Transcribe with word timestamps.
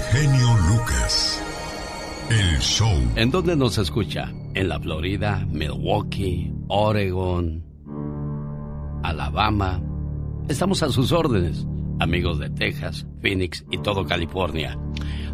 Genio 0.00 0.48
Lucas. 0.68 1.42
El 2.30 2.58
show. 2.60 2.92
¿En 3.16 3.30
dónde 3.30 3.56
nos 3.56 3.78
escucha? 3.78 4.30
En 4.54 4.68
la 4.68 4.78
Florida, 4.78 5.46
Milwaukee, 5.50 6.52
Oregon, 6.68 7.64
Alabama. 9.02 9.82
Estamos 10.48 10.82
a 10.82 10.90
sus 10.90 11.12
órdenes, 11.12 11.66
amigos 12.00 12.38
de 12.38 12.50
Texas, 12.50 13.06
Phoenix 13.20 13.64
y 13.70 13.78
todo 13.78 14.04
California. 14.06 14.78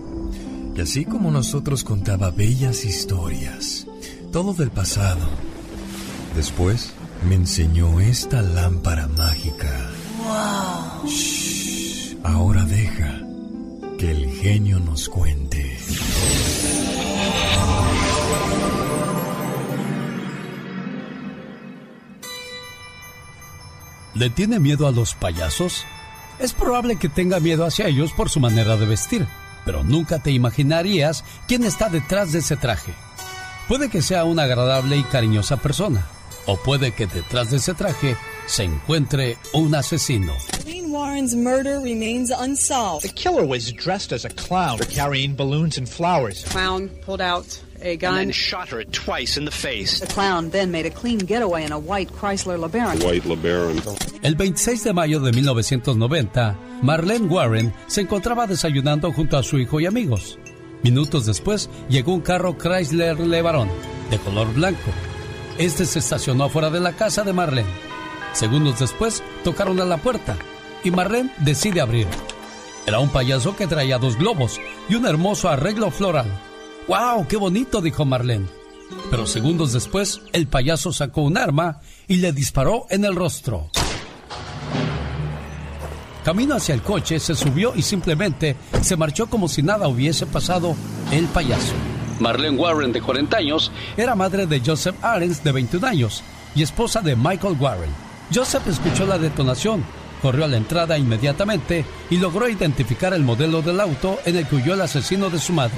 Y 0.75 0.81
así 0.81 1.05
como 1.05 1.29
nosotros 1.29 1.83
contaba 1.83 2.31
bellas 2.31 2.85
historias, 2.85 3.85
todo 4.31 4.55
del 4.55 4.71
pasado. 4.71 5.29
Después 6.35 6.91
me 7.29 7.35
enseñó 7.35 7.99
esta 7.99 8.41
lámpara 8.41 9.07
mágica. 9.09 9.69
¡Wow! 10.17 11.07
Shh, 11.07 12.15
ahora 12.23 12.65
deja 12.65 13.21
que 13.99 14.09
el 14.09 14.31
genio 14.31 14.79
nos 14.79 15.09
cuente. 15.09 15.77
¿Le 24.15 24.31
tiene 24.31 24.59
miedo 24.59 24.87
a 24.87 24.91
los 24.91 25.13
payasos? 25.13 25.85
Es 26.39 26.53
probable 26.53 26.97
que 26.97 27.09
tenga 27.09 27.39
miedo 27.39 27.65
hacia 27.65 27.87
ellos 27.87 28.11
por 28.13 28.29
su 28.29 28.39
manera 28.39 28.77
de 28.77 28.85
vestir, 28.85 29.27
pero 29.65 29.83
nunca 29.83 30.19
te 30.19 30.31
imaginarías 30.31 31.23
quién 31.47 31.63
está 31.63 31.89
detrás 31.89 32.31
de 32.31 32.39
ese 32.39 32.57
traje. 32.57 32.93
Puede 33.67 33.89
que 33.89 34.01
sea 34.01 34.23
una 34.23 34.43
agradable 34.43 34.97
y 34.97 35.03
cariñosa 35.03 35.57
persona, 35.57 36.05
o 36.45 36.57
puede 36.57 36.91
que 36.91 37.07
detrás 37.07 37.51
de 37.51 37.57
ese 37.57 37.73
traje 37.73 38.15
se 38.45 38.63
encuentre 38.63 39.37
un 39.53 39.75
asesino. 39.75 40.33
Warren's 40.97 41.35
murder 41.35 41.79
remains 41.79 42.31
unsolved. 42.31 43.03
The 43.03 43.13
killer 43.13 43.45
was 43.45 43.71
dressed 43.71 44.11
as 44.11 44.25
a 44.25 44.29
clown, 44.29 44.79
carrying 44.79 45.35
balloons 45.35 45.77
and 45.77 45.87
flowers. 45.87 46.43
Clown 46.45 46.89
pulled 47.05 47.21
out 47.21 47.45
a 47.81 47.97
gun. 47.97 48.09
And 48.09 48.19
then 48.19 48.31
shot 48.31 48.69
her 48.69 48.83
twice 48.85 49.37
in 49.37 49.45
the 49.45 49.51
face. 49.51 49.99
The 49.99 50.07
clown 50.07 50.49
then 50.49 50.71
made 50.71 50.85
a 50.85 50.91
clean 50.91 51.19
getaway 51.19 51.63
in 51.65 51.71
a 51.71 51.79
white 51.79 52.09
Chrysler 52.11 52.57
LeBaron. 52.57 53.03
White 53.03 53.25
LeBaron. 53.25 53.81
El 54.21 54.35
26 54.35 54.83
de 54.83 54.93
mayo 54.93 55.19
de 55.19 55.31
1990, 55.31 56.55
Marlene 56.81 57.27
Warren 57.27 57.73
se 57.87 58.01
encontraba 58.01 58.47
desayunando 58.47 59.11
junto 59.11 59.37
a 59.37 59.43
su 59.43 59.57
hijo 59.59 59.79
y 59.79 59.85
amigos. 59.85 60.37
Minutos 60.83 61.25
después, 61.25 61.69
llegó 61.89 62.13
un 62.13 62.21
carro 62.21 62.57
Chrysler 62.57 63.19
LeBaron 63.19 63.69
de 64.09 64.17
color 64.19 64.53
blanco. 64.53 64.91
Este 65.57 65.85
se 65.85 65.99
estacionó 65.99 66.49
fuera 66.49 66.69
de 66.69 66.79
la 66.79 66.93
casa 66.93 67.23
de 67.23 67.33
Marlene. 67.33 67.69
Segundos 68.33 68.79
después, 68.79 69.23
tocaron 69.43 69.79
a 69.81 69.85
la 69.85 69.97
puerta 69.97 70.37
y 70.83 70.91
Marlene 70.91 71.31
decide 71.39 71.81
abrir. 71.81 72.07
Era 72.85 72.99
un 72.99 73.09
payaso 73.09 73.55
que 73.55 73.67
traía 73.67 73.97
dos 73.97 74.17
globos 74.17 74.61
y 74.87 74.95
un 74.95 75.05
hermoso 75.05 75.49
arreglo 75.49 75.91
floral. 75.91 76.27
¡Wow! 76.87 77.27
¡Qué 77.27 77.35
bonito! 77.35 77.81
dijo 77.81 78.05
Marlene. 78.05 78.47
Pero 79.11 79.25
segundos 79.25 79.73
después, 79.73 80.21
el 80.31 80.47
payaso 80.47 80.93
sacó 80.93 81.21
un 81.21 81.37
arma 81.37 81.81
y 82.07 82.17
le 82.17 82.31
disparó 82.31 82.85
en 82.89 83.03
el 83.03 83.15
rostro. 83.15 83.69
Camino 86.23 86.55
hacia 86.55 86.75
el 86.75 86.81
coche, 86.81 87.19
se 87.19 87.35
subió 87.35 87.73
y 87.75 87.81
simplemente 87.81 88.55
se 88.81 88.97
marchó 88.97 89.27
como 89.27 89.47
si 89.47 89.63
nada 89.63 89.87
hubiese 89.87 90.25
pasado 90.25 90.75
el 91.11 91.25
payaso. 91.27 91.73
Marlene 92.19 92.57
Warren, 92.57 92.91
de 92.91 93.01
40 93.01 93.37
años, 93.37 93.71
era 93.95 94.15
madre 94.15 94.45
de 94.45 94.61
Joseph 94.65 94.95
Arens, 95.01 95.43
de 95.43 95.51
21 95.51 95.87
años, 95.87 96.23
y 96.55 96.63
esposa 96.63 97.01
de 97.01 97.15
Michael 97.15 97.57
Warren. 97.59 97.91
Joseph 98.33 98.67
escuchó 98.67 99.05
la 99.05 99.17
detonación, 99.17 99.85
corrió 100.21 100.45
a 100.45 100.49
la 100.49 100.57
entrada 100.57 100.97
inmediatamente 100.97 101.85
y 102.09 102.17
logró 102.17 102.49
identificar 102.49 103.13
el 103.13 103.23
modelo 103.23 103.61
del 103.61 103.79
auto 103.79 104.19
en 104.25 104.35
el 104.35 104.47
que 104.47 104.55
huyó 104.55 104.73
el 104.73 104.81
asesino 104.81 105.29
de 105.29 105.39
su 105.39 105.53
madre. 105.53 105.77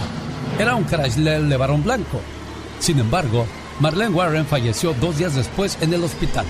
Era 0.59 0.75
un 0.75 0.84
Chrysler 0.86 1.40
LeBaron 1.40 1.81
blanco. 1.81 2.20
Sin 2.80 3.00
embargo, 3.00 3.46
Marlene 3.80 4.14
Warren 4.14 4.46
falleció 4.46 4.94
dos 4.96 5.18
días 5.18 5.34
después 5.34 5.78
en 5.80 5.94
el 5.94 6.03
hospital. 6.03 6.46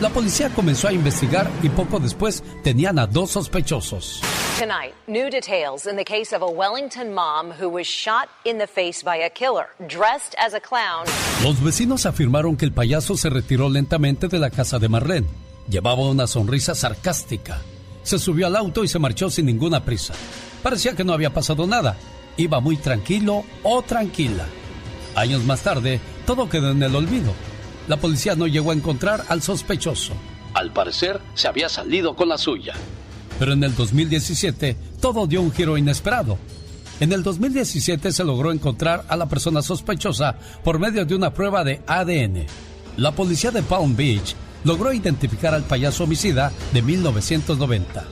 La 0.00 0.10
policía 0.10 0.48
comenzó 0.50 0.86
a 0.86 0.92
investigar 0.92 1.50
y 1.60 1.68
poco 1.68 1.98
después 1.98 2.44
tenían 2.62 3.00
a 3.00 3.06
dos 3.08 3.32
sospechosos. 3.32 4.20
Tonight, 4.60 4.94
new 5.08 5.28
details 5.28 5.88
in 5.88 5.96
the 5.96 6.04
case 6.04 6.32
of 6.32 6.42
a 6.42 6.46
Wellington 6.46 7.12
mom 7.12 7.50
who 7.50 7.68
was 7.68 7.84
shot 7.84 8.28
in 8.44 8.58
the 8.58 8.66
face 8.68 9.02
by 9.02 9.16
a 9.16 9.28
killer 9.28 9.66
dressed 9.88 10.36
as 10.38 10.54
a 10.54 10.60
clown. 10.60 11.04
Los 11.42 11.60
vecinos 11.60 12.06
afirmaron 12.06 12.56
que 12.56 12.64
el 12.64 12.72
payaso 12.72 13.16
se 13.16 13.28
retiró 13.28 13.68
lentamente 13.68 14.28
de 14.28 14.38
la 14.38 14.50
casa 14.50 14.78
de 14.78 14.88
Marlene. 14.88 15.26
Llevaba 15.68 16.08
una 16.08 16.28
sonrisa 16.28 16.76
sarcástica. 16.76 17.60
Se 18.04 18.20
subió 18.20 18.46
al 18.46 18.54
auto 18.54 18.84
y 18.84 18.88
se 18.88 19.00
marchó 19.00 19.30
sin 19.30 19.46
ninguna 19.46 19.84
prisa. 19.84 20.14
Parecía 20.62 20.94
que 20.94 21.02
no 21.02 21.12
había 21.12 21.34
pasado 21.34 21.66
nada. 21.66 21.96
Iba 22.36 22.60
muy 22.60 22.76
tranquilo 22.76 23.44
o 23.62 23.82
tranquila. 23.82 24.46
Años 25.14 25.44
más 25.44 25.62
tarde, 25.62 26.00
todo 26.26 26.48
quedó 26.48 26.70
en 26.70 26.82
el 26.82 26.94
olvido. 26.94 27.32
La 27.88 27.96
policía 27.96 28.34
no 28.34 28.46
llegó 28.46 28.70
a 28.70 28.74
encontrar 28.74 29.24
al 29.28 29.42
sospechoso. 29.42 30.14
Al 30.54 30.72
parecer, 30.72 31.20
se 31.34 31.48
había 31.48 31.68
salido 31.68 32.14
con 32.14 32.28
la 32.28 32.38
suya. 32.38 32.74
Pero 33.38 33.52
en 33.52 33.64
el 33.64 33.74
2017, 33.74 34.76
todo 35.00 35.26
dio 35.26 35.42
un 35.42 35.52
giro 35.52 35.76
inesperado. 35.76 36.38
En 37.00 37.12
el 37.12 37.22
2017 37.22 38.12
se 38.12 38.24
logró 38.24 38.52
encontrar 38.52 39.04
a 39.08 39.16
la 39.16 39.28
persona 39.28 39.62
sospechosa 39.62 40.36
por 40.62 40.78
medio 40.78 41.04
de 41.04 41.14
una 41.14 41.34
prueba 41.34 41.64
de 41.64 41.80
ADN. 41.86 42.46
La 42.96 43.12
policía 43.12 43.50
de 43.50 43.62
Palm 43.62 43.96
Beach 43.96 44.36
logró 44.64 44.92
identificar 44.92 45.54
al 45.54 45.64
payaso 45.64 46.04
homicida 46.04 46.52
de 46.72 46.82
1990, 46.82 48.04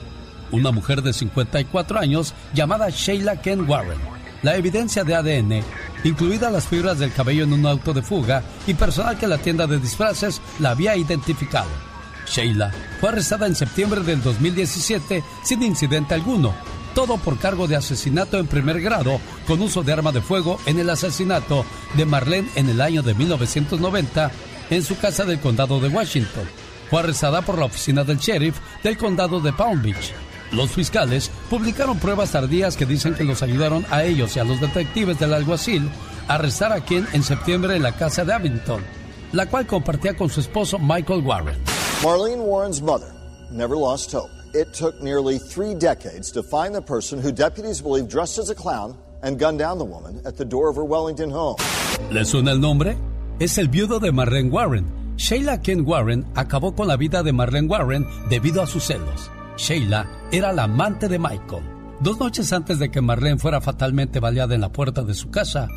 una 0.51 0.71
mujer 0.71 1.01
de 1.01 1.13
54 1.13 1.99
años 1.99 2.33
llamada 2.53 2.89
Sheila 2.89 3.41
Ken 3.41 3.69
Warren. 3.69 3.99
La 4.41 4.55
evidencia 4.55 5.03
de 5.03 5.15
ADN, 5.15 5.63
incluida 6.03 6.49
las 6.49 6.67
fibras 6.67 6.97
del 6.97 7.13
cabello 7.13 7.43
en 7.43 7.53
un 7.53 7.65
auto 7.65 7.93
de 7.93 8.01
fuga 8.01 8.43
y 8.65 8.73
personal 8.73 9.17
que 9.17 9.27
la 9.27 9.37
tienda 9.37 9.67
de 9.67 9.79
disfraces 9.79 10.41
la 10.59 10.71
había 10.71 10.95
identificado. 10.95 11.69
Sheila 12.25 12.71
fue 12.99 13.09
arrestada 13.09 13.45
en 13.47 13.55
septiembre 13.55 14.01
del 14.01 14.21
2017 14.23 15.23
sin 15.43 15.63
incidente 15.63 16.13
alguno, 16.13 16.53
todo 16.95 17.17
por 17.17 17.37
cargo 17.37 17.67
de 17.67 17.75
asesinato 17.75 18.37
en 18.37 18.47
primer 18.47 18.81
grado 18.81 19.19
con 19.47 19.61
uso 19.61 19.83
de 19.83 19.93
arma 19.93 20.11
de 20.11 20.21
fuego 20.21 20.59
en 20.65 20.79
el 20.79 20.89
asesinato 20.89 21.65
de 21.95 22.05
Marlene 22.05 22.49
en 22.55 22.69
el 22.69 22.81
año 22.81 23.01
de 23.01 23.13
1990 23.13 24.31
en 24.69 24.83
su 24.83 24.97
casa 24.97 25.25
del 25.25 25.39
condado 25.39 25.79
de 25.79 25.89
Washington. 25.89 26.47
Fue 26.89 26.99
arrestada 26.99 27.41
por 27.41 27.57
la 27.57 27.65
oficina 27.65 28.03
del 28.03 28.17
sheriff 28.17 28.57
del 28.83 28.97
condado 28.97 29.39
de 29.39 29.53
Palm 29.53 29.81
Beach. 29.81 30.13
Los 30.51 30.71
fiscales 30.71 31.31
publicaron 31.49 31.97
pruebas 31.97 32.31
tardías 32.31 32.75
que 32.75 32.85
dicen 32.85 33.13
que 33.13 33.23
los 33.23 33.41
ayudaron 33.41 33.85
a 33.89 34.03
ellos 34.03 34.35
y 34.35 34.39
a 34.39 34.43
los 34.43 34.59
detectives 34.59 35.17
del 35.17 35.33
alguacil 35.33 35.89
a 36.27 36.35
arrestar 36.35 36.73
a 36.73 36.81
quien 36.81 37.07
en 37.13 37.23
septiembre 37.23 37.75
en 37.75 37.83
la 37.83 37.93
casa 37.93 38.25
de 38.25 38.33
Abington, 38.33 38.81
la 39.31 39.45
cual 39.45 39.65
compartía 39.65 40.15
con 40.15 40.29
su 40.29 40.41
esposo 40.41 40.77
Michael 40.77 41.21
Warren. 41.25 41.57
Marlene 42.03 42.41
Warren's 42.41 42.81
mother 42.81 43.13
never 43.49 43.75
lost 43.77 44.13
hope. 44.13 44.29
It 44.53 44.73
took 44.73 45.01
nearly 45.01 45.39
three 45.39 45.73
decades 45.73 46.31
to 46.33 46.43
find 46.43 46.75
the 46.75 46.81
person 46.81 47.21
who 47.21 47.31
deputies 47.31 47.81
believe 47.81 48.09
dressed 48.09 48.37
as 48.37 48.49
a 48.49 48.55
clown 48.55 48.97
and 49.23 49.39
gunned 49.39 49.59
down 49.59 49.77
the 49.77 49.85
woman 49.85 50.19
at 50.25 50.35
the 50.35 50.43
door 50.43 50.69
of 50.69 50.75
her 50.75 50.83
Wellington 50.83 51.31
home. 51.31 51.55
¿Le 52.11 52.25
suena 52.25 52.51
el 52.51 52.59
nombre? 52.59 52.97
Es 53.39 53.57
el 53.57 53.69
viudo 53.69 53.99
de 54.01 54.11
Marlene 54.11 54.49
Warren. 54.49 55.15
Sheila 55.15 55.61
Ken 55.61 55.85
Warren 55.85 56.25
acabó 56.35 56.75
con 56.75 56.87
la 56.87 56.97
vida 56.97 57.23
de 57.23 57.31
Marlene 57.31 57.67
Warren 57.67 58.05
debido 58.29 58.61
a 58.61 58.67
sus 58.67 58.83
celos. 58.83 59.31
Sheila 59.61 60.07
era 60.31 60.51
la 60.51 60.63
amante 60.63 61.07
de 61.07 61.19
Michael. 61.19 61.63
Dos 61.99 62.19
noches 62.19 62.51
antes 62.51 62.79
de 62.79 62.89
que 62.89 62.99
Marlene 62.99 63.37
fuera 63.37 63.61
fatalmente 63.61 64.19
baleada 64.19 64.55
en 64.55 64.61
la 64.61 64.71
puerta 64.71 65.03
de 65.03 65.13
su 65.13 65.29
casa, 65.29 65.67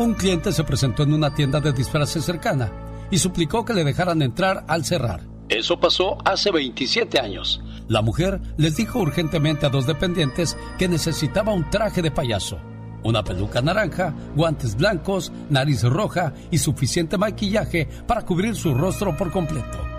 un 0.00 0.14
cliente 0.14 0.50
se 0.50 0.64
presentó 0.64 1.04
en 1.04 1.14
una 1.14 1.32
tienda 1.32 1.60
de 1.60 1.72
disfraces 1.72 2.24
cercana 2.24 2.72
y 3.12 3.18
suplicó 3.18 3.64
que 3.64 3.74
le 3.74 3.84
dejaran 3.84 4.22
entrar 4.22 4.64
al 4.66 4.84
cerrar. 4.84 5.20
Eso 5.48 5.78
pasó 5.78 6.18
hace 6.24 6.50
27 6.50 7.20
años. 7.20 7.62
La 7.86 8.02
mujer 8.02 8.40
les 8.56 8.74
dijo 8.74 8.98
urgentemente 8.98 9.66
a 9.66 9.70
dos 9.70 9.86
dependientes 9.86 10.56
que 10.76 10.88
necesitaba 10.88 11.52
un 11.52 11.70
traje 11.70 12.02
de 12.02 12.10
payaso, 12.10 12.58
una 13.04 13.22
peluca 13.22 13.62
naranja, 13.62 14.16
guantes 14.34 14.74
blancos, 14.74 15.30
nariz 15.48 15.84
roja 15.84 16.32
y 16.50 16.58
suficiente 16.58 17.16
maquillaje 17.16 17.86
para 18.08 18.22
cubrir 18.22 18.56
su 18.56 18.74
rostro 18.74 19.16
por 19.16 19.30
completo. 19.30 19.97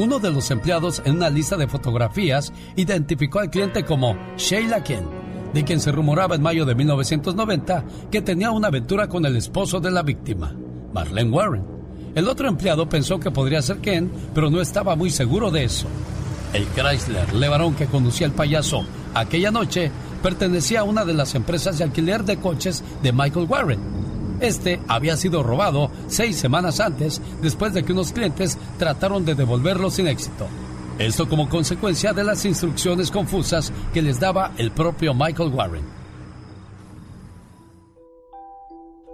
Uno 0.00 0.18
de 0.18 0.30
los 0.30 0.50
empleados 0.50 1.02
en 1.04 1.16
una 1.16 1.28
lista 1.28 1.58
de 1.58 1.68
fotografías 1.68 2.54
identificó 2.74 3.38
al 3.38 3.50
cliente 3.50 3.84
como 3.84 4.16
Sheila 4.38 4.82
Ken, 4.82 5.04
de 5.52 5.62
quien 5.62 5.78
se 5.78 5.92
rumoraba 5.92 6.36
en 6.36 6.40
mayo 6.40 6.64
de 6.64 6.74
1990 6.74 7.84
que 8.10 8.22
tenía 8.22 8.50
una 8.50 8.68
aventura 8.68 9.08
con 9.08 9.26
el 9.26 9.36
esposo 9.36 9.78
de 9.78 9.90
la 9.90 10.02
víctima, 10.02 10.56
Marlene 10.94 11.30
Warren. 11.30 11.66
El 12.14 12.28
otro 12.28 12.48
empleado 12.48 12.88
pensó 12.88 13.20
que 13.20 13.30
podría 13.30 13.60
ser 13.60 13.76
Ken, 13.80 14.10
pero 14.32 14.48
no 14.48 14.62
estaba 14.62 14.96
muy 14.96 15.10
seguro 15.10 15.50
de 15.50 15.64
eso. 15.64 15.86
El 16.54 16.66
Chrysler 16.68 17.34
Levarón 17.34 17.74
que 17.74 17.84
conducía 17.84 18.26
el 18.26 18.32
payaso 18.32 18.86
aquella 19.12 19.50
noche 19.50 19.90
pertenecía 20.22 20.80
a 20.80 20.84
una 20.84 21.04
de 21.04 21.12
las 21.12 21.34
empresas 21.34 21.76
de 21.76 21.84
alquiler 21.84 22.24
de 22.24 22.38
coches 22.38 22.82
de 23.02 23.12
Michael 23.12 23.44
Warren. 23.46 24.09
Este 24.40 24.80
había 24.88 25.16
sido 25.16 25.42
robado 25.42 25.90
seis 26.08 26.36
semanas 26.36 26.80
antes 26.80 27.20
después 27.42 27.74
de 27.74 27.82
que 27.82 27.92
unos 27.92 28.12
clientes 28.12 28.58
trataron 28.78 29.24
de 29.24 29.34
devolverlo 29.34 29.90
sin 29.90 30.06
éxito. 30.06 30.46
Esto 30.98 31.28
como 31.28 31.48
consecuencia 31.48 32.12
de 32.12 32.24
las 32.24 32.44
instrucciones 32.44 33.10
confusas 33.10 33.72
que 33.92 34.02
les 34.02 34.20
daba 34.20 34.52
el 34.58 34.70
propio 34.70 35.14
Michael 35.14 35.52
Warren. 35.52 35.84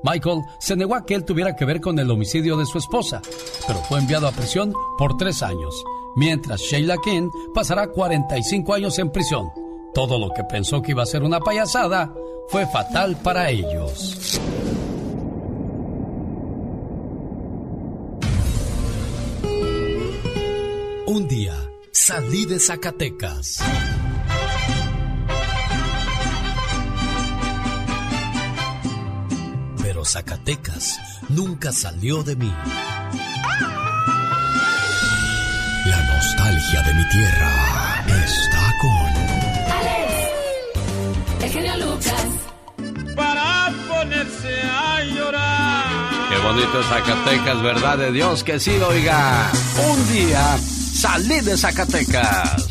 Michael 0.03 0.43
se 0.61 0.77
negó 0.77 0.95
a 0.95 1.05
que 1.05 1.15
él 1.15 1.25
tuviera 1.25 1.57
que 1.57 1.65
ver 1.65 1.81
con 1.81 1.99
el 1.99 2.11
homicidio 2.11 2.57
de 2.57 2.67
su 2.67 2.79
esposa, 2.79 3.21
pero 3.67 3.81
fue 3.81 3.99
enviado 3.99 4.29
a 4.29 4.33
prisión 4.33 4.73
por 4.99 5.17
tres 5.17 5.43
años 5.43 5.85
mientras 6.17 6.61
Sheila 6.63 6.97
King 6.97 7.31
pasará 7.55 7.87
45 7.87 8.75
años 8.75 8.99
en 8.99 9.13
prisión. 9.13 9.53
Todo 9.95 10.19
lo 10.19 10.31
que 10.31 10.43
pensó 10.43 10.83
que 10.83 10.91
iba 10.91 11.05
a 11.05 11.07
ser 11.07 11.23
una 11.23 11.39
payasada 11.39 12.13
fue 12.49 12.67
fatal 12.67 13.17
para 13.23 13.51
ellos. 13.51 14.41
Salí 22.07 22.47
de 22.47 22.61
Zacatecas. 22.61 23.59
Pero 29.83 30.05
Zacatecas 30.05 31.01
nunca 31.29 31.73
salió 31.73 32.23
de 32.23 32.37
mí. 32.37 32.55
La 35.87 36.01
nostalgia 36.15 36.83
de 36.83 36.95
mi 36.95 37.09
tierra 37.09 38.05
está 38.25 38.73
con. 38.81 39.13
Alex, 39.79 40.13
el 41.43 41.51
genio 41.51 41.77
Lucas. 41.87 42.27
Para 43.17 43.73
ponerse 43.89 44.63
a 44.63 45.03
llorar. 45.03 45.85
Qué 46.31 46.39
bonito 46.39 46.81
es 46.81 46.87
Zacatecas, 46.87 47.63
¿verdad? 47.63 47.99
De 47.99 48.13
Dios 48.13 48.45
que 48.45 48.61
sí, 48.61 48.71
oiga. 48.71 49.51
Un 49.91 50.13
día 50.13 50.57
salí 50.97 51.41
de 51.41 51.57
Zacatecas. 51.57 52.67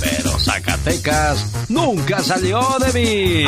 Pero 0.00 0.38
Zacatecas 0.38 1.46
nunca 1.68 2.22
salió 2.22 2.60
de 2.78 2.92
mí. 2.92 3.44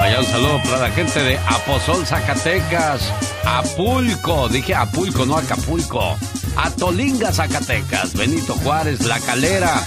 Vaya 0.00 0.20
un 0.20 0.26
saludo 0.26 0.62
para 0.64 0.88
la 0.88 0.90
gente 0.90 1.22
de 1.22 1.38
Aposol, 1.38 2.06
Zacatecas. 2.06 3.12
Apulco, 3.44 4.48
dije 4.48 4.74
Apulco, 4.74 5.26
no 5.26 5.36
Acapulco. 5.36 6.16
Atolinga, 6.56 7.32
Zacatecas. 7.32 8.14
Benito 8.14 8.54
Juárez, 8.54 9.04
La 9.04 9.20
Calera. 9.20 9.82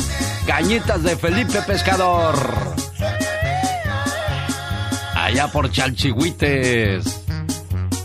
Cañitas 0.46 1.02
de 1.04 1.18
Felipe 1.18 1.62
Pescador. 1.64 2.36
Allá 5.16 5.48
por 5.52 5.72
Chalchihuites. 5.72 7.25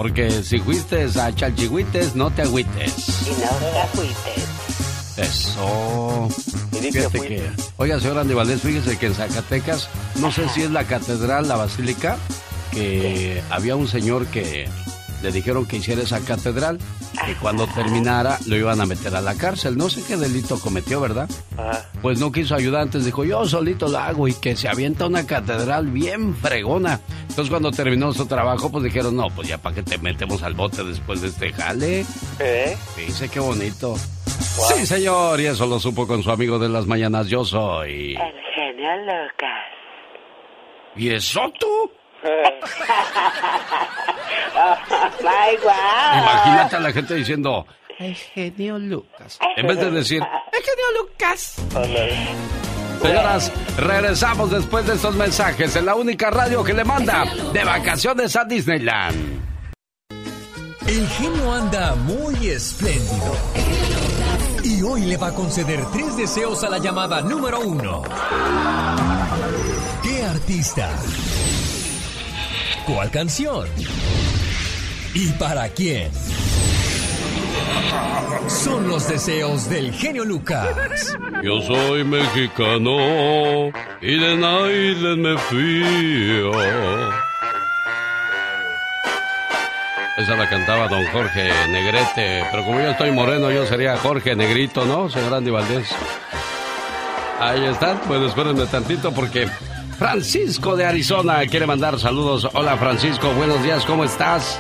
Porque 0.01 0.31
si 0.43 0.59
fuiste 0.59 1.05
a 1.21 1.31
Chalchihuites, 1.31 2.17
no 2.17 2.31
te 2.31 2.41
agüites. 2.41 3.27
Y 3.27 3.33
no 3.33 3.51
te 3.59 3.79
agüites. 3.81 5.19
Eso. 5.19 6.27
Fíjate 6.73 7.21
que. 7.21 7.51
Oiga, 7.77 8.01
señor 8.01 8.17
Andy 8.17 8.33
Valdés, 8.33 8.63
fíjese 8.63 8.97
que 8.97 9.09
en 9.09 9.15
Zacatecas, 9.15 9.91
no 10.15 10.33
sé 10.33 10.49
si 10.49 10.63
es 10.63 10.71
la 10.71 10.85
catedral, 10.85 11.49
la 11.49 11.57
basílica, 11.57 12.17
que 12.73 13.43
había 13.51 13.77
un 13.77 13.89
señor 13.89 14.25
que 14.29 14.71
le 15.23 15.33
dijeron 15.33 15.67
que 15.67 15.77
hiciera 15.77 16.03
esa 16.03 16.21
catedral, 16.21 16.79
que 17.27 17.35
cuando 17.35 17.67
terminara 17.67 18.39
lo 18.47 18.57
iban 18.57 18.81
a 18.81 18.87
meter 18.87 19.15
a 19.15 19.21
la 19.21 19.35
cárcel. 19.35 19.77
No 19.77 19.89
sé 19.91 20.03
qué 20.07 20.17
delito 20.17 20.59
cometió, 20.59 21.01
¿verdad? 21.01 21.29
Pues 22.03 22.19
no 22.19 22.33
quiso 22.33 22.55
ayudar 22.55 22.83
antes, 22.83 23.05
dijo 23.05 23.25
yo 23.25 23.45
solito 23.47 23.89
lo 23.89 23.99
hago 23.99 24.29
y 24.29 24.35
que 24.35 24.57
se 24.57 24.69
avienta 24.69 25.07
una 25.07 25.27
catedral 25.27 25.89
bien 25.89 26.35
fregona. 26.35 27.01
Entonces 27.29 27.51
cuando 27.51 27.71
terminó 27.71 28.13
su 28.13 28.27
trabajo, 28.27 28.71
pues 28.71 28.85
dijeron, 28.85 29.17
no, 29.17 29.29
pues 29.29 29.49
ya 29.49 29.59
para 29.59 29.77
que 29.77 29.83
te 29.83 29.99
metemos 29.99 30.43
al 30.43 30.55
bote 30.55 30.83
después 30.85 31.21
de 31.21 31.29
este 31.29 31.53
jale. 31.53 32.05
¿Eh? 32.39 32.77
Dice 32.97 33.29
qué 33.29 33.41
bonito. 33.41 33.97
Sí, 33.97 34.87
señor, 34.87 35.41
y 35.41 35.47
eso 35.47 35.67
lo 35.67 35.79
supo 35.79 36.07
con 36.07 36.23
su 36.23 36.31
amigo 36.31 36.59
de 36.59 36.69
las 36.69 36.87
mañanas, 36.87 37.29
yo 37.29 37.45
soy. 37.45 38.17
El 38.17 38.35
genio 38.55 38.97
Lucas. 38.99 39.65
¿Y 40.97 41.11
eso 41.11 41.41
tú? 41.59 41.91
Imagínate 45.21 46.77
a 46.77 46.81
la 46.81 46.93
gente 46.93 47.15
diciendo, 47.15 47.67
el 47.99 48.15
genio 48.15 48.79
Lucas. 48.79 49.39
En 49.57 49.67
vez 49.67 49.79
de 49.79 49.91
decir, 49.91 50.23
el 50.23 50.63
genio 50.63 51.03
Lucas. 51.03 51.57
Señoras, 53.01 53.51
regresamos 53.79 54.51
después 54.51 54.87
de 54.87 54.95
estos 54.95 55.15
mensajes 55.15 55.75
en 55.77 55.87
la 55.87 55.95
única 55.95 56.31
radio 56.31 56.63
que 56.63 56.75
le 56.75 56.85
manda 56.85 57.25
de 57.53 57.65
vacaciones 57.65 58.37
a 58.37 58.45
Disneyland. 58.45 59.41
El 60.87 61.09
genio 61.09 61.53
anda 61.53 61.95
muy 61.95 62.49
espléndido. 62.49 63.35
Y 64.65 64.83
hoy 64.83 65.03
le 65.03 65.17
va 65.17 65.29
a 65.29 65.35
conceder 65.35 65.81
tres 65.93 66.17
deseos 66.17 66.63
a 66.65 66.69
la 66.69 66.79
llamada 66.79 67.23
número 67.23 67.61
uno. 67.61 68.03
¿Qué 70.03 70.23
artista? 70.23 70.91
¿Cuál 72.93 73.09
canción? 73.13 73.69
¿Y 75.15 75.29
para 75.35 75.69
quién? 75.69 76.11
Son 78.49 78.89
los 78.89 79.09
deseos 79.09 79.71
del 79.71 79.93
genio 79.93 80.25
Lucas. 80.25 81.17
Yo 81.41 81.61
soy 81.61 82.03
mexicano 82.03 83.69
y 84.01 84.19
de 84.19 84.37
nadie 84.37 85.17
me 85.17 85.39
fío. 85.39 86.51
Esa 90.19 90.35
la 90.37 90.51
cantaba 90.51 90.89
don 90.89 91.07
Jorge 91.13 91.49
Negrete, 91.69 92.45
pero 92.51 92.65
como 92.65 92.81
yo 92.81 92.91
estoy 92.91 93.13
moreno, 93.13 93.53
yo 93.53 93.67
sería 93.67 93.97
Jorge 93.99 94.35
Negrito, 94.35 94.85
¿no, 94.85 95.09
señor 95.09 95.35
Andy 95.35 95.51
Valdés? 95.51 95.89
Ahí 97.39 97.65
están, 97.67 98.01
pues 98.01 98.21
espérenme 98.23 98.67
tantito 98.67 99.13
porque 99.13 99.49
Francisco 100.01 100.77
de 100.77 100.87
Arizona 100.87 101.47
quiere 101.47 101.67
mandar 101.67 101.99
saludos. 101.99 102.49
Hola 102.55 102.75
Francisco, 102.79 103.31
buenos 103.35 103.63
días, 103.63 103.85
¿cómo 103.85 104.03
estás? 104.03 104.59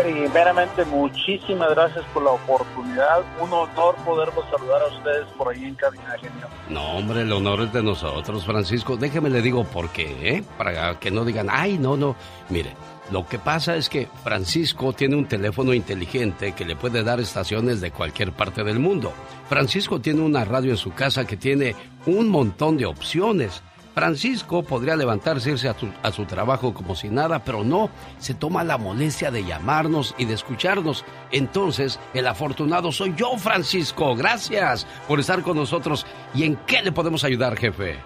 Primeramente, 0.00 0.84
muchísimas 0.84 1.70
gracias 1.70 2.04
por 2.14 2.22
la 2.22 2.30
oportunidad. 2.30 3.24
Un 3.40 3.52
honor 3.52 3.96
poderlos 4.04 4.44
saludar 4.52 4.82
a 4.82 4.86
ustedes 4.96 5.26
por 5.36 5.48
ahí 5.48 5.64
en 5.64 5.74
cabina, 5.74 6.14
genio. 6.20 6.46
No, 6.68 6.92
hombre, 6.92 7.22
el 7.22 7.32
honor 7.32 7.62
es 7.62 7.72
de 7.72 7.82
nosotros, 7.82 8.44
Francisco. 8.44 8.96
Déjeme 8.96 9.30
le 9.30 9.42
digo 9.42 9.64
por 9.64 9.90
qué, 9.90 10.36
¿eh? 10.36 10.44
Para 10.56 10.96
que 11.00 11.10
no 11.10 11.24
digan, 11.24 11.48
ay, 11.50 11.76
no, 11.76 11.96
no. 11.96 12.14
Mire, 12.50 12.70
lo 13.10 13.26
que 13.26 13.40
pasa 13.40 13.74
es 13.74 13.88
que 13.88 14.06
Francisco 14.22 14.92
tiene 14.92 15.16
un 15.16 15.26
teléfono 15.26 15.74
inteligente 15.74 16.52
que 16.52 16.64
le 16.64 16.76
puede 16.76 17.02
dar 17.02 17.18
estaciones 17.18 17.80
de 17.80 17.90
cualquier 17.90 18.30
parte 18.30 18.62
del 18.62 18.78
mundo. 18.78 19.12
Francisco 19.48 20.00
tiene 20.00 20.20
una 20.20 20.44
radio 20.44 20.70
en 20.70 20.76
su 20.76 20.92
casa 20.92 21.26
que 21.26 21.36
tiene 21.36 21.74
un 22.06 22.28
montón 22.28 22.76
de 22.76 22.86
opciones. 22.86 23.60
Francisco 23.94 24.64
podría 24.64 24.96
levantarse, 24.96 25.52
irse 25.52 25.68
a, 25.68 25.76
a, 26.02 26.10
su 26.10 26.24
trabajo 26.24 26.74
como 26.74 26.96
si 26.96 27.08
nada, 27.08 27.44
pero 27.44 27.62
no, 27.62 27.90
se 28.18 28.34
toma 28.34 28.64
la 28.64 28.76
molestia 28.76 29.30
de 29.30 29.44
llamarnos 29.44 30.16
y 30.18 30.24
de 30.24 30.34
escucharnos. 30.34 31.04
Entonces, 31.30 32.00
el 32.12 32.26
afortunado 32.26 32.90
soy 32.90 33.14
yo, 33.16 33.36
Francisco. 33.38 34.16
Gracias 34.16 34.84
por 35.06 35.20
estar 35.20 35.42
con 35.42 35.56
nosotros. 35.56 36.06
¿Y 36.34 36.42
en 36.42 36.56
qué 36.66 36.82
le 36.82 36.90
podemos 36.90 37.22
ayudar, 37.22 37.56
jefe? 37.56 37.96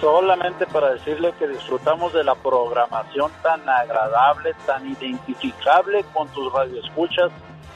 Solamente 0.00 0.66
para 0.66 0.94
decirle 0.94 1.32
que 1.38 1.46
disfrutamos 1.46 2.12
de 2.12 2.24
la 2.24 2.34
programación 2.34 3.30
tan 3.42 3.68
agradable, 3.68 4.54
tan 4.66 4.88
identificable 4.90 6.04
con 6.12 6.28
tus 6.28 6.52
radioescuchas 6.52 7.30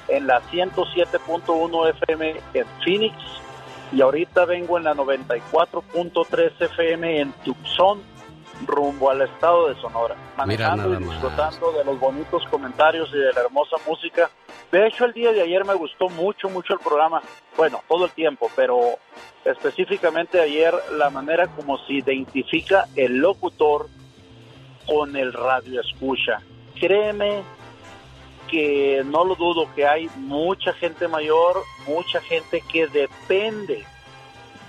en 0.08 0.26
la 0.26 0.40
107.1 0.50 1.90
FM 1.90 2.40
en 2.54 2.66
Phoenix 2.84 3.14
y 3.92 4.00
ahorita 4.00 4.46
vengo 4.46 4.78
en 4.78 4.84
la 4.84 4.94
94.3 4.94 6.52
FM 6.60 7.20
en 7.20 7.32
Tucson, 7.44 8.02
rumbo 8.66 9.10
al 9.10 9.22
estado 9.22 9.68
de 9.68 9.80
Sonora. 9.80 10.16
Manejando 10.36 10.94
y 10.94 11.04
disfrutando 11.04 11.72
de 11.72 11.84
los 11.84 12.00
bonitos 12.00 12.42
comentarios 12.50 13.10
y 13.12 13.18
de 13.18 13.32
la 13.32 13.40
hermosa 13.40 13.76
música 13.86 14.30
De 14.70 14.86
hecho, 14.86 15.04
el 15.04 15.12
día 15.12 15.32
de 15.32 15.42
ayer 15.42 15.64
me 15.64 15.74
gustó 15.74 16.08
mucho, 16.08 16.48
mucho 16.48 16.74
el 16.74 16.80
programa. 16.80 17.20
Bueno, 17.56 17.82
todo 17.88 18.06
el 18.06 18.10
tiempo, 18.12 18.50
pero 18.56 18.98
específicamente 19.44 20.40
ayer 20.40 20.74
la 20.92 21.10
manera 21.10 21.48
como 21.48 21.76
se 21.78 21.94
identifica 21.94 22.86
el 22.96 23.18
locutor 23.18 23.88
con 24.86 25.16
el 25.16 25.32
radio 25.32 25.80
escucha. 25.80 26.40
Créeme 26.80 27.42
que 28.52 29.02
no 29.06 29.24
lo 29.24 29.34
dudo 29.34 29.66
que 29.74 29.86
hay 29.86 30.10
mucha 30.14 30.74
gente 30.74 31.08
mayor, 31.08 31.62
mucha 31.86 32.20
gente 32.20 32.60
que 32.60 32.86
depende. 32.86 33.82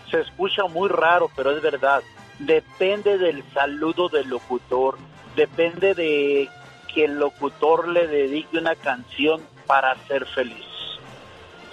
Se 0.10 0.22
escucha 0.22 0.64
muy 0.68 0.88
raro, 0.88 1.30
pero 1.36 1.52
es 1.52 1.62
verdad. 1.62 2.02
Depende 2.40 3.18
del 3.18 3.44
saludo 3.54 4.08
del 4.08 4.30
locutor, 4.30 4.98
depende 5.36 5.94
de 5.94 6.50
que 6.94 7.04
el 7.04 7.20
locutor 7.20 7.90
le 7.90 8.08
dedique 8.08 8.58
una 8.58 8.76
canción 8.76 9.42
para 9.68 9.98
ser 10.08 10.26
feliz. 10.28 10.66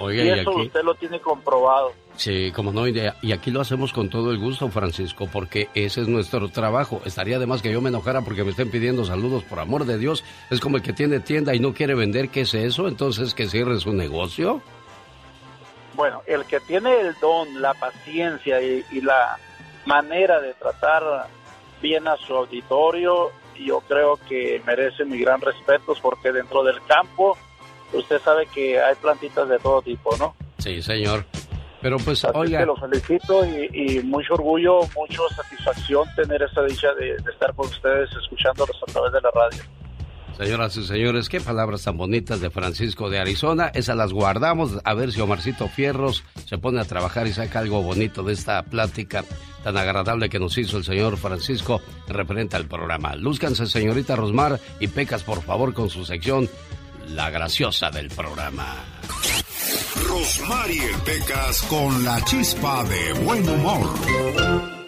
Oiga, 0.00 0.24
y 0.24 0.30
eso 0.30 0.50
usted 0.50 0.82
lo 0.82 0.96
tiene 0.96 1.20
comprobado. 1.20 1.92
Sí, 2.20 2.52
como 2.52 2.70
no, 2.70 2.86
y 2.86 3.32
aquí 3.32 3.50
lo 3.50 3.62
hacemos 3.62 3.94
con 3.94 4.10
todo 4.10 4.30
el 4.30 4.36
gusto, 4.36 4.68
Francisco, 4.68 5.26
porque 5.32 5.70
ese 5.74 6.02
es 6.02 6.06
nuestro 6.06 6.50
trabajo. 6.50 7.00
Estaría 7.06 7.38
de 7.38 7.46
más 7.46 7.62
que 7.62 7.72
yo 7.72 7.80
me 7.80 7.88
enojara 7.88 8.20
porque 8.20 8.44
me 8.44 8.50
estén 8.50 8.70
pidiendo 8.70 9.06
saludos, 9.06 9.42
por 9.44 9.58
amor 9.58 9.86
de 9.86 9.96
Dios. 9.96 10.22
Es 10.50 10.60
como 10.60 10.76
el 10.76 10.82
que 10.82 10.92
tiene 10.92 11.20
tienda 11.20 11.54
y 11.54 11.60
no 11.60 11.72
quiere 11.72 11.94
vender, 11.94 12.28
¿qué 12.28 12.42
es 12.42 12.52
eso? 12.52 12.88
Entonces, 12.88 13.32
que 13.32 13.48
cierre 13.48 13.80
su 13.80 13.94
negocio. 13.94 14.60
Bueno, 15.94 16.20
el 16.26 16.44
que 16.44 16.60
tiene 16.60 17.00
el 17.00 17.14
don, 17.22 17.62
la 17.62 17.72
paciencia 17.72 18.60
y, 18.60 18.84
y 18.92 19.00
la 19.00 19.38
manera 19.86 20.40
de 20.40 20.52
tratar 20.52 21.26
bien 21.80 22.06
a 22.06 22.18
su 22.18 22.34
auditorio, 22.34 23.30
yo 23.58 23.80
creo 23.88 24.18
que 24.28 24.60
merece 24.66 25.06
mi 25.06 25.20
gran 25.20 25.40
respeto 25.40 25.94
porque 26.02 26.32
dentro 26.32 26.64
del 26.64 26.82
campo 26.84 27.38
usted 27.94 28.20
sabe 28.20 28.44
que 28.44 28.78
hay 28.78 28.94
plantitas 28.96 29.48
de 29.48 29.58
todo 29.58 29.80
tipo, 29.80 30.14
¿no? 30.18 30.34
Sí, 30.58 30.82
señor. 30.82 31.24
Pero 31.82 31.96
pues, 31.98 32.24
Así 32.24 32.36
oiga. 32.36 32.60
que 32.60 32.66
lo 32.66 32.76
felicito 32.76 33.44
y, 33.46 33.68
y 33.72 34.02
mucho 34.02 34.34
orgullo, 34.34 34.80
mucha 34.94 35.22
satisfacción 35.34 36.06
tener 36.14 36.42
esa 36.42 36.62
dicha 36.62 36.88
de, 36.98 37.16
de 37.22 37.30
estar 37.32 37.54
con 37.54 37.66
ustedes 37.66 38.10
escuchándolos 38.22 38.76
a 38.86 38.92
través 38.92 39.12
de 39.12 39.20
la 39.22 39.30
radio. 39.30 39.62
Señoras 40.36 40.74
y 40.78 40.86
señores, 40.86 41.28
qué 41.28 41.38
palabras 41.40 41.84
tan 41.84 41.98
bonitas 41.98 42.40
de 42.40 42.48
Francisco 42.48 43.10
de 43.10 43.18
Arizona. 43.18 43.70
Esas 43.74 43.96
las 43.96 44.12
guardamos 44.12 44.78
a 44.84 44.94
ver 44.94 45.12
si 45.12 45.20
Omarcito 45.20 45.68
Fierros 45.68 46.24
se 46.46 46.56
pone 46.56 46.80
a 46.80 46.84
trabajar 46.86 47.26
y 47.26 47.32
saca 47.32 47.58
algo 47.58 47.82
bonito 47.82 48.22
de 48.22 48.32
esta 48.32 48.62
plática 48.62 49.22
tan 49.62 49.76
agradable 49.76 50.30
que 50.30 50.38
nos 50.38 50.56
hizo 50.56 50.78
el 50.78 50.84
señor 50.84 51.18
Francisco 51.18 51.82
referente 52.08 52.56
al 52.56 52.64
programa. 52.66 53.14
Lúzcanse, 53.16 53.66
señorita 53.66 54.16
Rosmar, 54.16 54.58
y 54.80 54.88
pecas 54.88 55.24
por 55.24 55.42
favor 55.42 55.74
con 55.74 55.90
su 55.90 56.06
sección 56.06 56.48
La 57.10 57.28
Graciosa 57.28 57.90
del 57.90 58.08
programa. 58.08 58.76
Rosmarie 60.08 60.90
Pecas 61.04 61.62
con 61.62 62.04
la 62.04 62.22
chispa 62.24 62.84
de 62.84 63.12
buen 63.24 63.48
humor. 63.48 63.88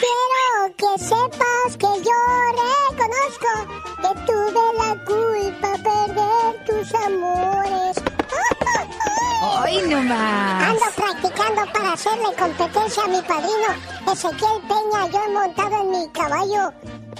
Quiero 0.02 0.76
que 0.76 1.04
sepas 1.04 1.76
que 1.78 1.86
yo 1.86 2.18
reconozco 2.62 3.52
que 4.02 4.12
tuve 4.26 4.64
la 4.78 5.04
culpa 5.04 5.70
perder 5.82 6.64
tus 6.66 6.94
amores. 6.94 7.96
¡Ay, 9.64 9.82
no 9.88 10.02
más! 10.02 10.70
Ando 10.70 10.86
practicando 10.96 11.72
para 11.72 11.92
hacerle 11.92 12.34
competencia 12.38 13.02
a 13.04 13.08
mi 13.08 13.22
padrino 13.22 14.12
Ezequiel 14.12 14.60
Peña. 14.68 15.06
Yo 15.12 15.20
he 15.24 15.28
montado 15.32 15.80
en 15.82 15.90
mi 15.90 16.08
caballo 16.10 16.72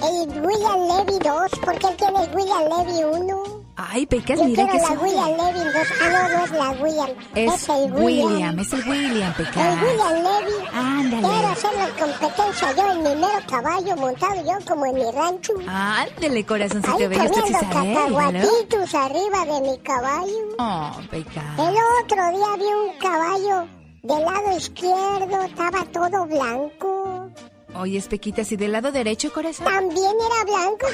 el 0.03 0.41
William 0.41 0.81
Levy 0.89 1.19
2 1.19 1.51
porque 1.65 1.87
él 1.87 1.97
tiene 1.97 2.25
el 2.25 2.35
William 2.35 2.63
Levy 2.69 3.05
1. 3.05 3.62
Ay, 3.91 4.07
Pecas, 4.07 4.39
Yo 4.39 4.45
mira 4.45 4.67
que 4.69 4.79
la 4.79 4.85
es 4.85 5.03
William 5.03 5.31
Levy 5.31 5.65
2. 5.65 5.75
Ah, 6.01 6.11
no, 6.11 6.39
no 6.39 6.45
es 6.45 6.51
la 6.51 6.71
William. 6.71 7.11
Es 7.35 7.69
el 7.69 7.93
William, 7.93 8.59
es 8.59 8.73
el 8.73 8.89
William, 8.89 9.35
Pecas. 9.35 9.57
El 9.57 9.85
William 9.85 10.15
Levy. 10.15 10.69
Ándale. 10.73 11.29
Quiero 11.29 11.49
hacerle 11.49 11.89
competencia 11.99 12.73
yo 12.77 12.93
en 12.93 12.99
mi 12.99 13.15
mero 13.15 13.41
caballo 13.49 13.97
montado 13.97 14.45
yo 14.45 14.67
como 14.67 14.87
en 14.87 14.95
mi 14.95 15.11
rancho. 15.11 15.53
Ándale, 15.67 16.47
corazoncito 16.47 16.97
Ahí 16.97 17.09
bello, 17.09 17.25
sí 17.35 17.41
comiendo 17.41 17.59
cacahuatitos 17.61 18.95
arriba 18.95 19.45
de 19.47 19.61
mi 19.61 19.79
caballo. 19.79 20.57
Oh, 20.59 20.91
Pecas. 21.11 21.59
El 21.59 21.77
otro 22.03 22.31
día 22.31 22.57
vi 22.59 22.65
un 22.65 22.99
caballo 22.99 23.69
del 24.03 24.25
lado 24.25 24.57
izquierdo, 24.57 25.43
estaba 25.43 25.85
todo 25.93 26.27
blanco. 26.27 27.31
Oye, 27.75 27.97
es 27.99 28.07
Pequitas, 28.09 28.51
¿y 28.53 28.57
del 28.57 28.73
lado 28.73 28.93
derecho, 28.93 29.33
corazón? 29.33 29.65
También 29.65 30.13
era 30.21 30.45
blanco. 30.45 30.87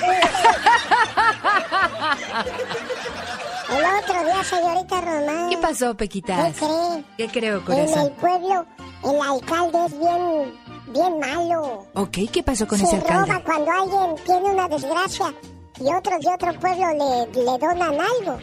El 3.70 3.85
otro 3.85 4.25
día, 4.25 4.44
señorita 4.44 5.00
Román. 5.00 5.50
¿Qué 5.50 5.58
pasó, 5.58 5.88
¿Qué 5.90 5.94
Pequitas? 5.97 6.56
cree? 6.56 7.04
¿Qué 7.16 7.28
creo, 7.28 7.58
En 7.58 7.64
corazón? 7.64 7.99
el 8.06 8.12
pueblo, 8.12 8.64
el 9.04 9.20
alcalde 9.20 9.87
es 9.87 9.99
bien, 9.99 10.54
bien 10.92 11.18
malo. 11.18 11.87
Ok, 11.94 12.18
¿qué 12.32 12.42
pasó 12.42 12.66
con 12.66 12.78
Se 12.78 12.85
ese 12.85 12.97
alcalde? 12.97 13.32
roba 13.32 13.42
cuando 13.44 13.70
alguien 13.70 14.16
tiene 14.25 14.50
una 14.52 14.68
desgracia 14.68 15.35
y 15.80 15.94
otros 15.94 16.20
de 16.20 16.28
otro 16.32 16.52
pueblo 16.61 16.87
le, 16.92 17.26
le 17.44 17.58
donan 17.58 17.94
algo. 18.00 18.38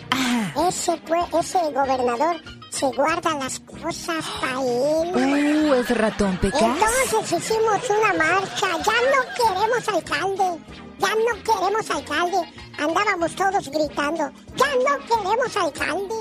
Ese, 0.68 0.92
pue- 1.04 1.40
ese 1.40 1.60
gobernador 1.72 2.36
se 2.76 2.86
guarda 2.88 3.34
las 3.36 3.60
cosas 3.62 4.26
para 4.42 4.62
él. 4.62 5.16
Uh, 5.16 5.74
es 5.76 5.98
ratón, 5.98 6.38
Pecas. 6.38 6.62
Entonces 6.62 7.32
hicimos 7.32 7.90
una 7.90 8.14
marcha. 8.14 8.68
Ya 8.84 8.98
no 9.14 9.22
queremos 9.38 9.88
alcalde. 9.88 10.60
Ya 11.00 11.10
no 11.10 11.44
queremos 11.44 11.90
alcalde. 11.90 12.38
Andábamos 12.78 13.36
todos 13.36 13.70
gritando. 13.70 14.30
Ya 14.58 14.68
no 14.76 15.06
queremos 15.08 15.58
alcalde. 15.58 16.16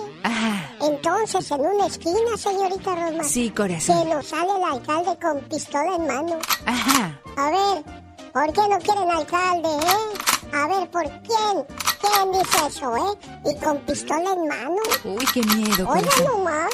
Entonces, 0.81 1.51
en 1.51 1.61
una 1.61 1.87
esquina, 1.87 2.37
señorita 2.37 2.95
Rosma. 2.95 3.25
Sí, 3.25 3.51
corazón. 3.51 3.99
Se 3.99 4.15
nos 4.15 4.27
sale 4.27 4.51
el 4.57 4.65
alcalde 4.65 5.19
con 5.21 5.41
pistola 5.49 5.97
en 5.97 6.07
mano. 6.07 6.39
Ajá. 6.67 7.21
A 7.37 7.51
ver, 7.51 7.85
¿por 8.33 8.53
qué 8.53 8.61
no 8.69 8.79
quieren 8.79 9.11
alcalde, 9.11 9.69
eh? 9.69 10.34
A 10.55 10.69
ver, 10.69 10.89
¿por 10.91 11.03
quién? 11.03 11.67
¿Quién 12.01 12.33
dice 12.33 12.67
eso, 12.69 12.97
eh? 12.97 13.19
Y 13.45 13.65
con 13.65 13.79
pistola 13.79 14.33
en 14.33 14.49
mano. 14.49 14.77
Uy, 15.05 15.25
qué 15.33 15.43
miedo, 15.43 15.89
Oiga 15.89 16.09
nomás. 16.25 16.71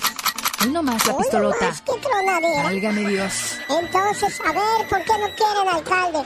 Uy, 0.63 0.71
nomás 0.71 1.07
la 1.07 1.17
pistolota. 1.17 1.57
nomás, 1.61 1.81
qué 1.83 1.93
tronadera. 2.03 2.63
Válgame 2.65 3.09
Dios. 3.09 3.59
Entonces, 3.71 4.41
a 4.41 4.53
ver, 4.53 4.89
¿por 4.89 4.99
qué 5.05 5.13
no 5.19 5.27
quieren 5.35 5.69
alcalde? 5.75 6.19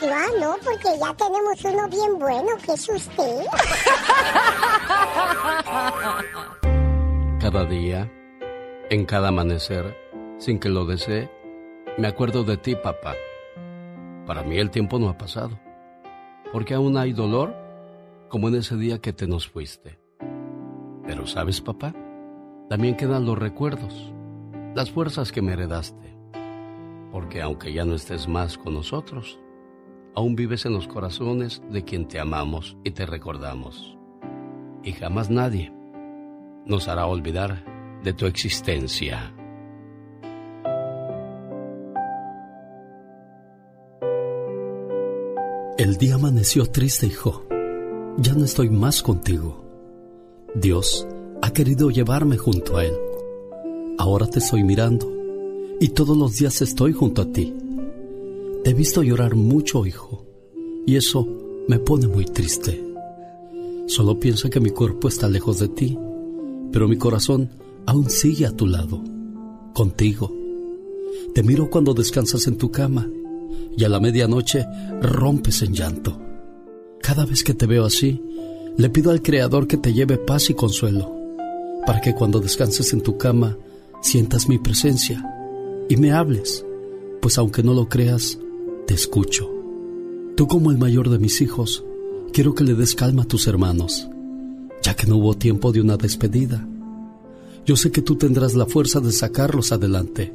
Digo, 0.00 0.14
ah, 0.16 0.30
no, 0.40 0.56
porque 0.64 0.98
ya 0.98 1.14
tenemos 1.14 1.64
uno 1.64 1.88
bien 1.88 2.18
bueno, 2.18 2.56
que 2.64 2.72
es 2.72 2.88
usted. 2.88 3.44
Cada 7.40 7.64
día, 7.66 8.10
en 8.90 9.04
cada 9.04 9.28
amanecer, 9.28 9.96
sin 10.38 10.58
que 10.58 10.68
lo 10.70 10.86
desee, 10.86 11.30
me 11.98 12.08
acuerdo 12.08 12.42
de 12.42 12.56
ti, 12.56 12.74
papá. 12.74 13.14
Para 14.26 14.42
mí 14.42 14.58
el 14.58 14.70
tiempo 14.70 14.98
no 14.98 15.08
ha 15.08 15.18
pasado, 15.18 15.58
porque 16.52 16.74
aún 16.74 16.96
hay 16.96 17.12
dolor 17.12 17.54
como 18.28 18.48
en 18.48 18.56
ese 18.56 18.76
día 18.76 19.00
que 19.00 19.12
te 19.12 19.26
nos 19.26 19.48
fuiste. 19.48 19.98
Pero 21.06 21.26
sabes, 21.26 21.60
papá, 21.60 21.94
también 22.68 22.96
quedan 22.96 23.26
los 23.26 23.38
recuerdos, 23.38 24.12
las 24.74 24.90
fuerzas 24.90 25.32
que 25.32 25.42
me 25.42 25.54
heredaste, 25.54 26.16
porque 27.10 27.42
aunque 27.42 27.72
ya 27.72 27.84
no 27.84 27.94
estés 27.94 28.28
más 28.28 28.58
con 28.58 28.74
nosotros, 28.74 29.40
aún 30.14 30.36
vives 30.36 30.66
en 30.66 30.74
los 30.74 30.86
corazones 30.86 31.62
de 31.70 31.84
quien 31.84 32.06
te 32.06 32.20
amamos 32.20 32.76
y 32.84 32.92
te 32.92 33.06
recordamos. 33.06 33.98
Y 34.82 34.92
jamás 34.92 35.30
nadie 35.30 35.72
nos 36.66 36.88
hará 36.88 37.06
olvidar 37.06 37.64
de 38.02 38.12
tu 38.12 38.26
existencia. 38.26 39.34
El 45.82 45.96
día 45.96 46.14
amaneció 46.14 46.66
triste, 46.66 47.08
hijo. 47.08 47.42
Ya 48.16 48.34
no 48.34 48.44
estoy 48.44 48.70
más 48.70 49.02
contigo. 49.02 49.64
Dios 50.54 51.08
ha 51.42 51.52
querido 51.52 51.90
llevarme 51.90 52.36
junto 52.36 52.76
a 52.76 52.84
Él. 52.84 52.94
Ahora 53.98 54.28
te 54.28 54.38
estoy 54.38 54.62
mirando 54.62 55.12
y 55.80 55.88
todos 55.88 56.16
los 56.16 56.36
días 56.36 56.62
estoy 56.62 56.92
junto 56.92 57.22
a 57.22 57.32
ti. 57.32 57.52
Te 58.62 58.70
he 58.70 58.74
visto 58.74 59.02
llorar 59.02 59.34
mucho, 59.34 59.84
hijo, 59.84 60.24
y 60.86 60.94
eso 60.94 61.26
me 61.66 61.80
pone 61.80 62.06
muy 62.06 62.26
triste. 62.26 62.80
Solo 63.88 64.20
piensa 64.20 64.50
que 64.50 64.60
mi 64.60 64.70
cuerpo 64.70 65.08
está 65.08 65.28
lejos 65.28 65.58
de 65.58 65.66
ti, 65.66 65.98
pero 66.70 66.86
mi 66.86 66.96
corazón 66.96 67.50
aún 67.86 68.08
sigue 68.08 68.46
a 68.46 68.52
tu 68.52 68.68
lado, 68.68 69.02
contigo. 69.74 70.32
Te 71.34 71.42
miro 71.42 71.70
cuando 71.70 71.92
descansas 71.92 72.46
en 72.46 72.56
tu 72.56 72.70
cama 72.70 73.10
y 73.76 73.84
a 73.84 73.88
la 73.88 74.00
medianoche 74.00 74.66
rompes 75.00 75.62
en 75.62 75.74
llanto. 75.74 76.20
Cada 77.00 77.24
vez 77.24 77.42
que 77.42 77.54
te 77.54 77.66
veo 77.66 77.84
así, 77.84 78.22
le 78.76 78.88
pido 78.90 79.10
al 79.10 79.22
Creador 79.22 79.66
que 79.66 79.76
te 79.76 79.92
lleve 79.92 80.18
paz 80.18 80.50
y 80.50 80.54
consuelo, 80.54 81.14
para 81.86 82.00
que 82.00 82.14
cuando 82.14 82.40
descanses 82.40 82.92
en 82.92 83.02
tu 83.02 83.18
cama 83.18 83.56
sientas 84.00 84.48
mi 84.48 84.58
presencia 84.58 85.24
y 85.88 85.96
me 85.96 86.12
hables, 86.12 86.64
pues 87.20 87.38
aunque 87.38 87.62
no 87.62 87.74
lo 87.74 87.88
creas, 87.88 88.38
te 88.86 88.94
escucho. 88.94 89.50
Tú 90.36 90.46
como 90.46 90.70
el 90.70 90.78
mayor 90.78 91.10
de 91.10 91.18
mis 91.18 91.40
hijos, 91.40 91.84
quiero 92.32 92.54
que 92.54 92.64
le 92.64 92.74
des 92.74 92.94
calma 92.94 93.22
a 93.22 93.26
tus 93.26 93.46
hermanos, 93.46 94.08
ya 94.82 94.94
que 94.94 95.06
no 95.06 95.16
hubo 95.16 95.34
tiempo 95.34 95.72
de 95.72 95.80
una 95.80 95.96
despedida. 95.96 96.66
Yo 97.66 97.76
sé 97.76 97.92
que 97.92 98.02
tú 98.02 98.16
tendrás 98.16 98.54
la 98.54 98.66
fuerza 98.66 99.00
de 99.00 99.12
sacarlos 99.12 99.70
adelante. 99.70 100.34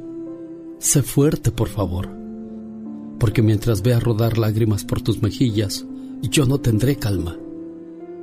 Sé 0.78 1.02
fuerte, 1.02 1.50
por 1.50 1.68
favor. 1.68 2.08
Porque 3.18 3.42
mientras 3.42 3.82
vea 3.82 4.00
rodar 4.00 4.38
lágrimas 4.38 4.84
por 4.84 5.02
tus 5.02 5.22
mejillas, 5.22 5.84
yo 6.22 6.46
no 6.46 6.58
tendré 6.58 6.96
calma. 6.96 7.36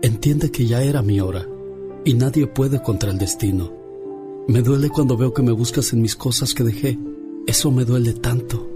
Entiende 0.02 0.52
que 0.52 0.66
ya 0.66 0.84
era 0.84 1.02
mi 1.02 1.20
hora 1.20 1.48
y 2.04 2.14
nadie 2.14 2.48
puede 2.48 2.82
contra 2.82 3.12
el 3.12 3.18
destino. 3.18 3.74
Me 4.48 4.62
duele 4.62 4.90
cuando 4.90 5.18
veo 5.18 5.34
que 5.34 5.42
me 5.42 5.52
buscas 5.52 5.92
en 5.94 6.02
mis 6.02 6.16
cosas 6.16 6.54
que 6.54 6.64
dejé. 6.64 7.00
Eso 7.48 7.72
me 7.72 7.84
duele 7.84 8.14
tanto. 8.14 8.70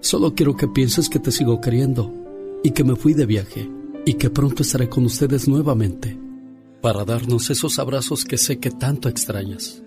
Solo 0.00 0.34
quiero 0.34 0.56
que 0.56 0.68
pienses 0.68 1.08
que 1.08 1.18
te 1.18 1.32
sigo 1.32 1.60
queriendo 1.60 2.12
y 2.62 2.70
que 2.70 2.84
me 2.84 2.96
fui 2.96 3.14
de 3.14 3.26
viaje 3.26 3.68
y 4.04 4.14
que 4.14 4.30
pronto 4.30 4.62
estaré 4.62 4.88
con 4.88 5.04
ustedes 5.04 5.48
nuevamente 5.48 6.16
para 6.80 7.04
darnos 7.04 7.50
esos 7.50 7.80
abrazos 7.80 8.24
que 8.24 8.38
sé 8.38 8.60
que 8.60 8.70
tanto 8.70 9.08
extrañas 9.08 9.82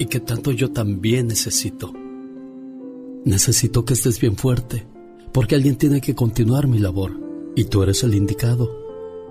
y 0.00 0.06
que 0.06 0.18
tanto 0.18 0.50
yo 0.50 0.72
también 0.72 1.28
necesito. 1.28 1.92
Necesito 3.24 3.84
que 3.84 3.94
estés 3.94 4.20
bien 4.20 4.36
fuerte, 4.36 4.86
porque 5.32 5.54
alguien 5.54 5.76
tiene 5.76 6.00
que 6.00 6.14
continuar 6.14 6.66
mi 6.66 6.78
labor 6.78 7.12
y 7.56 7.64
tú 7.64 7.82
eres 7.82 8.02
el 8.02 8.14
indicado. 8.14 8.70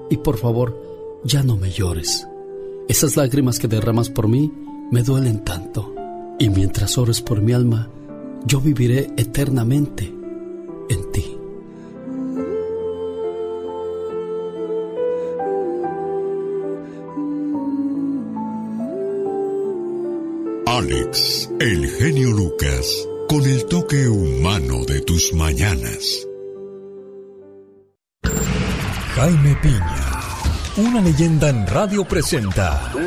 Y 0.10 0.18
por 0.18 0.38
favor, 0.38 1.22
ya 1.24 1.44
no 1.44 1.58
me 1.58 1.72
llores. 1.72 2.28
Esas 2.88 3.16
lágrimas 3.16 3.60
que 3.60 3.68
derramas 3.68 4.10
por 4.10 4.28
mí 4.28 4.52
me 4.92 5.04
duelen 5.04 5.44
tanto. 5.44 5.94
Y 6.40 6.50
mientras 6.50 6.98
ores 6.98 7.22
por 7.22 7.42
mi 7.42 7.54
alma, 7.54 7.90
yo 8.46 8.60
viviré 8.60 9.12
eternamente 9.16 10.12
en 10.90 11.12
ti. 11.12 11.38
Alex, 20.66 21.50
el 21.60 21.88
genio 21.88 22.32
Lucas, 22.32 23.08
con 23.28 23.44
el 23.44 23.66
toque 23.66 24.08
humano 24.08 24.86
de 24.86 25.02
tus 25.02 25.34
mañanas. 25.34 26.28
Jaime 29.16 29.56
Piña, 29.62 30.10
una 30.78 31.02
leyenda 31.02 31.50
en 31.50 31.68
radio 31.68 32.04
presenta. 32.04 32.92
¡No 32.94 33.02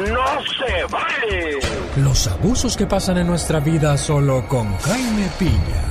se 0.44 0.84
vale! 0.90 1.58
Los 1.96 2.26
abusos 2.28 2.76
que 2.76 2.86
pasan 2.86 3.18
en 3.18 3.26
nuestra 3.26 3.60
vida 3.60 3.96
solo 3.96 4.46
con 4.48 4.76
Jaime 4.78 5.28
Piña. 5.38 5.86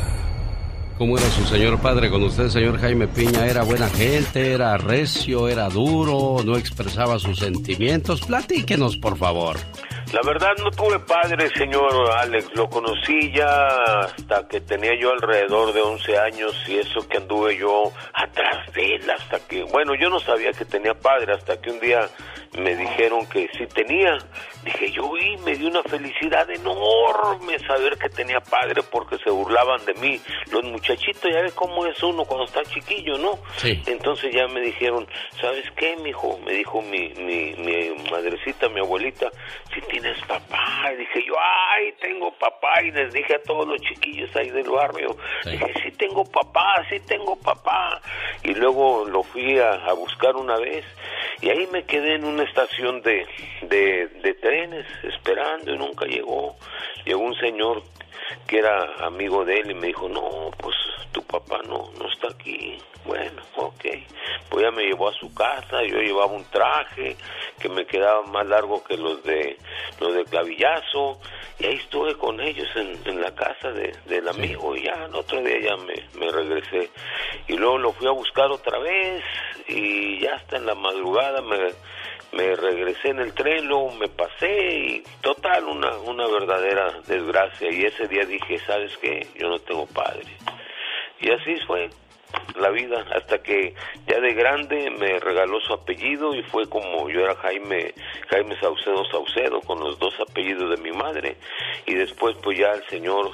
¿Cómo 0.98 1.18
era 1.18 1.30
su 1.30 1.44
señor 1.46 1.78
padre 1.80 2.10
con 2.10 2.24
usted, 2.24 2.48
señor 2.48 2.80
Jaime 2.80 3.08
Piña? 3.10 3.46
¿Era 3.48 3.64
buena 3.64 3.90
gente? 3.90 4.54
¿Era 4.54 4.78
recio? 4.78 5.50
¿Era 5.50 5.68
duro? 5.68 6.42
¿No 6.46 6.56
expresaba 6.56 7.20
sus 7.20 7.40
sentimientos? 7.40 8.22
Platíquenos, 8.22 8.96
por 8.96 9.18
favor. 9.18 9.58
La 10.14 10.22
verdad 10.22 10.52
no 10.60 10.70
tuve 10.72 11.00
padre, 11.00 11.50
señor 11.56 11.92
Alex. 12.18 12.56
Lo 12.56 12.70
conocí 12.70 13.32
ya 13.32 13.68
hasta 13.68 14.48
que 14.48 14.62
tenía 14.62 14.92
yo 15.00 15.12
alrededor 15.12 15.74
de 15.74 15.82
11 15.82 16.18
años 16.18 16.54
y 16.68 16.78
eso 16.78 17.08
que 17.08 17.18
anduve 17.18 17.58
yo 17.58 17.92
atrás 18.14 18.72
de 18.74 18.96
él 18.96 19.10
hasta 19.10 19.40
que, 19.48 19.64
bueno, 19.64 19.94
yo 20.00 20.10
no 20.10 20.20
sabía 20.20 20.52
que 20.52 20.66
tenía 20.66 20.94
padre 20.94 21.34
hasta 21.34 21.60
que 21.60 21.72
un 21.72 21.80
día 21.80 22.08
me 22.58 22.76
dijeron 22.76 23.28
que 23.28 23.50
sí 23.58 23.66
tenía. 23.68 24.18
Dije 24.64 24.92
yo 24.92 25.18
y 25.18 25.38
me 25.38 25.56
dio 25.56 25.68
una 25.68 25.84
felicidad 25.84 26.50
enorme 26.50 27.60
saber 27.68 27.98
que 27.98 28.10
tenía 28.10 28.40
padre 28.40 28.82
porque 28.90 29.18
se 29.18 29.30
burlaban 29.30 29.84
de 29.86 29.94
mí. 29.96 30.20
Los 30.52 30.64
muchachitos, 30.64 31.32
ya 31.32 31.42
ves 31.42 31.54
cómo 31.54 31.86
es 31.86 32.02
uno 32.02 32.24
cuando 32.26 32.46
está 32.46 32.64
chiquillo, 32.64 33.18
¿no? 33.18 33.40
Sí. 33.58 33.82
Entonces 33.86 34.34
ya 34.34 34.48
me 34.48 34.62
dijeron, 34.62 35.08
¿sabes 35.42 35.66
qué, 35.76 35.96
mijo? 35.98 36.40
Me 36.46 36.54
dijo 36.54 36.82
mi, 36.82 37.10
mi, 37.10 37.54
mi 37.56 37.90
madrecita, 38.10 38.70
mi 38.70 38.80
abuelita, 38.80 39.30
si 39.74 39.82
tienes 39.96 40.22
papá. 40.26 40.92
Y 40.94 40.98
dije 40.98 41.24
yo, 41.26 41.36
ay, 41.40 41.94
tengo 42.02 42.32
papá. 42.38 42.82
Y 42.84 42.92
les 42.92 43.14
dije 43.14 43.36
a 43.36 43.44
todos 43.44 43.68
los 43.68 43.80
chiquillos 43.82 44.36
ahí 44.36 44.50
del 44.50 44.70
barrio, 44.70 45.16
dije, 45.46 45.74
sí 45.84 45.92
tengo 45.92 46.26
papá, 46.26 46.86
sí 46.90 47.00
tengo 47.02 47.38
papá. 47.38 48.02
Y 48.44 48.54
luego 48.54 49.06
lo 49.06 49.24
fui 49.24 49.58
a, 49.60 49.74
a 49.74 49.94
buscar 49.94 50.36
una 50.36 50.58
vez 50.58 50.86
y 51.42 51.50
ahí 51.50 51.68
me 51.72 51.84
quedé 51.86 52.16
en 52.16 52.26
una 52.26 52.44
estación 52.44 53.02
de, 53.02 53.26
de, 53.64 54.08
de 54.08 54.34
trenes 54.36 54.86
esperando 55.04 55.74
y 55.74 55.78
nunca 55.78 56.06
llegó. 56.06 56.56
Llegó 57.06 57.22
un 57.22 57.36
señor 57.36 57.84
que 58.48 58.60
era 58.60 59.06
amigo 59.06 59.46
de 59.46 59.60
él 59.60 59.72
y 59.72 59.74
me 59.74 59.88
dijo, 59.88 60.08
no, 60.10 60.52
pues 60.58 60.76
tu 61.12 61.24
papá 61.24 61.62
no, 61.68 61.90
no 61.98 62.08
está 62.10 62.28
aquí. 62.30 62.78
Bueno, 63.06 63.42
ok. 63.56 63.86
Pues 64.50 64.64
ya 64.64 64.72
me 64.72 64.84
llevó 64.84 65.10
a 65.10 65.14
su 65.14 65.34
casa, 65.34 65.84
yo 65.84 66.00
llevaba 66.00 66.26
un 66.26 66.44
traje 66.46 67.16
que 67.60 67.70
me 67.70 67.86
quedaba 67.86 68.24
más 68.24 68.46
largo 68.48 68.84
que 68.84 68.98
los 68.98 69.24
de 69.24 69.58
los 70.00 70.14
de 70.16 70.26
clavillazo 70.26 71.20
y 71.60 71.66
ahí 71.66 71.76
estuve 71.76 72.18
con 72.18 72.40
ellos 72.42 72.68
en, 72.76 73.00
en 73.06 73.22
la 73.22 73.34
casa 73.34 73.72
de, 73.72 73.96
del 74.06 74.28
amigo 74.28 74.76
y 74.76 74.84
ya 74.84 75.06
el 75.06 75.16
otro 75.16 75.42
día 75.42 75.60
ya 75.60 75.78
me, 75.78 75.96
me 76.20 76.32
regresé 76.32 76.90
y 77.48 77.54
luego 77.54 77.78
lo 77.78 77.94
fui 77.94 78.08
a 78.08 78.12
buscar 78.12 78.52
otra 78.52 78.80
vez 78.80 79.24
y 79.68 80.20
ya 80.20 80.36
hasta 80.36 80.58
en 80.58 80.66
la 80.66 80.76
madrugada 80.76 81.42
me, 81.42 81.58
me 82.36 82.56
regresé 82.56 83.10
en 83.10 83.20
el 83.20 83.34
tren, 83.34 83.68
luego 83.68 83.92
me 83.94 84.08
pasé 84.08 84.76
y 84.76 85.04
total 85.22 85.64
una, 85.66 85.98
una 86.00 86.28
verdadera 86.28 86.92
desgracia 87.08 87.72
y 87.72 87.86
ese 87.86 88.08
día 88.08 88.26
dije, 88.26 88.60
¿sabes 88.66 88.96
qué? 88.98 89.28
Yo 89.40 89.50
no 89.50 89.60
tengo 89.60 89.86
padre. 89.88 90.26
Y 91.22 91.32
así 91.32 91.56
fue 91.66 91.90
la 92.60 92.70
vida 92.70 93.06
hasta 93.16 93.42
que 93.42 93.74
ya 94.08 94.20
de 94.20 94.34
grande 94.34 94.90
me 94.92 95.20
regaló 95.20 95.60
su 95.62 95.74
apellido 95.74 96.36
y 96.36 96.44
fue 96.44 96.68
como 96.68 97.10
yo 97.10 97.22
era 97.22 97.36
Jaime 97.38 97.94
Jaime 98.30 98.60
Saucedo 98.60 99.06
Saucedo 99.10 99.62
con 99.62 99.80
los 99.80 99.98
dos 100.00 100.14
apellidos 100.20 100.78
de 100.78 100.84
mi 100.84 100.92
madre 100.92 101.38
y 101.86 101.94
después 101.94 102.36
pues 102.44 102.60
ya 102.60 102.72
el 102.72 102.84
señor 102.90 103.32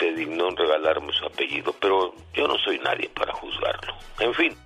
se 0.00 0.12
dignó 0.12 0.48
en 0.48 0.56
regalarme 0.56 1.12
su 1.12 1.24
apellido 1.24 1.72
pero 1.80 2.14
yo 2.34 2.48
no 2.48 2.58
soy 2.58 2.80
nadie 2.80 3.08
para 3.14 3.32
juzgarlo 3.32 3.94
en 4.18 4.34
fin 4.34 4.56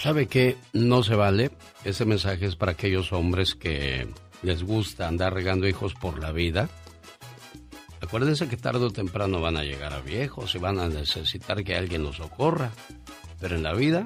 ¿Sabe 0.00 0.28
qué? 0.28 0.56
No 0.72 1.02
se 1.02 1.14
vale. 1.14 1.50
Ese 1.84 2.04
mensaje 2.04 2.46
es 2.46 2.56
para 2.56 2.72
aquellos 2.72 3.12
hombres 3.12 3.54
que 3.54 4.06
les 4.42 4.62
gusta 4.62 5.08
andar 5.08 5.32
regando 5.32 5.66
hijos 5.66 5.94
por 5.94 6.18
la 6.18 6.30
vida. 6.30 6.68
Acuérdense 8.00 8.48
que 8.48 8.56
tarde 8.56 8.84
o 8.84 8.90
temprano 8.90 9.40
van 9.40 9.56
a 9.56 9.64
llegar 9.64 9.92
a 9.92 10.00
viejos 10.00 10.54
y 10.54 10.58
van 10.58 10.78
a 10.78 10.88
necesitar 10.88 11.64
que 11.64 11.76
alguien 11.76 12.02
los 12.02 12.16
socorra. 12.16 12.70
Pero 13.40 13.56
en 13.56 13.62
la 13.62 13.72
vida 13.72 14.04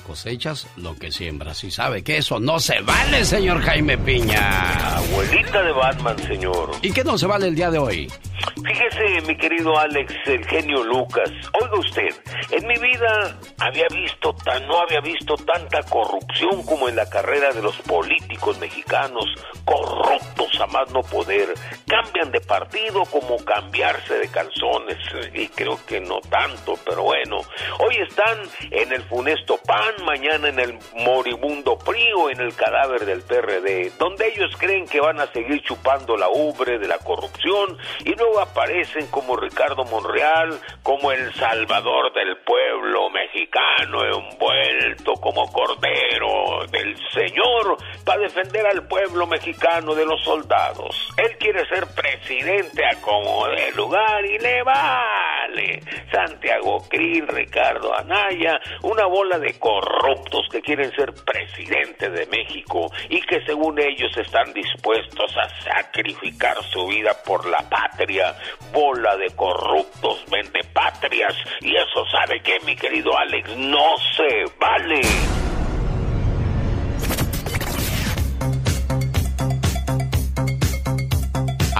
cosechas 0.00 0.66
lo 0.76 0.96
que 0.96 1.12
siembras. 1.12 1.62
Y 1.64 1.70
sabe 1.70 2.02
que 2.02 2.18
eso 2.18 2.40
no 2.40 2.58
se 2.58 2.80
vale, 2.80 3.24
señor 3.24 3.60
Jaime 3.62 3.98
Piña. 3.98 4.96
Abuelita 4.96 5.62
de 5.62 5.72
Batman, 5.72 6.18
señor. 6.18 6.72
¿Y 6.82 6.92
qué 6.92 7.04
no 7.04 7.16
se 7.18 7.26
vale 7.26 7.48
el 7.48 7.54
día 7.54 7.70
de 7.70 7.78
hoy? 7.78 8.10
Fíjese, 8.56 9.26
mi 9.26 9.36
querido 9.36 9.78
Alex, 9.78 10.14
el 10.26 10.44
genio 10.46 10.82
Lucas. 10.84 11.30
Oiga 11.62 11.78
usted, 11.78 12.08
en 12.50 12.66
mi 12.66 12.74
vida 12.74 13.38
había 13.58 13.86
visto 13.88 14.34
tan, 14.44 14.66
no 14.66 14.80
había 14.80 15.00
visto 15.00 15.34
tanta 15.36 15.82
corrupción 15.82 16.62
como 16.64 16.88
en 16.88 16.96
la 16.96 17.08
carrera 17.08 17.52
de 17.52 17.62
los 17.62 17.76
políticos 17.78 18.58
mexicanos, 18.58 19.24
corruptos 19.64 20.60
a 20.60 20.66
más 20.66 20.90
no 20.92 21.00
poder. 21.02 21.54
Cambian 21.86 22.30
de 22.32 22.40
partido 22.40 23.04
como 23.06 23.36
cambiarse 23.44 24.14
de 24.14 24.28
calzones. 24.28 24.98
Y 25.32 25.48
creo 25.48 25.78
que 25.86 26.00
no 26.00 26.20
tanto, 26.28 26.74
pero 26.84 27.04
bueno. 27.04 27.38
Hoy 27.78 27.96
están 28.08 28.38
en 28.70 28.92
el 28.92 29.02
funesto 29.04 29.58
PAN, 29.64 29.89
mañana 30.04 30.48
en 30.48 30.58
el 30.58 30.78
moribundo 30.96 31.76
frío, 31.78 32.30
en 32.30 32.40
el 32.40 32.54
cadáver 32.54 33.04
del 33.04 33.22
PRD, 33.22 33.92
donde 33.98 34.28
ellos 34.28 34.50
creen 34.58 34.86
que 34.86 35.00
van 35.00 35.20
a 35.20 35.26
seguir 35.32 35.62
chupando 35.62 36.16
la 36.16 36.28
ubre 36.28 36.78
de 36.78 36.88
la 36.88 36.98
corrupción 36.98 37.78
y 38.04 38.14
luego 38.14 38.40
aparecen 38.40 39.06
como 39.08 39.36
Ricardo 39.36 39.84
Monreal, 39.84 40.58
como 40.82 41.12
el 41.12 41.32
salvador 41.34 42.12
del 42.12 42.36
pueblo 42.38 43.10
mexicano, 43.10 44.04
envuelto 44.04 45.14
como 45.14 45.50
cordero 45.52 46.66
del 46.70 46.96
Señor 47.12 47.76
para 48.04 48.22
defender 48.22 48.66
al 48.66 48.86
pueblo 48.86 49.26
mexicano 49.26 49.94
de 49.94 50.04
los 50.04 50.22
soldados. 50.22 51.08
Él 51.16 51.36
quiere 51.38 51.66
ser 51.66 51.86
presidente 51.94 52.84
a 52.84 53.00
como 53.00 53.46
de 53.48 53.72
lugar 53.72 54.24
y 54.24 54.38
le 54.38 54.62
vale. 54.62 55.80
Santiago 56.12 56.82
Krill, 56.88 57.26
Ricardo 57.28 57.94
Anaya, 57.96 58.60
una 58.82 59.06
bola 59.06 59.38
de 59.38 59.58
corruptos 59.80 60.46
que 60.50 60.60
quieren 60.60 60.90
ser 60.92 61.12
presidente 61.24 62.10
de 62.10 62.26
México 62.26 62.90
y 63.08 63.20
que 63.22 63.40
según 63.44 63.78
ellos 63.78 64.14
están 64.16 64.52
dispuestos 64.52 65.34
a 65.36 65.48
sacrificar 65.62 66.56
su 66.64 66.86
vida 66.86 67.16
por 67.24 67.46
la 67.46 67.58
patria, 67.68 68.34
bola 68.72 69.16
de 69.16 69.30
corruptos 69.34 70.24
vende 70.30 70.60
patrias. 70.72 71.34
Y 71.60 71.74
eso 71.76 72.04
sabe 72.10 72.40
que 72.40 72.60
mi 72.60 72.76
querido 72.76 73.16
Alex. 73.16 73.56
No 73.56 73.96
se 74.16 74.44
vale. 74.58 75.00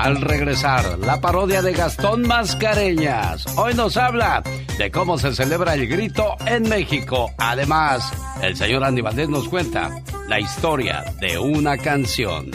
Al 0.03 0.19
regresar, 0.23 0.99
la 1.01 1.21
parodia 1.21 1.61
de 1.61 1.75
Gastón 1.75 2.23
Mascareñas. 2.23 3.45
Hoy 3.59 3.75
nos 3.75 3.99
habla 3.99 4.43
de 4.79 4.91
cómo 4.91 5.19
se 5.19 5.35
celebra 5.35 5.75
el 5.75 5.87
grito 5.87 6.37
en 6.47 6.63
México. 6.71 7.31
Además, 7.37 8.11
el 8.41 8.57
señor 8.57 8.83
Andy 8.83 9.03
Valdés 9.03 9.29
nos 9.29 9.47
cuenta 9.47 9.91
la 10.27 10.41
historia 10.41 11.05
de 11.21 11.39
una 11.39 11.77
canción. 11.77 12.51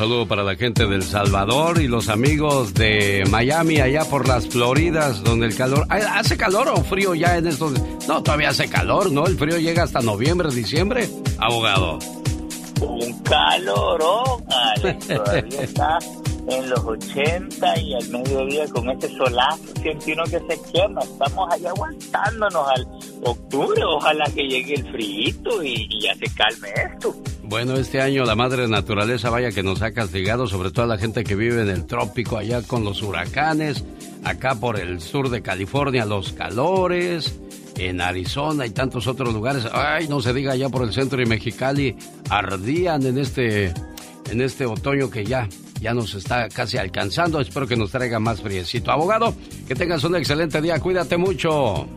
Saludo 0.00 0.26
para 0.26 0.42
la 0.42 0.56
gente 0.56 0.86
del 0.86 1.02
Salvador 1.02 1.78
y 1.78 1.86
los 1.86 2.08
amigos 2.08 2.72
de 2.72 3.22
Miami, 3.28 3.80
allá 3.80 4.02
por 4.06 4.26
las 4.26 4.48
Floridas, 4.48 5.22
donde 5.22 5.44
el 5.44 5.54
calor... 5.54 5.86
¿Hace 5.90 6.38
calor 6.38 6.68
o 6.68 6.82
frío 6.82 7.14
ya 7.14 7.36
en 7.36 7.46
estos...? 7.46 7.74
No, 8.08 8.22
todavía 8.22 8.48
hace 8.48 8.66
calor, 8.66 9.12
¿no? 9.12 9.26
El 9.26 9.36
frío 9.36 9.58
llega 9.58 9.82
hasta 9.82 10.00
noviembre, 10.00 10.50
diciembre, 10.54 11.06
abogado. 11.36 11.98
Un 12.80 13.12
calorón, 13.24 14.42
Alex. 14.78 15.06
Todavía 15.06 15.60
está 15.60 15.98
en 16.48 16.70
los 16.70 16.80
80 16.80 17.80
y 17.80 17.94
al 17.94 18.08
mediodía 18.08 18.66
con 18.68 18.88
este 18.88 19.14
solazo 19.18 19.60
siente 19.82 20.14
uno 20.14 20.24
que 20.24 20.40
se 20.48 20.72
quema. 20.72 21.02
Estamos 21.02 21.46
ahí 21.52 21.66
aguantándonos 21.66 22.68
al 22.74 22.86
octubre. 23.22 23.84
Ojalá 23.84 24.24
que 24.34 24.44
llegue 24.44 24.76
el 24.76 24.90
frío 24.90 25.62
y 25.62 26.00
ya 26.02 26.14
se 26.14 26.34
calme 26.34 26.68
esto. 26.90 27.14
Bueno, 27.50 27.74
este 27.74 28.00
año 28.00 28.24
la 28.24 28.36
madre 28.36 28.68
naturaleza 28.68 29.28
vaya 29.28 29.50
que 29.50 29.64
nos 29.64 29.82
ha 29.82 29.90
castigado, 29.90 30.46
sobre 30.46 30.70
todo 30.70 30.84
a 30.84 30.88
la 30.88 30.98
gente 30.98 31.24
que 31.24 31.34
vive 31.34 31.60
en 31.60 31.68
el 31.68 31.84
trópico, 31.84 32.38
allá 32.38 32.62
con 32.62 32.84
los 32.84 33.02
huracanes, 33.02 33.84
acá 34.22 34.54
por 34.54 34.78
el 34.78 35.00
sur 35.00 35.30
de 35.30 35.42
California, 35.42 36.04
los 36.04 36.32
calores, 36.32 37.40
en 37.76 38.00
Arizona 38.00 38.66
y 38.66 38.70
tantos 38.70 39.08
otros 39.08 39.34
lugares. 39.34 39.66
Ay, 39.72 40.06
no 40.06 40.20
se 40.20 40.32
diga 40.32 40.52
allá 40.52 40.68
por 40.68 40.84
el 40.84 40.92
centro 40.92 41.20
y 41.20 41.26
Mexicali, 41.26 41.96
ardían 42.28 43.04
en 43.04 43.18
este, 43.18 43.74
en 44.30 44.40
este 44.40 44.64
otoño 44.64 45.10
que 45.10 45.24
ya, 45.24 45.48
ya 45.80 45.94
nos 45.94 46.14
está 46.14 46.48
casi 46.48 46.78
alcanzando. 46.78 47.40
Espero 47.40 47.66
que 47.66 47.76
nos 47.76 47.90
traiga 47.90 48.18
más 48.18 48.40
friecito. 48.40 48.90
Abogado, 48.90 49.34
que 49.66 49.74
tengas 49.74 50.04
un 50.04 50.16
excelente 50.16 50.60
día, 50.60 50.78
cuídate 50.78 51.16
mucho. 51.16 51.88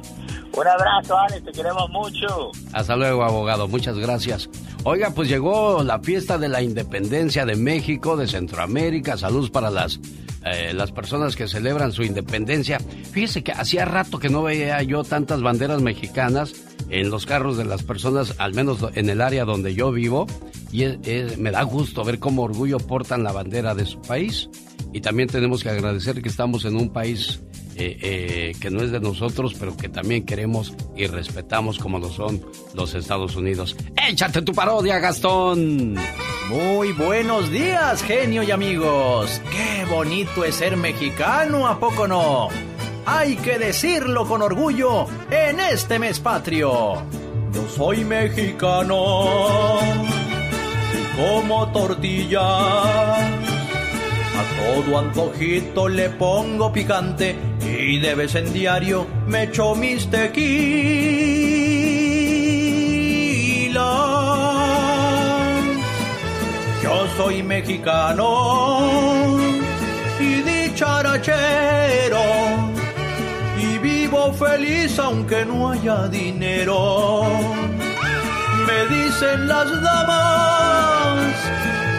Un 0.56 0.68
abrazo, 0.68 1.18
Alex, 1.18 1.46
te 1.46 1.52
queremos 1.52 1.90
mucho. 1.90 2.52
Hasta 2.72 2.96
luego, 2.96 3.24
abogado, 3.24 3.68
muchas 3.68 3.98
gracias. 3.98 4.50
Oiga, 4.84 5.12
pues 5.12 5.28
llegó 5.28 5.84
la 5.84 6.00
fiesta 6.00 6.38
de 6.38 6.48
la 6.48 6.62
independencia 6.62 7.46
de 7.46 7.56
México, 7.56 8.16
de 8.16 8.28
Centroamérica. 8.28 9.18
Salud 9.18 9.52
para 9.52 9.72
las, 9.72 10.00
eh, 10.46 10.74
las 10.74 10.92
personas 10.92 11.36
que 11.36 11.48
celebran 11.48 11.92
su 11.92 12.04
independencia. 12.04 12.80
Fíjese 13.12 13.44
que 13.44 13.52
hacía 13.52 13.86
rato 13.86 14.20
que 14.20 14.30
no 14.30 14.44
veía 14.44 14.82
yo 14.84 15.04
tantas 15.04 15.42
banderas 15.42 15.82
mexicanas 15.82 16.54
en 16.90 17.10
los 17.10 17.26
carros 17.26 17.58
de 17.58 17.66
las 17.66 17.84
personas, 17.84 18.36
al 18.38 18.54
menos 18.54 18.80
en 18.94 19.10
el 19.10 19.22
área 19.22 19.46
donde 19.46 19.74
yo 19.74 19.92
vivo. 19.92 20.28
Y 20.72 20.86
me 21.38 21.52
da 21.52 21.64
gusto 21.64 22.04
ver 22.04 22.20
cómo 22.20 22.44
orgullo 22.44 22.80
portan 22.80 23.24
la 23.24 23.32
bandera 23.32 23.76
de 23.76 23.86
su 23.86 24.02
país. 24.02 24.50
Y 24.92 25.02
también 25.02 25.30
tenemos 25.30 25.64
que 25.64 25.70
agradecer 25.70 26.22
que 26.22 26.30
estamos 26.30 26.66
en 26.66 26.76
un 26.76 26.92
país 26.92 27.42
eh, 27.76 27.98
eh, 28.02 28.56
que 28.60 28.70
no 28.70 28.84
es 28.84 28.92
de 28.92 29.00
nosotros, 29.00 29.56
pero 29.60 29.76
que 29.76 29.90
también 29.90 30.26
queremos 30.26 30.74
y 30.96 31.08
respetamos 31.08 31.80
como 31.80 31.98
lo 31.98 32.10
son 32.10 32.46
los 32.76 32.94
Estados 32.94 33.36
Unidos. 33.36 33.76
¡Échate 34.08 34.44
tu 34.44 34.54
parodia, 34.54 35.00
Gastón! 35.00 35.96
Muy 36.50 36.92
buenos 36.92 37.50
días, 37.52 38.04
genio 38.04 38.44
y 38.44 38.52
amigos. 38.52 39.42
Qué 39.52 39.86
bonito 39.90 40.44
es 40.44 40.56
ser 40.56 40.78
mexicano, 40.78 41.68
¿a 41.68 41.80
poco 41.80 42.08
no? 42.08 42.50
Hay 43.06 43.36
que 43.38 43.58
decirlo 43.60 44.26
con 44.26 44.42
orgullo 44.42 45.06
en 45.30 45.60
este 45.60 46.00
mes 46.00 46.20
patrio. 46.20 47.04
Yo 47.54 47.68
soy 47.68 48.06
mexicano 48.06 49.26
y 50.94 51.18
como 51.18 51.68
tortilla 51.72 53.22
a 53.22 54.44
todo 54.58 54.98
antojito 54.98 55.88
le 55.90 56.10
pongo 56.10 56.72
picante 56.72 57.36
y 57.62 58.00
de 58.00 58.16
vez 58.16 58.36
en 58.36 58.54
diario 58.54 59.06
me 59.28 59.44
echo 59.44 59.76
mis 59.76 60.10
tequilas. 60.10 60.34
Yo 66.82 67.08
soy 67.18 67.44
mexicano 67.44 69.38
y 70.20 70.42
dicharachero 70.42 72.73
vivo 74.14 74.32
feliz 74.34 75.00
aunque 75.00 75.44
no 75.46 75.70
haya 75.72 76.08
dinero. 76.08 77.24
Me 78.68 78.86
dicen 78.96 79.48
las 79.48 79.82
damas 79.82 81.36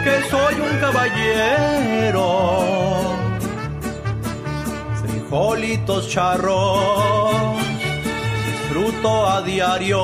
que 0.03 0.21
soy 0.29 0.55
un 0.55 0.77
caballero. 0.79 2.21
Frijolitos 5.01 6.09
charros, 6.09 7.57
disfruto 8.45 9.27
a 9.27 9.41
diario. 9.41 10.01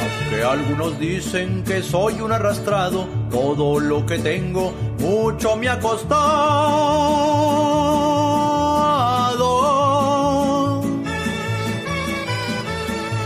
Aunque 0.00 0.42
algunos 0.44 0.98
dicen 1.00 1.64
que 1.64 1.82
soy 1.82 2.20
un 2.20 2.32
arrastrado, 2.32 3.08
todo 3.30 3.80
lo 3.80 4.06
que 4.06 4.18
tengo 4.18 4.72
mucho 4.98 5.56
me 5.56 5.68
ha 5.68 5.80
costado. 5.80 7.08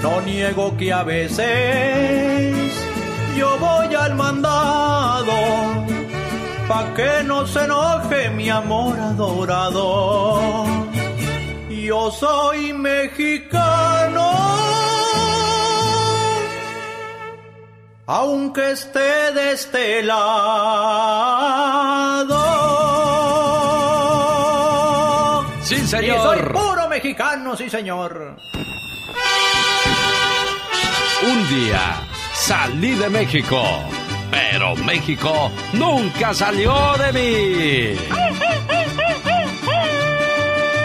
No 0.03 0.21
niego 0.21 0.77
que 0.77 0.93
a 0.93 1.05
veces 1.05 2.73
yo 3.37 3.57
voy 3.59 3.95
al 3.95 4.17
mandado, 4.17 5.33
pa' 6.67 6.93
que 6.95 7.23
no 7.25 7.47
se 7.47 7.65
enoje 7.65 8.31
mi 8.31 8.51
amor 8.51 8.99
adorado. 8.99 10.65
Yo 11.71 12.11
soy 12.11 12.73
mexicano, 12.73 14.31
aunque 18.07 18.73
esté 18.73 19.33
de 19.33 19.53
este 19.53 20.03
lado. 20.03 20.83
Sí, 25.63 25.87
señor. 25.87 26.17
Y 26.17 26.21
soy 26.21 26.39
puro 26.53 26.89
mexicano, 26.89 27.57
sí, 27.57 27.71
señor. 27.71 28.37
Un 31.25 31.49
día 31.49 32.01
salí 32.35 32.95
de 32.97 33.09
México, 33.09 33.63
pero 34.31 34.75
México 34.75 35.53
nunca 35.73 36.35
salió 36.35 36.75
de 36.99 37.13
mí. 37.13 37.99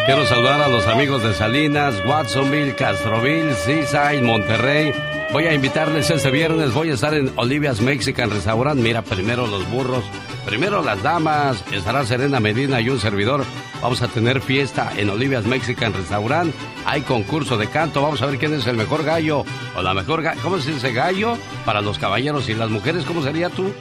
Quiero 0.06 0.26
saludar 0.26 0.62
a 0.62 0.68
los 0.68 0.86
amigos 0.88 1.24
de 1.24 1.34
Salinas, 1.34 2.02
Watsonville, 2.06 2.76
Castroville, 2.76 3.54
Seaside, 3.56 4.22
Monterrey. 4.22 4.94
Voy 5.34 5.46
a 5.46 5.54
invitarles 5.54 6.10
este 6.10 6.32
viernes, 6.32 6.74
voy 6.74 6.90
a 6.90 6.94
estar 6.94 7.14
en 7.14 7.32
Olivia's 7.36 7.82
Mexican 7.82 8.30
Restaurant. 8.30 8.80
Mira, 8.80 9.02
primero 9.02 9.46
los 9.46 9.70
burros, 9.70 10.06
primero 10.46 10.82
las 10.82 11.04
damas, 11.04 11.64
estará 11.72 12.06
Serena 12.06 12.40
Medina 12.40 12.80
y 12.80 12.90
un 12.90 13.00
servidor. 13.00 13.44
Vamos 13.82 14.02
a 14.02 14.08
tener 14.08 14.40
fiesta 14.42 14.92
en 14.96 15.10
Olivia's 15.10 15.46
Mexican 15.46 15.94
Restaurant. 15.94 16.54
Hay 16.86 17.02
concurso 17.02 17.58
de 17.58 17.68
canto, 17.68 18.02
vamos 18.02 18.22
a 18.22 18.26
ver 18.26 18.40
quién 18.40 18.54
es 18.54 18.66
el 18.68 18.78
mejor 18.78 19.04
gallo 19.04 19.44
o 19.76 19.82
la 19.82 19.94
mejor 19.94 20.24
gallo. 20.24 20.40
¿Cómo 20.42 20.60
se 20.60 20.72
dice 20.72 20.94
gallo? 20.94 21.38
Para 21.66 21.82
los 21.82 22.00
caballeros 22.00 22.48
y 22.48 22.54
las 22.54 22.70
mujeres, 22.70 23.04
¿cómo 23.04 23.22
sería 23.22 23.50
tú? 23.50 23.74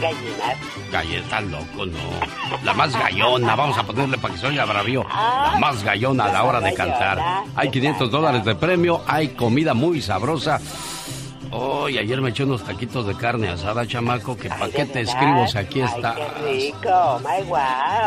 Gallinas. 0.00 0.58
Galleta 0.90 1.40
loco, 1.40 1.86
no. 1.86 1.98
La 2.64 2.72
más 2.72 2.92
gallona, 2.92 3.54
vamos 3.54 3.78
a 3.78 3.82
ponerle 3.84 4.18
para 4.18 4.34
que 4.34 4.40
se 4.40 4.46
oiga 4.46 4.64
bravío. 4.64 5.04
La 5.08 5.56
más 5.60 5.82
gallona 5.82 6.24
a 6.26 6.32
la 6.32 6.44
hora 6.44 6.60
de 6.60 6.74
cantar. 6.74 7.44
Hay 7.54 7.70
500 7.70 8.10
dólares 8.10 8.44
de 8.44 8.54
premio, 8.54 9.02
hay 9.06 9.28
comida 9.28 9.74
muy 9.74 10.02
sabrosa. 10.02 10.60
Oh, 11.56 11.88
y 11.88 11.98
ayer 11.98 12.20
me 12.20 12.30
eché 12.30 12.42
unos 12.42 12.64
taquitos 12.64 13.06
de 13.06 13.14
carne 13.14 13.48
asada, 13.48 13.86
chamaco, 13.86 14.36
que 14.36 14.48
pa' 14.48 14.68
qué 14.70 14.86
te 14.86 15.02
escribo 15.02 15.46
si 15.46 15.56
aquí 15.56 15.80
está. 15.82 16.16
Rico, 16.44 17.20
my 17.20 17.48
wow. 17.48 17.58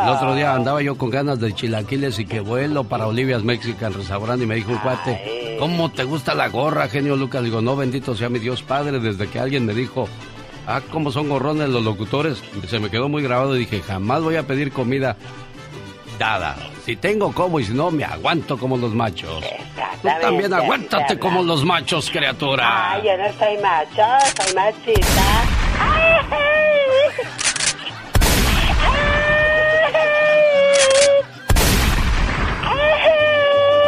El 0.04 0.10
otro 0.10 0.36
día 0.36 0.54
andaba 0.54 0.82
yo 0.82 0.98
con 0.98 1.10
ganas 1.10 1.40
de 1.40 1.54
chilaquiles 1.54 2.20
y 2.20 2.26
que 2.26 2.42
vuelo 2.42 2.84
para 2.84 3.08
Olivia's 3.08 3.44
Mexican 3.44 3.94
Restaurant 3.94 4.42
y 4.44 4.46
me 4.46 4.56
dijo 4.56 4.74
un 4.74 4.80
cuate, 4.80 5.56
¿cómo 5.60 5.90
te 5.90 6.04
gusta 6.04 6.36
la 6.36 6.50
gorra, 6.50 6.90
genio 6.90 7.16
Lucas? 7.16 7.42
Digo, 7.42 7.62
no, 7.62 7.78
bendito 7.78 8.18
sea 8.18 8.28
mi 8.28 8.40
Dios 8.40 8.64
Padre, 8.64 9.00
desde 9.00 9.28
que 9.28 9.40
alguien 9.40 9.66
me 9.66 9.74
dijo, 9.74 10.10
ah, 10.68 10.82
cómo 10.92 11.12
son 11.12 11.30
gorrones 11.30 11.70
los 11.70 11.84
locutores, 11.84 12.44
se 12.68 12.80
me 12.80 12.90
quedó 12.92 13.10
muy 13.10 13.24
grabado 13.24 13.56
y 13.56 13.60
dije, 13.60 13.82
jamás 13.82 14.22
voy 14.22 14.36
a 14.36 14.44
pedir 14.44 14.72
comida 14.72 15.16
dada. 16.20 16.56
Si 16.86 16.96
tengo 16.96 17.32
como 17.32 17.60
y 17.60 17.66
si 17.66 17.74
no, 17.74 17.90
me 17.92 18.04
aguanto 18.04 18.58
como 18.58 18.78
los 18.78 18.94
machos. 18.94 19.44
Tú 20.02 20.08
también 20.22 20.54
aguántate 20.54 21.18
como 21.18 21.44
los 21.44 21.64
machos, 21.64 22.10
criatura. 22.10 22.94
Ay, 22.94 23.04
yo 23.06 23.18
no 23.18 23.32
soy 23.34 23.58
macho, 23.58 24.04
soy 24.36 24.56
machita. 24.56 25.44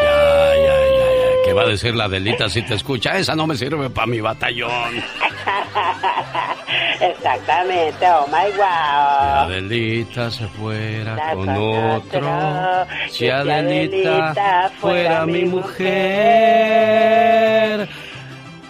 Ya, 0.04 0.56
ya, 0.56 0.78
ya, 0.96 1.12
ya. 1.18 1.44
¿Qué 1.46 1.54
va 1.54 1.64
a 1.64 1.68
decir 1.68 1.96
la 1.96 2.08
delita 2.08 2.50
si 2.50 2.62
te 2.62 2.76
escucha? 2.76 3.18
Esa 3.18 3.36
no 3.36 3.48
me 3.48 3.56
sirve 3.56 3.90
para 3.90 4.08
mi 4.08 4.22
batallón. 4.22 5.04
Exactamente, 7.02 8.06
oh 8.10 8.28
my 8.28 8.52
wow. 8.58 9.48
Si 9.48 9.54
Adelita 9.54 10.30
se 10.32 10.48
fuera 10.48 11.16
La 11.16 11.34
con 11.34 11.50
otro. 11.50 12.86
Si 13.10 13.30
Adelita 13.30 14.30
Adelita 14.34 14.72
fuera 14.80 15.26
mi 15.26 15.46
mujer. 15.46 15.88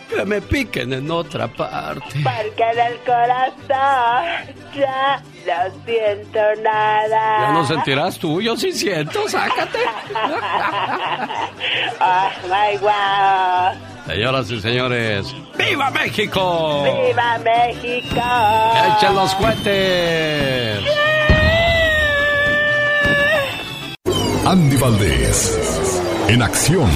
¿Qué 0.10 0.16
que 0.16 0.26
me 0.26 0.42
piquen 0.42 0.94
en 0.94 1.10
otra 1.12 1.48
parte. 1.48 2.02
Porque 2.24 2.64
en 2.64 2.80
el 2.80 2.98
corazón 3.00 4.26
ya 4.76 5.22
no 5.46 5.72
siento 5.86 6.40
nada. 6.64 7.48
Ya 7.48 7.52
no 7.54 7.66
sentirás 7.66 8.18
tú, 8.18 8.42
yo 8.42 8.58
sí 8.58 8.72
siento, 8.74 9.30
sácate. 9.30 9.80
oh 12.02 12.30
my 12.48 12.78
wow. 12.80 13.99
Señoras 14.10 14.50
y 14.50 14.60
señores, 14.60 15.36
¡Viva 15.56 15.92
México! 15.92 16.84
¡Viva 16.84 17.38
México! 17.38 18.20
¡Echen 18.98 19.14
los 19.14 19.36
cohetes! 19.36 20.84
Andy 24.48 24.78
Valdés, 24.78 26.02
en 26.28 26.42
acción. 26.42 26.90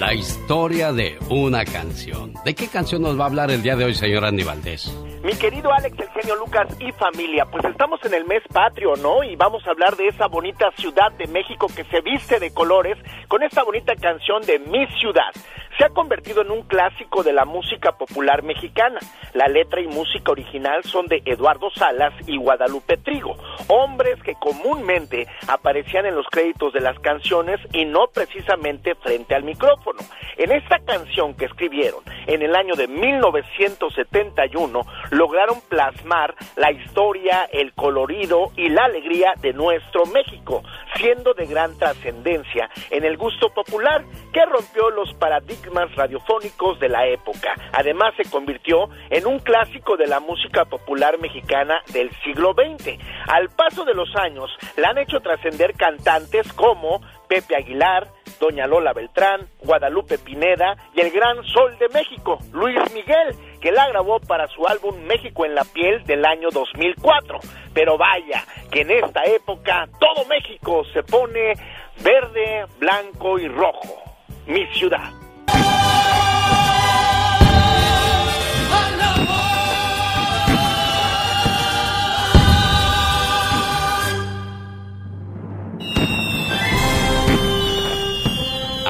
La 0.00 0.14
historia 0.14 0.94
de 0.94 1.18
una 1.28 1.62
canción. 1.62 2.32
¿De 2.42 2.54
qué 2.54 2.68
canción 2.68 3.02
nos 3.02 3.20
va 3.20 3.24
a 3.24 3.26
hablar 3.26 3.50
el 3.50 3.62
día 3.62 3.76
de 3.76 3.84
hoy, 3.84 3.94
señor 3.94 4.24
Andy 4.24 4.44
Valdés? 4.44 4.90
Mi 5.22 5.34
querido 5.34 5.70
Alex, 5.70 5.94
el 6.00 6.08
genio 6.08 6.36
Lucas 6.36 6.74
y 6.80 6.90
familia, 6.92 7.44
pues 7.44 7.66
estamos 7.66 8.00
en 8.06 8.14
el 8.14 8.24
mes 8.24 8.42
patrio, 8.50 8.96
¿no? 8.96 9.22
Y 9.22 9.36
vamos 9.36 9.62
a 9.66 9.72
hablar 9.72 9.98
de 9.98 10.06
esa 10.08 10.26
bonita 10.26 10.70
ciudad 10.78 11.12
de 11.18 11.26
México 11.26 11.66
que 11.66 11.84
se 11.84 12.00
viste 12.00 12.40
de 12.40 12.50
colores 12.50 12.96
con 13.28 13.42
esta 13.42 13.62
bonita 13.62 13.94
canción 13.94 14.40
de 14.46 14.58
Mi 14.60 14.86
Ciudad. 14.98 15.32
Se 15.78 15.84
ha 15.84 15.90
convertido 15.90 16.42
en 16.42 16.50
un 16.50 16.62
clásico 16.62 17.22
de 17.22 17.32
la 17.32 17.44
música 17.44 17.92
popular 17.92 18.42
mexicana. 18.42 18.98
La 19.34 19.46
letra 19.46 19.80
y 19.80 19.86
música 19.86 20.32
original 20.32 20.82
son 20.84 21.06
de 21.06 21.22
Eduardo 21.24 21.70
Salas 21.70 22.12
y 22.26 22.36
Guadalupe 22.36 22.96
Trigo, 22.96 23.36
hombres 23.68 24.20
que 24.22 24.34
comúnmente 24.34 25.26
aparecían 25.46 26.06
en 26.06 26.16
los 26.16 26.26
créditos 26.26 26.72
de 26.72 26.80
las 26.80 26.98
canciones 26.98 27.60
y 27.72 27.84
no 27.84 28.08
precisamente 28.08 28.94
frente 28.96 29.34
al 29.34 29.44
micrófono. 29.44 30.00
En 30.36 30.52
esta 30.52 30.78
canción 30.80 31.34
que 31.34 31.44
escribieron 31.44 32.02
en 32.26 32.42
el 32.42 32.56
año 32.56 32.74
de 32.74 32.88
1971, 32.88 34.80
lograron 35.10 35.60
plasmar 35.68 36.34
la 36.56 36.72
historia, 36.72 37.44
el 37.52 37.72
colorido 37.74 38.50
y 38.56 38.68
la 38.68 38.84
alegría 38.84 39.34
de 39.40 39.52
nuestro 39.52 40.06
México, 40.06 40.62
siendo 40.96 41.34
de 41.34 41.46
gran 41.46 41.78
trascendencia 41.78 42.68
en 42.90 43.04
el 43.04 43.16
gusto 43.16 43.52
popular 43.54 44.04
que 44.32 44.44
rompió 44.46 44.90
los 44.90 45.12
paradigmas 45.14 45.59
radiofónicos 45.96 46.78
de 46.80 46.88
la 46.88 47.06
época. 47.06 47.54
Además 47.72 48.14
se 48.16 48.28
convirtió 48.30 48.88
en 49.10 49.26
un 49.26 49.38
clásico 49.38 49.96
de 49.96 50.06
la 50.06 50.20
música 50.20 50.64
popular 50.64 51.18
mexicana 51.18 51.82
del 51.92 52.10
siglo 52.22 52.54
XX. 52.54 52.98
Al 53.28 53.48
paso 53.50 53.84
de 53.84 53.94
los 53.94 54.14
años 54.16 54.50
la 54.76 54.90
han 54.90 54.98
hecho 54.98 55.20
trascender 55.20 55.74
cantantes 55.74 56.52
como 56.52 57.00
Pepe 57.28 57.56
Aguilar, 57.56 58.08
Doña 58.40 58.66
Lola 58.66 58.92
Beltrán, 58.92 59.48
Guadalupe 59.62 60.18
Pineda 60.18 60.76
y 60.94 61.00
el 61.00 61.10
gran 61.10 61.44
sol 61.44 61.76
de 61.78 61.88
México, 61.90 62.38
Luis 62.52 62.78
Miguel, 62.92 63.36
que 63.60 63.70
la 63.70 63.88
grabó 63.88 64.18
para 64.20 64.48
su 64.48 64.66
álbum 64.66 64.96
México 65.02 65.44
en 65.44 65.54
la 65.54 65.64
piel 65.64 66.04
del 66.04 66.24
año 66.24 66.48
2004. 66.50 67.38
Pero 67.74 67.98
vaya, 67.98 68.44
que 68.70 68.80
en 68.80 68.90
esta 68.90 69.24
época 69.24 69.88
todo 70.00 70.24
México 70.24 70.84
se 70.92 71.02
pone 71.02 71.54
verde, 72.02 72.66
blanco 72.78 73.38
y 73.38 73.46
rojo. 73.46 74.02
Mi 74.46 74.66
ciudad. 74.74 75.19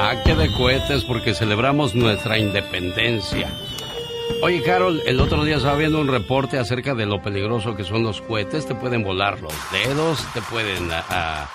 Ah, 0.03 0.15
qué 0.25 0.35
de 0.35 0.51
cohetes 0.51 1.05
porque 1.05 1.33
celebramos 1.33 1.95
nuestra 1.95 2.37
independencia. 2.37 3.49
Oye, 4.41 4.61
Carol, 4.63 5.01
el 5.05 5.19
otro 5.21 5.45
día 5.45 5.57
estaba 5.57 5.77
viendo 5.77 6.01
un 6.01 6.07
reporte 6.07 6.57
acerca 6.57 6.95
de 6.95 7.05
lo 7.05 7.21
peligroso 7.21 7.75
que 7.75 7.83
son 7.83 8.03
los 8.03 8.19
cohetes. 8.21 8.65
Te 8.65 8.75
pueden 8.75 9.03
volar 9.03 9.39
los 9.39 9.53
dedos, 9.71 10.25
te 10.33 10.41
pueden 10.41 10.89
ah, 10.91 11.47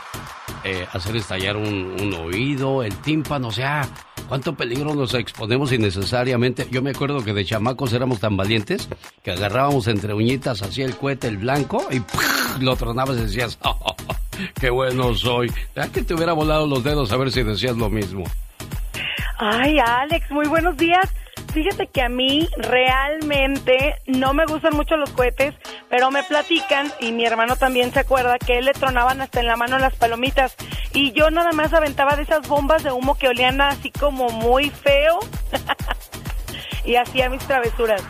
eh, 0.64 0.86
hacer 0.92 1.16
estallar 1.16 1.56
un, 1.56 1.96
un, 2.00 2.14
oído, 2.14 2.82
el 2.82 2.94
tímpano, 2.98 3.48
o 3.48 3.52
sea, 3.52 3.88
cuánto 4.28 4.54
peligro 4.54 4.94
nos 4.94 5.14
exponemos 5.14 5.72
innecesariamente. 5.72 6.66
Yo 6.70 6.82
me 6.82 6.90
acuerdo 6.90 7.24
que 7.24 7.32
de 7.32 7.44
chamacos 7.44 7.92
éramos 7.92 8.20
tan 8.20 8.36
valientes 8.36 8.88
que 9.22 9.32
agarrábamos 9.32 9.86
entre 9.88 10.14
uñitas 10.14 10.62
así 10.62 10.82
el 10.82 10.96
cohete, 10.96 11.28
el 11.28 11.38
blanco, 11.38 11.86
y 11.90 12.02
lo 12.62 12.76
tronabas 12.76 13.18
y 13.18 13.22
decías, 13.22 13.58
oh, 13.64 13.96
qué 14.60 14.70
bueno 14.70 15.14
soy. 15.14 15.52
¿A 15.76 15.88
que 15.88 16.02
te 16.02 16.14
hubiera 16.14 16.32
volado 16.32 16.66
los 16.66 16.82
dedos 16.84 17.12
a 17.12 17.16
ver 17.16 17.30
si 17.30 17.42
decías 17.42 17.76
lo 17.76 17.88
mismo? 17.88 18.24
Ay, 19.38 19.78
Alex, 19.78 20.30
muy 20.30 20.46
buenos 20.48 20.76
días. 20.76 21.12
Fíjate 21.56 21.86
que 21.86 22.02
a 22.02 22.10
mí 22.10 22.50
realmente 22.58 23.94
no 24.04 24.34
me 24.34 24.44
gustan 24.44 24.76
mucho 24.76 24.98
los 24.98 25.08
cohetes, 25.08 25.54
pero 25.88 26.10
me 26.10 26.22
platican 26.22 26.92
y 27.00 27.12
mi 27.12 27.24
hermano 27.24 27.56
también 27.56 27.94
se 27.94 28.00
acuerda 28.00 28.38
que 28.38 28.58
él 28.58 28.66
le 28.66 28.74
tronaban 28.74 29.22
hasta 29.22 29.40
en 29.40 29.46
la 29.46 29.56
mano 29.56 29.78
las 29.78 29.94
palomitas 29.94 30.54
y 30.92 31.12
yo 31.12 31.30
nada 31.30 31.52
más 31.52 31.72
aventaba 31.72 32.14
de 32.14 32.24
esas 32.24 32.46
bombas 32.46 32.84
de 32.84 32.92
humo 32.92 33.14
que 33.16 33.28
olían 33.28 33.58
así 33.62 33.90
como 33.90 34.28
muy 34.28 34.68
feo 34.68 35.18
y 36.84 36.96
hacía 36.96 37.30
mis 37.30 37.40
travesuras. 37.46 38.02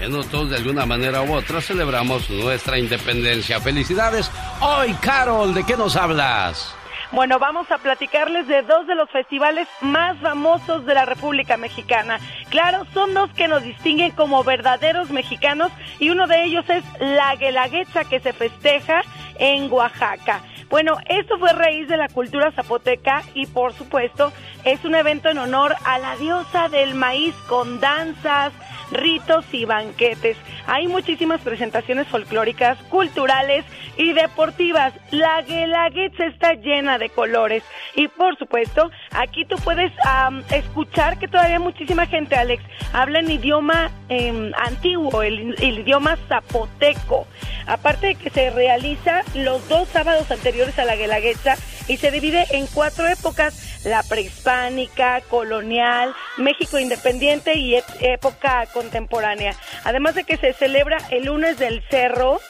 Bueno, 0.00 0.24
todos 0.24 0.48
de 0.48 0.56
alguna 0.56 0.86
manera 0.86 1.20
u 1.20 1.34
otra 1.34 1.60
celebramos 1.60 2.30
nuestra 2.30 2.78
independencia. 2.78 3.60
Felicidades. 3.60 4.30
Hoy, 4.62 4.94
Carol, 4.94 5.52
¿de 5.52 5.62
qué 5.62 5.76
nos 5.76 5.94
hablas? 5.94 6.74
Bueno, 7.10 7.38
vamos 7.38 7.70
a 7.70 7.78
platicarles 7.78 8.46
de 8.48 8.60
dos 8.62 8.86
de 8.86 8.94
los 8.94 9.08
festivales 9.10 9.66
más 9.80 10.18
famosos 10.18 10.84
de 10.84 10.92
la 10.92 11.06
República 11.06 11.56
Mexicana. 11.56 12.20
Claro, 12.50 12.84
son 12.92 13.14
dos 13.14 13.30
que 13.32 13.48
nos 13.48 13.62
distinguen 13.62 14.10
como 14.10 14.44
verdaderos 14.44 15.08
mexicanos 15.10 15.72
y 15.98 16.10
uno 16.10 16.26
de 16.26 16.44
ellos 16.44 16.68
es 16.68 16.84
la 17.00 17.34
Guelaguetza 17.36 18.04
que 18.04 18.20
se 18.20 18.34
festeja 18.34 19.02
en 19.38 19.72
Oaxaca. 19.72 20.42
Bueno, 20.68 20.98
esto 21.06 21.38
fue 21.38 21.52
raíz 21.52 21.88
de 21.88 21.96
la 21.96 22.08
cultura 22.08 22.52
zapoteca 22.52 23.22
y 23.34 23.46
por 23.46 23.72
supuesto 23.72 24.32
es 24.64 24.84
un 24.84 24.94
evento 24.94 25.30
en 25.30 25.38
honor 25.38 25.74
a 25.84 25.98
la 25.98 26.16
diosa 26.16 26.68
del 26.68 26.94
maíz 26.94 27.34
con 27.48 27.80
danzas, 27.80 28.52
ritos 28.90 29.44
y 29.52 29.64
banquetes. 29.64 30.36
Hay 30.66 30.86
muchísimas 30.86 31.40
presentaciones 31.40 32.06
folclóricas, 32.08 32.78
culturales 32.84 33.64
y 33.96 34.12
deportivas. 34.12 34.92
La 35.10 35.40
Guelaguetza 35.42 36.26
está 36.26 36.52
llena 36.54 36.98
de 36.98 37.08
colores 37.08 37.62
y 37.94 38.08
por 38.08 38.36
supuesto 38.36 38.90
aquí 39.12 39.44
tú 39.46 39.56
puedes 39.64 39.92
um, 40.04 40.42
escuchar 40.50 41.18
que 41.18 41.28
todavía 41.28 41.58
muchísima 41.58 42.06
gente, 42.06 42.36
Alex, 42.36 42.62
habla 42.92 43.20
en 43.20 43.30
idioma 43.30 43.90
eh, 44.08 44.52
antiguo, 44.58 45.22
el, 45.22 45.54
el 45.62 45.78
idioma 45.78 46.16
zapoteco. 46.28 47.26
Aparte 47.66 48.08
de 48.08 48.14
que 48.14 48.30
se 48.30 48.50
realiza 48.50 49.22
los 49.34 49.66
dos 49.68 49.88
sábados 49.88 50.30
anteriores 50.30 50.78
a 50.78 50.84
la 50.84 50.96
Guelaguetza 50.96 51.56
y 51.86 51.96
se 51.96 52.10
divide 52.10 52.46
en 52.50 52.66
cuatro 52.66 53.06
épocas, 53.06 53.84
la 53.84 54.02
prehispánica, 54.02 55.20
colonial, 55.22 56.14
México 56.36 56.78
independiente 56.78 57.54
y 57.54 57.76
época 58.00 58.66
contemporánea. 58.72 59.54
Además 59.84 60.14
de 60.14 60.24
que 60.24 60.36
se 60.36 60.52
celebra 60.52 60.98
el 61.10 61.24
lunes 61.24 61.58
del 61.58 61.82
cerro, 61.88 62.40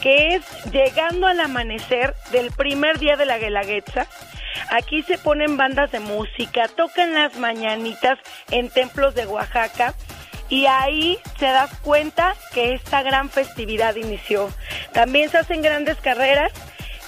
que 0.00 0.34
es 0.34 0.44
llegando 0.70 1.26
al 1.26 1.40
amanecer 1.40 2.14
del 2.32 2.50
primer 2.52 2.98
día 2.98 3.16
de 3.16 3.26
la 3.26 3.38
Guelaguetza. 3.38 4.06
Aquí 4.70 5.02
se 5.02 5.18
ponen 5.18 5.56
bandas 5.56 5.92
de 5.92 6.00
música, 6.00 6.68
tocan 6.68 7.14
las 7.14 7.36
mañanitas 7.36 8.18
en 8.50 8.68
templos 8.68 9.14
de 9.14 9.26
Oaxaca 9.26 9.94
y 10.48 10.66
ahí 10.66 11.18
se 11.38 11.46
das 11.46 11.70
cuenta 11.82 12.34
que 12.52 12.74
esta 12.74 13.02
gran 13.02 13.30
festividad 13.30 13.94
inició. 13.96 14.50
También 14.92 15.30
se 15.30 15.38
hacen 15.38 15.62
grandes 15.62 15.96
carreras 15.98 16.52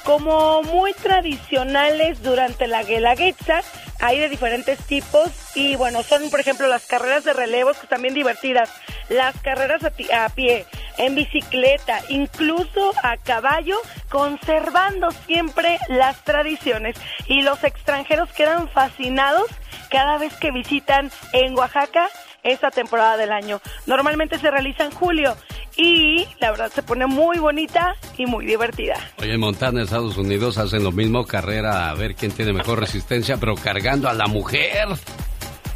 como 0.05 0.63
muy 0.63 0.93
tradicionales 0.95 2.23
durante 2.23 2.67
la 2.67 2.83
Guelaguetza. 2.83 3.63
Hay 4.01 4.19
de 4.19 4.31
diferentes 4.31 4.79
tipos 4.87 5.31
y 5.55 5.77
bueno, 5.77 6.03
son 6.03 6.31
por 6.31 6.41
ejemplo 6.41 6.67
las 6.67 6.87
carreras 6.87 7.25
de 7.25 7.35
relevos 7.35 7.77
que 7.77 7.85
están 7.85 8.01
bien 8.01 8.15
divertidas, 8.15 8.73
las 9.11 9.39
carreras 9.43 9.83
a, 9.85 10.25
a 10.25 10.29
pie, 10.31 10.65
en 10.97 11.15
bicicleta, 11.15 12.01
incluso 12.09 12.93
a 13.03 13.19
caballo, 13.19 13.77
conservando 14.09 15.11
siempre 15.27 15.79
las 15.89 16.25
tradiciones. 16.25 16.97
Y 17.27 17.43
los 17.43 17.63
extranjeros 17.63 18.31
quedan 18.33 18.69
fascinados 18.71 19.47
cada 19.91 20.19
vez 20.19 20.35
que 20.37 20.51
visitan 20.51 21.11
en 21.33 21.59
Oaxaca 21.59 22.09
esta 22.43 22.71
temporada 22.71 23.17
del 23.17 23.33
año. 23.33 23.61
Normalmente 23.87 24.39
se 24.39 24.51
realiza 24.51 24.85
en 24.85 24.91
julio 24.91 25.37
y 25.77 26.27
la 26.41 26.51
verdad 26.51 26.71
se 26.73 26.83
pone 26.83 27.07
muy 27.07 27.39
bonita 27.39 27.95
y 28.17 28.27
muy 28.27 28.47
divertida. 28.47 28.97
Oye, 29.19 29.35
en 29.35 29.41
Montana, 29.41 29.83
Estados 29.83 30.17
Unidos, 30.17 30.59
hacen 30.59 30.85
lo 30.85 30.93
mismo, 30.93 31.27
carrera 31.27 31.91
a 31.91 31.95
ver 31.95 32.15
quién 32.15 32.33
tiene 32.33 32.53
mejor 32.53 32.81
resistencia, 32.81 33.37
pero 33.37 33.55
cargando 33.55 34.09
a 34.09 34.13
la 34.13 34.27
mujer. 34.27 34.89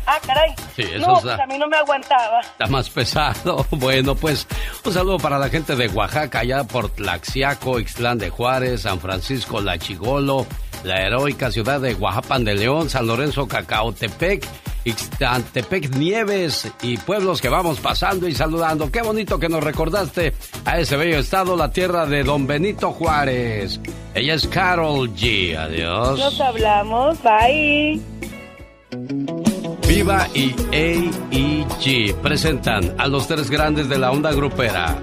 Ah, 0.06 0.18
caray. 0.26 0.54
Sí, 0.76 0.82
eso 0.82 1.06
no, 1.06 1.16
está, 1.16 1.36
pues 1.36 1.40
a 1.40 1.46
mí 1.46 1.58
no 1.58 1.66
me 1.68 1.76
aguantaba. 1.76 2.40
Está 2.40 2.66
más 2.66 2.90
pesado. 2.90 3.66
Bueno, 3.84 4.14
pues 4.14 4.46
un 4.84 4.92
saludo 4.92 5.18
para 5.18 5.38
la 5.38 5.48
gente 5.48 5.76
de 5.76 5.88
Oaxaca, 5.88 6.40
allá 6.40 6.64
por 6.64 6.88
Tlaxiaco, 6.90 7.78
Ixtlán 7.78 8.18
de 8.18 8.30
Juárez, 8.30 8.82
San 8.82 8.98
Francisco, 9.00 9.60
La 9.60 9.78
Chigolo, 9.78 10.46
la 10.84 11.02
heroica 11.02 11.50
ciudad 11.50 11.80
de 11.80 11.94
Oaxapan 11.94 12.44
de 12.44 12.54
León, 12.54 12.88
San 12.88 13.06
Lorenzo, 13.06 13.46
Cacaotepec, 13.46 14.46
Ixtantepec, 14.84 15.94
Nieves 15.96 16.70
y 16.82 16.96
pueblos 16.98 17.40
que 17.40 17.48
vamos 17.48 17.80
pasando 17.80 18.28
y 18.28 18.34
saludando. 18.34 18.90
Qué 18.90 19.02
bonito 19.02 19.38
que 19.38 19.48
nos 19.48 19.62
recordaste 19.62 20.34
a 20.64 20.78
ese 20.78 20.96
bello 20.96 21.18
estado, 21.18 21.56
la 21.56 21.70
tierra 21.70 22.06
de 22.06 22.22
Don 22.22 22.46
Benito 22.46 22.92
Juárez. 22.92 23.80
Ella 24.14 24.34
es 24.34 24.46
Carol 24.46 25.10
G. 25.14 25.56
Adiós. 25.56 26.18
Nos 26.18 26.40
hablamos, 26.40 27.18
bye. 27.22 28.00
Viva 29.88 30.28
y 30.34 30.54
AEG 30.72 32.16
presentan 32.22 32.94
a 32.98 33.06
los 33.06 33.26
tres 33.26 33.50
grandes 33.50 33.88
de 33.88 33.98
la 33.98 34.10
onda 34.10 34.32
grupera. 34.32 34.98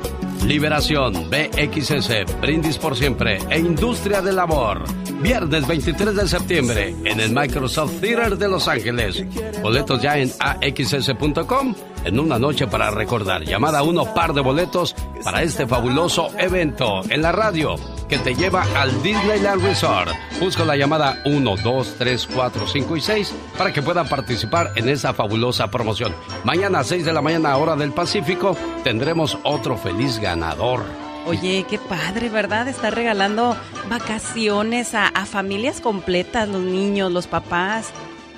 Liberación, 0.46 1.30
BXS, 1.30 2.42
Brindis 2.42 2.78
por 2.78 2.98
Siempre 2.98 3.38
e 3.50 3.60
Industria 3.60 4.22
del 4.22 4.40
Amor. 4.40 4.84
Viernes 5.22 5.68
23 5.68 6.16
de 6.16 6.28
septiembre 6.28 6.96
en 7.04 7.20
el 7.20 7.32
Microsoft 7.32 8.02
Theater 8.02 8.38
de 8.38 8.48
Los 8.48 8.68
Ángeles. 8.68 9.24
Boletos 9.62 10.02
ya 10.02 10.18
en 10.18 10.32
axs.com 10.40 11.76
en 12.04 12.20
una 12.20 12.40
noche 12.40 12.68
para 12.68 12.92
recordar. 12.92 13.44
Llamada 13.44 13.84
uno 13.84 14.14
par 14.14 14.34
de 14.34 14.42
boletos 14.42 14.96
para 15.24 15.44
este 15.44 15.68
fabuloso 15.68 16.30
evento 16.38 17.02
en 17.10 17.22
la 17.22 17.32
radio 17.32 17.76
que 18.10 18.18
te 18.18 18.36
lleva 18.36 18.66
al 18.76 19.02
Disneyland 19.02 19.64
Resort. 19.64 20.12
Busco 20.40 20.66
la 20.66 20.76
llamada 20.76 21.22
1, 21.26 21.56
2, 21.64 21.96
3, 21.98 22.30
4, 22.34 22.68
5 22.68 22.98
y 22.98 23.02
6 23.02 23.36
para 23.58 23.72
que 23.72 23.82
puedan 23.82 24.08
participar 24.08 24.72
en 24.76 24.90
esa 24.90 25.14
fabulosa 25.14 25.72
promoción. 25.72 26.14
Mañana 26.44 26.80
a 26.80 26.84
6 26.84 27.06
de 27.06 27.14
la 27.14 27.22
mañana, 27.22 27.56
hora 27.56 27.76
del 27.76 27.94
Pacífico, 27.94 28.58
tendremos 28.84 29.38
otro 29.44 29.78
feliz 29.78 30.20
ganador. 30.20 30.84
Oye, 31.26 31.66
qué 31.70 31.78
padre, 31.78 32.30
¿verdad? 32.30 32.68
Estar 32.68 32.96
regalando 32.96 33.56
vacaciones 33.90 34.96
a 34.96 35.12
familias 35.26 35.80
completas, 35.80 36.50
los 36.50 36.62
niños, 36.62 37.12
los 37.12 37.28
papás. 37.28 37.94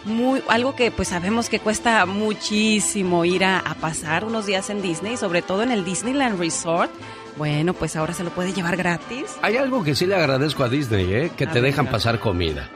Muy, 0.06 0.44
algo 0.50 0.76
que 0.76 0.92
pues 0.92 1.08
sabemos 1.08 1.50
que 1.50 1.60
cuesta 1.60 2.06
muchísimo 2.06 3.24
ir 3.26 3.46
a, 3.46 3.60
a 3.60 3.74
pasar 3.76 4.26
unos 4.26 4.46
días 4.46 4.70
en 4.70 4.82
Disney, 4.82 5.16
sobre 5.18 5.42
todo 5.42 5.64
en 5.64 5.72
el 5.72 5.86
Disneyland 5.86 6.40
Resort. 6.40 6.92
Bueno, 7.38 7.74
pues 7.74 7.96
ahora 7.96 8.14
se 8.14 8.24
lo 8.24 8.30
puede 8.30 8.54
llevar 8.54 8.78
gratis. 8.78 9.38
Hay 9.42 9.58
algo 9.58 9.84
que 9.84 9.96
sí 9.96 10.06
le 10.06 10.16
agradezco 10.16 10.64
a 10.64 10.70
Disney, 10.70 11.12
¿eh? 11.14 11.32
Que 11.36 11.46
A 11.46 11.52
te 11.52 11.62
ver, 11.62 11.72
dejan 11.72 11.88
pasar 11.88 12.20
comida. 12.20 12.70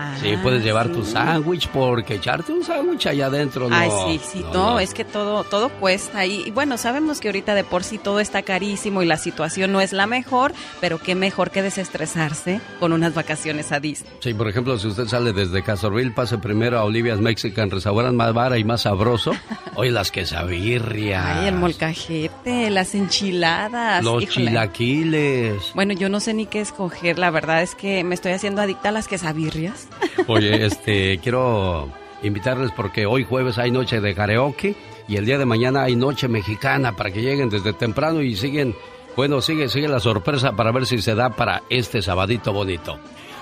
Ah, 0.00 0.16
sí, 0.20 0.34
puedes 0.42 0.62
llevar 0.64 0.88
tu 0.88 1.04
sándwich 1.04 1.68
porque 1.68 2.14
echarte 2.14 2.52
un 2.52 2.64
sándwich 2.64 3.06
allá 3.06 3.26
adentro 3.26 3.68
no. 3.68 3.76
Ay, 3.76 3.90
sí, 4.06 4.20
sí, 4.32 4.44
no, 4.52 4.80
es 4.80 4.94
que 4.94 5.04
todo, 5.04 5.44
todo 5.44 5.68
cuesta. 5.68 6.24
Y, 6.24 6.42
y 6.46 6.50
bueno, 6.50 6.78
sabemos 6.78 7.20
que 7.20 7.28
ahorita 7.28 7.54
de 7.54 7.64
por 7.64 7.84
sí 7.84 7.98
todo 7.98 8.20
está 8.20 8.42
carísimo 8.42 9.02
y 9.02 9.06
la 9.06 9.16
situación 9.16 9.72
no 9.72 9.80
es 9.80 9.92
la 9.92 10.06
mejor, 10.06 10.52
pero 10.80 10.98
qué 10.98 11.14
mejor 11.14 11.50
que 11.50 11.62
desestresarse 11.62 12.60
con 12.78 12.92
unas 12.92 13.14
vacaciones 13.14 13.72
a 13.72 13.80
Disney. 13.80 14.10
Sí, 14.20 14.32
por 14.34 14.48
ejemplo, 14.48 14.78
si 14.78 14.86
usted 14.88 15.06
sale 15.06 15.32
desde 15.32 15.62
Casorville, 15.62 16.12
pase 16.12 16.38
primero 16.38 16.78
a 16.78 16.84
Olivia's 16.84 17.20
Mexican 17.20 17.70
Restaurant 17.70 18.14
más 18.16 18.32
vara 18.32 18.58
y 18.58 18.64
más 18.64 18.82
sabroso. 18.82 19.32
Oye, 19.74 19.90
las 19.90 20.10
quesabirrias. 20.10 21.24
Ay, 21.24 21.48
el 21.48 21.54
molcajete, 21.54 22.70
las 22.70 22.94
enchiladas. 22.94 24.02
Los 24.02 24.22
híjole. 24.22 24.46
chilaquiles. 24.48 25.72
Bueno, 25.74 25.92
yo 25.94 26.08
no 26.08 26.20
sé 26.20 26.34
ni 26.34 26.46
qué 26.46 26.60
escoger, 26.60 27.18
la 27.18 27.30
verdad 27.30 27.62
es 27.62 27.74
que 27.74 28.04
me 28.04 28.14
estoy 28.14 28.32
haciendo 28.32 28.62
adicta 28.62 28.88
a 28.88 28.92
las 28.92 29.08
quesabirrias. 29.08 29.88
Oye, 30.26 30.64
este, 30.64 31.18
quiero 31.18 31.88
invitarles 32.22 32.70
porque 32.72 33.06
hoy 33.06 33.24
jueves 33.24 33.58
hay 33.58 33.70
noche 33.70 34.00
de 34.00 34.14
karaoke 34.14 34.74
y 35.08 35.16
el 35.16 35.26
día 35.26 35.38
de 35.38 35.46
mañana 35.46 35.82
hay 35.82 35.96
noche 35.96 36.28
mexicana 36.28 36.94
para 36.94 37.10
que 37.10 37.22
lleguen 37.22 37.50
desde 37.50 37.72
temprano 37.72 38.22
y 38.22 38.36
siguen, 38.36 38.74
bueno, 39.16 39.40
sigue, 39.40 39.68
sigue 39.68 39.88
la 39.88 40.00
sorpresa 40.00 40.52
para 40.52 40.72
ver 40.72 40.86
si 40.86 41.00
se 41.02 41.14
da 41.14 41.30
para 41.30 41.62
este 41.70 42.02
sabadito 42.02 42.52
bonito. 42.52 42.98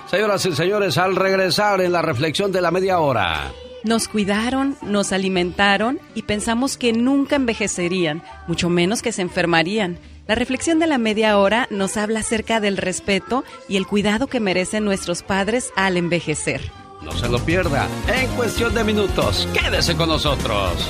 Señoras 0.09 0.45
y 0.45 0.53
señores, 0.53 0.97
al 0.97 1.15
regresar 1.15 1.81
en 1.81 1.91
la 1.91 2.01
reflexión 2.01 2.51
de 2.51 2.61
la 2.61 2.71
media 2.71 2.99
hora. 2.99 3.51
Nos 3.83 4.07
cuidaron, 4.07 4.75
nos 4.81 5.13
alimentaron 5.13 5.99
y 6.15 6.23
pensamos 6.23 6.77
que 6.77 6.91
nunca 6.91 7.35
envejecerían, 7.35 8.23
mucho 8.47 8.69
menos 8.69 9.01
que 9.01 9.11
se 9.11 9.21
enfermarían. 9.21 9.99
La 10.29 10.35
reflexión 10.35 10.77
de 10.77 10.85
la 10.85 10.99
media 10.99 11.39
hora 11.39 11.65
nos 11.71 11.97
habla 11.97 12.19
acerca 12.19 12.59
del 12.59 12.77
respeto 12.77 13.43
y 13.67 13.77
el 13.77 13.87
cuidado 13.87 14.27
que 14.27 14.39
merecen 14.39 14.85
nuestros 14.85 15.23
padres 15.23 15.73
al 15.75 15.97
envejecer. 15.97 16.61
No 17.01 17.11
se 17.13 17.27
lo 17.27 17.39
pierda. 17.39 17.87
En 18.07 18.29
cuestión 18.35 18.75
de 18.75 18.83
minutos, 18.83 19.47
quédese 19.59 19.95
con 19.95 20.09
nosotros. 20.09 20.87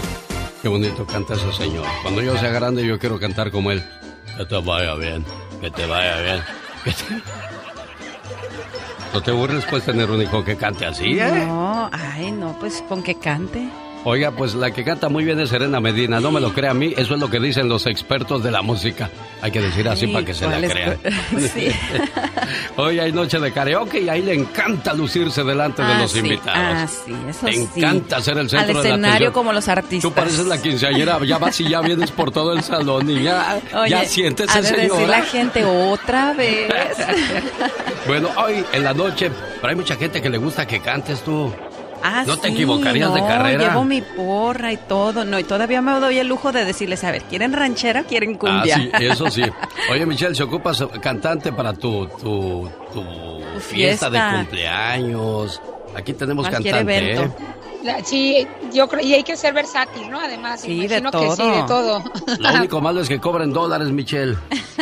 Qué 0.61 0.67
bonito 0.67 1.05
canta 1.07 1.35
ese 1.35 1.53
señor. 1.53 1.85
Cuando 2.01 2.21
yo 2.21 2.37
sea 2.37 2.49
grande, 2.51 2.85
yo 2.85 2.99
quiero 2.99 3.17
cantar 3.17 3.49
como 3.49 3.71
él. 3.71 3.81
Que 4.35 4.43
te 4.45 4.57
vaya 4.57 4.95
bien, 4.95 5.23
que 5.61 5.71
te 5.71 5.85
vaya 5.85 6.21
bien. 6.21 6.41
que 6.83 6.91
te- 6.91 7.03
No 9.13 9.21
te 9.23 9.31
burles, 9.31 9.63
pues, 9.69 9.85
tener 9.85 10.11
un 10.11 10.21
hijo 10.21 10.43
que 10.43 10.57
cante 10.57 10.85
así, 10.85 11.17
¿eh? 11.17 11.45
No, 11.47 11.89
ay, 11.93 12.33
no, 12.33 12.59
pues 12.59 12.83
con 12.89 13.01
que 13.03 13.15
cante. 13.15 13.69
Oiga, 14.05 14.31
pues 14.31 14.55
la 14.55 14.71
que 14.71 14.85
canta 14.85 15.09
muy 15.09 15.25
bien 15.25 15.39
es 15.41 15.49
Serena 15.49 15.81
Medina. 15.81 16.21
No 16.21 16.31
me 16.31 16.39
lo 16.39 16.53
crea 16.53 16.71
a 16.71 16.73
mí, 16.73 16.93
eso 16.95 17.15
es 17.15 17.19
lo 17.19 17.29
que 17.29 17.39
dicen 17.39 17.67
los 17.67 17.85
expertos 17.85 18.41
de 18.41 18.49
la 18.49 18.61
música. 18.61 19.09
Hay 19.41 19.51
que 19.51 19.59
decir 19.61 19.87
así 19.89 20.07
para 20.07 20.25
que 20.25 20.33
se 20.33 20.45
la 20.45 20.51
¿cuál 20.51 20.63
es- 20.63 20.71
crean. 20.71 20.97
Sí. 21.53 21.67
Hoy 22.77 22.97
hay 22.99 23.11
noche 23.11 23.39
de 23.39 23.51
karaoke 23.51 23.99
y 23.99 24.09
ahí 24.09 24.21
le 24.21 24.33
encanta 24.33 24.93
lucirse 24.93 25.43
delante 25.43 25.81
de 25.81 25.93
Ah, 25.93 26.01
los 26.01 26.11
sí, 26.13 26.19
invitados. 26.19 26.57
Ah, 26.57 26.87
sí, 26.87 27.13
eso 27.29 27.47
sí. 27.47 27.69
encanta 27.81 28.21
ser 28.21 28.37
el 28.37 28.49
centro 28.49 28.59
Al 28.59 28.67
de 28.67 28.73
la 28.73 28.79
escenario 28.79 29.09
atención. 29.15 29.33
como 29.33 29.53
los 29.53 29.67
artistas. 29.67 30.01
Tú 30.09 30.15
pareces 30.15 30.45
la 30.45 30.61
quinceañera, 30.61 31.19
ya 31.25 31.37
vas 31.37 31.59
y 31.59 31.67
ya 31.69 31.81
vienes 31.81 32.11
por 32.11 32.31
todo 32.31 32.53
el 32.53 32.63
salón 32.63 33.09
y 33.09 33.21
ya, 33.23 33.59
Oye, 33.75 33.89
ya 33.91 34.05
siéntese, 34.05 34.57
ha 34.57 34.61
de 34.61 34.71
decir 34.71 34.91
señora. 34.91 35.07
la 35.07 35.21
gente 35.23 35.65
otra 35.65 36.33
vez. 36.33 36.69
Bueno, 38.07 38.29
hoy 38.37 38.63
en 38.73 38.83
la 38.83 38.93
noche, 38.93 39.29
pero 39.57 39.67
hay 39.67 39.75
mucha 39.75 39.95
gente 39.95 40.19
que 40.21 40.29
le 40.29 40.37
gusta 40.39 40.65
que 40.65 40.79
cantes 40.79 41.21
tú. 41.21 41.53
Ah, 42.03 42.23
¿No 42.25 42.37
te 42.37 42.47
sí, 42.47 42.53
equivocarías 42.53 43.13
de 43.13 43.19
carrera? 43.21 43.67
Llevo 43.69 43.83
mi 43.83 44.01
porra 44.01 44.71
y 44.71 44.77
todo, 44.77 45.25
no, 45.25 45.37
y 45.39 45.43
todavía 45.43 45.81
me 45.81 45.91
doy 45.99 46.17
el 46.19 46.27
lujo 46.27 46.51
de 46.51 46.63
decirles, 46.65 47.03
a 47.03 47.11
ver, 47.11 47.23
¿quieren 47.23 47.53
ranchera 47.53 48.01
o 48.01 48.03
quieren 48.05 48.35
cumbia? 48.35 48.75
Ah, 48.93 48.97
sí, 48.99 49.05
eso 49.05 49.29
sí. 49.29 49.43
Oye, 49.91 50.05
Michelle, 50.05 50.35
¿se 50.35 50.43
ocupas 50.43 50.83
cantante 51.01 51.51
para 51.51 51.73
tu, 51.73 52.07
tu, 52.21 52.69
tu 52.93 53.59
fiesta. 53.59 54.09
de 54.09 54.19
cumpleaños? 54.37 55.61
Aquí 55.95 56.13
tenemos 56.13 56.47
Cualquier 56.47 56.75
cantante, 56.75 57.11
evento. 57.11 57.23
¿eh? 57.23 57.45
La- 57.83 58.03
sí, 58.03 58.45
yo 58.73 58.87
creo, 58.89 59.05
y 59.05 59.13
hay 59.13 59.23
que 59.23 59.37
ser 59.37 59.53
versátil, 59.53 60.09
¿no? 60.09 60.19
Además, 60.19 60.61
Sí, 60.61 60.85
de 60.87 60.97
imagino 60.97 61.11
que 61.11 61.31
sí, 61.31 61.37
todo. 61.37 61.55
de 61.55 61.63
todo. 61.63 62.03
Lo 62.39 62.53
único 62.55 62.81
malo 62.81 62.99
es 63.01 63.07
que 63.07 63.19
cobren 63.19 63.53
dólares, 63.53 63.89
Michelle. 63.91 64.35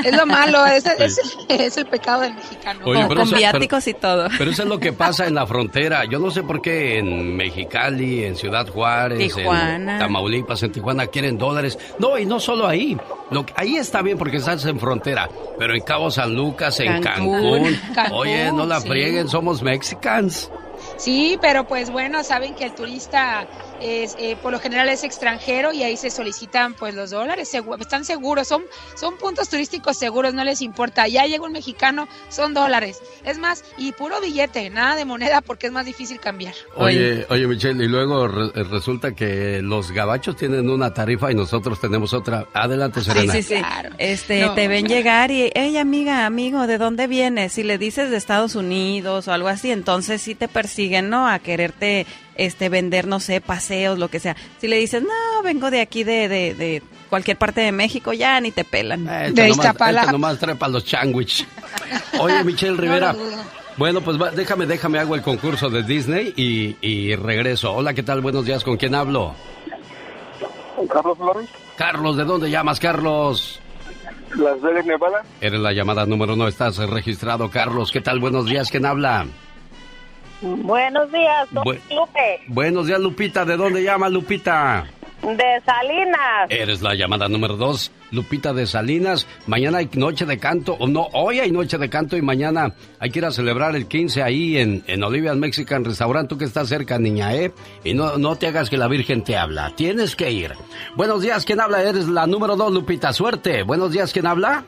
es 0.04 0.16
lo 0.18 0.26
malo, 0.26 0.66
es, 0.66 0.84
Sí. 0.84 0.90
es, 0.98 1.38
es 1.48 1.78
el 1.78 1.86
pecado 1.86 2.22
del 2.22 2.34
mexicano. 2.34 2.80
Oye, 2.86 3.00
con 3.02 3.08
pero 3.10 3.20
con 3.22 3.28
eso- 3.30 3.38
viáticos 3.38 3.88
y 3.88 3.94
todo. 3.94 4.28
Pero 4.38 4.50
eso 4.52 4.64
es 4.64 4.70
lo 4.70 4.80
que 4.80 4.94
pasa 4.94 5.28
en 5.28 5.36
la 5.36 5.46
frontera. 5.46 6.06
Yo 6.06 6.18
no 6.20 6.32
sé 6.32 6.42
por 6.44 6.60
qué 6.62 6.98
en 6.98 7.36
Mexicali, 7.38 8.24
en 8.26 8.36
Ciudad 8.36 8.68
Juárez, 8.68 9.20
Tijuana. 9.34 9.94
en 9.94 10.00
Tamaulipas, 10.00 10.64
en 10.64 10.72
Tijuana 10.72 11.06
quieren 11.08 11.38
dólares. 11.38 11.78
No, 12.00 12.18
y 12.18 12.26
no 12.26 12.40
solo 12.40 12.68
ahí. 12.68 12.98
Lo 13.30 13.46
que- 13.46 13.54
ahí 13.58 13.76
está 13.78 14.02
bien 14.02 14.18
porque 14.18 14.38
estás 14.38 14.66
en 14.66 14.80
frontera. 14.80 15.30
Pero 15.60 15.76
en 15.76 15.82
Cabo 15.82 16.10
San 16.10 16.34
Lucas, 16.34 16.80
en 16.80 17.02
Cancún. 17.04 17.34
Cancún. 17.34 17.80
Cancún, 17.94 18.18
Oye, 18.18 18.52
no 18.52 18.66
la 18.66 18.80
sí. 18.82 18.88
frieguen, 18.88 19.28
somos 19.28 19.62
mexicans. 19.62 20.50
Sí, 20.98 21.38
pero 21.42 21.66
pues 21.66 21.92
bueno, 21.92 22.24
saben 22.24 22.56
que 22.56 22.66
el 22.66 22.74
turista 22.74 23.48
es, 23.80 24.16
eh, 24.20 24.36
por 24.42 24.52
lo 24.52 24.60
general 24.60 24.90
es 24.90 25.04
extranjero 25.04 25.72
y 25.74 25.84
ahí 25.84 25.98
se 25.98 26.10
solicitan 26.10 26.74
pues 26.74 26.96
los 26.96 27.12
dólares, 27.12 27.52
están 27.80 28.06
seguros, 28.06 28.48
son, 28.48 28.64
son 28.96 29.18
puntos 29.18 29.50
turísticos 29.50 29.98
seguros, 29.98 30.34
no 30.34 30.44
les 30.44 30.62
importa. 30.62 31.08
Ya 31.08 31.26
llega 31.26 31.44
un 31.46 31.52
mexicano, 31.52 32.08
son 32.30 32.54
dólares. 32.54 33.00
Es 33.24 33.38
más, 33.38 33.64
y 33.78 33.92
puro 33.92 34.20
billete, 34.22 34.70
nada 34.70 34.96
de 34.96 35.06
moneda 35.06 35.42
porque 35.42 35.68
es 35.68 35.74
más 35.74 35.86
difícil 35.86 36.20
cambiar. 36.20 36.54
Oye, 36.76 37.26
oye, 37.30 37.48
Michelle, 37.48 37.84
y 37.84 37.88
luego 37.88 38.28
re- 38.28 38.64
resulta 38.64 39.14
que 39.14 39.62
los 39.62 39.92
gabachos 39.92 40.36
tienen 40.36 40.70
una 40.70 40.94
tarifa 40.94 41.32
y 41.32 41.36
nosotros 41.36 41.80
tenemos 41.80 42.14
otra. 42.14 42.48
Adelante, 42.54 43.02
Sí, 43.02 43.06
Serena. 43.06 43.34
sí, 43.34 43.44
sí. 43.44 43.56
Este, 43.98 44.42
No, 44.42 44.54
te 44.54 44.68
ven 44.68 44.88
llegar 44.88 45.32
y, 45.32 45.52
hey, 45.54 45.78
amiga, 45.78 46.26
amigo, 46.26 46.68
¿de 46.68 46.78
dónde 46.78 47.08
vienes? 47.08 47.54
Si 47.54 47.64
le 47.64 47.78
dices 47.78 48.10
de 48.10 48.18
Estados 48.18 48.56
Unidos 48.56 49.28
o 49.28 49.34
algo 49.34 49.48
así, 49.48 49.72
entonces 49.72 50.22
sí 50.22 50.36
te 50.36 50.48
persiguen, 50.48 51.10
¿no? 51.10 51.28
A 51.28 51.40
quererte, 51.40 52.06
este, 52.38 52.70
vender, 52.70 53.08
no 53.08 53.20
sé, 53.20 53.42
paseos, 53.42 54.00
lo 54.00 54.08
que 54.10 54.20
sea. 54.20 54.36
Si 54.60 54.68
le 54.68 54.78
dices, 54.78 55.04
no, 55.04 55.44
vengo 55.44 55.70
de 55.72 55.82
aquí, 55.82 56.04
de, 56.04 56.28
de, 56.30 56.54
de 56.56 56.82
cualquier 57.10 57.38
parte 57.38 57.62
de 57.62 57.72
México, 57.72 58.14
ya 58.14 58.40
ni 58.42 58.52
te 58.52 58.64
pelan. 58.64 59.08
Este 59.08 59.48
nomás, 59.50 59.76
este 59.80 60.12
nomás 60.12 60.40
trepa 60.40 60.68
los 60.68 60.84
sándwich. 60.84 61.46
Oye, 62.20 62.44
Michelle 62.44 62.78
Rivera. 62.78 63.16
bueno, 63.78 64.02
pues 64.02 64.22
va- 64.22 64.32
déjame, 64.32 64.66
déjame, 64.66 65.00
hago 65.00 65.16
el 65.16 65.22
concurso 65.22 65.70
de 65.70 65.84
Disney 65.84 66.34
y, 66.36 66.76
y 66.82 67.16
regreso. 67.16 67.74
Hola, 67.74 67.94
¿qué 67.94 68.04
tal? 68.04 68.22
Buenos 68.22 68.46
días, 68.46 68.64
¿con 68.64 68.78
quién 68.78 68.96
hablo? 68.96 69.34
Carlos 70.90 71.18
Flores, 71.18 71.50
Carlos, 71.76 72.18
¿de 72.18 72.24
dónde 72.24 72.50
llamas, 72.52 72.80
Carlos? 72.80 73.60
Las 74.36 74.62
Vegas, 74.62 74.86
Nevada. 74.86 75.24
Eres 75.42 75.60
la 75.60 75.72
llamada 75.74 76.06
número 76.06 76.34
uno, 76.36 76.48
estás 76.48 76.78
registrado, 76.78 77.50
Carlos. 77.50 77.92
¿Qué 77.92 78.02
tal? 78.02 78.20
Buenos 78.20 78.46
días, 78.46 78.70
¿quién 78.70 78.86
habla? 78.86 79.26
Buenos 80.42 81.12
días, 81.12 81.48
soy 81.54 81.64
Bu- 81.64 81.96
Lupe. 81.96 82.42
Buenos 82.48 82.88
días, 82.88 83.00
Lupita. 83.00 83.44
¿De 83.46 83.58
dónde 83.58 83.84
llama 83.84 84.08
Lupita? 84.10 84.86
De 85.24 85.62
Salinas. 85.66 86.48
Eres 86.50 86.82
la 86.84 86.94
llamada 86.94 87.28
número 87.28 87.58
dos, 87.58 87.92
Lupita 88.12 88.54
de 88.54 88.68
Salinas. 88.68 89.26
Mañana 89.48 89.80
hay 89.80 89.90
noche 89.94 90.26
de 90.28 90.38
canto, 90.38 90.78
o 90.80 90.88
no, 90.88 91.08
hoy 91.14 91.40
hay 91.40 91.52
noche 91.52 91.78
de 91.80 91.90
canto 91.90 92.16
y 92.16 92.22
mañana 92.22 92.74
hay 93.00 93.10
que 93.10 93.20
ir 93.20 93.26
a 93.26 93.32
celebrar 93.32 93.76
el 93.76 93.88
15 93.88 94.22
ahí 94.22 94.58
en, 94.58 94.84
en 94.86 95.04
Olivia's 95.04 95.36
Mexican 95.36 95.84
Restaurant, 95.84 96.30
tú 96.30 96.38
que 96.38 96.46
estás 96.46 96.70
cerca, 96.70 97.00
niña, 97.00 97.34
¿eh? 97.34 97.52
Y 97.84 97.94
no, 97.96 98.18
no 98.20 98.36
te 98.36 98.48
hagas 98.48 98.70
que 98.70 98.78
la 98.78 98.88
Virgen 98.88 99.24
te 99.24 99.36
habla, 99.36 99.74
tienes 99.76 100.16
que 100.16 100.32
ir. 100.32 100.54
Buenos 100.96 101.24
días, 101.24 101.44
¿quién 101.46 101.60
habla? 101.60 101.82
Eres 101.82 102.08
la 102.08 102.28
número 102.28 102.56
dos, 102.56 102.72
Lupita, 102.72 103.12
suerte. 103.12 103.64
Buenos 103.64 103.92
días, 103.92 104.14
¿quién 104.14 104.28
habla? 104.28 104.64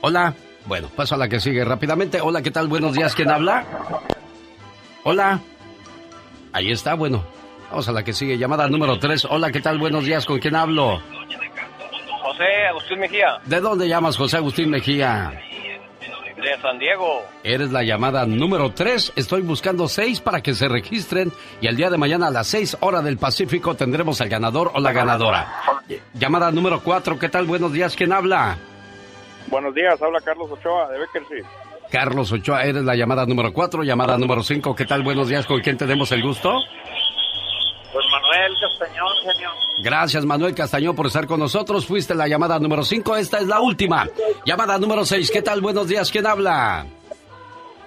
Hola. 0.00 0.34
Bueno, 0.66 0.88
paso 0.94 1.14
a 1.14 1.18
la 1.18 1.28
que 1.28 1.40
sigue 1.40 1.64
rápidamente. 1.64 2.20
Hola, 2.20 2.42
¿qué 2.42 2.50
tal? 2.50 2.68
Buenos 2.68 2.94
días, 2.94 3.14
¿quién 3.14 3.30
habla? 3.30 3.64
Hola. 5.04 5.40
Ahí 6.52 6.70
está, 6.70 6.94
bueno. 6.94 7.24
Vamos 7.70 7.88
a 7.88 7.92
la 7.92 8.04
que 8.04 8.12
sigue. 8.12 8.36
Llamada 8.36 8.68
número 8.68 8.98
3. 8.98 9.26
Hola, 9.30 9.50
¿qué 9.50 9.60
tal? 9.60 9.78
Buenos 9.78 10.04
días. 10.04 10.26
¿Con 10.26 10.38
quién 10.38 10.54
hablo? 10.54 11.00
José 12.22 12.66
Agustín 12.68 13.00
Mejía. 13.00 13.40
¿De 13.46 13.60
dónde 13.60 13.88
llamas, 13.88 14.16
José 14.16 14.36
Agustín 14.36 14.70
Mejía? 14.70 15.32
De 16.36 16.60
San 16.60 16.78
Diego. 16.78 17.22
Eres 17.44 17.70
la 17.72 17.82
llamada 17.82 18.26
número 18.26 18.72
3. 18.72 19.12
Estoy 19.16 19.42
buscando 19.42 19.88
6 19.88 20.20
para 20.20 20.42
que 20.42 20.54
se 20.54 20.68
registren. 20.68 21.32
Y 21.60 21.66
el 21.66 21.76
día 21.76 21.88
de 21.88 21.96
mañana 21.96 22.26
a 22.26 22.30
las 22.30 22.46
6 22.48 22.78
horas 22.80 23.04
del 23.04 23.16
Pacífico 23.16 23.74
tendremos 23.74 24.20
al 24.20 24.28
ganador 24.28 24.72
o 24.74 24.80
la 24.80 24.92
ganadora. 24.92 25.62
Llamada 26.14 26.50
número 26.50 26.82
4. 26.82 27.18
¿Qué 27.18 27.28
tal? 27.28 27.46
Buenos 27.46 27.72
días. 27.72 27.94
¿Quién 27.96 28.12
habla? 28.12 28.58
Buenos 29.52 29.74
días, 29.74 30.00
habla 30.00 30.18
Carlos 30.22 30.50
Ochoa 30.50 30.88
de 30.88 30.98
Beckersfield. 30.98 31.46
Carlos 31.90 32.32
Ochoa, 32.32 32.64
eres 32.64 32.84
la 32.84 32.96
llamada 32.96 33.26
número 33.26 33.52
4. 33.52 33.82
Llamada 33.82 34.16
número 34.16 34.42
5. 34.42 34.74
¿Qué 34.74 34.86
tal? 34.86 35.02
Buenos 35.02 35.28
días. 35.28 35.44
¿Con 35.44 35.60
quién 35.60 35.76
tenemos 35.76 36.10
el 36.12 36.22
gusto? 36.22 36.54
Pues 37.92 38.06
Manuel 38.10 38.54
Castañón, 38.58 39.34
señor. 39.34 39.52
Gracias, 39.84 40.24
Manuel 40.24 40.54
Castañón, 40.54 40.96
por 40.96 41.08
estar 41.08 41.26
con 41.26 41.38
nosotros. 41.38 41.84
Fuiste 41.84 42.14
la 42.14 42.28
llamada 42.28 42.58
número 42.58 42.82
5. 42.82 43.14
Esta 43.16 43.40
es 43.40 43.46
la 43.46 43.60
última. 43.60 44.08
Llamada 44.46 44.78
número 44.78 45.04
6. 45.04 45.30
¿Qué 45.30 45.42
tal? 45.42 45.60
Buenos 45.60 45.86
días. 45.86 46.10
¿Quién 46.10 46.26
habla? 46.26 46.86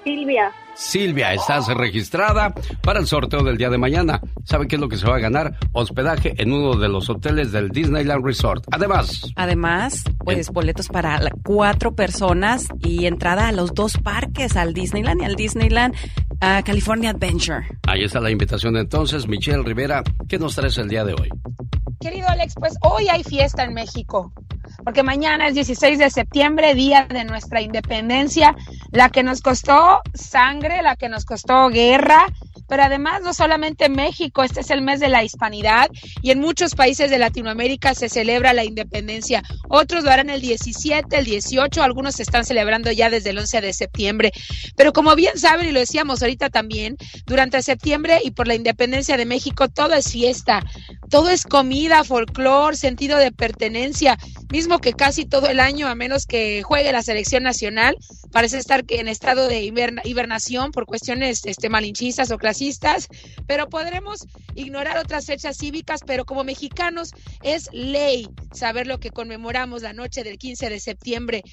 Silvia. 0.03 0.53
Silvia, 0.75 1.33
estás 1.33 1.67
registrada 1.67 2.53
para 2.81 2.99
el 2.99 3.07
sorteo 3.07 3.43
del 3.43 3.57
día 3.57 3.69
de 3.69 3.77
mañana. 3.77 4.21
¿Sabe 4.43 4.67
qué 4.67 4.75
es 4.75 4.81
lo 4.81 4.89
que 4.89 4.97
se 4.97 5.07
va 5.07 5.15
a 5.15 5.19
ganar? 5.19 5.57
Hospedaje 5.71 6.33
en 6.37 6.51
uno 6.51 6.75
de 6.77 6.89
los 6.89 7.09
hoteles 7.09 7.51
del 7.51 7.69
Disneyland 7.69 8.23
Resort. 8.23 8.65
Además. 8.71 9.21
Además, 9.35 10.03
pues 10.19 10.49
boletos 10.49 10.89
para 10.89 11.19
cuatro 11.43 11.95
personas 11.95 12.67
y 12.79 13.05
entrada 13.05 13.47
a 13.47 13.51
los 13.51 13.73
dos 13.73 13.97
parques, 13.97 14.57
al 14.57 14.73
Disneyland 14.73 15.21
y 15.21 15.25
al 15.25 15.35
Disneyland 15.35 15.95
ah, 16.41 16.61
California 16.65 17.11
Adventure. 17.11 17.65
Ahí 17.87 18.03
está 18.03 18.19
la 18.19 18.29
invitación 18.29 18.75
entonces. 18.77 19.27
Michelle 19.27 19.63
Rivera, 19.63 20.03
¿qué 20.27 20.37
nos 20.37 20.55
traes 20.55 20.77
el 20.77 20.89
día 20.89 21.05
de 21.05 21.13
hoy? 21.13 21.29
Querido 22.05 22.29
Alex, 22.29 22.53
pues 22.59 22.75
hoy 22.83 23.07
hay 23.09 23.23
fiesta 23.23 23.63
en 23.63 23.73
México, 23.73 24.31
porque 24.83 25.01
mañana 25.01 25.47
es 25.47 25.55
16 25.55 25.97
de 25.97 26.11
septiembre, 26.11 26.75
día 26.75 27.07
de 27.09 27.23
nuestra 27.25 27.61
independencia, 27.61 28.55
la 28.91 29.09
que 29.09 29.23
nos 29.23 29.41
costó 29.41 30.01
sangre, 30.13 30.83
la 30.83 30.97
que 30.97 31.09
nos 31.09 31.25
costó 31.25 31.67
guerra, 31.69 32.27
pero 32.67 32.83
además 32.83 33.21
no 33.21 33.33
solamente 33.33 33.85
en 33.85 33.93
México, 33.93 34.43
este 34.43 34.61
es 34.61 34.69
el 34.69 34.81
mes 34.81 34.99
de 34.99 35.09
la 35.09 35.23
hispanidad 35.23 35.89
y 36.21 36.31
en 36.31 36.39
muchos 36.39 36.75
países 36.75 37.09
de 37.09 37.17
Latinoamérica 37.17 37.93
se 37.93 38.09
celebra 38.09 38.53
la 38.53 38.63
independencia. 38.63 39.43
Otros 39.69 40.03
lo 40.03 40.11
harán 40.11 40.29
el 40.29 40.41
17, 40.41 41.15
el 41.17 41.25
18, 41.25 41.83
algunos 41.83 42.15
se 42.15 42.23
están 42.23 42.45
celebrando 42.45 42.91
ya 42.91 43.09
desde 43.09 43.31
el 43.31 43.37
11 43.39 43.61
de 43.61 43.73
septiembre. 43.73 44.31
Pero 44.75 44.93
como 44.93 45.15
bien 45.15 45.37
saben 45.37 45.67
y 45.67 45.71
lo 45.71 45.79
decíamos 45.79 46.21
ahorita 46.21 46.49
también, 46.49 46.97
durante 47.25 47.61
septiembre 47.61 48.19
y 48.23 48.31
por 48.31 48.47
la 48.47 48.55
independencia 48.55 49.17
de 49.17 49.25
México 49.25 49.69
todo 49.69 49.93
es 49.93 50.11
fiesta, 50.11 50.63
todo 51.09 51.29
es 51.29 51.43
comida, 51.43 51.94
folclor, 52.03 52.75
sentido 52.75 53.17
de 53.17 53.31
pertenencia, 53.31 54.17
mismo 54.51 54.79
que 54.79 54.93
casi 54.93 55.25
todo 55.25 55.47
el 55.47 55.59
año, 55.59 55.87
a 55.87 55.95
menos 55.95 56.25
que 56.25 56.61
juegue 56.63 56.91
la 56.91 57.01
selección 57.01 57.43
nacional, 57.43 57.97
parece 58.31 58.57
estar 58.57 58.83
en 58.87 59.07
estado 59.07 59.47
de 59.47 59.61
hiberna- 59.63 60.01
hibernación 60.03 60.71
por 60.71 60.85
cuestiones 60.85 61.45
este, 61.45 61.69
malinchistas 61.69 62.31
o 62.31 62.37
clasistas, 62.37 63.07
pero 63.47 63.67
podremos 63.69 64.25
ignorar 64.55 64.97
otras 64.97 65.25
fechas 65.25 65.57
cívicas, 65.57 66.01
pero 66.05 66.25
como 66.25 66.43
mexicanos 66.43 67.11
es 67.43 67.69
ley 67.71 68.27
saber 68.53 68.87
lo 68.87 68.99
que 68.99 69.09
conmemoramos 69.11 69.81
la 69.81 69.93
noche 69.93 70.23
del 70.23 70.37
15 70.37 70.69
de 70.69 70.79
septiembre. 70.79 71.43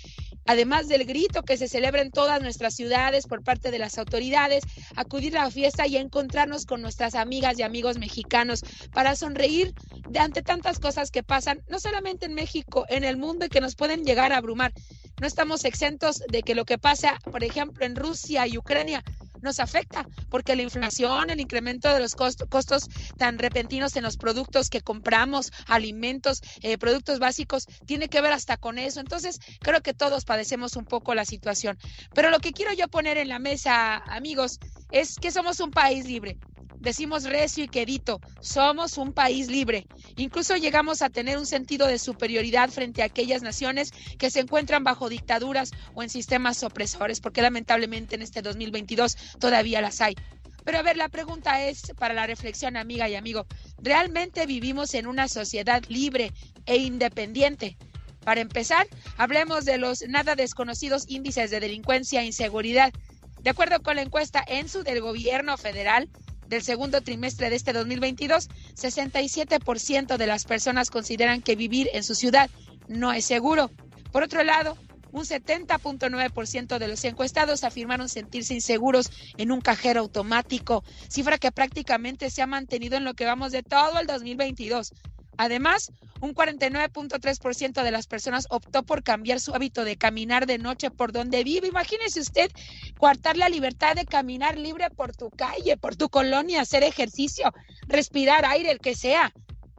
Además 0.44 0.88
del 0.88 1.04
grito 1.04 1.42
que 1.42 1.56
se 1.56 1.68
celebra 1.68 2.02
en 2.02 2.10
todas 2.10 2.42
nuestras 2.42 2.74
ciudades 2.74 3.26
por 3.26 3.42
parte 3.42 3.70
de 3.70 3.78
las 3.78 3.98
autoridades, 3.98 4.64
acudir 4.96 5.36
a 5.38 5.44
la 5.44 5.50
fiesta 5.50 5.86
y 5.86 5.96
encontrarnos 5.96 6.66
con 6.66 6.82
nuestras 6.82 7.14
amigas 7.14 7.58
y 7.58 7.62
amigos 7.62 7.98
mexicanos 7.98 8.60
para 8.92 9.16
sonreír 9.16 9.72
de 10.08 10.18
ante 10.18 10.42
tantas 10.42 10.78
cosas 10.78 11.10
que 11.10 11.22
pasan, 11.22 11.62
no 11.68 11.78
solamente 11.78 12.26
en 12.26 12.34
México, 12.34 12.86
en 12.88 13.04
el 13.04 13.16
mundo 13.16 13.46
y 13.46 13.48
que 13.48 13.60
nos 13.60 13.76
pueden 13.76 14.04
llegar 14.04 14.32
a 14.32 14.38
abrumar. 14.38 14.72
No 15.20 15.26
estamos 15.26 15.64
exentos 15.64 16.22
de 16.28 16.42
que 16.42 16.54
lo 16.54 16.64
que 16.64 16.78
pasa, 16.78 17.18
por 17.30 17.44
ejemplo, 17.44 17.86
en 17.86 17.94
Rusia 17.94 18.46
y 18.46 18.58
Ucrania 18.58 19.04
nos 19.42 19.60
afecta, 19.60 20.06
porque 20.30 20.56
la 20.56 20.62
inflación, 20.62 21.30
el 21.30 21.40
incremento 21.40 21.92
de 21.92 22.00
los 22.00 22.14
cost- 22.16 22.48
costos 22.48 22.88
tan 23.16 23.38
repentinos 23.38 23.96
en 23.96 24.04
los 24.04 24.16
productos 24.16 24.68
que 24.70 24.80
compramos, 24.80 25.52
alimentos, 25.66 26.40
eh, 26.62 26.78
productos 26.78 27.18
básicos, 27.18 27.66
tiene 27.86 28.08
que 28.08 28.20
ver 28.20 28.32
hasta 28.32 28.56
con 28.56 28.78
eso. 28.78 29.00
Entonces, 29.00 29.38
creo 29.60 29.80
que 29.82 29.94
todos 29.94 30.24
padecemos 30.24 30.76
un 30.76 30.86
poco 30.86 31.14
la 31.14 31.24
situación. 31.24 31.76
Pero 32.14 32.30
lo 32.30 32.38
que 32.38 32.52
quiero 32.52 32.72
yo 32.72 32.88
poner 32.88 33.18
en 33.18 33.28
la 33.28 33.38
mesa, 33.38 33.96
amigos, 34.06 34.58
es 34.90 35.18
que 35.18 35.30
somos 35.30 35.60
un 35.60 35.70
país 35.70 36.06
libre. 36.06 36.38
Decimos 36.82 37.22
recio 37.22 37.62
y 37.62 37.68
quedito, 37.68 38.20
somos 38.40 38.98
un 38.98 39.12
país 39.12 39.46
libre. 39.46 39.86
Incluso 40.16 40.56
llegamos 40.56 41.00
a 41.00 41.10
tener 41.10 41.38
un 41.38 41.46
sentido 41.46 41.86
de 41.86 41.96
superioridad 41.96 42.70
frente 42.70 43.02
a 43.02 43.04
aquellas 43.04 43.40
naciones 43.40 43.92
que 44.18 44.32
se 44.32 44.40
encuentran 44.40 44.82
bajo 44.82 45.08
dictaduras 45.08 45.70
o 45.94 46.02
en 46.02 46.10
sistemas 46.10 46.64
opresores, 46.64 47.20
porque 47.20 47.40
lamentablemente 47.40 48.16
en 48.16 48.22
este 48.22 48.42
2022 48.42 49.16
todavía 49.38 49.80
las 49.80 50.00
hay. 50.00 50.16
Pero 50.64 50.78
a 50.78 50.82
ver, 50.82 50.96
la 50.96 51.08
pregunta 51.08 51.64
es 51.64 51.82
para 51.96 52.14
la 52.14 52.26
reflexión, 52.26 52.76
amiga 52.76 53.08
y 53.08 53.14
amigo, 53.14 53.46
¿realmente 53.78 54.44
vivimos 54.46 54.94
en 54.94 55.06
una 55.06 55.28
sociedad 55.28 55.84
libre 55.86 56.32
e 56.66 56.78
independiente? 56.78 57.76
Para 58.24 58.40
empezar, 58.40 58.88
hablemos 59.18 59.64
de 59.64 59.78
los 59.78 60.02
nada 60.08 60.34
desconocidos 60.34 61.04
índices 61.06 61.52
de 61.52 61.60
delincuencia 61.60 62.22
e 62.22 62.26
inseguridad. 62.26 62.92
De 63.40 63.50
acuerdo 63.50 63.80
con 63.82 63.94
la 63.94 64.02
encuesta 64.02 64.44
ENSU 64.48 64.82
del 64.82 65.00
gobierno 65.00 65.56
federal 65.56 66.08
del 66.52 66.62
segundo 66.62 67.00
trimestre 67.00 67.48
de 67.48 67.56
este 67.56 67.72
2022, 67.72 68.50
67% 68.76 70.18
de 70.18 70.26
las 70.26 70.44
personas 70.44 70.90
consideran 70.90 71.40
que 71.40 71.56
vivir 71.56 71.88
en 71.94 72.04
su 72.04 72.14
ciudad 72.14 72.50
no 72.88 73.10
es 73.14 73.24
seguro. 73.24 73.70
Por 74.12 74.22
otro 74.22 74.44
lado, 74.44 74.76
un 75.12 75.24
70.9% 75.24 76.78
de 76.78 76.88
los 76.88 77.02
encuestados 77.06 77.64
afirmaron 77.64 78.10
sentirse 78.10 78.52
inseguros 78.52 79.10
en 79.38 79.50
un 79.50 79.62
cajero 79.62 80.00
automático, 80.00 80.84
cifra 81.08 81.38
que 81.38 81.52
prácticamente 81.52 82.28
se 82.28 82.42
ha 82.42 82.46
mantenido 82.46 82.98
en 82.98 83.04
lo 83.04 83.14
que 83.14 83.24
vamos 83.24 83.50
de 83.50 83.62
todo 83.62 83.98
el 83.98 84.06
2022. 84.06 84.92
Además, 85.36 85.90
un 86.20 86.34
49.3% 86.34 87.82
de 87.82 87.90
las 87.90 88.06
personas 88.06 88.46
optó 88.50 88.82
por 88.82 89.02
cambiar 89.02 89.40
su 89.40 89.54
hábito 89.54 89.84
de 89.84 89.96
caminar 89.96 90.46
de 90.46 90.58
noche 90.58 90.90
por 90.90 91.12
donde 91.12 91.42
vive. 91.42 91.68
Imagínese 91.68 92.20
usted 92.20 92.50
coartar 92.98 93.36
la 93.36 93.48
libertad 93.48 93.94
de 93.94 94.04
caminar 94.04 94.58
libre 94.58 94.90
por 94.90 95.16
tu 95.16 95.30
calle, 95.30 95.76
por 95.76 95.96
tu 95.96 96.08
colonia, 96.08 96.60
hacer 96.60 96.84
ejercicio, 96.84 97.52
respirar 97.88 98.44
aire, 98.44 98.70
el 98.70 98.78
que 98.78 98.94
sea. 98.94 99.32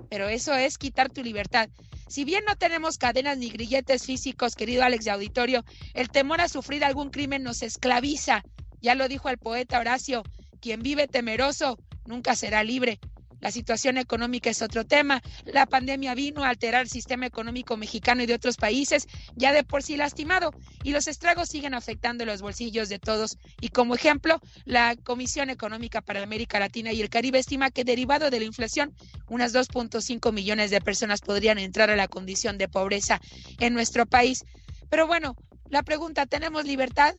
Pero 0.10 0.28
eso 0.28 0.54
es 0.54 0.78
quitar 0.78 1.10
tu 1.10 1.24
libertad. 1.24 1.70
Si 2.08 2.26
bien 2.26 2.44
no 2.46 2.56
tenemos 2.56 2.98
cadenas 2.98 3.38
ni 3.38 3.50
grilletes 3.50 4.06
físicos, 4.06 4.56
querido 4.56 4.84
Alex 4.84 5.06
de 5.06 5.12
Auditorio, 5.12 5.64
el 5.94 6.10
temor 6.10 6.42
a 6.42 6.50
sufrir 6.50 6.84
algún 6.84 7.10
crimen 7.10 7.42
nos 7.42 7.64
esclaviza. 7.64 8.44
Ya 8.82 8.96
lo 8.96 9.08
dijo 9.08 9.30
el 9.30 9.38
poeta 9.38 9.80
Horacio, 9.80 10.24
quien 10.60 10.82
vive 10.82 11.08
temeroso 11.08 11.80
nunca 12.06 12.36
será 12.36 12.64
libre. 12.64 13.00
La 13.44 13.52
situación 13.52 13.98
económica 13.98 14.50
es 14.50 14.62
otro 14.62 14.86
tema. 14.86 15.22
La 15.44 15.66
pandemia 15.66 16.16
vino 16.16 16.46
a 16.46 16.48
alterar 16.48 16.84
el 16.84 16.90
sistema 16.90 17.26
económico 17.26 17.76
mexicano 17.76 18.24
y 18.24 18.26
de 18.26 18.36
otros 18.36 18.56
países, 18.56 19.06
ya 19.36 19.52
de 19.52 19.66
por 19.66 19.84
sí 19.84 19.98
lastimado, 19.98 20.52
y 20.82 20.92
los 20.92 21.10
estragos 21.10 21.50
siguen 21.50 21.74
afectando 21.74 22.26
los 22.26 22.42
bolsillos 22.42 22.88
de 22.88 23.00
todos. 23.00 23.38
Y 23.60 23.68
como 23.68 23.96
ejemplo, 23.96 24.40
la 24.64 24.96
Comisión 24.96 25.50
Económica 25.50 26.00
para 26.00 26.24
América 26.24 26.58
Latina 26.58 26.94
y 26.94 27.02
el 27.02 27.10
Caribe 27.10 27.38
estima 27.38 27.70
que 27.70 27.84
derivado 27.84 28.30
de 28.30 28.40
la 28.40 28.46
inflación, 28.46 28.96
unas 29.28 29.54
2.5 29.54 30.32
millones 30.32 30.72
de 30.72 30.80
personas 30.80 31.20
podrían 31.20 31.60
entrar 31.60 31.90
a 31.90 31.98
la 31.98 32.08
condición 32.08 32.58
de 32.58 32.70
pobreza 32.70 33.20
en 33.60 33.74
nuestro 33.74 34.06
país. 34.06 34.46
Pero 34.90 35.06
bueno, 35.06 35.36
la 35.68 35.84
pregunta, 35.84 36.26
¿tenemos 36.28 36.64
libertad? 36.64 37.14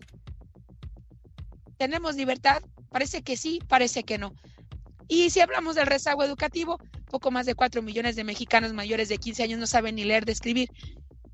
¿Tenemos 1.77 2.17
libertad? 2.17 2.63
Parece 2.91 3.23
que 3.23 3.37
sí, 3.37 3.61
parece 3.69 4.05
que 4.05 4.17
no. 4.17 4.33
Y 5.09 5.31
si 5.31 5.41
hablamos 5.41 5.75
del 5.75 5.87
rezago 5.87 6.25
educativo, 6.25 6.79
poco 7.11 7.31
más 7.31 7.47
de 7.47 7.55
4 7.55 7.83
millones 7.83 8.17
de 8.17 8.25
mexicanos 8.25 8.73
mayores 8.73 9.09
de 9.09 9.19
15 9.19 9.43
años 9.43 9.59
no 9.59 9.67
saben 9.67 9.95
ni 9.95 10.05
leer 10.05 10.27
ni 10.27 10.33
escribir. 10.33 10.69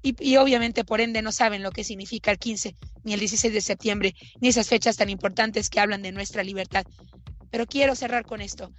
Y, 0.02 0.14
y, 0.18 0.36
obviamente, 0.38 0.84
por 0.84 1.00
ende, 1.00 1.20
no 1.22 1.30
saben 1.30 1.62
lo 1.62 1.72
que 1.72 1.84
significa 1.84 2.30
el 2.30 2.38
15, 2.38 2.74
ni 3.04 3.12
el 3.12 3.20
16 3.20 3.52
de 3.52 3.60
septiembre, 3.60 4.14
ni 4.40 4.48
esas 4.48 4.68
fechas 4.68 4.96
tan 4.96 5.10
importantes 5.10 5.68
que 5.68 5.78
hablan 5.78 6.02
de 6.02 6.12
nuestra 6.12 6.42
libertad. 6.42 6.84
Pero 7.50 7.66
quiero 7.66 7.94
cerrar 7.94 8.24
con 8.24 8.40
esto. 8.40 8.72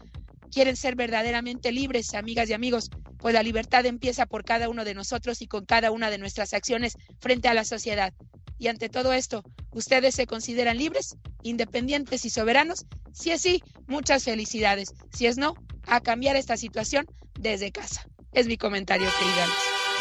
quieren 0.52 0.76
ser 0.76 0.96
verdaderamente 0.96 1.72
libres, 1.72 2.14
amigas 2.14 2.50
y 2.50 2.54
amigos, 2.54 2.90
pues 3.20 3.34
la 3.34 3.44
libertad 3.44 3.86
empieza 3.86 4.26
por 4.26 4.44
cada 4.44 4.68
uno 4.68 4.84
de 4.84 4.94
nosotros 4.94 5.42
y 5.42 5.48
con 5.48 5.66
cada 5.66 5.92
una 5.92 6.10
de 6.10 6.18
nuestras 6.18 6.54
acciones 6.54 6.98
frente 7.20 7.48
a 7.48 7.54
la 7.54 7.64
sociedad. 7.64 8.14
Y 8.62 8.68
ante 8.68 8.90
todo 8.90 9.12
esto, 9.12 9.44
¿ustedes 9.72 10.14
se 10.14 10.28
consideran 10.28 10.78
libres, 10.78 11.18
independientes 11.42 12.26
y 12.26 12.30
soberanos? 12.30 12.86
Si 13.12 13.32
es 13.32 13.42
sí, 13.42 13.64
muchas 13.88 14.24
felicidades. 14.24 14.94
Si 15.12 15.26
es 15.26 15.40
no, 15.40 15.56
a 15.88 16.00
cambiar 16.00 16.36
esta 16.36 16.58
situación 16.58 17.08
desde 17.40 17.72
casa. 17.72 18.06
Es 18.34 18.46
mi 18.46 18.58
comentario, 18.58 19.08
querida. 19.18 19.48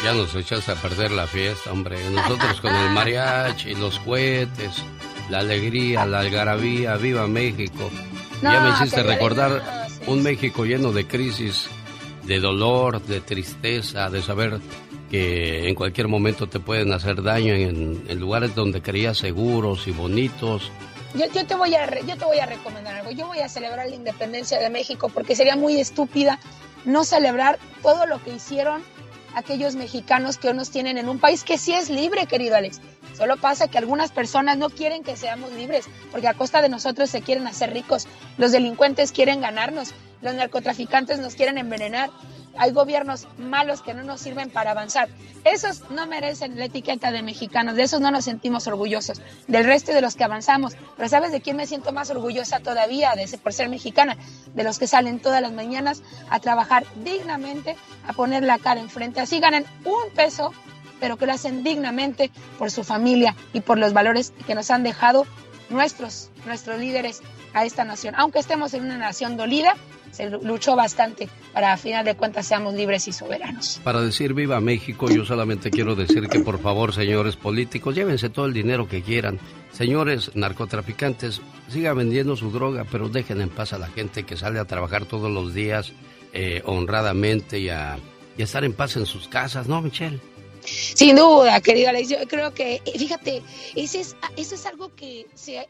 Ya 0.03 0.13
nos 0.13 0.35
echas 0.35 0.69
a 0.69 0.75
perder 0.79 1.09
la 1.09 1.25
fiesta, 1.25 1.71
hombre. 1.71 2.07
Nosotros 2.11 2.61
con 2.61 2.75
el 2.75 2.91
mariachi, 2.91 3.73
los 3.73 3.97
cohetes, 4.01 4.75
la 5.31 5.39
alegría, 5.39 6.05
la 6.05 6.19
algarabía, 6.19 6.97
viva 6.97 7.25
México. 7.25 7.89
ya 8.43 8.59
me 8.59 8.69
hiciste 8.75 9.01
recordar 9.01 9.89
un 10.05 10.21
México 10.21 10.65
lleno 10.65 10.91
de 10.91 11.07
crisis, 11.07 11.65
de 12.25 12.39
dolor, 12.39 13.01
de 13.01 13.21
tristeza, 13.21 14.11
de 14.11 14.21
saber 14.21 14.61
que 15.11 15.67
en 15.67 15.75
cualquier 15.75 16.07
momento 16.07 16.47
te 16.47 16.61
pueden 16.61 16.93
hacer 16.93 17.21
daño 17.21 17.53
en, 17.53 18.17
lugares 18.17 18.55
donde 18.55 18.81
creías 18.81 19.17
seguros 19.17 19.85
y 19.87 19.91
bonitos. 19.91 20.71
Yo, 21.13 21.25
yo, 21.33 21.45
te 21.45 21.55
voy 21.55 21.75
a, 21.75 21.99
yo 22.05 22.15
te 22.15 22.23
voy 22.23 22.39
a 22.39 22.45
recomendar 22.45 22.95
algo. 22.95 23.11
Yo 23.11 23.27
voy 23.27 23.39
a 23.39 23.49
celebrar 23.49 23.89
la 23.89 23.95
independencia 23.95 24.57
de 24.57 24.69
México 24.69 25.11
porque 25.13 25.35
sería 25.35 25.57
muy 25.57 25.77
estúpida 25.81 26.39
no 26.85 27.03
celebrar 27.03 27.59
todo 27.81 28.05
lo 28.05 28.23
que 28.23 28.33
hicieron 28.33 28.81
aquellos 29.35 29.75
mexicanos 29.75 30.37
que 30.37 30.47
hoy 30.47 30.53
nos 30.53 30.71
tienen 30.71 30.97
en 30.97 31.09
un 31.09 31.19
país 31.19 31.43
que 31.43 31.57
sí 31.57 31.73
es 31.73 31.89
libre, 31.89 32.25
querido 32.25 32.55
Alex. 32.55 32.79
Solo 33.13 33.37
pasa 33.37 33.67
que 33.67 33.77
algunas 33.77 34.11
personas 34.11 34.57
no 34.57 34.69
quieren 34.69 35.03
que 35.03 35.15
seamos 35.15 35.51
libres, 35.51 35.85
porque 36.11 36.27
a 36.27 36.33
costa 36.33 36.61
de 36.61 36.69
nosotros 36.69 37.09
se 37.09 37.21
quieren 37.21 37.47
hacer 37.47 37.73
ricos. 37.73 38.07
Los 38.37 38.51
delincuentes 38.51 39.11
quieren 39.11 39.41
ganarnos, 39.41 39.93
los 40.21 40.35
narcotraficantes 40.35 41.19
nos 41.19 41.35
quieren 41.35 41.57
envenenar. 41.57 42.09
Hay 42.57 42.71
gobiernos 42.71 43.27
malos 43.37 43.81
que 43.81 43.93
no 43.93 44.03
nos 44.03 44.21
sirven 44.21 44.49
para 44.49 44.71
avanzar. 44.71 45.07
Esos 45.45 45.89
no 45.89 46.05
merecen 46.05 46.59
la 46.59 46.65
etiqueta 46.65 47.11
de 47.11 47.23
mexicanos, 47.23 47.75
de 47.75 47.83
esos 47.83 48.01
no 48.01 48.11
nos 48.11 48.25
sentimos 48.25 48.67
orgullosos. 48.67 49.21
Del 49.47 49.65
resto 49.65 49.93
de 49.93 50.01
los 50.01 50.15
que 50.15 50.25
avanzamos. 50.25 50.73
Pero 50.97 51.09
¿sabes 51.09 51.31
de 51.31 51.41
quién 51.41 51.57
me 51.57 51.65
siento 51.65 51.91
más 51.93 52.09
orgullosa 52.09 52.59
todavía 52.59 53.13
de 53.15 53.25
por 53.37 53.53
ser 53.53 53.69
mexicana? 53.69 54.17
De 54.53 54.63
los 54.63 54.79
que 54.79 54.87
salen 54.87 55.19
todas 55.19 55.41
las 55.41 55.53
mañanas 55.53 56.03
a 56.29 56.39
trabajar 56.39 56.85
dignamente, 57.03 57.77
a 58.07 58.13
poner 58.13 58.43
la 58.43 58.59
cara 58.59 58.81
enfrente. 58.81 59.21
Así 59.21 59.39
ganan 59.39 59.65
un 59.85 60.13
peso 60.13 60.51
pero 61.01 61.17
que 61.17 61.25
lo 61.25 61.33
hacen 61.33 61.63
dignamente 61.65 62.31
por 62.57 62.71
su 62.71 62.85
familia 62.85 63.35
y 63.51 63.59
por 63.59 63.77
los 63.77 63.91
valores 63.91 64.31
que 64.47 64.55
nos 64.55 64.71
han 64.71 64.83
dejado 64.83 65.25
nuestros, 65.69 66.29
nuestros 66.45 66.79
líderes 66.79 67.21
a 67.53 67.65
esta 67.65 67.83
nación. 67.83 68.13
Aunque 68.17 68.39
estemos 68.39 68.73
en 68.73 68.85
una 68.85 68.97
nación 68.97 69.35
dolida, 69.35 69.75
se 70.11 70.29
luchó 70.29 70.75
bastante 70.75 71.29
para 71.53 71.73
a 71.73 71.77
final 71.77 72.05
de 72.05 72.15
cuentas 72.15 72.45
seamos 72.45 72.73
libres 72.73 73.07
y 73.07 73.13
soberanos. 73.13 73.81
Para 73.83 74.01
decir 74.01 74.33
viva 74.33 74.59
México, 74.59 75.09
yo 75.09 75.25
solamente 75.25 75.71
quiero 75.71 75.95
decir 75.95 76.27
que 76.27 76.39
por 76.41 76.59
favor, 76.59 76.93
señores 76.93 77.35
políticos, 77.35 77.95
llévense 77.95 78.29
todo 78.29 78.45
el 78.45 78.53
dinero 78.53 78.87
que 78.87 79.01
quieran. 79.01 79.39
Señores 79.71 80.31
narcotraficantes, 80.35 81.41
sigan 81.69 81.97
vendiendo 81.97 82.35
su 82.35 82.51
droga, 82.51 82.85
pero 82.89 83.09
dejen 83.09 83.41
en 83.41 83.49
paz 83.49 83.73
a 83.73 83.79
la 83.79 83.87
gente 83.87 84.23
que 84.23 84.37
sale 84.37 84.59
a 84.59 84.65
trabajar 84.65 85.05
todos 85.05 85.31
los 85.31 85.53
días 85.53 85.93
eh, 86.33 86.61
honradamente 86.65 87.59
y 87.59 87.69
a, 87.69 87.97
y 88.37 88.41
a 88.41 88.45
estar 88.45 88.63
en 88.63 88.73
paz 88.73 88.97
en 88.97 89.05
sus 89.05 89.27
casas, 89.27 89.67
¿no, 89.67 89.81
Michelle? 89.81 90.19
Sin 90.65 91.15
duda, 91.15 91.59
querida 91.61 91.89
Alex, 91.89 92.09
yo 92.09 92.17
creo 92.27 92.53
que, 92.53 92.81
fíjate, 92.97 93.41
ese 93.75 94.01
es, 94.01 94.15
eso 94.37 94.55
es 94.55 94.65
algo 94.65 94.95
que 94.95 95.27
se, 95.33 95.67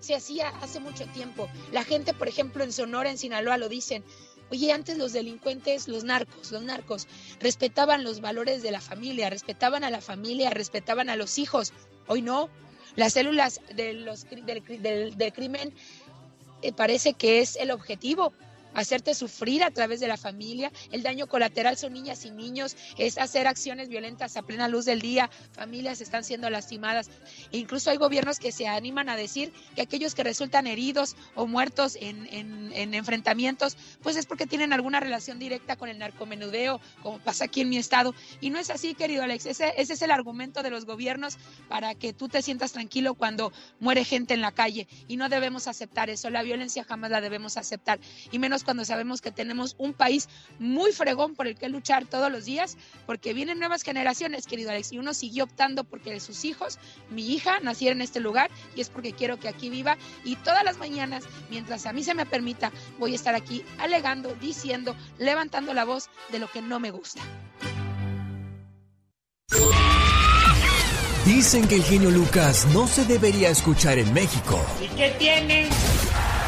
se 0.00 0.14
hacía 0.14 0.48
hace 0.60 0.80
mucho 0.80 1.06
tiempo. 1.06 1.48
La 1.72 1.84
gente, 1.84 2.14
por 2.14 2.28
ejemplo, 2.28 2.64
en 2.64 2.72
Sonora, 2.72 3.10
en 3.10 3.18
Sinaloa, 3.18 3.58
lo 3.58 3.68
dicen. 3.68 4.04
Oye, 4.50 4.72
antes 4.72 4.98
los 4.98 5.12
delincuentes, 5.12 5.86
los 5.86 6.02
narcos, 6.02 6.50
los 6.50 6.62
narcos, 6.62 7.06
respetaban 7.38 8.02
los 8.02 8.20
valores 8.20 8.62
de 8.62 8.72
la 8.72 8.80
familia, 8.80 9.30
respetaban 9.30 9.84
a 9.84 9.90
la 9.90 10.00
familia, 10.00 10.50
respetaban 10.50 11.08
a 11.08 11.14
los 11.14 11.38
hijos. 11.38 11.72
Hoy 12.08 12.22
no. 12.22 12.50
Las 12.96 13.12
células 13.12 13.60
de 13.76 13.92
los, 13.92 14.26
del, 14.28 15.16
del, 15.16 15.32
crimen 15.32 15.72
eh, 16.62 16.72
parece 16.72 17.14
que 17.14 17.40
es 17.40 17.54
el 17.54 17.70
objetivo 17.70 18.32
hacerte 18.74 19.14
sufrir 19.14 19.62
a 19.64 19.70
través 19.70 20.00
de 20.00 20.08
la 20.08 20.16
familia. 20.16 20.72
El 20.92 21.02
daño 21.02 21.26
colateral 21.26 21.76
son 21.76 21.92
niñas 21.92 22.24
y 22.24 22.30
niños, 22.30 22.76
es 22.98 23.18
hacer 23.18 23.46
acciones 23.46 23.88
violentas 23.88 24.36
a 24.36 24.42
plena 24.42 24.68
luz 24.68 24.84
del 24.84 25.00
día, 25.00 25.30
familias 25.52 26.00
están 26.00 26.24
siendo 26.24 26.50
lastimadas. 26.50 27.10
E 27.52 27.58
incluso 27.58 27.90
hay 27.90 27.96
gobiernos 27.96 28.38
que 28.38 28.52
se 28.52 28.66
animan 28.66 29.08
a 29.08 29.16
decir 29.16 29.52
que 29.74 29.82
aquellos 29.82 30.14
que 30.14 30.24
resultan 30.24 30.66
heridos 30.66 31.16
o 31.34 31.46
muertos 31.46 31.96
en, 32.00 32.20
enfrentamientos, 32.94 33.76
pues 34.02 34.16
es 34.16 34.26
porque 34.26 34.46
tienen 34.46 34.72
alguna 34.72 35.00
relación 35.00 35.38
directa 35.38 35.76
con 35.76 35.88
el 35.88 35.98
narcomenudeo, 35.98 36.80
como 37.02 37.18
pasa 37.18 37.44
aquí 37.44 37.62
en 37.62 37.68
mi 37.68 37.78
estado. 37.78 38.14
Y 38.40 38.50
no 38.50 38.58
es 38.58 38.70
así, 38.70 38.94
querido 38.94 39.22
Alex, 39.22 39.46
ese, 39.46 39.74
ese 39.76 39.94
es 39.94 40.02
el 40.02 40.10
argumento 40.10 40.62
de 40.62 40.70
los 40.70 40.84
gobiernos 40.84 41.38
para 41.68 41.94
que 41.94 42.12
tú 42.12 42.28
te 42.28 42.42
sientas 42.42 42.72
tranquilo 42.72 43.14
cuando 43.14 43.52
muere 43.78 44.04
gente 44.04 44.34
en 44.34 44.40
la 44.40 44.52
calle. 44.52 44.88
Y 45.08 45.16
no 45.16 45.28
debemos 45.28 45.66
aceptar 45.68 46.10
eso, 46.10 46.30
la 46.30 46.42
violencia 46.42 46.84
jamás 46.84 47.10
la 47.10 47.20
debemos 47.20 47.56
aceptar. 47.56 47.98
Y 48.30 48.38
menos 48.38 48.59
cuando 48.64 48.84
sabemos 48.84 49.20
que 49.20 49.32
tenemos 49.32 49.74
un 49.78 49.92
país 49.92 50.28
muy 50.58 50.92
fregón 50.92 51.34
por 51.34 51.46
el 51.46 51.56
que 51.56 51.68
luchar 51.68 52.06
todos 52.06 52.30
los 52.30 52.44
días, 52.44 52.76
porque 53.06 53.32
vienen 53.32 53.58
nuevas 53.58 53.82
generaciones, 53.82 54.46
querido 54.46 54.70
Alex, 54.70 54.92
y 54.92 54.98
uno 54.98 55.14
siguió 55.14 55.44
optando 55.44 55.84
porque 55.84 56.10
de 56.10 56.20
sus 56.20 56.44
hijos, 56.44 56.78
mi 57.10 57.32
hija, 57.32 57.60
naciera 57.60 57.94
en 57.94 58.02
este 58.02 58.20
lugar 58.20 58.50
y 58.74 58.80
es 58.80 58.88
porque 58.88 59.12
quiero 59.12 59.38
que 59.38 59.48
aquí 59.48 59.70
viva 59.70 59.96
y 60.24 60.36
todas 60.36 60.64
las 60.64 60.78
mañanas, 60.78 61.24
mientras 61.50 61.86
a 61.86 61.92
mí 61.92 62.04
se 62.04 62.14
me 62.14 62.26
permita, 62.26 62.72
voy 62.98 63.12
a 63.12 63.16
estar 63.16 63.34
aquí 63.34 63.64
alegando, 63.78 64.34
diciendo, 64.40 64.96
levantando 65.18 65.74
la 65.74 65.84
voz 65.84 66.10
de 66.30 66.38
lo 66.38 66.50
que 66.50 66.62
no 66.62 66.80
me 66.80 66.90
gusta. 66.90 67.22
Dicen 71.24 71.68
que 71.68 71.76
el 71.76 71.84
genio 71.84 72.10
Lucas 72.10 72.66
no 72.72 72.86
se 72.88 73.04
debería 73.04 73.50
escuchar 73.50 73.98
en 73.98 74.12
México. 74.12 74.58
¿Y 74.82 74.88
qué 74.96 75.14
tiene? 75.18 75.68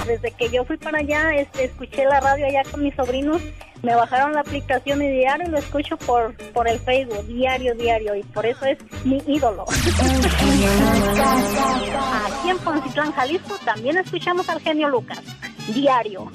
Desde 0.06 0.30
que 0.32 0.50
yo 0.50 0.64
fui 0.64 0.76
para 0.76 0.98
allá, 0.98 1.34
este, 1.36 1.64
escuché 1.64 2.04
la 2.04 2.20
radio 2.20 2.46
allá 2.46 2.62
con 2.70 2.82
mis 2.82 2.94
sobrinos, 2.94 3.40
me 3.82 3.94
bajaron 3.94 4.32
la 4.32 4.40
aplicación 4.40 5.02
y 5.02 5.08
diario 5.08 5.48
lo 5.48 5.58
escucho 5.58 5.96
por, 5.96 6.34
por 6.52 6.68
el 6.68 6.78
Facebook, 6.80 7.26
diario, 7.26 7.74
diario, 7.74 8.14
y 8.14 8.22
por 8.22 8.46
eso 8.46 8.64
es 8.64 8.78
mi 9.04 9.20
ídolo. 9.26 9.64
Aquí 12.26 12.50
en 12.50 12.58
Poncitlán, 12.58 13.12
Jalisco, 13.12 13.56
también 13.64 13.98
escuchamos 13.98 14.48
al 14.48 14.60
genio 14.60 14.88
Lucas, 14.88 15.20
diario. 15.74 16.30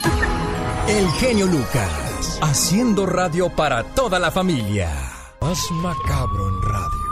El 0.88 1.08
genio 1.20 1.46
Lucas, 1.46 2.40
haciendo 2.42 3.06
radio 3.06 3.50
para 3.56 3.84
toda 3.84 4.20
la 4.20 4.32
familia. 4.32 4.90
Más 5.42 5.72
macabro 5.72 6.50
en 6.50 6.62
radio. 6.64 7.08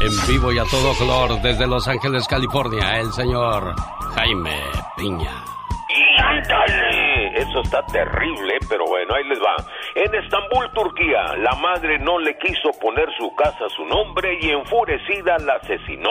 En 0.00 0.26
vivo 0.26 0.52
y 0.52 0.58
a 0.58 0.64
todo 0.64 0.94
color 0.94 1.40
desde 1.42 1.66
Los 1.66 1.86
Ángeles, 1.88 2.26
California, 2.28 2.98
el 3.00 3.12
señor 3.12 3.74
Jaime 4.14 4.60
Piña. 4.96 5.51
Eso 7.34 7.60
está 7.62 7.84
terrible, 7.86 8.58
pero 8.68 8.84
bueno, 8.86 9.14
ahí 9.14 9.24
les 9.24 9.38
va. 9.38 9.56
En 9.94 10.14
Estambul, 10.14 10.70
Turquía, 10.72 11.36
la 11.38 11.54
madre 11.56 11.98
no 11.98 12.18
le 12.18 12.36
quiso 12.38 12.70
poner 12.80 13.08
su 13.16 13.34
casa 13.34 13.64
a 13.66 13.68
su 13.70 13.84
nombre 13.84 14.38
y 14.40 14.50
enfurecida 14.50 15.38
la 15.38 15.54
asesinó. 15.54 16.10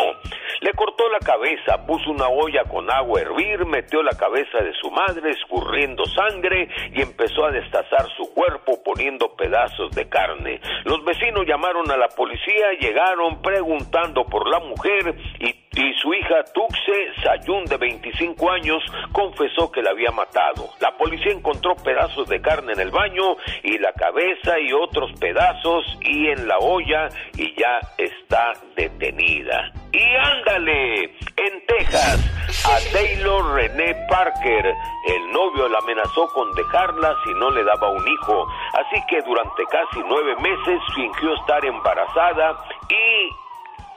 Le 0.61 0.73
cortó 0.73 1.09
la 1.09 1.19
cabeza, 1.19 1.85
puso 1.85 2.11
una 2.11 2.27
olla 2.27 2.63
con 2.65 2.89
agua 2.91 3.19
a 3.19 3.23
hervir, 3.23 3.65
metió 3.65 4.03
la 4.03 4.15
cabeza 4.17 4.59
de 4.59 4.73
su 4.73 4.91
madre 4.91 5.31
escurriendo 5.31 6.05
sangre 6.05 6.67
y 6.93 7.01
empezó 7.01 7.45
a 7.45 7.51
destazar 7.51 8.07
su 8.15 8.33
cuerpo 8.33 8.81
poniendo 8.83 9.35
pedazos 9.35 9.91
de 9.91 10.07
carne. 10.07 10.59
Los 10.85 11.03
vecinos 11.03 11.45
llamaron 11.47 11.89
a 11.91 11.97
la 11.97 12.09
policía, 12.09 12.73
llegaron 12.79 13.41
preguntando 13.41 14.25
por 14.25 14.47
la 14.47 14.59
mujer 14.59 15.15
y, 15.39 15.60
y 15.73 15.93
su 15.93 16.13
hija 16.13 16.43
Tuxe 16.53 17.13
Sayun 17.23 17.63
de 17.65 17.77
25 17.77 18.51
años 18.51 18.83
confesó 19.13 19.71
que 19.71 19.81
la 19.81 19.91
había 19.91 20.11
matado. 20.11 20.69
La 20.81 20.91
policía 20.97 21.31
encontró 21.31 21.75
pedazos 21.75 22.27
de 22.27 22.41
carne 22.41 22.73
en 22.73 22.81
el 22.81 22.91
baño 22.91 23.37
y 23.63 23.77
la 23.77 23.93
cabeza 23.93 24.59
y 24.59 24.73
otros 24.73 25.11
pedazos 25.19 25.85
y 26.01 26.27
en 26.27 26.47
la 26.47 26.57
olla 26.57 27.07
y 27.37 27.55
ya 27.57 27.79
está 27.97 28.51
detenida. 28.75 29.71
Y 29.93 30.15
ándale, 30.15 31.03
en 31.03 31.65
Texas, 31.67 32.65
a 32.65 32.93
Taylor 32.93 33.53
René 33.53 33.95
Parker, 34.09 34.65
el 34.65 35.31
novio 35.31 35.69
la 35.69 35.79
amenazó 35.79 36.27
con 36.33 36.51
dejarla 36.53 37.15
si 37.23 37.33
no 37.33 37.49
le 37.49 37.63
daba 37.63 37.89
un 37.89 38.07
hijo, 38.07 38.47
así 38.73 39.01
que 39.09 39.21
durante 39.21 39.63
casi 39.65 40.01
nueve 40.05 40.35
meses 40.37 40.81
fingió 40.95 41.33
estar 41.35 41.65
embarazada 41.65 42.57
y 42.89 43.40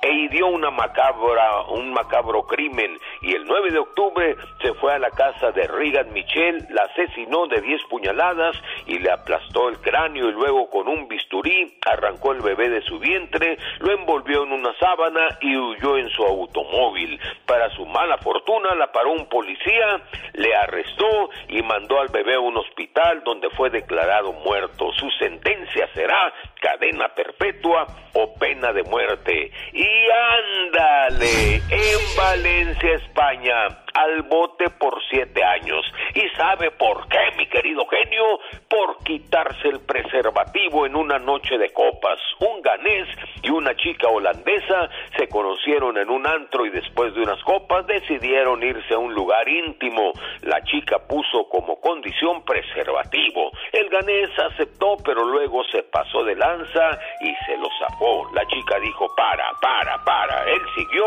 e 0.05 0.13
hirió 0.13 0.49
una 0.49 0.71
macabra, 0.71 1.63
un 1.71 1.95
macabro 1.95 2.43
crimen 2.43 2.99
y 3.23 3.35
el 3.35 3.45
9 3.47 3.71
de 3.71 3.79
octubre 3.79 4.37
se 4.61 4.75
fue 4.75 4.93
a 4.93 4.99
la 4.99 5.09
casa 5.09 5.51
de 5.53 5.67
Regan 5.67 6.13
Michel, 6.13 6.67
la 6.69 6.83
asesinó 6.83 7.47
de 7.47 7.63
10 7.63 7.85
puñaladas 7.85 8.55
y 8.87 8.99
le 8.99 9.11
aplastó 9.11 9.71
el 9.71 9.79
cráneo 9.79 10.29
y 10.29 10.33
luego 10.33 10.69
con 10.69 10.89
un 10.89 11.09
bisturí 11.09 11.79
arrancó 11.87 12.33
el 12.33 12.43
bebé 12.43 12.69
de 12.69 12.83
su 12.83 12.99
vientre, 12.99 13.57
lo 13.79 13.93
envolvió 13.93 14.45
en 14.45 14.53
una 14.53 14.77
sábana 14.79 15.39
y 15.41 15.57
huyó 15.57 15.97
en 15.97 16.11
su 16.11 16.23
automóvil. 16.23 17.19
Para 17.47 17.71
su 17.71 17.87
mala 17.87 18.19
fortuna 18.19 18.75
la 18.75 18.93
paró 18.93 19.13
un 19.13 19.27
policía, 19.27 20.03
le 20.35 20.55
arrestó 20.55 21.31
y 21.49 21.63
mandó 21.63 21.99
al 21.99 22.09
bebé 22.09 22.35
a 22.35 22.41
un 22.41 22.59
hospital 22.59 23.23
donde 23.25 23.49
fue 23.51 23.71
declarado 23.71 24.33
muerto. 24.33 24.93
Su 24.93 25.11
sentencia 25.13 25.89
será 25.95 26.31
cadena 26.61 27.09
perpetua 27.15 27.87
o 28.15 28.35
pena 28.35 28.73
de 28.73 28.83
muerte. 28.85 29.51
Y 29.73 29.94
ándale, 30.11 31.63
en 31.71 32.17
Valencia, 32.17 32.95
España, 32.95 33.55
al 33.95 34.23
bote 34.23 34.71
por 34.71 35.01
siete 35.09 35.43
años. 35.43 35.85
¿Y 36.15 36.29
sabe 36.37 36.71
por 36.73 37.09
qué, 37.09 37.19
mi 37.37 37.47
querido 37.47 37.87
genio? 37.87 38.41
Por 38.69 38.99
quitarse 39.05 39.69
el 39.69 39.81
preservativo 39.81 40.85
en 40.85 40.97
una 40.97 41.19
noche 41.19 41.57
de 41.59 41.73
copas. 41.73 42.19
Un 42.41 42.61
ganés 42.61 43.09
y 43.43 43.51
una 43.51 43.75
chica 43.77 44.09
holandesa 44.09 44.91
se 45.17 45.29
conocieron 45.29 45.97
en 45.97 46.11
un 46.11 46.27
antro 46.27 46.67
y 46.67 46.71
después 46.71 47.15
de 47.15 47.23
unas 47.23 47.43
copas 47.45 47.87
decidieron 47.87 48.63
irse 48.63 48.95
a 48.95 48.99
un 48.99 49.15
lugar 49.15 49.49
íntimo. 49.49 50.13
La 50.43 50.63
chica 50.65 50.99
puso 50.99 51.49
como 51.49 51.81
condición 51.81 52.45
preservativo. 52.45 53.53
El 53.73 53.89
ganés 53.89 54.31
aceptó, 54.39 54.97
pero 55.05 55.25
luego 55.25 55.63
se 55.65 55.83
pasó 55.85 56.25
de 56.25 56.35
lanza 56.35 56.99
y 57.21 57.33
se 57.47 57.57
lo 57.57 57.69
zafó. 57.79 58.29
La 58.35 58.45
chica 58.47 58.79
dijo, 58.81 59.07
para, 59.17 59.51
para, 59.61 60.03
para. 60.05 60.51
Él 60.51 60.61
siguió 60.75 61.05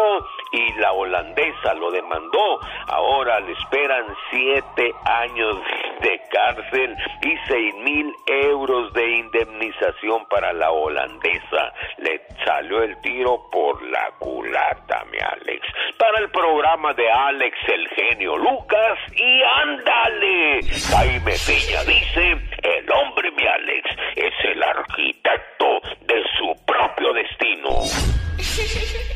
y 0.51 0.73
la 0.73 0.91
holandesa 0.91 1.73
lo 1.75 1.91
demandó. 1.91 2.59
Ahora 2.87 3.39
le 3.39 3.53
esperan 3.53 4.05
siete 4.31 4.93
años 5.05 5.57
de 6.01 6.21
cárcel 6.31 6.95
y 7.23 7.35
seis 7.47 7.75
mil 7.75 8.13
euros 8.27 8.93
de 8.93 9.17
indemnización 9.17 10.25
para 10.29 10.53
la 10.53 10.71
holandesa. 10.71 11.73
Le 11.97 12.21
salió 12.45 12.83
el 12.83 12.99
tiro 13.01 13.49
por 13.51 13.81
la 13.83 14.11
culata, 14.19 15.05
mi 15.11 15.17
Alex. 15.19 15.61
Para 15.97 16.19
el 16.19 16.29
programa 16.29 16.93
de 16.93 17.09
Alex 17.09 17.57
el 17.67 17.87
genio 17.89 18.37
Lucas 18.37 18.99
y 19.15 19.41
ándale. 19.41 20.61
Jaime 20.91 21.33
Piña 21.45 21.83
dice, 21.85 22.37
el 22.63 22.91
hombre, 22.91 23.31
mi 23.31 23.45
Alex, 23.45 23.89
es 24.15 24.33
el 24.43 24.63
arquitecto 24.63 25.81
de 26.01 26.23
su 26.37 26.65
propio 26.65 27.13
destino. 27.13 27.81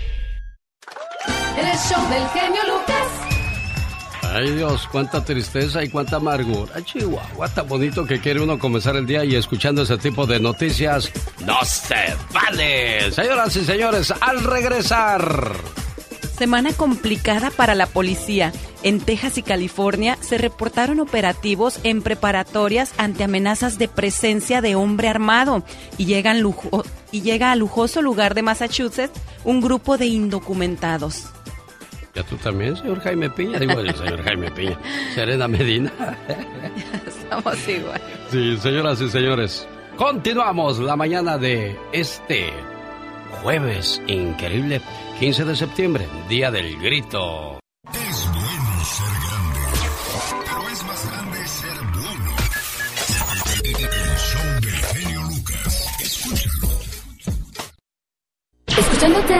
El 1.57 1.77
show 1.77 2.09
del 2.09 2.27
genio 2.29 2.61
Lucas. 2.67 3.31
Ay 4.33 4.51
Dios, 4.51 4.87
cuánta 4.89 5.23
tristeza 5.23 5.83
y 5.83 5.89
cuánta 5.89 6.15
amargura. 6.15 6.81
Chihuahua, 6.83 7.49
tan 7.49 7.67
bonito 7.67 8.05
que 8.05 8.21
quiere 8.21 8.39
uno 8.39 8.57
comenzar 8.57 8.95
el 8.95 9.05
día 9.05 9.25
y 9.25 9.35
escuchando 9.35 9.81
ese 9.81 9.97
tipo 9.97 10.25
de 10.25 10.39
noticias. 10.39 11.11
No 11.45 11.63
se 11.65 12.15
vale. 12.31 13.11
Señoras 13.11 13.55
y 13.57 13.65
señores, 13.65 14.13
al 14.21 14.41
regresar. 14.43 15.53
Semana 16.37 16.73
complicada 16.73 17.51
para 17.51 17.75
la 17.75 17.85
policía. 17.85 18.51
En 18.83 18.99
Texas 18.99 19.37
y 19.37 19.43
California 19.43 20.17
se 20.21 20.37
reportaron 20.37 20.99
operativos 20.99 21.79
en 21.83 22.01
preparatorias 22.01 22.93
ante 22.97 23.23
amenazas 23.23 23.77
de 23.77 23.87
presencia 23.87 24.61
de 24.61 24.75
hombre 24.75 25.07
armado 25.07 25.63
y, 25.97 26.05
llegan 26.05 26.41
lujo 26.41 26.83
y 27.11 27.21
llega 27.21 27.51
al 27.51 27.59
lujoso 27.59 28.01
lugar 28.01 28.33
de 28.33 28.41
Massachusetts 28.41 29.19
un 29.43 29.61
grupo 29.61 29.97
de 29.97 30.07
indocumentados. 30.07 31.25
¿Ya 32.13 32.23
tú 32.23 32.35
también, 32.37 32.75
señor 32.75 32.99
Jaime 33.01 33.29
Piña? 33.29 33.59
Digo, 33.59 33.79
el 33.79 33.95
señor 33.95 34.23
Jaime 34.23 34.51
Piña. 34.51 34.77
Serena 35.15 35.47
Medina. 35.47 35.91
Estamos 37.07 37.67
igual. 37.67 38.01
Sí, 38.29 38.57
señoras 38.57 38.99
y 38.99 39.09
señores. 39.09 39.67
Continuamos 39.95 40.79
la 40.79 40.95
mañana 40.95 41.37
de 41.37 41.77
este 41.93 42.51
jueves 43.41 44.01
increíble, 44.07 44.81
15 45.21 45.45
de 45.45 45.55
septiembre, 45.55 46.09
Día 46.27 46.49
del 46.49 46.81
Grito. 46.81 47.59
Es 47.93 48.27
bueno 48.33 48.85
ser 48.85 49.13
grande, 49.21 49.59
pero 50.39 50.67
es 50.67 50.83
más 50.83 51.11
grande 51.11 51.47
ser 51.47 51.77
bueno. 51.93 52.35
El 53.63 54.17
show 54.17 54.59
del 54.61 54.73
genio 54.73 55.21
Lucas. 55.21 55.85
Escúchalo. 56.01 56.69
Escuchándote. 58.65 59.35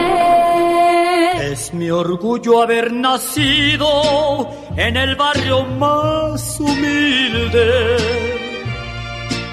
Es 1.52 1.74
mi 1.74 1.90
orgullo 1.90 2.62
haber 2.62 2.94
nacido 2.94 4.48
en 4.78 4.98
el 4.98 5.16
barrio 5.16 5.64
más 5.64 6.60
humilde, 6.60 7.98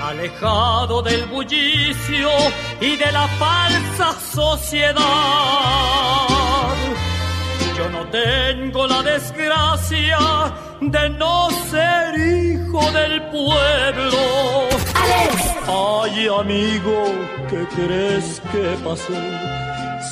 alejado 0.08 1.02
del 1.02 1.26
bullicio 1.26 2.28
y 2.80 2.96
de 2.96 3.12
la 3.12 3.28
falsa 3.28 4.14
sociedad. 4.32 4.96
Yo 7.76 7.88
no 7.90 8.06
tengo 8.08 8.86
la 8.86 9.02
desgracia 9.02 10.18
de 10.80 11.10
no 11.10 11.50
ser 11.70 12.14
hijo 12.18 12.80
del 12.92 13.22
pueblo. 13.24 14.68
Alex. 14.94 15.56
Ay, 15.66 16.28
amigo, 16.28 17.04
¿qué 17.50 17.66
crees 17.76 18.40
que 18.50 18.76
pasó? 18.82 19.12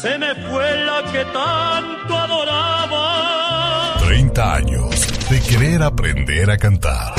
Se 0.02 0.18
me 0.18 0.34
fue 0.34 0.76
la 0.84 1.02
que 1.10 1.24
tanto 1.24 2.18
adoraba. 2.18 3.96
30 4.00 4.54
años 4.54 5.28
de 5.30 5.40
querer 5.40 5.82
aprender 5.82 6.50
a 6.50 6.58
cantar. 6.58 7.14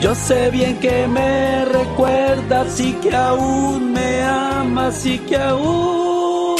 Yo 0.00 0.14
sé 0.14 0.50
bien 0.50 0.78
que 0.78 1.06
me 1.06 1.66
recuerdas 1.66 2.80
y 2.80 2.94
que 2.94 3.14
aún 3.14 3.92
me 3.92 4.22
amas 4.22 5.04
y 5.04 5.18
que 5.18 5.36
aún 5.36 6.56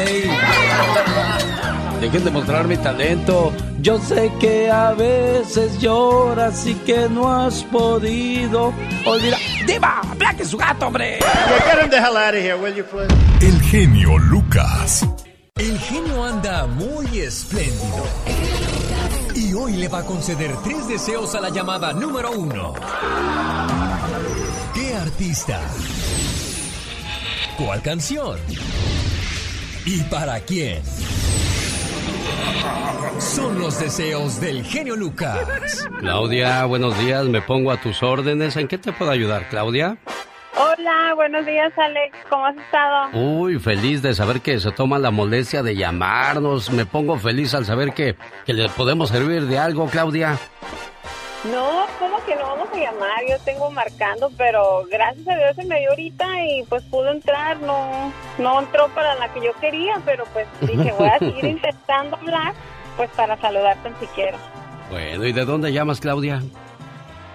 Dejen 2.00 2.24
de 2.24 2.32
mostrar 2.32 2.68
mi 2.68 2.78
talento. 2.78 3.52
Yo 3.82 4.00
sé 4.00 4.32
que 4.40 4.72
a 4.72 4.94
veces 4.94 5.78
lloras 5.80 6.66
y 6.66 6.74
que 6.74 7.10
no 7.10 7.30
has 7.32 7.64
podido 7.66 8.74
olvidar. 9.06 9.40
¡Diva! 9.68 10.02
¡Plaque 10.18 10.46
su 10.46 10.58
gato, 10.58 10.88
hombre! 10.88 11.20
El 13.42 13.62
genio 13.62 14.18
Lucas. 14.18 15.06
El 15.58 15.78
genio 15.78 16.24
anda 16.24 16.66
muy 16.66 17.20
espléndido. 17.20 18.06
Y 19.42 19.56
hoy 19.56 19.74
le 19.74 19.88
va 19.88 20.00
a 20.00 20.06
conceder 20.06 20.56
tres 20.64 20.88
deseos 20.88 21.34
a 21.34 21.42
la 21.42 21.50
llamada 21.50 21.94
número 21.94 22.32
uno. 22.32 22.76
¿Qué 24.72 24.94
artista? 24.94 25.60
¿Cuál 27.58 27.82
canción? 27.82 28.38
¿Y 29.84 30.02
para 30.04 30.40
quién? 30.42 30.84
Son 33.18 33.58
los 33.58 33.80
deseos 33.80 34.40
del 34.40 34.64
genio 34.64 34.96
Lucas. 34.96 35.88
Claudia, 36.00 36.64
buenos 36.66 36.96
días, 37.00 37.26
me 37.26 37.42
pongo 37.42 37.72
a 37.72 37.82
tus 37.82 38.04
órdenes. 38.04 38.58
¿En 38.58 38.68
qué 38.68 38.78
te 38.78 38.94
puedo 38.94 39.10
ayudar, 39.10 39.50
Claudia? 39.50 39.98
Hola, 40.58 41.14
buenos 41.16 41.46
días, 41.46 41.72
Alex. 41.78 42.16
¿Cómo 42.30 42.46
has 42.46 42.58
estado? 42.58 43.10
Uy, 43.14 43.58
feliz 43.60 44.02
de 44.02 44.14
saber 44.14 44.42
que 44.42 44.60
se 44.60 44.72
toma 44.72 45.00
la 45.00 45.10
molestia 45.10 45.64
de 45.64 45.76
llamarnos. 45.76 46.70
Me 46.72 46.86
pongo 46.86 47.18
feliz 47.18 47.54
al 47.54 47.66
saber 47.66 47.94
que, 47.94 48.16
que 48.46 48.54
le 48.54 48.68
podemos 48.70 49.10
servir 49.10 49.44
de 49.44 49.58
algo, 49.58 49.88
Claudia. 49.88 50.38
No, 51.52 51.86
¿cómo 51.98 52.24
que 52.26 52.36
no 52.36 52.44
vamos 52.44 52.68
a 52.72 52.78
llamar? 52.78 53.22
Yo 53.28 53.40
tengo 53.44 53.72
marcando, 53.72 54.30
pero 54.38 54.84
gracias 54.92 55.28
a 55.28 55.36
Dios 55.36 55.56
se 55.56 55.66
me 55.66 55.80
dio 55.80 55.90
ahorita 55.90 56.26
y 56.46 56.64
pues 56.70 56.84
pudo 56.84 57.12
entrar. 57.12 57.60
No, 57.62 58.12
no 58.38 58.60
entró 58.60 58.90
para 58.90 59.16
la 59.16 59.34
que 59.34 59.42
yo 59.42 59.54
quería, 59.60 60.02
pero 60.06 60.26
pues 60.34 60.48
dije, 60.62 60.94
voy 60.98 61.08
a 61.08 61.18
seguir 61.18 61.46
intentando 61.46 62.18
hablar, 62.18 62.54
pues 62.98 63.10
para 63.12 63.38
saludarte 63.38 63.90
tan 63.90 64.00
siquiera. 64.00 64.38
Bueno, 64.92 65.26
¿y 65.26 65.32
de 65.32 65.46
dónde 65.46 65.72
llamas, 65.72 66.02
Claudia? 66.02 66.42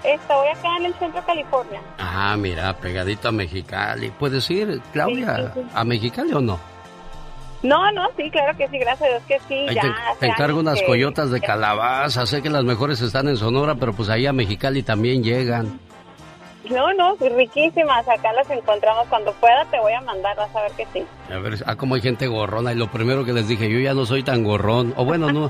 Estoy 0.06 0.48
acá 0.48 0.76
en 0.78 0.86
el 0.86 0.94
centro 0.94 1.20
de 1.20 1.26
California. 1.26 1.80
Ah, 1.98 2.36
mira, 2.38 2.72
pegadito 2.76 3.28
a 3.28 3.32
Mexicali. 3.32 4.10
¿Puedes 4.10 4.48
ir, 4.50 4.80
Claudia, 4.92 5.36
Sí, 5.36 5.42
sí, 5.54 5.60
sí. 5.62 5.66
a 5.74 5.84
Mexicali 5.84 6.32
o 6.32 6.40
no? 6.40 6.58
No, 7.62 7.90
no, 7.92 8.06
sí, 8.16 8.30
claro 8.30 8.56
que 8.56 8.68
sí, 8.68 8.78
gracias 8.78 9.02
a 9.08 9.12
Dios 9.14 9.22
que 9.26 9.38
sí. 9.48 9.54
Ahí 9.68 9.74
ya 9.74 9.94
te, 10.20 10.26
encargo 10.26 10.60
unas 10.60 10.78
que- 10.80 10.86
coyotas 10.86 11.30
de 11.30 11.40
calabaza. 11.42 12.24
Sé 12.26 12.40
que 12.42 12.50
las 12.50 12.64
mejores 12.64 13.00
están 13.00 13.28
en 13.28 13.36
Sonora, 13.36 13.74
pero 13.74 13.92
pues 13.92 14.08
ahí 14.08 14.26
a 14.26 14.32
Mexicali 14.32 14.82
también 14.82 15.22
llegan. 15.24 15.80
No, 16.70 16.92
no, 16.94 17.16
riquísimas. 17.20 18.08
Acá 18.08 18.32
las 18.32 18.48
encontramos. 18.50 19.06
Cuando 19.08 19.32
pueda 19.34 19.64
te 19.70 19.78
voy 19.78 19.92
a 19.92 20.00
mandar, 20.00 20.36
vas 20.36 20.54
a 20.54 20.62
ver 20.62 20.72
que 20.72 20.86
sí. 20.92 21.04
A 21.32 21.38
ver, 21.38 21.54
ah, 21.66 21.76
como 21.76 21.94
hay 21.94 22.00
gente 22.00 22.26
gorrona. 22.26 22.72
Y 22.72 22.76
lo 22.76 22.90
primero 22.90 23.24
que 23.24 23.32
les 23.32 23.48
dije, 23.48 23.70
yo 23.70 23.78
ya 23.80 23.94
no 23.94 24.06
soy 24.06 24.22
tan 24.22 24.44
gorrón. 24.44 24.92
O 24.96 25.04
bueno, 25.04 25.32
no. 25.32 25.48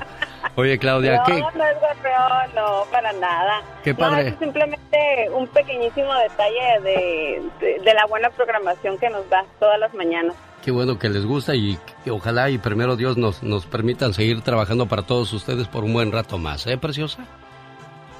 Oye, 0.55 0.77
Claudia, 0.79 1.17
no, 1.17 1.23
¿qué? 1.25 1.33
no 1.39 1.47
es 1.49 1.53
gorreón, 1.79 2.55
no, 2.55 2.83
para 2.91 3.13
nada. 3.13 3.61
Qué 3.83 3.93
No, 3.93 3.99
padre. 3.99 4.29
es 4.29 4.39
simplemente 4.39 5.29
un 5.33 5.47
pequeñísimo 5.47 6.13
detalle 6.15 6.79
de, 6.83 7.41
de, 7.59 7.79
de 7.79 7.93
la 7.93 8.05
buena 8.07 8.29
programación 8.31 8.97
que 8.97 9.09
nos 9.09 9.29
da 9.29 9.45
todas 9.59 9.79
las 9.79 9.93
mañanas. 9.93 10.33
Qué 10.63 10.71
bueno 10.71 10.97
que 10.97 11.09
les 11.09 11.25
gusta 11.25 11.53
y 11.55 11.77
que 12.03 12.11
ojalá 12.11 12.49
y 12.49 12.57
primero 12.57 12.95
Dios 12.95 13.15
nos, 13.17 13.43
nos 13.43 13.65
permitan 13.67 14.13
seguir 14.13 14.41
trabajando 14.41 14.87
para 14.87 15.03
todos 15.03 15.31
ustedes 15.31 15.67
por 15.67 15.83
un 15.83 15.93
buen 15.93 16.11
rato 16.11 16.37
más, 16.39 16.65
¿eh, 16.67 16.77
preciosa? 16.77 17.23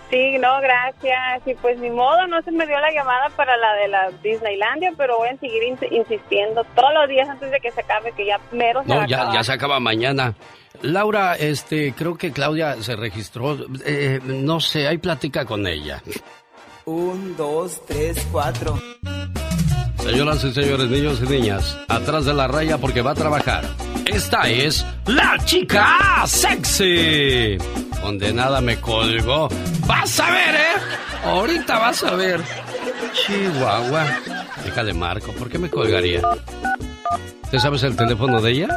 Sí, 0.10 0.38
no, 0.38 0.62
gracias. 0.62 1.42
Y 1.46 1.54
pues 1.56 1.78
ni 1.80 1.90
modo, 1.90 2.28
no 2.28 2.42
se 2.42 2.52
me 2.52 2.66
dio 2.66 2.80
la 2.80 2.92
llamada 2.92 3.30
para 3.36 3.58
la 3.58 3.74
de 3.74 3.88
la 3.90 4.10
Disneylandia, 4.24 4.94
pero 4.96 5.18
voy 5.18 5.30
a 5.30 5.38
seguir 5.38 5.64
ins- 5.64 5.92
insistiendo 5.92 6.64
todos 6.76 6.94
los 6.94 7.10
días 7.10 7.28
antes 7.28 7.52
de 7.52 7.60
que 7.60 7.72
se 7.72 7.82
acabe, 7.82 8.14
que 8.14 8.26
ya 8.26 8.40
mero 8.54 8.82
se 8.84 8.88
No, 8.90 9.06
ya, 9.06 9.32
ya 9.34 9.44
se 9.44 9.52
acaba 9.52 9.80
mañana. 9.82 10.34
Laura, 10.82 11.36
este, 11.36 11.92
creo 11.94 12.18
que 12.18 12.32
Claudia 12.32 12.82
se 12.82 12.96
registró. 12.96 13.58
eh, 13.86 14.20
no 14.24 14.60
sé, 14.62 14.88
hay 14.88 14.98
plática 14.98 15.44
con 15.44 15.68
ella. 15.68 16.02
Un, 16.86 17.36
dos, 17.36 17.86
tres, 17.86 18.26
cuatro. 18.32 18.80
Señoras 20.08 20.42
y 20.46 20.54
señores, 20.54 20.90
niños 20.90 21.20
y 21.22 21.28
niñas, 21.28 21.78
atrás 21.90 22.24
de 22.24 22.34
la 22.34 22.48
raya 22.48 22.78
porque 22.78 23.02
va 23.02 23.12
a 23.12 23.14
trabajar. 23.14 23.66
Esta 24.06 24.48
es 24.48 24.86
la 25.06 25.38
chica 25.44 26.24
sexy. 26.26 27.58
Condenada 28.02 28.62
me 28.62 28.80
colgó. 28.80 29.50
Vas 29.86 30.18
a 30.22 30.32
ver, 30.32 30.56
¿eh? 30.56 31.26
Ahorita 31.26 31.80
vas 31.80 32.04
a 32.06 32.16
ver. 32.16 32.40
Chihuahua. 33.12 34.06
Déjale 34.64 34.94
marco, 34.94 35.34
¿por 35.34 35.50
qué 35.50 35.60
me 35.60 35.70
colgaría? 35.70 36.22
¿Te 37.52 37.60
sabes 37.60 37.84
el 37.84 37.96
teléfono 37.96 38.42
de 38.42 38.52
ella? 38.52 38.68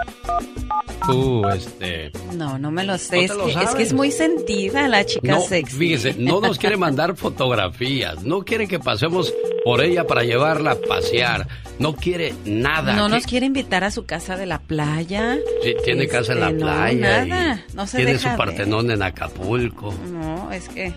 Tú, 1.06 1.42
este... 1.48 2.12
No, 2.36 2.58
no 2.58 2.70
me 2.70 2.84
lo 2.84 2.96
sé. 2.98 3.16
¿No 3.16 3.22
es, 3.22 3.30
lo 3.36 3.46
que, 3.46 3.64
es 3.64 3.74
que 3.74 3.82
es 3.82 3.92
muy 3.92 4.12
sentida 4.12 4.86
la 4.86 5.04
chica 5.04 5.32
No, 5.32 5.40
sexy. 5.40 5.76
fíjese, 5.76 6.14
no 6.18 6.40
nos 6.40 6.58
quiere 6.58 6.76
mandar 6.76 7.16
fotografías, 7.16 8.22
no 8.22 8.44
quiere 8.44 8.68
que 8.68 8.78
pasemos 8.78 9.34
por 9.64 9.80
ella 9.82 10.06
para 10.06 10.22
llevarla 10.22 10.72
a 10.72 10.76
pasear, 10.76 11.48
no 11.80 11.96
quiere 11.96 12.32
nada. 12.44 12.92
No 12.94 13.06
¿Qué- 13.08 13.14
nos 13.14 13.26
quiere 13.26 13.46
invitar 13.46 13.82
a 13.82 13.90
su 13.90 14.04
casa 14.06 14.36
de 14.36 14.46
la 14.46 14.60
playa. 14.60 15.36
Sí, 15.64 15.74
tiene 15.84 16.06
casa 16.06 16.34
en 16.34 16.40
la 16.40 16.46
Este, 16.50 16.60
no, 16.60 16.66
playa. 16.66 17.24
nada, 17.24 17.64
y 17.68 17.74
no 17.74 17.86
se 17.88 17.96
tiene 17.96 18.12
deja 18.12 18.30
su 18.32 18.36
partenón 18.38 18.90
en 18.92 19.02
Acapulco. 19.02 19.92
No, 20.12 20.52
es 20.52 20.68
que 20.68 20.92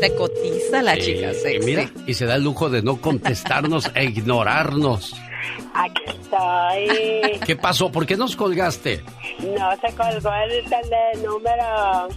se 0.00 0.14
cotiza 0.14 0.82
la 0.82 0.94
Sí, 0.94 1.00
chica 1.00 1.32
y 1.32 1.34
sexy. 1.34 1.66
mira, 1.66 1.90
y 2.06 2.14
se 2.14 2.26
da 2.26 2.36
el 2.36 2.44
lujo 2.44 2.70
de 2.70 2.82
no 2.82 3.00
contestarnos 3.00 3.90
e 3.96 4.04
ignorarnos. 4.04 5.14
Aquí 5.74 6.02
estoy. 6.06 7.40
¿Qué 7.46 7.56
pasó? 7.56 7.90
¿Por 7.92 8.06
qué 8.06 8.16
nos 8.16 8.36
colgaste? 8.36 9.02
No 9.40 9.70
se 9.80 9.94
colgó 9.96 10.30
el 10.34 10.64
tele 10.64 11.24
número. 11.26 12.08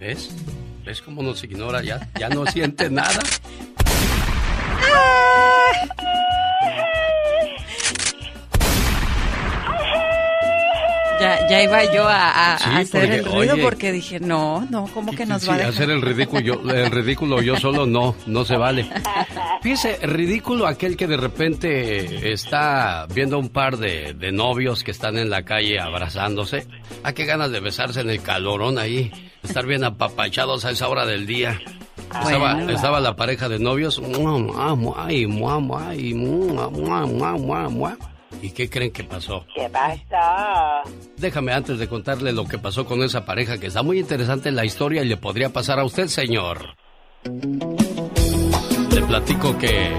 ¿Ves? 0.00 0.30
¿Ves 0.84 1.00
cómo 1.00 1.22
nos 1.22 1.44
ignora? 1.44 1.82
Ya, 1.82 2.08
ya 2.18 2.28
no 2.28 2.44
siente 2.46 2.90
nada. 2.90 3.22
Ya, 11.22 11.48
ya 11.48 11.62
iba 11.62 11.84
yo 11.94 12.08
a, 12.08 12.30
a- 12.30 12.54
a 12.54 12.58
Sí, 12.58 12.64
hacer 12.70 13.00
porque, 13.00 13.16
el 13.16 13.24
ruido 13.24 13.54
oye, 13.54 13.62
porque 13.62 13.92
dije, 13.92 14.18
no, 14.18 14.66
no, 14.70 14.86
¿cómo 14.92 15.12
que 15.12 15.24
nos 15.24 15.42
Sí, 15.42 15.48
va 15.48 15.54
a 15.54 15.56
dejar? 15.58 15.72
hacer 15.72 15.90
el 15.90 16.02
ridículo, 16.02 16.40
yo, 16.40 16.54
el 16.68 16.90
ridículo 16.90 17.40
yo 17.40 17.56
solo 17.56 17.86
no, 17.86 18.16
no 18.26 18.44
se 18.44 18.56
vale. 18.56 18.88
Fíjese, 19.62 19.98
ridículo 20.04 20.66
aquel 20.66 20.96
que 20.96 21.06
de 21.06 21.16
repente 21.16 22.32
está 22.32 23.06
viendo 23.14 23.38
un 23.38 23.50
par 23.50 23.76
de, 23.76 24.14
de 24.14 24.32
novios 24.32 24.82
que 24.82 24.90
están 24.90 25.16
en 25.16 25.30
la 25.30 25.44
calle 25.44 25.78
abrazándose. 25.78 26.66
¿A 27.04 27.12
qué 27.12 27.24
ganas 27.24 27.52
de 27.52 27.60
besarse 27.60 28.00
en 28.00 28.10
el 28.10 28.20
calorón 28.20 28.78
ahí? 28.78 29.12
Estar 29.44 29.64
bien 29.66 29.84
apapachados 29.84 30.64
a 30.64 30.70
esa 30.70 30.88
hora 30.88 31.06
del 31.06 31.26
día. 31.26 31.60
Estaba, 32.24 32.54
Bueno. 32.54 32.72
estaba 32.72 33.00
la 33.00 33.14
pareja 33.16 33.48
de 33.48 33.58
novios. 33.60 34.00
mua, 34.00 34.38
mua, 34.38 34.74
mua, 37.70 37.96
y 38.40 38.40
mua, 38.40 38.40
mua, 38.40 38.40
y 38.40 38.40
mua, 38.40 38.40
mua, 38.40 38.40
mua, 38.40 38.40
mua, 38.40 38.40
mua. 38.40 38.42
¿Y 38.42 38.50
qué 38.50 38.70
creen 38.70 38.92
que 38.92 39.04
pasó? 39.04 39.44
¿Qué 39.54 39.68
pasó? 39.68 40.90
Déjame 41.16 41.52
antes 41.52 41.78
de 41.78 41.88
contarle 41.88 42.32
lo 42.32 42.46
que 42.46 42.58
pasó 42.58 42.86
con 42.86 43.02
esa 43.02 43.24
pareja, 43.24 43.58
que 43.58 43.66
está 43.68 43.82
muy 43.82 43.98
interesante 43.98 44.50
la 44.50 44.64
historia 44.64 45.02
y 45.02 45.08
le 45.08 45.16
podría 45.16 45.50
pasar 45.50 45.78
a 45.78 45.84
usted, 45.84 46.08
señor. 46.08 46.76
Le 48.92 49.02
platico 49.02 49.56
que 49.58 49.92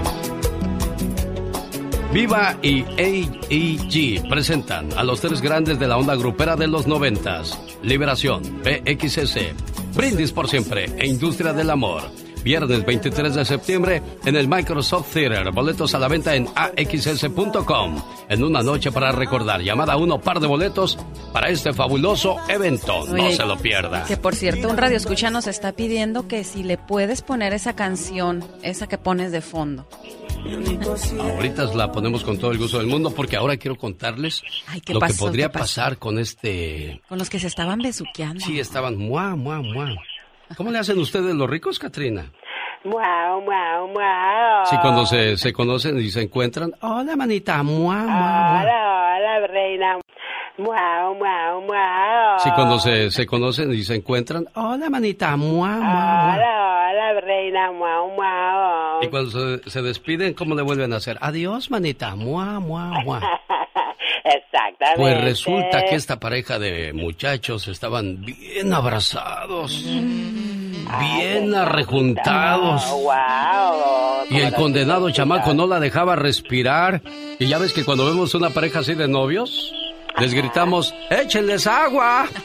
Viva 2.14 2.56
y 2.62 2.84
AEG 2.96 4.28
presentan 4.28 4.92
a 4.96 5.02
los 5.02 5.20
tres 5.20 5.40
grandes 5.40 5.80
de 5.80 5.88
la 5.88 5.96
onda 5.96 6.14
grupera 6.14 6.54
de 6.54 6.68
los 6.68 6.86
noventas. 6.86 7.60
Liberación, 7.82 8.62
BXS, 8.62 9.38
Brindis 9.96 10.30
por 10.30 10.48
siempre 10.48 10.86
e 10.96 11.08
Industria 11.08 11.52
del 11.52 11.70
Amor. 11.70 12.02
Viernes 12.44 12.84
23 12.84 13.34
de 13.34 13.44
septiembre 13.46 14.02
en 14.26 14.36
el 14.36 14.46
Microsoft 14.46 15.14
Theater. 15.14 15.50
Boletos 15.50 15.94
a 15.94 15.98
la 15.98 16.08
venta 16.08 16.34
en 16.34 16.46
axs.com. 16.54 18.02
En 18.28 18.44
una 18.44 18.62
noche 18.62 18.92
para 18.92 19.12
recordar. 19.12 19.62
Llamada 19.62 19.94
a 19.94 19.96
uno 19.96 20.20
par 20.20 20.40
de 20.40 20.46
boletos 20.46 20.98
para 21.32 21.48
este 21.48 21.72
fabuloso 21.72 22.36
evento. 22.50 23.06
no 23.06 23.30
se 23.30 23.46
lo 23.46 23.56
pierda. 23.56 24.04
Que 24.04 24.18
por 24.18 24.34
cierto, 24.34 24.68
un 24.68 24.76
radio 24.76 24.98
escucha 24.98 25.30
nos 25.30 25.46
está 25.46 25.72
pidiendo 25.72 26.28
que 26.28 26.44
si 26.44 26.62
le 26.62 26.76
puedes 26.76 27.22
poner 27.22 27.54
esa 27.54 27.74
canción, 27.74 28.44
esa 28.62 28.86
que 28.88 28.98
pones 28.98 29.32
de 29.32 29.40
fondo. 29.40 29.88
Ahorita 31.18 31.64
la 31.74 31.90
ponemos 31.90 32.22
con 32.22 32.36
todo 32.36 32.52
el 32.52 32.58
gusto 32.58 32.76
del 32.76 32.86
mundo 32.86 33.10
porque 33.10 33.36
ahora 33.36 33.56
quiero 33.56 33.76
contarles 33.78 34.42
Ay, 34.66 34.82
¿qué 34.82 34.92
lo 34.92 35.00
que 35.00 35.14
podría 35.14 35.50
pasar 35.50 35.96
con 35.96 36.18
este... 36.18 37.00
Con 37.08 37.18
los 37.18 37.30
que 37.30 37.38
se 37.38 37.46
estaban 37.46 37.78
besuqueando. 37.78 38.44
Sí, 38.44 38.60
estaban 38.60 38.98
mua, 38.98 39.34
mua, 39.34 39.62
mua. 39.62 39.96
¿Cómo 40.56 40.70
le 40.70 40.78
hacen 40.78 40.98
ustedes 40.98 41.34
los 41.34 41.48
ricos, 41.48 41.78
Katrina? 41.78 42.30
Wow, 42.84 43.40
wow, 43.40 43.88
wow. 43.92 44.66
Sí, 44.66 44.76
cuando 44.82 45.06
se, 45.06 45.36
se 45.38 45.52
conocen 45.52 45.98
y 45.98 46.10
se 46.10 46.22
encuentran. 46.22 46.72
Hola, 46.82 47.16
manita, 47.16 47.62
mua, 47.62 47.96
mua. 47.96 48.60
Hola, 48.60 49.16
hola, 49.16 49.46
reina. 49.46 49.98
Wow, 50.58 51.14
wow, 51.18 51.60
wow. 51.66 52.38
Sí, 52.38 52.50
cuando 52.54 52.78
se, 52.78 53.10
se 53.10 53.26
conocen 53.26 53.72
y 53.72 53.82
se 53.82 53.94
encuentran. 53.96 54.46
Hola, 54.54 54.90
manita, 54.90 55.34
mua, 55.36 55.68
mua. 55.70 56.34
Hola, 56.34 56.90
hola, 56.90 57.20
reina. 57.22 57.70
Wow, 57.70 58.10
wow. 58.14 59.02
Y 59.02 59.08
cuando 59.08 59.30
se, 59.30 59.70
se 59.70 59.82
despiden, 59.82 60.34
¿cómo 60.34 60.54
le 60.54 60.62
vuelven 60.62 60.92
a 60.92 60.96
hacer? 60.96 61.16
Adiós, 61.22 61.70
manita, 61.70 62.14
mua, 62.14 62.60
mua, 62.60 62.90
mua. 63.02 63.20
Exactamente. 64.24 65.00
Pues 65.00 65.20
resulta 65.22 65.84
que 65.84 65.96
esta 65.96 66.18
pareja 66.18 66.58
de 66.58 66.94
muchachos 66.94 67.68
estaban 67.68 68.24
bien 68.24 68.72
abrazados, 68.72 69.84
bien 69.84 71.54
arrejuntados. 71.54 72.90
Wow. 72.90 74.24
Y 74.30 74.40
el 74.40 74.54
condenado 74.54 75.10
chamaco 75.10 75.52
no 75.52 75.66
la 75.66 75.78
dejaba 75.78 76.16
respirar. 76.16 77.02
Y 77.38 77.46
ya 77.46 77.58
ves 77.58 77.74
que 77.74 77.84
cuando 77.84 78.06
vemos 78.06 78.34
una 78.34 78.48
pareja 78.48 78.78
así 78.78 78.94
de 78.94 79.08
novios, 79.08 79.74
les 80.18 80.32
gritamos, 80.32 80.94
échenles 81.10 81.66
agua. 81.66 82.26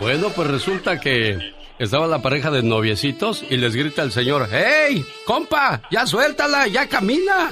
Bueno, 0.00 0.28
pues 0.30 0.48
resulta 0.48 0.98
que 0.98 1.54
estaba 1.78 2.06
la 2.06 2.20
pareja 2.20 2.50
de 2.50 2.62
noviecitos 2.62 3.44
y 3.48 3.56
les 3.56 3.74
grita 3.76 4.02
el 4.02 4.12
señor, 4.12 4.48
¡Hey, 4.50 5.04
compa! 5.24 5.82
¡Ya 5.90 6.04
suéltala! 6.04 6.66
¡Ya 6.66 6.88
camina! 6.88 7.50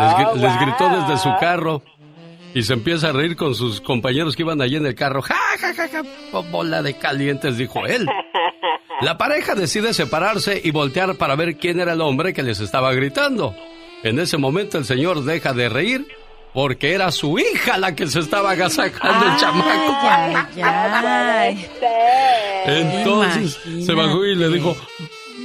Les, 0.00 0.12
gri- 0.14 0.34
les 0.36 0.60
gritó 0.60 0.88
desde 0.88 1.18
su 1.18 1.30
carro 1.40 1.82
y 2.54 2.62
se 2.62 2.72
empieza 2.74 3.08
a 3.08 3.12
reír 3.12 3.36
con 3.36 3.54
sus 3.54 3.80
compañeros 3.80 4.36
que 4.36 4.42
iban 4.42 4.60
allí 4.60 4.76
en 4.76 4.86
el 4.86 4.94
carro. 4.94 5.22
¡Ja, 5.22 5.34
ja, 5.60 5.74
ja, 5.74 5.88
ja! 5.88 6.02
Oh, 6.32 6.42
Bola 6.42 6.82
de 6.82 6.94
calientes, 6.98 7.56
dijo 7.56 7.86
él. 7.86 8.06
La 9.00 9.18
pareja 9.18 9.54
decide 9.54 9.94
separarse 9.94 10.60
y 10.62 10.70
voltear 10.70 11.16
para 11.16 11.34
ver 11.34 11.56
quién 11.56 11.80
era 11.80 11.94
el 11.94 12.00
hombre 12.00 12.32
que 12.32 12.42
les 12.42 12.60
estaba 12.60 12.92
gritando. 12.92 13.54
En 14.04 14.18
ese 14.18 14.36
momento 14.38 14.78
el 14.78 14.84
señor 14.84 15.24
deja 15.24 15.52
de 15.52 15.68
reír 15.68 16.06
porque 16.52 16.92
era 16.92 17.10
su 17.10 17.38
hija 17.38 17.78
la 17.78 17.94
que 17.96 18.06
se 18.06 18.20
estaba 18.20 18.50
agasajando 18.50 19.26
el 19.26 19.36
chamaco. 19.38 19.96
Ay, 20.02 20.36
ay. 20.62 21.68
Entonces 22.66 23.58
Imagínate. 23.64 23.86
se 23.86 23.94
bajó 23.94 24.24
y 24.24 24.34
le 24.36 24.48
dijo, 24.50 24.76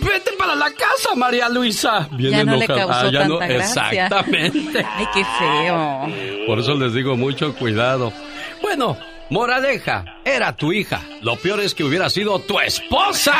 vete 0.01 0.31
para 0.37 0.55
la 0.55 0.71
casa, 0.71 1.15
María 1.15 1.49
Luisa. 1.49 2.07
Bien 2.11 2.31
ya 2.31 2.43
no 2.43 2.55
le 2.57 2.65
enojada. 2.65 2.87
causó 2.87 3.07
Ah, 3.07 3.11
ya 3.11 3.27
no- 3.27 3.37
gracia. 3.39 4.05
Exactamente. 4.05 4.85
Ay, 4.97 5.07
qué 5.13 5.25
feo. 5.39 6.07
Por 6.45 6.59
eso 6.59 6.75
les 6.75 6.93
digo 6.93 7.15
mucho 7.15 7.53
cuidado. 7.55 8.11
Bueno, 8.61 8.97
moraleja, 9.29 10.05
era 10.25 10.55
tu 10.55 10.71
hija. 10.73 11.01
Lo 11.21 11.35
peor 11.37 11.59
es 11.61 11.73
que 11.73 11.83
hubiera 11.83 12.09
sido 12.09 12.39
tu 12.39 12.59
esposa. 12.59 13.33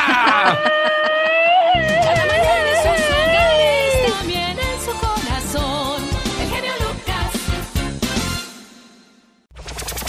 Cada 2.04 2.26
mañana 2.26 2.70
en 2.70 2.78
sus 2.84 3.06
hogares, 3.10 4.14
también 4.20 4.58
en 4.60 4.82
su 4.86 4.92
corazón. 5.00 6.04
El 6.42 6.50
genio 6.50 6.74
Lucas. 6.82 7.32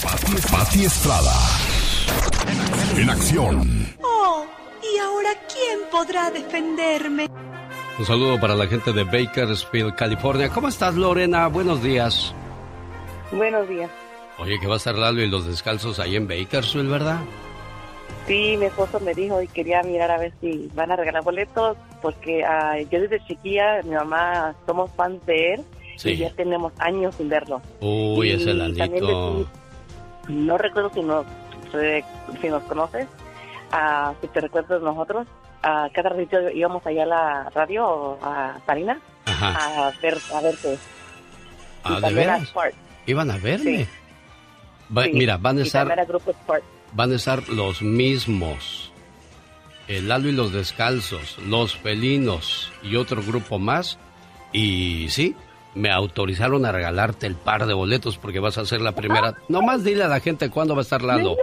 Pati, 0.02 0.32
Pati 0.52 0.84
Estrada. 0.84 1.34
En 2.96 3.10
acción. 3.10 3.96
Oh, 4.02 4.44
¿y 4.94 4.98
ahora 4.98 5.30
quién 5.52 5.80
podrá 5.90 6.30
defenderme? 6.30 7.28
Un 7.98 8.04
saludo 8.06 8.38
para 8.40 8.54
la 8.54 8.66
gente 8.66 8.92
de 8.92 9.04
Bakersfield, 9.04 9.94
California. 9.96 10.48
¿Cómo 10.50 10.68
estás, 10.68 10.94
Lorena? 10.94 11.48
Buenos 11.48 11.82
días. 11.82 12.32
Buenos 13.32 13.68
días. 13.68 13.90
Oye, 14.38 14.58
que 14.60 14.66
va 14.68 14.74
a 14.74 14.76
estar 14.76 14.94
Lalo 14.94 15.20
y 15.22 15.28
los 15.28 15.46
descalzos 15.46 15.98
ahí 15.98 16.14
en 16.16 16.28
Bakersfield, 16.28 16.88
¿verdad? 16.90 17.18
Sí, 18.26 18.56
mi 18.58 18.66
esposo 18.66 19.00
me 19.00 19.14
dijo 19.14 19.42
y 19.42 19.48
quería 19.48 19.82
mirar 19.82 20.10
a 20.10 20.18
ver 20.18 20.32
si 20.40 20.68
van 20.74 20.92
a 20.92 20.96
regalar 20.96 21.24
boletos 21.24 21.76
porque 22.00 22.44
ah, 22.44 22.78
yo 22.90 23.00
desde 23.00 23.24
chiquilla, 23.26 23.82
mi 23.82 23.90
mamá, 23.96 24.54
somos 24.66 24.90
fans 24.96 25.24
de 25.26 25.54
él 25.54 25.64
Sí. 25.96 26.10
Y 26.10 26.16
ya 26.18 26.30
tenemos 26.30 26.72
años 26.78 27.16
sin 27.16 27.28
verlo. 27.28 27.60
Uy, 27.80 28.28
Y 28.28 28.32
ese 28.34 28.54
también 28.54 28.78
Lalito. 28.78 29.32
decir- 29.38 29.46
no 30.28 30.56
recuerdo 30.56 30.92
si 30.94 31.00
nos, 31.02 31.26
si 32.40 32.48
nos 32.48 32.62
conoces, 32.62 33.08
ah, 33.72 34.12
si 34.20 34.28
te 34.28 34.40
recuerdas 34.40 34.80
nosotros. 34.82 35.26
a 35.62 35.88
cada 35.92 36.10
ratito 36.10 36.38
íbamos 36.50 36.86
allá 36.86 37.02
a 37.02 37.06
la 37.06 37.50
radio, 37.50 38.18
a 38.22 38.58
Sarina, 38.66 38.98
a, 39.26 39.90
ver, 40.02 40.16
a 40.34 40.40
verte. 40.40 40.78
Ah, 41.84 42.00
¿de 42.00 42.14
veras? 42.14 42.52
Iban 43.06 43.30
a 43.30 43.38
verme. 43.38 43.86
Va- 44.96 45.04
Sí, 45.04 45.10
Mira, 45.14 45.36
van 45.36 45.58
a 45.58 45.62
estar, 45.62 45.86
van 46.92 47.12
a 47.12 47.14
estar 47.16 47.48
los 47.48 47.82
mismos. 47.82 48.92
El 49.86 50.08
Lalo 50.08 50.28
y 50.28 50.32
los 50.32 50.52
Descalzos, 50.52 51.38
los 51.46 51.76
Felinos 51.76 52.70
y 52.82 52.96
otro 52.96 53.22
grupo 53.22 53.58
más. 53.58 53.98
Y 54.52 55.08
sí, 55.10 55.34
me 55.74 55.90
autorizaron 55.90 56.64
a 56.66 56.72
regalarte 56.72 57.26
el 57.26 57.34
par 57.36 57.66
de 57.66 57.74
boletos 57.74 58.16
porque 58.18 58.38
vas 58.40 58.58
a 58.58 58.64
ser 58.66 58.80
la 58.80 58.92
primera. 58.92 59.34
Nomás 59.48 59.84
dile 59.84 60.04
a 60.04 60.08
la 60.08 60.20
gente 60.20 60.50
cuándo 60.50 60.74
va 60.74 60.80
a 60.80 60.82
estar 60.82 61.02
Lalo. 61.02 61.36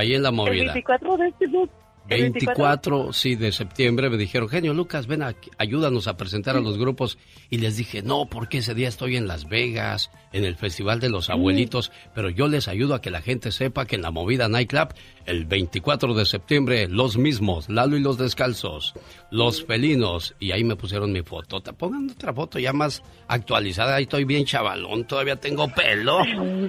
Ahí 0.00 0.14
en 0.14 0.22
la 0.22 0.30
El 0.30 0.34
movida. 0.34 0.72
24 0.72 1.16
de 1.18 1.28
este 1.28 1.48
mes. 1.48 1.68
El 2.10 2.32
24, 2.32 3.12
sí, 3.12 3.36
de 3.36 3.52
septiembre 3.52 4.10
me 4.10 4.16
dijeron, 4.16 4.48
genio 4.48 4.74
Lucas, 4.74 5.06
ven 5.06 5.22
aquí, 5.22 5.48
ayúdanos 5.58 6.08
a 6.08 6.16
presentar 6.16 6.56
a 6.56 6.60
los 6.60 6.76
grupos. 6.76 7.18
Y 7.50 7.58
les 7.58 7.76
dije, 7.76 8.02
no, 8.02 8.26
porque 8.28 8.58
ese 8.58 8.74
día 8.74 8.88
estoy 8.88 9.16
en 9.16 9.28
Las 9.28 9.48
Vegas, 9.48 10.10
en 10.32 10.44
el 10.44 10.56
Festival 10.56 10.98
de 10.98 11.08
los 11.08 11.30
Abuelitos, 11.30 11.92
pero 12.12 12.28
yo 12.28 12.48
les 12.48 12.66
ayudo 12.66 12.94
a 12.94 13.00
que 13.00 13.10
la 13.10 13.22
gente 13.22 13.52
sepa 13.52 13.86
que 13.86 13.94
en 13.94 14.02
la 14.02 14.10
movida 14.10 14.48
Nightclub, 14.48 14.88
el 15.24 15.44
24 15.44 16.14
de 16.14 16.24
septiembre, 16.24 16.88
los 16.88 17.16
mismos, 17.16 17.68
Lalo 17.68 17.96
y 17.96 18.00
los 18.00 18.18
Descalzos, 18.18 18.94
los 19.30 19.64
Felinos, 19.64 20.34
y 20.40 20.50
ahí 20.50 20.64
me 20.64 20.74
pusieron 20.74 21.12
mi 21.12 21.22
foto. 21.22 21.60
Te 21.60 21.72
pongan 21.72 22.10
otra 22.10 22.34
foto 22.34 22.58
ya 22.58 22.72
más 22.72 23.04
actualizada, 23.28 23.94
ahí 23.94 24.02
estoy 24.02 24.24
bien 24.24 24.44
chavalón, 24.44 25.04
todavía 25.04 25.36
tengo 25.36 25.68
pelo. 25.68 26.18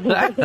Bueno. 0.03 0.35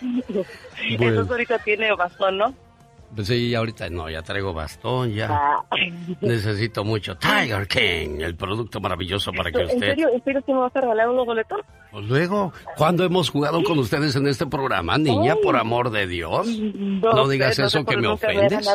Entonces 0.90 1.30
ahorita 1.30 1.58
tiene 1.60 1.94
bastón, 1.94 2.36
¿no? 2.36 2.69
Pues 3.14 3.26
sí, 3.26 3.54
ahorita 3.54 3.90
no, 3.90 4.08
ya 4.08 4.22
traigo 4.22 4.52
bastón, 4.52 5.12
ya. 5.12 5.28
Ah. 5.30 5.64
Necesito 6.20 6.84
mucho 6.84 7.16
Tiger 7.16 7.66
King, 7.66 8.20
el 8.20 8.36
producto 8.36 8.80
maravilloso 8.80 9.32
para 9.32 9.50
que 9.50 9.58
¿En 9.58 9.66
usted... 9.66 9.80
serio? 9.80 10.08
¿En 10.12 10.22
serio 10.22 10.42
que 10.44 10.52
me 10.52 10.60
vas 10.60 10.74
a 10.76 10.80
regalar 10.80 11.08
unos 11.08 11.26
boletos? 11.26 11.60
Pues 11.90 12.04
luego, 12.06 12.52
¿cuándo 12.76 13.04
hemos 13.04 13.28
jugado 13.30 13.64
con 13.64 13.78
ustedes 13.78 14.14
en 14.14 14.28
este 14.28 14.46
programa, 14.46 14.96
niña? 14.96 15.34
Por 15.42 15.56
amor 15.56 15.90
de 15.90 16.06
Dios. 16.06 16.46
No 16.46 17.28
digas 17.28 17.58
no 17.58 17.66
eso 17.66 17.84
que 17.84 17.96
me 17.96 18.06
ofendes. 18.06 18.68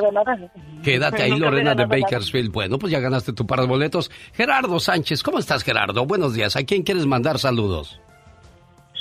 Quédate 0.83 1.23
ahí, 1.23 1.39
Lorena 1.39 1.73
de. 1.73 1.85
Bakersfield. 1.85 2.51
Bueno, 2.51 2.77
pues 2.77 2.91
ya 2.91 2.99
ganaste 2.99 3.31
tu 3.31 3.45
par 3.47 3.61
de 3.61 3.67
boletos. 3.67 4.11
Gerardo 4.33 4.79
Sánchez, 4.79 5.23
¿cómo 5.23 5.39
estás, 5.39 5.63
Gerardo? 5.63 6.05
Buenos 6.05 6.33
días. 6.33 6.55
¿A 6.55 6.63
quién 6.63 6.83
quieres 6.83 7.05
mandar 7.05 7.39
saludos? 7.39 8.01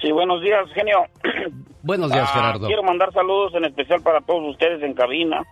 Sí, 0.04 0.12
buenos 0.12 0.42
días, 0.42 0.68
genio. 0.74 0.98
Buenos 1.82 2.12
días, 2.12 2.28
Ah, 2.30 2.34
Gerardo. 2.34 2.66
Quiero 2.66 2.82
mandar 2.82 3.10
saludos 3.14 3.54
en 3.54 3.64
especial 3.64 4.02
para 4.02 4.20
todos 4.20 4.50
ustedes 4.50 4.82
en 4.82 4.92
cabina. 4.92 5.42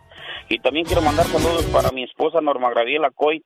Y 0.51 0.59
también 0.59 0.85
quiero 0.85 1.01
mandar 1.01 1.25
saludos 1.25 1.65
para 1.73 1.91
mi 1.91 2.03
esposa 2.05 2.43
Norma 2.43 2.69
Graviela 2.69 3.11
Coy. 3.15 3.43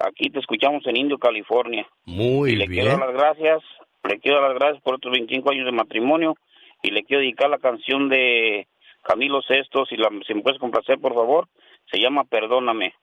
Aquí 0.00 0.30
te 0.30 0.40
escuchamos 0.40 0.84
en 0.86 0.96
Indio, 0.96 1.18
California. 1.18 1.86
Muy 2.06 2.52
y 2.52 2.56
le 2.56 2.66
quiero 2.66 2.90
dar 2.90 2.98
las 2.98 3.12
gracias. 3.14 3.62
Le 4.02 4.18
quiero 4.18 4.40
dar 4.40 4.50
las 4.50 4.58
gracias 4.58 4.82
por 4.82 4.96
estos 4.96 5.12
25 5.12 5.48
años 5.50 5.64
de 5.66 5.72
matrimonio. 5.72 6.34
Y 6.82 6.90
le 6.90 7.04
quiero 7.04 7.20
dedicar 7.20 7.50
la 7.50 7.58
canción 7.58 8.08
de 8.08 8.66
Camilo 9.04 9.40
Sesto. 9.42 9.84
Si, 9.86 9.96
la, 9.96 10.08
si 10.26 10.34
me 10.34 10.42
puedes 10.42 10.58
complacer, 10.58 10.98
por 10.98 11.14
favor. 11.14 11.46
Se 11.90 12.00
llama 12.00 12.24
Perdóname. 12.24 12.94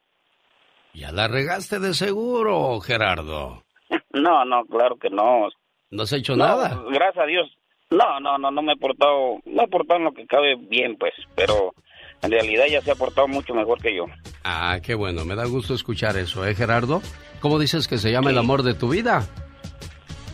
Ya 0.93 1.13
la 1.13 1.29
regaste 1.29 1.79
de 1.79 1.93
seguro, 1.93 2.81
Gerardo. 2.81 3.63
No, 4.13 4.43
no, 4.45 4.63
claro 4.65 4.95
que 4.95 5.09
no. 5.09 5.49
No 5.91 6.03
has 6.03 6.13
hecho 6.13 6.35
No, 6.35 6.45
nada. 6.45 6.81
Gracias 6.91 7.23
a 7.23 7.27
Dios. 7.27 7.49
No, 7.91 8.19
no, 8.19 8.37
no, 8.37 8.51
no 8.51 8.61
me 8.61 8.73
he 8.73 8.77
portado, 8.77 9.39
no 9.45 9.63
he 9.63 9.67
portado 9.67 9.99
en 9.99 10.05
lo 10.05 10.13
que 10.13 10.25
cabe 10.25 10.55
bien, 10.55 10.97
pues, 10.97 11.13
pero 11.35 11.73
en 12.23 12.31
realidad 12.31 12.65
ya 12.69 12.81
se 12.81 12.91
ha 12.91 12.95
portado 12.95 13.27
mucho 13.27 13.53
mejor 13.53 13.79
que 13.79 13.95
yo. 13.95 14.05
Ah, 14.43 14.79
qué 14.81 14.95
bueno, 14.95 15.23
me 15.23 15.35
da 15.35 15.45
gusto 15.45 15.75
escuchar 15.75 16.17
eso, 16.17 16.45
¿eh, 16.45 16.55
Gerardo? 16.55 17.01
¿Cómo 17.39 17.59
dices 17.59 17.87
que 17.87 17.99
se 17.99 18.11
llama 18.11 18.31
el 18.31 18.37
amor 18.39 18.63
de 18.63 18.73
tu 18.73 18.89
vida? 18.89 19.27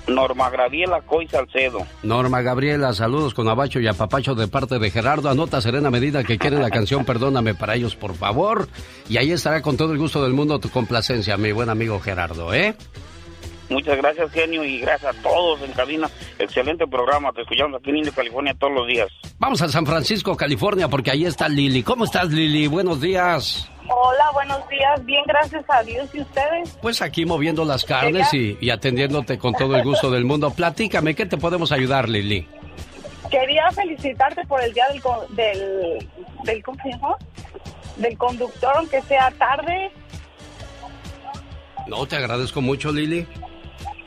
Norma 0.08 0.50
Graviela 0.50 1.02
Coy 1.02 1.28
Salcedo. 1.28 1.86
Norma 2.04 2.42
Gabriela, 2.42 2.94
saludos 2.94 3.34
con 3.34 3.48
abacho 3.48 3.80
y 3.80 3.88
apapacho 3.88 4.34
de 4.36 4.48
parte 4.48 4.80
de 4.80 4.90
Gerardo. 4.90 5.30
Anota 5.30 5.62
Serena 5.62 5.92
Medida 5.92 6.24
que 6.24 6.38
quiere 6.38 6.58
la 6.58 6.70
canción 6.70 7.06
Perdóname 7.06 7.54
para 7.54 7.76
ellos, 7.76 7.96
por 7.96 8.16
favor. 8.16 8.68
Y 9.10 9.18
ahí 9.18 9.32
estará 9.32 9.62
con 9.62 9.78
todo 9.78 9.92
el 9.94 10.00
gusto 10.00 10.24
del 10.24 10.34
mundo 10.34 10.60
tu 10.60 10.70
complacencia, 10.70 11.38
mi 11.38 11.52
buen 11.52 11.70
amigo 11.70 12.00
Gerardo, 12.00 12.54
¿eh? 12.54 12.76
Muchas 13.72 13.98
gracias, 13.98 14.32
genio, 14.32 14.64
y 14.64 14.80
gracias 14.80 15.16
a 15.18 15.22
todos 15.24 15.62
en 15.62 15.72
cabina. 15.72 16.10
Excelente 16.38 16.86
programa. 16.86 17.32
Te 17.32 17.42
escuchamos 17.42 17.80
aquí 17.80 17.90
en 17.90 17.98
Indio, 17.98 18.14
California, 18.14 18.54
todos 18.60 18.74
los 18.74 18.86
días. 18.88 19.08
Vamos 19.40 19.62
a 19.62 19.70
San 19.70 19.86
Francisco, 19.86 20.36
California, 20.36 20.88
porque 20.90 21.10
ahí 21.12 21.26
está 21.26 21.48
Lili. 21.48 21.82
¿Cómo 21.82 22.04
estás, 22.04 22.30
Lili? 22.32 22.68
Buenos 22.68 23.00
días. 23.00 23.70
Hola, 23.88 24.30
buenos 24.34 24.68
días. 24.70 25.06
Bien, 25.06 25.24
gracias 25.26 25.64
a 25.70 25.82
Dios. 25.84 26.10
¿Y 26.14 26.22
ustedes? 26.22 26.78
Pues 26.82 27.02
aquí 27.02 27.26
moviendo 27.26 27.64
las 27.66 27.84
carnes 27.86 28.34
y, 28.34 28.58
y 28.60 28.70
atendiéndote 28.70 29.38
con 29.38 29.54
todo 29.54 29.76
el 29.76 29.84
gusto 29.84 30.12
del 30.12 30.26
mundo. 30.26 30.52
Platícame, 30.52 31.16
¿qué 31.16 31.26
te 31.26 31.38
podemos 31.38 31.72
ayudar, 31.72 32.10
Lili? 32.10 32.48
Quería 33.30 33.72
felicitarte 33.72 34.46
por 34.48 34.62
el 34.62 34.74
día 34.74 34.88
del, 34.90 35.02
co- 35.02 35.26
del, 35.30 36.10
del 36.44 36.62
¿cómo 36.64 36.78
se 36.84 36.90
llama? 36.90 37.16
Del 37.96 38.18
conductor, 38.18 38.74
aunque 38.76 39.02
sea 39.04 39.32
tarde. 39.32 39.92
No, 41.88 42.06
te 42.06 42.18
agradezco 42.18 42.62
mucho, 42.62 42.92
Lili. 42.92 43.26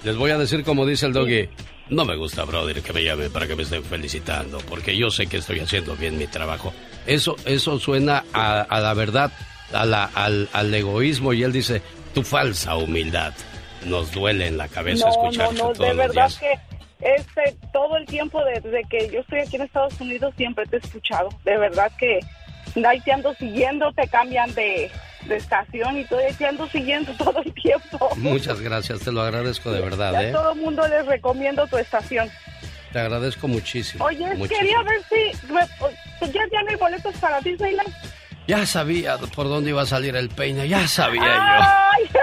Les 0.04 0.16
voy 0.16 0.30
a 0.30 0.38
decir 0.38 0.64
como 0.64 0.86
dice 0.86 1.06
el 1.06 1.12
doggy. 1.12 1.48
No 1.90 2.04
me 2.04 2.16
gusta, 2.16 2.44
brother, 2.44 2.80
que 2.82 2.92
me 2.92 3.04
llame 3.04 3.28
para 3.28 3.46
que 3.46 3.54
me 3.56 3.62
estén 3.62 3.84
felicitando, 3.84 4.58
porque 4.68 4.96
yo 4.96 5.10
sé 5.10 5.26
que 5.26 5.36
estoy 5.38 5.60
haciendo 5.60 5.94
bien 5.96 6.16
mi 6.16 6.26
trabajo. 6.26 6.72
Eso, 7.06 7.36
eso 7.44 7.78
suena 7.78 8.24
a, 8.32 8.62
a 8.62 8.80
la 8.80 8.94
verdad, 8.94 9.30
a 9.72 9.84
la- 9.84 10.10
al, 10.14 10.48
al 10.52 10.72
egoísmo, 10.74 11.32
y 11.34 11.42
él 11.42 11.52
dice, 11.52 11.82
tu 12.14 12.22
falsa 12.22 12.76
humildad. 12.76 13.34
Nos 13.84 14.12
duele 14.12 14.46
en 14.46 14.56
la 14.56 14.68
cabeza 14.68 15.04
no, 15.06 15.10
escucharte 15.10 15.54
no, 15.56 15.64
no, 15.68 15.72
todos 15.74 15.78
de 15.78 15.94
los 15.94 15.96
verdad 16.08 16.28
días. 16.28 16.38
que 16.38 17.06
este 17.06 17.56
todo 17.70 17.98
el 17.98 18.06
tiempo 18.06 18.42
desde 18.46 18.82
que 18.88 19.10
yo 19.10 19.20
estoy 19.20 19.40
aquí 19.40 19.56
en 19.56 19.62
Estados 19.62 20.00
Unidos 20.00 20.32
siempre 20.38 20.64
te 20.66 20.76
he 20.76 20.78
escuchado. 20.78 21.28
De 21.44 21.58
verdad 21.58 21.92
que 21.98 22.20
ahí 22.82 22.98
te 23.00 23.12
ando 23.12 23.34
siguiendo, 23.34 23.92
te 23.92 24.08
cambian 24.08 24.54
de, 24.54 24.90
de 25.26 25.36
estación 25.36 25.98
y 25.98 26.04
todo, 26.04 26.20
te 26.38 26.46
ando 26.46 26.66
siguiendo 26.68 27.12
todo 27.18 27.40
el 27.42 27.52
tiempo. 27.54 28.10
Muchas 28.16 28.60
gracias, 28.60 29.00
te 29.00 29.12
lo 29.12 29.22
agradezco 29.22 29.70
de 29.72 29.78
A 29.78 29.82
verdad, 29.82 30.24
¿eh? 30.24 30.32
todo 30.32 30.52
el 30.52 30.60
mundo 30.60 30.86
les 30.88 31.04
recomiendo 31.06 31.66
tu 31.66 31.76
estación. 31.78 32.30
Te 32.92 33.00
agradezco 33.00 33.48
muchísimo. 33.48 34.04
Oye, 34.04 34.24
muchísimo. 34.36 34.48
quería 34.48 34.82
ver 34.82 35.02
si 35.08 35.52
me- 35.52 35.66
pues 35.78 36.32
ya, 36.32 36.42
ya 36.52 36.62
no 36.62 36.70
hay 36.70 36.76
boletos 36.76 37.14
para 37.16 37.40
Disneyland. 37.40 37.92
Ya 38.46 38.66
sabía 38.66 39.16
por 39.18 39.48
dónde 39.48 39.70
iba 39.70 39.82
a 39.82 39.86
salir 39.86 40.14
el 40.16 40.28
peine, 40.28 40.68
ya 40.68 40.86
sabía 40.86 41.22
Ay, 41.92 42.04
yo. 42.14 42.20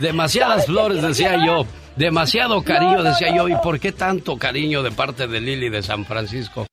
Demasiadas 0.00 0.66
flores, 0.66 1.02
decía 1.02 1.36
yo. 1.44 1.66
Demasiado 1.96 2.62
cariño, 2.64 3.02
decía 3.02 3.34
yo. 3.36 3.48
¿Y 3.48 3.54
por 3.56 3.78
qué 3.78 3.92
tanto 3.92 4.36
cariño 4.38 4.82
de 4.82 4.90
parte 4.90 5.26
de 5.26 5.40
Lili 5.40 5.68
de 5.68 5.82
San 5.82 6.04
Francisco? 6.06 6.66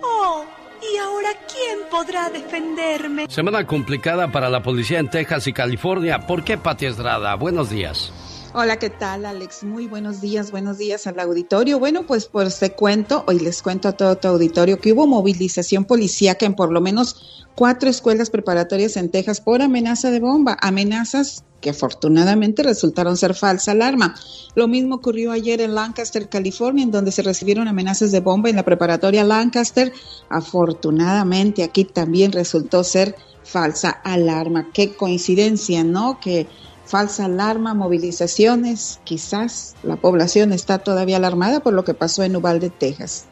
Oh, 0.00 0.44
¿y 0.80 0.87
ahora 0.98 1.30
quién 1.50 1.78
podrá 1.90 2.30
defenderme? 2.30 3.26
Semana 3.28 3.66
complicada 3.66 4.30
para 4.30 4.48
la 4.48 4.62
policía 4.62 4.98
en 4.98 5.10
Texas 5.10 5.46
y 5.46 5.52
California. 5.52 6.26
¿Por 6.26 6.44
qué, 6.44 6.58
Pati 6.58 6.86
Estrada? 6.86 7.34
Buenos 7.34 7.70
días. 7.70 8.12
Hola, 8.54 8.78
¿qué 8.78 8.88
tal, 8.88 9.26
Alex? 9.26 9.62
Muy 9.62 9.86
buenos 9.86 10.22
días, 10.22 10.50
buenos 10.50 10.78
días 10.78 11.06
al 11.06 11.20
auditorio. 11.20 11.78
Bueno, 11.78 12.04
pues 12.06 12.26
pues 12.26 12.58
te 12.58 12.72
cuento, 12.72 13.22
hoy 13.26 13.40
les 13.40 13.62
cuento 13.62 13.88
a 13.88 13.92
todo 13.92 14.16
tu 14.16 14.26
auditorio 14.26 14.80
que 14.80 14.92
hubo 14.92 15.06
movilización 15.06 15.84
policíaca 15.84 16.46
en 16.46 16.54
por 16.54 16.72
lo 16.72 16.80
menos 16.80 17.46
cuatro 17.58 17.90
escuelas 17.90 18.30
preparatorias 18.30 18.96
en 18.96 19.08
Texas 19.10 19.40
por 19.40 19.62
amenaza 19.62 20.12
de 20.12 20.20
bomba, 20.20 20.56
amenazas 20.60 21.42
que 21.60 21.70
afortunadamente 21.70 22.62
resultaron 22.62 23.16
ser 23.16 23.34
falsa 23.34 23.72
alarma. 23.72 24.14
Lo 24.54 24.68
mismo 24.68 24.94
ocurrió 24.94 25.32
ayer 25.32 25.60
en 25.60 25.74
Lancaster, 25.74 26.28
California, 26.28 26.84
en 26.84 26.92
donde 26.92 27.10
se 27.10 27.22
recibieron 27.22 27.66
amenazas 27.66 28.12
de 28.12 28.20
bomba 28.20 28.48
en 28.48 28.54
la 28.54 28.64
preparatoria 28.64 29.24
Lancaster. 29.24 29.92
Afortunadamente 30.28 31.64
aquí 31.64 31.82
también 31.82 32.30
resultó 32.30 32.84
ser 32.84 33.16
falsa 33.42 33.90
alarma. 33.90 34.68
Qué 34.72 34.94
coincidencia, 34.94 35.82
¿no? 35.82 36.20
Que 36.20 36.46
falsa 36.84 37.24
alarma, 37.24 37.74
movilizaciones, 37.74 39.00
quizás 39.02 39.74
la 39.82 39.96
población 39.96 40.52
está 40.52 40.78
todavía 40.78 41.16
alarmada 41.16 41.58
por 41.58 41.72
lo 41.72 41.82
que 41.82 41.94
pasó 41.94 42.22
en 42.22 42.36
Uvalde, 42.36 42.70
Texas. 42.70 43.26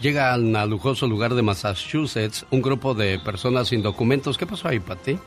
Llegan 0.00 0.54
al 0.54 0.70
lujoso 0.70 1.08
lugar 1.08 1.34
de 1.34 1.42
Massachusetts 1.42 2.46
un 2.52 2.62
grupo 2.62 2.94
de 2.94 3.18
personas 3.18 3.68
sin 3.68 3.82
documentos. 3.82 4.38
¿Qué 4.38 4.46
pasó 4.46 4.68
ahí, 4.68 4.78
Pati? 4.78 5.18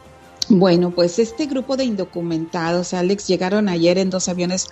Bueno, 0.47 0.91
pues 0.91 1.19
este 1.19 1.45
grupo 1.45 1.75
de 1.75 1.83
indocumentados, 1.83 2.93
Alex, 2.93 3.27
llegaron 3.27 3.67
ayer 3.67 3.97
en 3.97 4.09
dos 4.09 4.29
aviones 4.29 4.67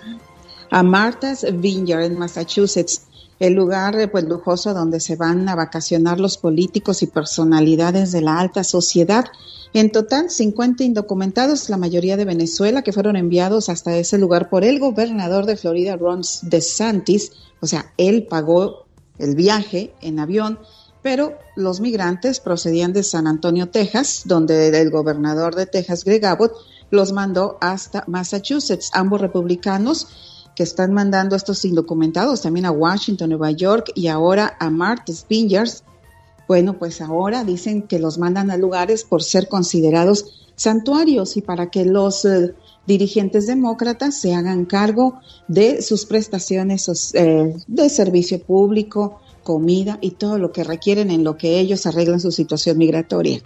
a 0.70 0.82
Martha's 0.82 1.46
Vineyard 1.52 2.04
en 2.04 2.18
Massachusetts. 2.18 3.02
el 3.38 3.54
lugar 3.54 3.98
eh, 3.98 4.08
pues 4.08 4.24
lujoso 4.24 4.74
donde 4.74 5.00
se 5.00 5.16
van 5.16 5.48
a 5.48 5.54
vacacionar 5.54 6.20
los 6.20 6.36
políticos 6.36 7.02
y 7.02 7.06
personalidades 7.06 8.12
de 8.12 8.20
la 8.20 8.38
alta 8.38 8.64
sociedad. 8.64 9.26
En 9.72 9.92
total, 9.92 10.30
50 10.30 10.84
indocumentados, 10.84 11.70
la 11.70 11.76
mayoría 11.76 12.16
de 12.16 12.24
Venezuela, 12.24 12.82
que 12.82 12.92
fueron 12.92 13.16
enviados 13.16 13.68
hasta 13.68 13.96
ese 13.96 14.18
lugar 14.18 14.50
por 14.50 14.64
el 14.64 14.78
gobernador 14.78 15.46
de 15.46 15.56
Florida, 15.56 15.96
Ron 15.96 16.22
DeSantis. 16.42 17.32
O 17.60 17.66
sea, 17.66 17.92
él 17.96 18.26
pagó 18.28 18.86
el 19.20 19.34
viaje 19.34 19.94
en 20.00 20.18
avión, 20.18 20.58
pero 21.02 21.38
los 21.56 21.80
migrantes 21.80 22.40
procedían 22.40 22.92
de 22.92 23.02
San 23.02 23.26
Antonio, 23.26 23.68
Texas, 23.68 24.22
donde 24.24 24.68
el 24.68 24.90
gobernador 24.90 25.54
de 25.54 25.66
Texas, 25.66 26.04
Greg 26.04 26.24
Abbott, 26.26 26.52
los 26.90 27.12
mandó 27.12 27.56
hasta 27.60 28.04
Massachusetts. 28.06 28.90
Ambos 28.92 29.20
republicanos 29.20 30.08
que 30.54 30.62
están 30.62 30.92
mandando 30.92 31.36
estos 31.36 31.64
indocumentados 31.64 32.42
también 32.42 32.66
a 32.66 32.70
Washington, 32.70 33.30
Nueva 33.30 33.50
York 33.52 33.92
y 33.94 34.08
ahora 34.08 34.56
a 34.58 34.68
Martha's 34.68 35.24
Vineyards. 35.28 35.84
Bueno, 36.48 36.78
pues 36.78 37.00
ahora 37.00 37.44
dicen 37.44 37.82
que 37.82 37.98
los 37.98 38.18
mandan 38.18 38.50
a 38.50 38.56
lugares 38.56 39.04
por 39.04 39.22
ser 39.22 39.48
considerados 39.48 40.50
santuarios 40.56 41.36
y 41.36 41.42
para 41.42 41.70
que 41.70 41.84
los 41.84 42.24
eh, 42.24 42.54
dirigentes 42.90 43.46
demócratas 43.46 44.20
se 44.20 44.34
hagan 44.34 44.64
cargo 44.64 45.20
de 45.46 45.80
sus 45.80 46.06
prestaciones 46.06 47.14
eh, 47.14 47.54
de 47.68 47.88
servicio 47.88 48.42
público, 48.42 49.20
comida 49.44 49.98
y 50.00 50.10
todo 50.12 50.38
lo 50.38 50.50
que 50.50 50.64
requieren 50.64 51.12
en 51.12 51.22
lo 51.22 51.36
que 51.36 51.60
ellos 51.60 51.86
arreglan 51.86 52.18
su 52.18 52.32
situación 52.32 52.78
migratoria. 52.78 53.40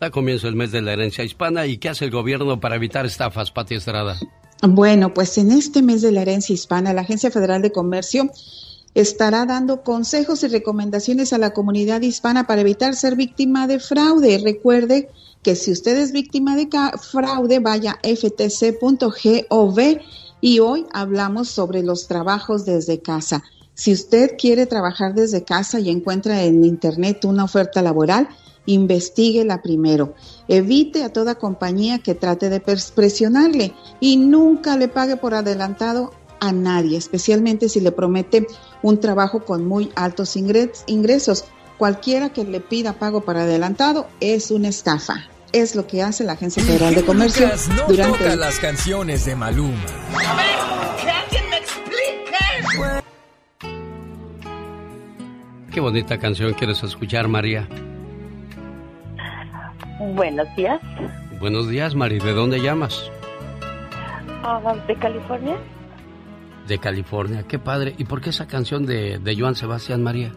Da 0.00 0.10
comienzo 0.10 0.48
el 0.48 0.54
mes 0.54 0.70
de 0.70 0.82
la 0.82 0.92
herencia 0.92 1.24
hispana 1.24 1.66
y 1.66 1.78
¿qué 1.78 1.88
hace 1.88 2.04
el 2.04 2.10
gobierno 2.10 2.60
para 2.60 2.76
evitar 2.76 3.06
estafas, 3.06 3.50
Pati 3.50 3.74
Estrada? 3.74 4.18
Bueno, 4.62 5.14
pues 5.14 5.38
en 5.38 5.50
este 5.50 5.80
mes 5.80 6.02
de 6.02 6.12
la 6.12 6.20
herencia 6.20 6.52
hispana, 6.52 6.92
la 6.92 7.00
Agencia 7.00 7.30
Federal 7.30 7.62
de 7.62 7.72
Comercio 7.72 8.30
estará 8.94 9.46
dando 9.46 9.82
consejos 9.82 10.42
y 10.42 10.48
recomendaciones 10.48 11.32
a 11.32 11.38
la 11.38 11.54
comunidad 11.54 12.02
hispana 12.02 12.46
para 12.46 12.60
evitar 12.60 12.94
ser 12.94 13.16
víctima 13.16 13.66
de 13.66 13.80
fraude. 13.80 14.38
Recuerde 14.44 15.08
que 15.42 15.56
si 15.56 15.72
usted 15.72 15.96
es 15.96 16.12
víctima 16.12 16.56
de 16.56 16.68
fraude, 17.00 17.58
vaya 17.60 17.92
a 17.92 18.08
ftc.gov 18.08 19.78
y 20.40 20.58
hoy 20.58 20.86
hablamos 20.92 21.48
sobre 21.48 21.82
los 21.82 22.06
trabajos 22.06 22.64
desde 22.64 23.00
casa. 23.00 23.42
Si 23.74 23.92
usted 23.92 24.36
quiere 24.38 24.66
trabajar 24.66 25.14
desde 25.14 25.44
casa 25.44 25.80
y 25.80 25.90
encuentra 25.90 26.42
en 26.42 26.64
Internet 26.64 27.24
una 27.24 27.44
oferta 27.44 27.80
laboral, 27.80 28.28
investiguela 28.66 29.62
primero. 29.62 30.14
Evite 30.48 31.02
a 31.02 31.12
toda 31.12 31.36
compañía 31.36 31.98
que 31.98 32.14
trate 32.14 32.50
de 32.50 32.60
presionarle 32.60 33.72
y 34.00 34.16
nunca 34.18 34.76
le 34.76 34.88
pague 34.88 35.16
por 35.16 35.34
adelantado 35.34 36.12
a 36.40 36.52
nadie, 36.52 36.96
especialmente 36.96 37.68
si 37.68 37.80
le 37.80 37.92
promete 37.92 38.46
un 38.82 38.98
trabajo 38.98 39.44
con 39.44 39.66
muy 39.66 39.90
altos 39.94 40.36
ingresos. 40.36 41.44
Cualquiera 41.80 42.28
que 42.28 42.44
le 42.44 42.60
pida 42.60 42.92
pago 42.92 43.22
por 43.22 43.38
adelantado 43.38 44.06
es 44.20 44.50
una 44.50 44.68
estafa. 44.68 45.14
Es 45.50 45.74
lo 45.74 45.86
que 45.86 46.02
hace 46.02 46.24
la 46.24 46.32
Agencia 46.32 46.62
Federal 46.62 46.94
de 46.94 47.02
Comercio 47.02 47.48
no 47.74 47.86
durante 47.88 48.18
toca 48.18 48.36
las 48.36 48.60
canciones 48.60 49.24
de 49.24 49.34
Maluma. 49.34 49.82
A 50.12 50.36
ver, 50.36 50.44
que 51.02 51.10
alguien 51.10 51.44
me 51.48 51.56
explique. 51.56 52.36
Qué 55.72 55.80
bonita 55.80 56.18
canción 56.18 56.52
quieres 56.52 56.82
escuchar, 56.82 57.28
María. 57.28 57.66
Buenos 60.00 60.54
días. 60.56 60.82
Buenos 61.40 61.70
días, 61.70 61.94
Mari. 61.94 62.18
¿De 62.18 62.34
dónde 62.34 62.60
llamas? 62.60 63.10
Ah, 64.44 64.60
¿De 64.86 64.94
California? 64.96 65.56
De 66.68 66.78
California. 66.78 67.44
Qué 67.48 67.58
padre. 67.58 67.94
¿Y 67.96 68.04
por 68.04 68.20
qué 68.20 68.28
esa 68.28 68.46
canción 68.46 68.84
de, 68.84 69.18
de 69.18 69.34
Joan 69.34 69.54
Sebastián, 69.54 70.02
María? 70.02 70.30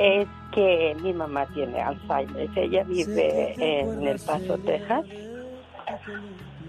Es 0.00 0.26
que 0.52 0.96
mi 1.02 1.12
mamá 1.12 1.46
tiene 1.52 1.80
Alzheimer. 1.80 2.48
Ella 2.56 2.84
vive 2.84 3.54
en 3.58 4.06
El 4.06 4.18
Paso, 4.18 4.56
Texas. 4.58 5.04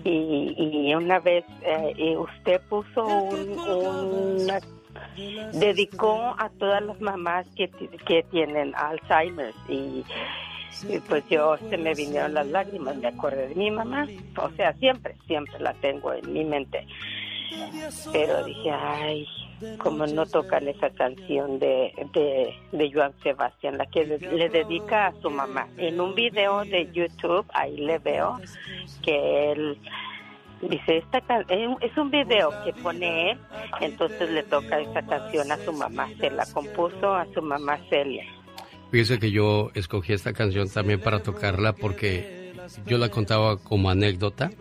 Y, 0.03 0.55
y 0.57 0.95
una 0.95 1.19
vez 1.19 1.45
eh, 1.61 2.17
usted 2.17 2.59
puso 2.69 3.05
un, 3.05 3.59
una 3.59 4.59
dedicó 5.53 6.35
a 6.37 6.49
todas 6.57 6.81
las 6.83 6.99
mamás 6.99 7.45
que, 7.55 7.69
que 7.69 8.23
tienen 8.31 8.73
Alzheimer 8.75 9.53
y 9.69 10.03
y 10.87 10.99
pues 10.99 11.23
yo 11.29 11.57
se 11.69 11.77
me 11.77 11.93
vinieron 11.93 12.33
las 12.33 12.47
lágrimas, 12.47 12.95
me 12.95 13.07
acordé 13.07 13.49
de 13.49 13.55
mi 13.55 13.69
mamá, 13.69 14.07
o 14.37 14.49
sea, 14.51 14.73
siempre, 14.73 15.15
siempre 15.27 15.59
la 15.59 15.73
tengo 15.75 16.13
en 16.13 16.31
mi 16.31 16.43
mente. 16.43 16.87
Pero 18.11 18.43
dije, 18.45 18.71
ay, 18.71 19.27
como 19.77 20.05
no 20.07 20.25
tocan 20.25 20.67
esa 20.67 20.89
canción 20.91 21.59
de, 21.59 21.93
de, 22.13 22.53
de 22.71 22.91
Joan 22.91 23.13
Sebastián, 23.23 23.77
la 23.77 23.85
que 23.85 24.05
le, 24.05 24.49
dedica 24.49 25.07
a 25.07 25.21
su 25.21 25.29
mamá. 25.29 25.67
En 25.77 25.99
un 25.99 26.15
video 26.15 26.63
de 26.65 26.89
YouTube, 26.91 27.45
ahí 27.53 27.77
le 27.77 27.99
veo 27.99 28.39
que 29.03 29.51
él 29.51 29.77
dice, 30.61 30.97
esta 30.97 31.21
es 31.49 31.97
un 31.97 32.11
video 32.11 32.51
que 32.63 32.73
pone 32.73 33.31
él, 33.31 33.39
entonces 33.79 34.29
le 34.29 34.43
toca 34.43 34.79
esa 34.79 35.01
canción 35.01 35.51
a 35.51 35.57
su 35.57 35.73
mamá, 35.73 36.07
se 36.19 36.29
la 36.29 36.45
compuso 36.45 37.15
a 37.15 37.25
su 37.33 37.41
mamá 37.41 37.79
Celia. 37.89 38.25
Fíjese 38.91 39.19
que 39.19 39.31
yo 39.31 39.71
escogí 39.73 40.13
esta 40.13 40.33
canción 40.33 40.69
también 40.69 40.99
para 40.99 41.23
tocarla 41.23 41.73
porque 41.73 42.40
yo 42.85 42.97
la 42.97 43.09
contaba 43.09 43.57
como 43.57 43.89
anécdota 43.89 44.51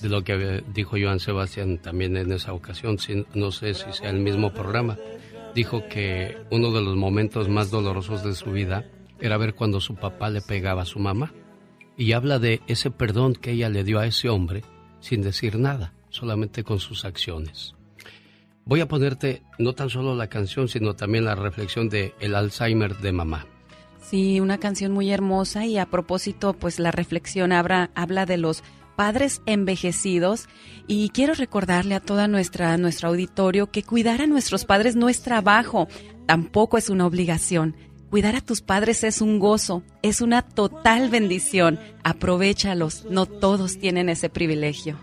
de 0.00 0.08
lo 0.08 0.22
que 0.22 0.62
dijo 0.72 0.96
Joan 1.00 1.20
Sebastián 1.20 1.78
también 1.78 2.16
en 2.16 2.32
esa 2.32 2.52
ocasión, 2.52 2.98
no 3.34 3.50
sé 3.50 3.74
si 3.74 3.92
sea 3.92 4.10
el 4.10 4.20
mismo 4.20 4.52
programa. 4.52 4.96
Dijo 5.54 5.88
que 5.88 6.36
uno 6.50 6.70
de 6.70 6.82
los 6.82 6.96
momentos 6.96 7.48
más 7.48 7.70
dolorosos 7.70 8.22
de 8.22 8.34
su 8.34 8.52
vida 8.52 8.84
era 9.20 9.36
ver 9.36 9.54
cuando 9.54 9.80
su 9.80 9.94
papá 9.96 10.30
le 10.30 10.40
pegaba 10.40 10.82
a 10.82 10.86
su 10.86 10.98
mamá. 10.98 11.32
Y 11.96 12.12
habla 12.12 12.38
de 12.38 12.60
ese 12.68 12.90
perdón 12.90 13.34
que 13.34 13.52
ella 13.52 13.68
le 13.68 13.82
dio 13.82 13.98
a 13.98 14.06
ese 14.06 14.28
hombre 14.28 14.62
sin 15.00 15.22
decir 15.22 15.58
nada, 15.58 15.94
solamente 16.10 16.64
con 16.64 16.78
sus 16.78 17.04
acciones. 17.04 17.74
Voy 18.64 18.80
a 18.80 18.88
ponerte 18.88 19.42
no 19.58 19.72
tan 19.72 19.88
solo 19.88 20.14
la 20.14 20.28
canción, 20.28 20.68
sino 20.68 20.94
también 20.94 21.24
la 21.24 21.34
reflexión 21.34 21.88
de 21.88 22.14
el 22.20 22.34
Alzheimer 22.34 22.96
de 22.98 23.12
mamá. 23.12 23.46
Sí, 24.00 24.40
una 24.40 24.58
canción 24.58 24.92
muy 24.92 25.10
hermosa 25.10 25.66
y 25.66 25.78
a 25.78 25.86
propósito, 25.86 26.54
pues 26.54 26.78
la 26.78 26.90
reflexión 26.90 27.52
habla, 27.52 27.90
habla 27.94 28.26
de 28.26 28.38
los 28.38 28.62
padres 28.96 29.42
envejecidos 29.46 30.48
y 30.88 31.10
quiero 31.10 31.34
recordarle 31.34 31.94
a 31.94 32.00
toda 32.00 32.26
nuestra 32.26 32.76
nuestro 32.78 33.10
auditorio 33.10 33.70
que 33.70 33.84
cuidar 33.84 34.22
a 34.22 34.26
nuestros 34.26 34.64
padres 34.64 34.96
no 34.96 35.08
es 35.08 35.22
trabajo, 35.22 35.86
tampoco 36.26 36.78
es 36.78 36.90
una 36.90 37.06
obligación. 37.06 37.76
Cuidar 38.10 38.36
a 38.36 38.40
tus 38.40 38.62
padres 38.62 39.04
es 39.04 39.20
un 39.20 39.38
gozo, 39.38 39.82
es 40.02 40.22
una 40.22 40.42
total 40.42 41.10
bendición. 41.10 41.78
Aprovechalos, 42.02 43.04
no 43.10 43.26
todos 43.26 43.78
tienen 43.78 44.08
ese 44.08 44.30
privilegio. 44.30 44.98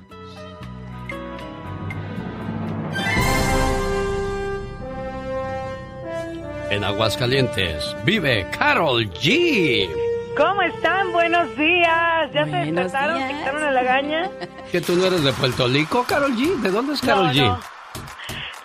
En 6.75 6.83
Aguascalientes 6.83 7.95
vive 8.03 8.45
Carol 8.59 9.09
G. 9.09 9.89
¿Cómo 10.35 10.61
están? 10.61 11.09
Buenos 11.13 11.55
días. 11.55 12.29
¿Ya 12.33 12.43
se 12.43 12.51
despertaron? 12.51 13.17
¿Se 13.17 13.33
quitaron 13.33 13.61
la 13.61 13.71
lagaña? 13.71 14.29
¿Que 14.73 14.81
tú 14.81 14.97
no 14.97 15.05
eres 15.05 15.23
de 15.23 15.31
Puerto 15.31 15.69
Rico, 15.69 16.03
Carol 16.05 16.35
G? 16.35 16.53
¿De 16.57 16.71
dónde 16.71 16.95
es 16.95 16.99
Carol 16.99 17.29
G? 17.29 17.57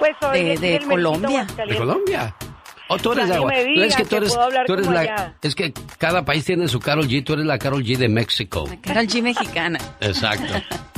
Pues 0.01 0.17
soy 0.21 0.43
de, 0.43 0.59
de 0.59 0.81
Colombia. 0.81 1.47
¿De 1.69 1.77
Colombia? 1.77 2.35
¿O 2.89 2.99
tú 2.99 3.13
eres 3.13 3.29
de 3.29 3.35
agua? 3.37 3.55
es 3.55 3.95
que 3.95 4.05
tú 4.05 4.17
eres, 4.17 4.37
tú 4.67 4.73
eres 4.73 4.89
la, 4.89 5.35
es 5.41 5.55
que 5.55 5.73
cada 5.97 6.25
país 6.25 6.45
tiene 6.45 6.67
su 6.67 6.81
Carol 6.81 7.07
G, 7.07 7.23
tú 7.23 7.35
eres 7.35 7.47
la 7.47 7.61
Carol 7.61 7.85
G 7.85 7.97
de 7.97 8.09
México. 8.09 8.65
La 8.69 8.77
Carol 8.81 9.07
G 9.07 9.23
mexicana. 9.23 9.79
Exacto. 10.01 10.53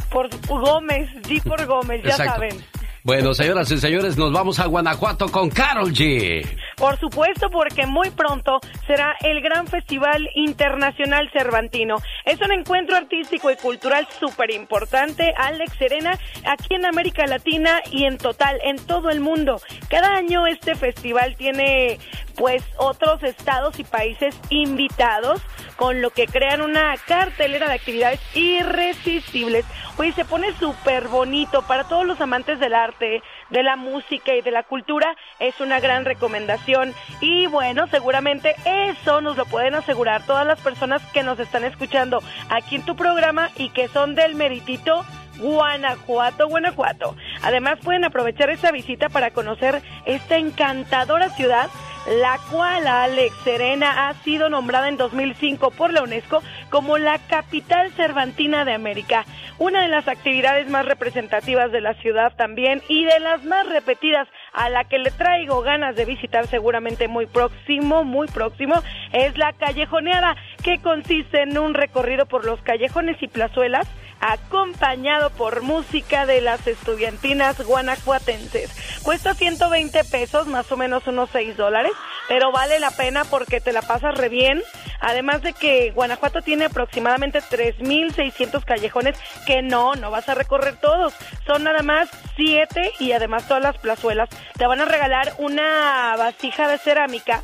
Por 0.08 0.30
Gómez, 0.46 1.10
G 1.24 1.42
por 1.42 1.62
Gómez, 1.66 2.02
ya 2.04 2.16
saben. 2.16 2.64
Bueno, 3.04 3.34
señoras 3.34 3.68
y 3.72 3.78
señores, 3.78 4.16
nos 4.16 4.32
vamos 4.32 4.60
a 4.60 4.66
Guanajuato 4.66 5.26
con 5.26 5.50
Carol 5.50 5.92
G. 5.92 6.46
Por 6.76 7.00
supuesto, 7.00 7.50
porque 7.50 7.84
muy 7.84 8.10
pronto 8.10 8.60
será 8.86 9.16
el 9.22 9.40
Gran 9.40 9.66
Festival 9.66 10.28
Internacional 10.36 11.28
Cervantino. 11.32 11.96
Es 12.24 12.40
un 12.40 12.52
encuentro 12.52 12.94
artístico 12.94 13.50
y 13.50 13.56
cultural 13.56 14.06
súper 14.20 14.52
importante, 14.52 15.34
Alex 15.36 15.72
Serena, 15.78 16.16
aquí 16.46 16.76
en 16.76 16.86
América 16.86 17.26
Latina 17.26 17.80
y 17.90 18.04
en 18.04 18.18
total, 18.18 18.60
en 18.62 18.76
todo 18.76 19.10
el 19.10 19.18
mundo. 19.18 19.60
Cada 19.90 20.14
año 20.14 20.46
este 20.46 20.76
festival 20.76 21.34
tiene 21.36 21.98
pues 22.36 22.62
otros 22.76 23.20
estados 23.24 23.80
y 23.80 23.84
países 23.84 24.38
invitados, 24.48 25.40
con 25.76 26.00
lo 26.00 26.10
que 26.10 26.26
crean 26.26 26.62
una 26.62 26.94
cartelera 27.06 27.68
de 27.68 27.74
actividades 27.74 28.20
irresistibles. 28.34 29.64
Oye, 29.98 30.12
se 30.12 30.24
pone 30.24 30.52
súper 30.54 31.08
bonito 31.08 31.62
para 31.62 31.84
todos 31.84 32.06
los 32.06 32.20
amantes 32.20 32.58
del 32.58 32.74
arte, 32.74 33.22
de 33.50 33.62
la 33.62 33.76
música 33.76 34.34
y 34.34 34.40
de 34.40 34.50
la 34.50 34.62
cultura, 34.62 35.14
es 35.38 35.60
una 35.60 35.80
gran 35.80 36.04
recomendación. 36.04 36.94
Y 37.20 37.46
bueno, 37.46 37.86
seguramente 37.88 38.54
eso 38.64 39.20
nos 39.20 39.36
lo 39.36 39.44
pueden 39.46 39.74
asegurar 39.74 40.24
todas 40.24 40.46
las 40.46 40.60
personas 40.60 41.02
que 41.12 41.22
nos 41.22 41.38
están 41.38 41.64
escuchando 41.64 42.22
aquí 42.48 42.76
en 42.76 42.84
tu 42.84 42.96
programa 42.96 43.50
y 43.56 43.68
que 43.70 43.88
son 43.88 44.14
del 44.14 44.34
meritito 44.34 45.04
Guanajuato, 45.38 46.48
Guanajuato. 46.48 47.16
Además 47.42 47.78
pueden 47.82 48.04
aprovechar 48.04 48.50
esta 48.50 48.70
visita 48.70 49.08
para 49.08 49.30
conocer 49.30 49.82
esta 50.04 50.36
encantadora 50.36 51.30
ciudad 51.30 51.68
la 52.06 52.38
cual 52.50 52.86
Alex 52.86 53.34
Serena 53.44 54.08
ha 54.08 54.14
sido 54.22 54.48
nombrada 54.48 54.88
en 54.88 54.96
2005 54.96 55.70
por 55.70 55.92
la 55.92 56.02
UNESCO 56.02 56.42
como 56.70 56.98
la 56.98 57.18
capital 57.18 57.92
cervantina 57.92 58.64
de 58.64 58.72
América, 58.72 59.24
una 59.58 59.82
de 59.82 59.88
las 59.88 60.08
actividades 60.08 60.68
más 60.68 60.84
representativas 60.86 61.70
de 61.70 61.80
la 61.80 61.94
ciudad 61.94 62.32
también 62.36 62.82
y 62.88 63.04
de 63.04 63.20
las 63.20 63.44
más 63.44 63.68
repetidas 63.68 64.28
a 64.52 64.68
la 64.68 64.84
que 64.84 64.98
le 64.98 65.10
traigo 65.10 65.62
ganas 65.62 65.96
de 65.96 66.04
visitar 66.04 66.46
seguramente 66.46 67.08
muy 67.08 67.26
próximo, 67.26 68.04
muy 68.04 68.26
próximo, 68.28 68.82
es 69.12 69.36
la 69.38 69.52
callejoneada, 69.52 70.36
que 70.62 70.78
consiste 70.78 71.42
en 71.42 71.56
un 71.58 71.74
recorrido 71.74 72.26
por 72.26 72.44
los 72.44 72.60
callejones 72.62 73.22
y 73.22 73.28
plazuelas 73.28 73.88
acompañado 74.22 75.30
por 75.30 75.62
música 75.62 76.24
de 76.26 76.40
las 76.40 76.66
estudiantinas 76.66 77.60
guanajuatenses. 77.60 78.70
Cuesta 79.02 79.34
120 79.34 80.04
pesos, 80.04 80.46
más 80.46 80.70
o 80.70 80.76
menos 80.76 81.06
unos 81.08 81.28
6 81.32 81.56
dólares, 81.56 81.92
pero 82.28 82.52
vale 82.52 82.78
la 82.78 82.92
pena 82.92 83.24
porque 83.24 83.60
te 83.60 83.72
la 83.72 83.82
pasas 83.82 84.16
re 84.16 84.28
bien. 84.28 84.62
Además 85.00 85.42
de 85.42 85.52
que 85.52 85.90
Guanajuato 85.90 86.42
tiene 86.42 86.66
aproximadamente 86.66 87.40
3.600 87.40 88.64
callejones 88.64 89.18
que 89.44 89.60
no, 89.60 89.96
no 89.96 90.12
vas 90.12 90.28
a 90.28 90.34
recorrer 90.34 90.76
todos. 90.76 91.12
Son 91.44 91.64
nada 91.64 91.82
más 91.82 92.08
7 92.36 92.92
y 93.00 93.10
además 93.10 93.48
todas 93.48 93.64
las 93.64 93.78
plazuelas. 93.78 94.28
Te 94.56 94.64
van 94.64 94.80
a 94.80 94.84
regalar 94.84 95.34
una 95.38 96.14
vasija 96.16 96.68
de 96.68 96.78
cerámica 96.78 97.42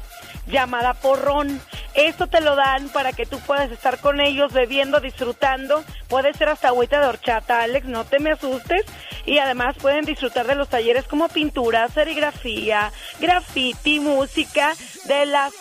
llamada 0.49 0.95
porrón. 0.95 1.61
Esto 1.95 2.27
te 2.27 2.41
lo 2.41 2.55
dan 2.55 2.89
para 2.91 3.13
que 3.13 3.27
tú 3.27 3.39
puedas 3.41 3.71
estar 3.71 3.99
con 3.99 4.21
ellos 4.21 4.53
bebiendo, 4.53 5.01
disfrutando. 5.01 5.85
Puede 6.09 6.33
ser 6.35 6.49
hasta 6.49 6.69
agüita 6.69 7.01
de 7.01 7.07
horchata, 7.07 7.63
Alex, 7.63 7.87
no 7.87 8.05
te 8.05 8.21
me 8.21 8.33
asustes. 8.33 8.85
Y 9.27 9.39
además 9.39 9.77
pueden 9.81 10.05
disfrutar 10.05 10.47
de 10.47 10.55
los 10.55 10.69
talleres 10.69 11.05
como 11.05 11.29
pintura, 11.29 11.89
serigrafía, 11.89 12.93
graffiti, 13.21 14.01
música, 14.01 14.75
de 15.07 15.27
las 15.27 15.53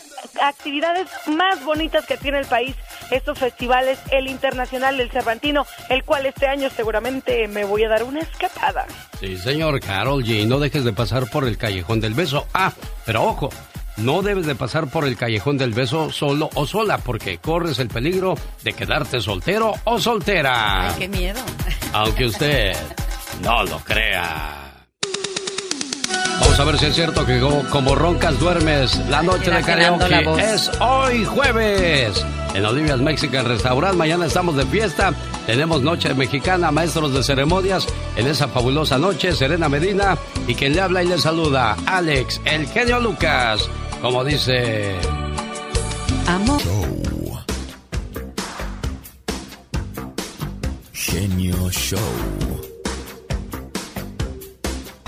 actividades 0.41 1.09
más 1.27 1.63
bonitas 1.63 2.05
que 2.05 2.17
tiene 2.17 2.39
el 2.39 2.45
país. 2.45 2.75
Estos 3.11 3.39
festivales, 3.39 3.99
el 4.11 4.27
Internacional 4.27 4.97
del 4.97 5.11
Cervantino, 5.11 5.65
el 5.89 6.03
cual 6.03 6.25
este 6.25 6.47
año 6.47 6.69
seguramente 6.69 7.47
me 7.47 7.65
voy 7.65 7.83
a 7.83 7.89
dar 7.89 8.03
una 8.03 8.19
escapada. 8.19 8.85
Sí, 9.19 9.37
señor 9.37 9.79
Carol 9.79 10.23
G, 10.23 10.45
no 10.45 10.59
dejes 10.59 10.83
de 10.83 10.93
pasar 10.93 11.29
por 11.29 11.47
el 11.47 11.57
Callejón 11.57 11.99
del 11.99 12.13
Beso. 12.13 12.47
Ah, 12.53 12.71
pero 13.05 13.23
ojo, 13.23 13.49
no 13.97 14.21
debes 14.21 14.45
de 14.45 14.55
pasar 14.55 14.87
por 14.89 15.05
el 15.05 15.17
callejón 15.17 15.57
del 15.57 15.73
beso 15.73 16.11
solo 16.11 16.49
o 16.53 16.65
sola 16.65 16.97
porque 16.99 17.39
corres 17.39 17.79
el 17.79 17.87
peligro 17.87 18.35
de 18.63 18.73
quedarte 18.73 19.21
soltero 19.21 19.73
o 19.83 19.99
soltera. 19.99 20.89
Ay, 20.89 20.95
qué 20.99 21.07
miedo. 21.07 21.39
Aunque 21.93 22.25
usted 22.25 22.75
no 23.41 23.63
lo 23.63 23.79
crea. 23.79 24.63
Vamos 26.39 26.59
a 26.59 26.63
ver 26.65 26.77
si 26.77 26.85
es 26.85 26.95
cierto 26.95 27.25
que 27.25 27.39
como, 27.71 27.95
roncas 27.95 28.39
duermes, 28.39 28.95
la 29.09 29.23
noche 29.23 29.49
de 29.49 29.63
karaoke 29.63 30.23
es 30.53 30.69
hoy 30.79 31.25
jueves. 31.25 32.23
En 32.53 32.65
Olivia's 32.65 32.99
Mexican 32.99 33.45
Restaurant, 33.45 33.95
mañana 33.95 34.27
estamos 34.27 34.55
de 34.55 34.65
fiesta. 34.65 35.13
Tenemos 35.45 35.81
noche 35.81 36.13
mexicana, 36.13 36.71
maestros 36.71 37.13
de 37.13 37.23
ceremonias. 37.23 37.87
En 38.15 38.27
esa 38.27 38.47
fabulosa 38.47 38.97
noche, 38.97 39.33
Serena 39.33 39.67
Medina 39.69 40.17
y 40.47 40.55
quien 40.55 40.73
le 40.73 40.81
habla 40.81 41.03
y 41.03 41.07
le 41.07 41.17
saluda, 41.17 41.75
Alex, 41.85 42.41
el 42.45 42.67
genio 42.67 42.99
Lucas. 42.99 43.67
Como 44.01 44.23
dice... 44.23 44.95
Amor. 46.27 46.61
Show. 46.61 47.37
Genio 50.93 51.71
Show. 51.71 51.99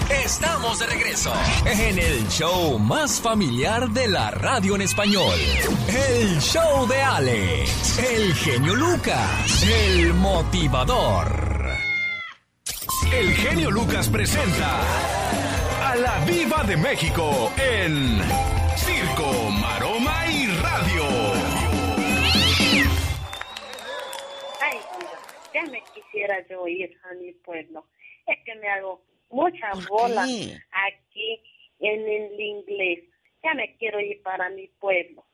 Estamos 0.10 0.80
de 0.80 0.88
regreso 0.88 1.34
en 1.66 2.00
el 2.00 2.28
show 2.30 2.80
más 2.80 3.20
familiar 3.20 3.90
de 3.90 4.08
la 4.08 4.32
radio 4.32 4.76
en 4.76 4.82
español. 4.82 5.38
El 5.88 6.40
show 6.40 6.88
de 6.88 7.02
Alex, 7.02 8.00
el 8.00 8.34
genio 8.34 8.76
Lucas, 8.76 9.64
el 9.64 10.14
motivador. 10.16 11.70
El 13.12 13.34
genio 13.36 13.72
Lucas 13.72 14.08
presenta 14.10 14.80
a 15.84 15.96
la 15.96 16.20
Viva 16.26 16.64
de 16.64 16.78
México 16.78 17.52
en 17.58 18.59
quisiera 26.30 26.48
yo 26.50 26.68
ir 26.68 26.98
a 27.10 27.14
mi 27.16 27.32
pueblo. 27.34 27.86
Es 28.28 28.38
que 28.46 28.56
me 28.56 28.68
hago 28.70 29.02
mucha 29.32 29.72
bola 29.90 30.24
aquí 30.24 31.42
en 31.80 32.02
el 32.08 32.40
inglés. 32.40 33.06
Ya 33.44 33.54
me 33.54 33.76
quiero 33.78 34.00
ir 34.00 34.22
para 34.22 34.50
mi 34.50 34.68
pueblo. 34.80 35.26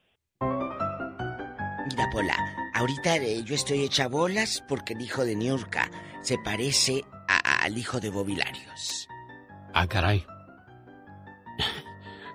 Mira, 0.42 2.10
Pola, 2.12 2.36
ahorita 2.74 3.18
eh, 3.18 3.44
yo 3.44 3.56
estoy 3.56 3.84
hecha 3.84 4.08
bolas 4.08 4.64
porque 4.68 4.94
el 4.94 5.02
hijo 5.02 5.24
de 5.26 5.36
Niurka 5.36 5.90
se 6.22 6.38
parece 6.38 7.04
al 7.28 7.78
hijo 7.78 8.00
de 8.00 8.10
Bobilarios. 8.10 9.08
Ah, 9.74 9.88
caray. 9.88 10.24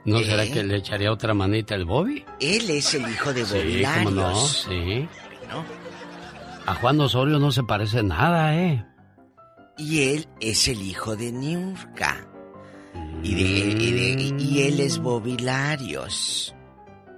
¿No 0.04 0.18
será 0.20 0.44
¿Eh? 0.44 0.50
que 0.52 0.62
le 0.62 0.76
echaría 0.76 1.12
otra 1.12 1.34
manita 1.34 1.74
al 1.74 1.84
Bobby? 1.84 2.24
Él 2.40 2.70
es 2.70 2.94
el 2.94 3.08
hijo 3.10 3.32
de 3.32 3.44
Sí, 3.44 3.54
Bobilarios. 3.58 4.04
cómo 4.04 4.10
no, 4.10 4.34
sí. 4.36 5.08
¿No? 5.48 5.64
A 6.70 6.74
Juan 6.76 7.00
Osorio 7.00 7.38
no 7.40 7.50
se 7.50 7.64
parece 7.64 8.02
nada, 8.04 8.54
¿eh? 8.56 8.84
Y 9.76 10.02
él 10.14 10.28
es 10.40 10.68
el 10.68 10.80
hijo 10.82 11.16
de 11.16 11.32
Niurka. 11.32 12.26
Y, 13.24 13.34
de, 13.34 13.42
y, 13.42 13.90
de- 13.92 14.42
y 14.42 14.62
él 14.62 14.78
es 14.80 14.98
Bobilarios. 14.98 16.54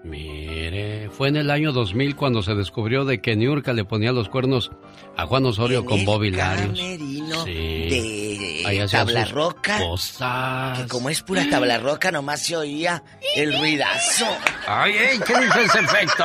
Mire, 0.05 1.11
fue 1.11 1.29
en 1.29 1.37
el 1.37 1.51
año 1.51 1.71
2000 1.73 2.17
cuando 2.17 2.43
se 2.43 2.55
descubrió 2.55 3.05
de 3.05 3.21
que 3.21 3.37
Niurka 3.37 3.73
le 3.73 3.85
ponía 3.85 4.11
los 4.11 4.29
cuernos 4.29 4.73
a 5.17 5.27
Juan 5.27 5.45
Osorio 5.47 5.81
En 5.81 5.85
con 5.85 6.05
Bobby 6.05 6.31
Larios. 6.31 6.77
Sí. 6.79 7.53
de 7.55 8.63
Ahí 8.67 8.85
tabla 8.91 9.25
roca. 9.27 9.79
Cosas. 9.79 10.79
Que 10.81 10.89
como 10.89 11.09
es 11.11 11.23
pura 11.23 11.49
tabla 11.51 11.79
roca, 11.79 12.11
nomás 12.11 12.41
se 12.43 12.57
oía 12.57 13.03
el 13.37 13.57
ruidazo. 13.59 14.27
¡Ay, 14.67 14.93
ey! 14.93 15.19
¿Qué 15.25 15.35
dice 15.41 15.63
ese 15.67 15.79
efecto? 15.81 16.25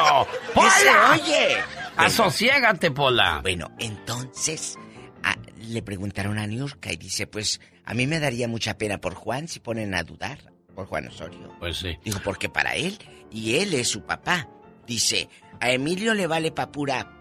¿Qué 0.53 0.61
se 0.61 0.86
¡Pola! 0.86 1.11
oye? 1.13 1.57
¡Asociégate, 1.97 2.91
Pola! 2.91 3.39
Bueno, 3.41 3.71
entonces 3.79 4.77
a- 5.23 5.35
le 5.59 5.81
preguntaron 5.81 6.37
a 6.37 6.47
Niurka 6.47 6.91
y 6.91 6.97
dice, 6.97 7.27
pues 7.27 7.59
a 7.85 7.93
mí 7.93 8.07
me 8.07 8.19
daría 8.19 8.47
mucha 8.47 8.77
pena 8.77 8.99
por 8.99 9.13
Juan 9.15 9.47
si 9.47 9.59
ponen 9.59 9.93
a 9.95 10.03
dudar 10.03 10.39
por 10.75 10.85
Juan 10.87 11.07
Osorio. 11.07 11.53
Pues 11.59 11.77
sí. 11.77 11.97
Digo, 12.03 12.19
porque 12.23 12.49
para 12.49 12.75
él, 12.75 12.97
y 13.31 13.55
él 13.55 13.73
es 13.73 13.87
su 13.87 14.01
papá. 14.03 14.47
Dice, 14.85 15.27
a 15.59 15.71
Emilio 15.71 16.13
le 16.13 16.27
vale 16.27 16.51
pa' 16.51 16.71
pura... 16.71 17.13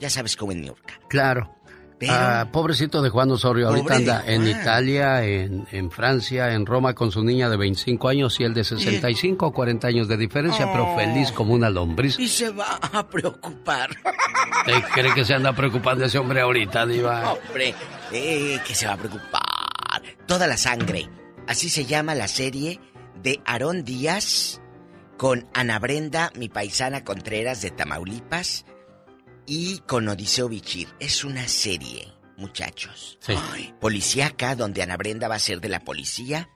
Ya 0.00 0.10
sabes 0.10 0.36
cómo 0.36 0.52
es 0.52 0.58
Niurka. 0.58 0.94
Claro. 1.08 1.54
Pero- 1.98 2.12
Ah, 2.12 2.48
pobrecito 2.52 3.00
de 3.02 3.08
Juan 3.10 3.30
Osorio, 3.30 3.68
ahorita 3.68 3.84
Pobre 3.84 3.96
anda 3.96 4.24
en. 4.26 4.46
Italia, 4.48 5.24
en, 5.24 5.66
en 5.70 5.90
Francia, 5.90 6.52
en 6.52 6.66
Roma 6.66 6.94
con 6.94 7.12
su 7.12 7.22
niña 7.22 7.48
de 7.48 7.56
25 7.56 8.08
años 8.08 8.38
y 8.40 8.44
el 8.44 8.52
de 8.52 8.64
65 8.64 9.46
o 9.46 9.52
40 9.52 9.86
años 9.88 10.08
de 10.08 10.16
diferencia, 10.16 10.70
pero 10.72 10.86
Oh. 10.92 10.96
feliz 10.96 11.30
como 11.32 11.54
una 11.54 11.70
lombriz. 11.70 12.18
Y 12.18 12.28
se 12.28 12.50
va 12.50 12.78
a 12.92 13.06
preocupar. 13.06 13.90
¿Te 14.66 14.82
cree 14.92 15.14
que 15.14 15.24
se 15.24 15.34
anda 15.34 15.52
preocupando 15.52 16.04
ese 16.04 16.18
hombre 16.18 16.40
ahorita, 16.40 16.84
Diva? 16.86 17.32
Hombre, 17.48 17.74
eh, 18.12 18.58
que 18.66 18.74
se 18.74 18.86
va 18.86 18.94
a 18.94 18.96
preocupar. 18.96 19.42
Toda 20.26 20.46
la 20.46 20.56
sangre. 20.56 21.08
Así 21.46 21.68
se 21.68 21.84
llama 21.84 22.14
la 22.14 22.26
serie 22.28 22.80
de 23.22 23.40
Aarón 23.46 23.84
Díaz 23.84 24.60
con 25.16 25.46
Ana 25.54 25.78
Brenda, 25.78 26.32
mi 26.36 26.48
paisana 26.48 27.04
Contreras 27.04 27.62
de 27.62 27.70
Tamaulipas, 27.70 28.64
y 29.46 29.78
con 29.80 30.08
Odiseo 30.08 30.48
Bichir. 30.48 30.88
Es 31.00 31.24
una 31.24 31.48
serie, 31.48 32.12
muchachos. 32.36 33.18
Sí. 33.20 33.34
Policíaca, 33.80 34.54
donde 34.54 34.82
Ana 34.82 34.96
Brenda 34.96 35.28
va 35.28 35.36
a 35.36 35.40
ser 35.40 35.60
de 35.60 35.68
la 35.68 35.80
policía. 35.80 36.50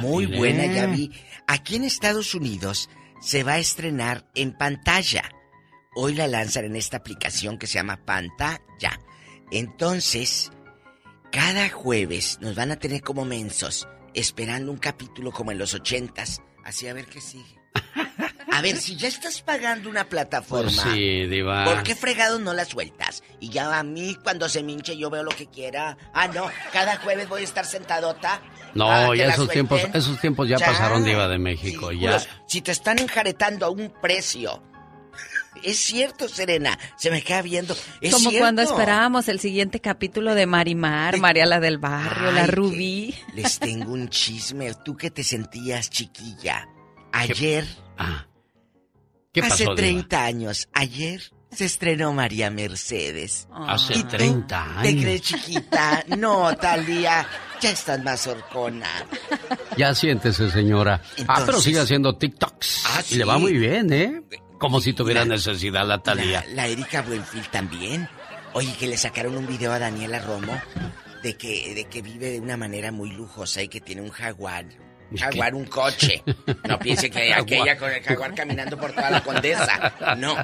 Muy 0.00 0.26
mire. 0.26 0.38
buena, 0.38 0.66
ya 0.66 0.86
vi. 0.86 1.10
Aquí 1.46 1.76
en 1.76 1.84
Estados 1.84 2.34
Unidos 2.34 2.88
se 3.20 3.42
va 3.44 3.54
a 3.54 3.58
estrenar 3.58 4.28
en 4.34 4.56
pantalla. 4.56 5.30
Hoy 5.94 6.14
la 6.14 6.28
lanzan 6.28 6.64
en 6.64 6.76
esta 6.76 6.98
aplicación 6.98 7.58
que 7.58 7.66
se 7.66 7.74
llama 7.74 8.04
Pantalla. 8.04 9.00
Entonces, 9.50 10.52
cada 11.32 11.68
jueves 11.68 12.38
nos 12.40 12.54
van 12.54 12.70
a 12.70 12.76
tener 12.76 13.02
como 13.02 13.24
mensos, 13.24 13.88
esperando 14.14 14.70
un 14.70 14.78
capítulo 14.78 15.32
como 15.32 15.52
en 15.52 15.58
los 15.58 15.74
ochentas. 15.74 16.42
Así 16.64 16.86
a 16.86 16.94
ver 16.94 17.06
qué 17.06 17.20
sigue. 17.20 17.58
A 18.58 18.62
ver, 18.62 18.76
si 18.76 18.96
ya 18.96 19.08
estás 19.08 19.40
pagando 19.42 19.88
una 19.88 20.08
plataforma, 20.08 20.64
Pues 20.70 20.94
sí, 20.94 21.26
Diva. 21.26 21.64
¿por 21.64 21.82
qué 21.82 21.94
fregados 21.94 22.40
no 22.40 22.52
la 22.54 22.64
sueltas? 22.64 23.22
Y 23.40 23.50
ya 23.50 23.78
a 23.78 23.82
mí, 23.82 24.16
cuando 24.22 24.48
se 24.48 24.62
minche, 24.62 24.96
yo 24.96 25.10
veo 25.10 25.22
lo 25.22 25.30
que 25.30 25.46
quiera. 25.46 25.96
Ah, 26.12 26.28
no, 26.28 26.46
cada 26.72 26.96
jueves 26.96 27.28
voy 27.28 27.42
a 27.42 27.44
estar 27.44 27.64
sentadota. 27.64 28.40
No, 28.74 28.90
a 28.90 29.12
que 29.12 29.18
ya 29.18 29.28
esos 29.28 29.48
tiempos, 29.48 29.80
esos 29.94 30.20
tiempos 30.20 30.48
ya, 30.48 30.56
Ya. 30.58 30.66
pasaron, 30.66 31.04
Diva 31.04 31.28
de 31.28 31.38
México. 31.38 31.92
ya. 31.92 32.10
Puros, 32.18 32.28
si 32.46 32.60
te 32.60 32.72
están 32.72 32.98
enjaretando 32.98 33.66
a 33.66 33.70
un 33.70 33.92
precio 34.02 34.62
Es 35.64 35.78
cierto, 35.78 36.28
Serena. 36.28 36.78
Se 36.96 37.10
me 37.10 37.22
queda 37.22 37.42
viendo. 37.42 37.74
Es 38.00 38.12
Como 38.12 38.30
cierto. 38.30 38.44
cuando 38.44 38.62
esperábamos 38.62 39.28
el 39.28 39.40
siguiente 39.40 39.80
capítulo 39.80 40.34
de 40.36 40.46
Marimar, 40.46 41.16
María 41.18 41.46
la 41.46 41.58
del 41.58 41.78
Barrio, 41.78 42.30
la 42.30 42.46
Rubí. 42.46 43.14
Les 43.34 43.58
tengo 43.58 43.92
un 43.92 44.08
chisme. 44.08 44.72
Tú 44.84 44.96
que 44.96 45.10
te 45.10 45.24
sentías 45.24 45.90
chiquilla. 45.90 46.68
Ayer, 47.12 47.64
¿Qué 47.64 48.04
hace 49.34 49.40
pasó, 49.64 49.64
Diva? 49.64 49.74
30 49.76 50.24
años, 50.24 50.68
ayer 50.72 51.22
se 51.50 51.64
estrenó 51.64 52.12
María 52.12 52.50
Mercedes. 52.50 53.48
Hace 53.66 53.98
¿Y 53.98 54.02
tú 54.02 54.08
30 54.08 54.66
¿Te 54.82 54.88
años. 54.88 55.02
crees 55.02 55.22
chiquita? 55.22 56.04
No, 56.16 56.54
Talía. 56.56 57.26
Ya 57.60 57.70
estás 57.70 58.02
más 58.04 58.26
horcona. 58.26 58.86
Ya 59.76 59.94
siéntese, 59.94 60.50
señora. 60.50 61.02
ah, 61.26 61.42
pero 61.46 61.60
sigue 61.60 61.80
haciendo 61.80 62.16
TikToks. 62.16 62.82
Ah, 62.86 63.02
Y 63.10 63.14
le 63.16 63.24
va 63.24 63.34
sí. 63.36 63.40
muy 63.40 63.52
bien, 63.54 63.92
¿eh? 63.92 64.22
Como 64.58 64.80
si 64.80 64.92
tuviera 64.92 65.24
necesidad 65.24 65.86
la 65.86 65.98
Talía. 66.02 66.44
La, 66.48 66.54
la 66.54 66.66
Erika 66.68 67.02
Buenfil 67.02 67.48
también. 67.48 68.08
Oye, 68.52 68.72
que 68.78 68.86
le 68.86 68.96
sacaron 68.96 69.36
un 69.36 69.46
video 69.46 69.72
a 69.72 69.78
Daniela 69.78 70.18
Romo 70.20 70.52
de 71.22 71.36
que, 71.36 71.74
de 71.74 71.84
que 71.86 72.00
vive 72.02 72.30
de 72.30 72.40
una 72.40 72.56
manera 72.56 72.92
muy 72.92 73.10
lujosa 73.10 73.62
y 73.62 73.68
que 73.68 73.80
tiene 73.80 74.02
un 74.02 74.10
jaguar. 74.10 74.66
Un 75.10 75.16
jaguar, 75.16 75.54
un 75.54 75.64
coche. 75.66 76.22
No 76.68 76.78
piense 76.80 77.10
que 77.10 77.32
aquella 77.32 77.76
con 77.78 77.90
el 77.90 78.02
jaguar 78.02 78.34
caminando 78.34 78.76
por 78.78 78.92
toda 78.92 79.10
la 79.10 79.22
condesa. 79.22 80.16
No. 80.18 80.36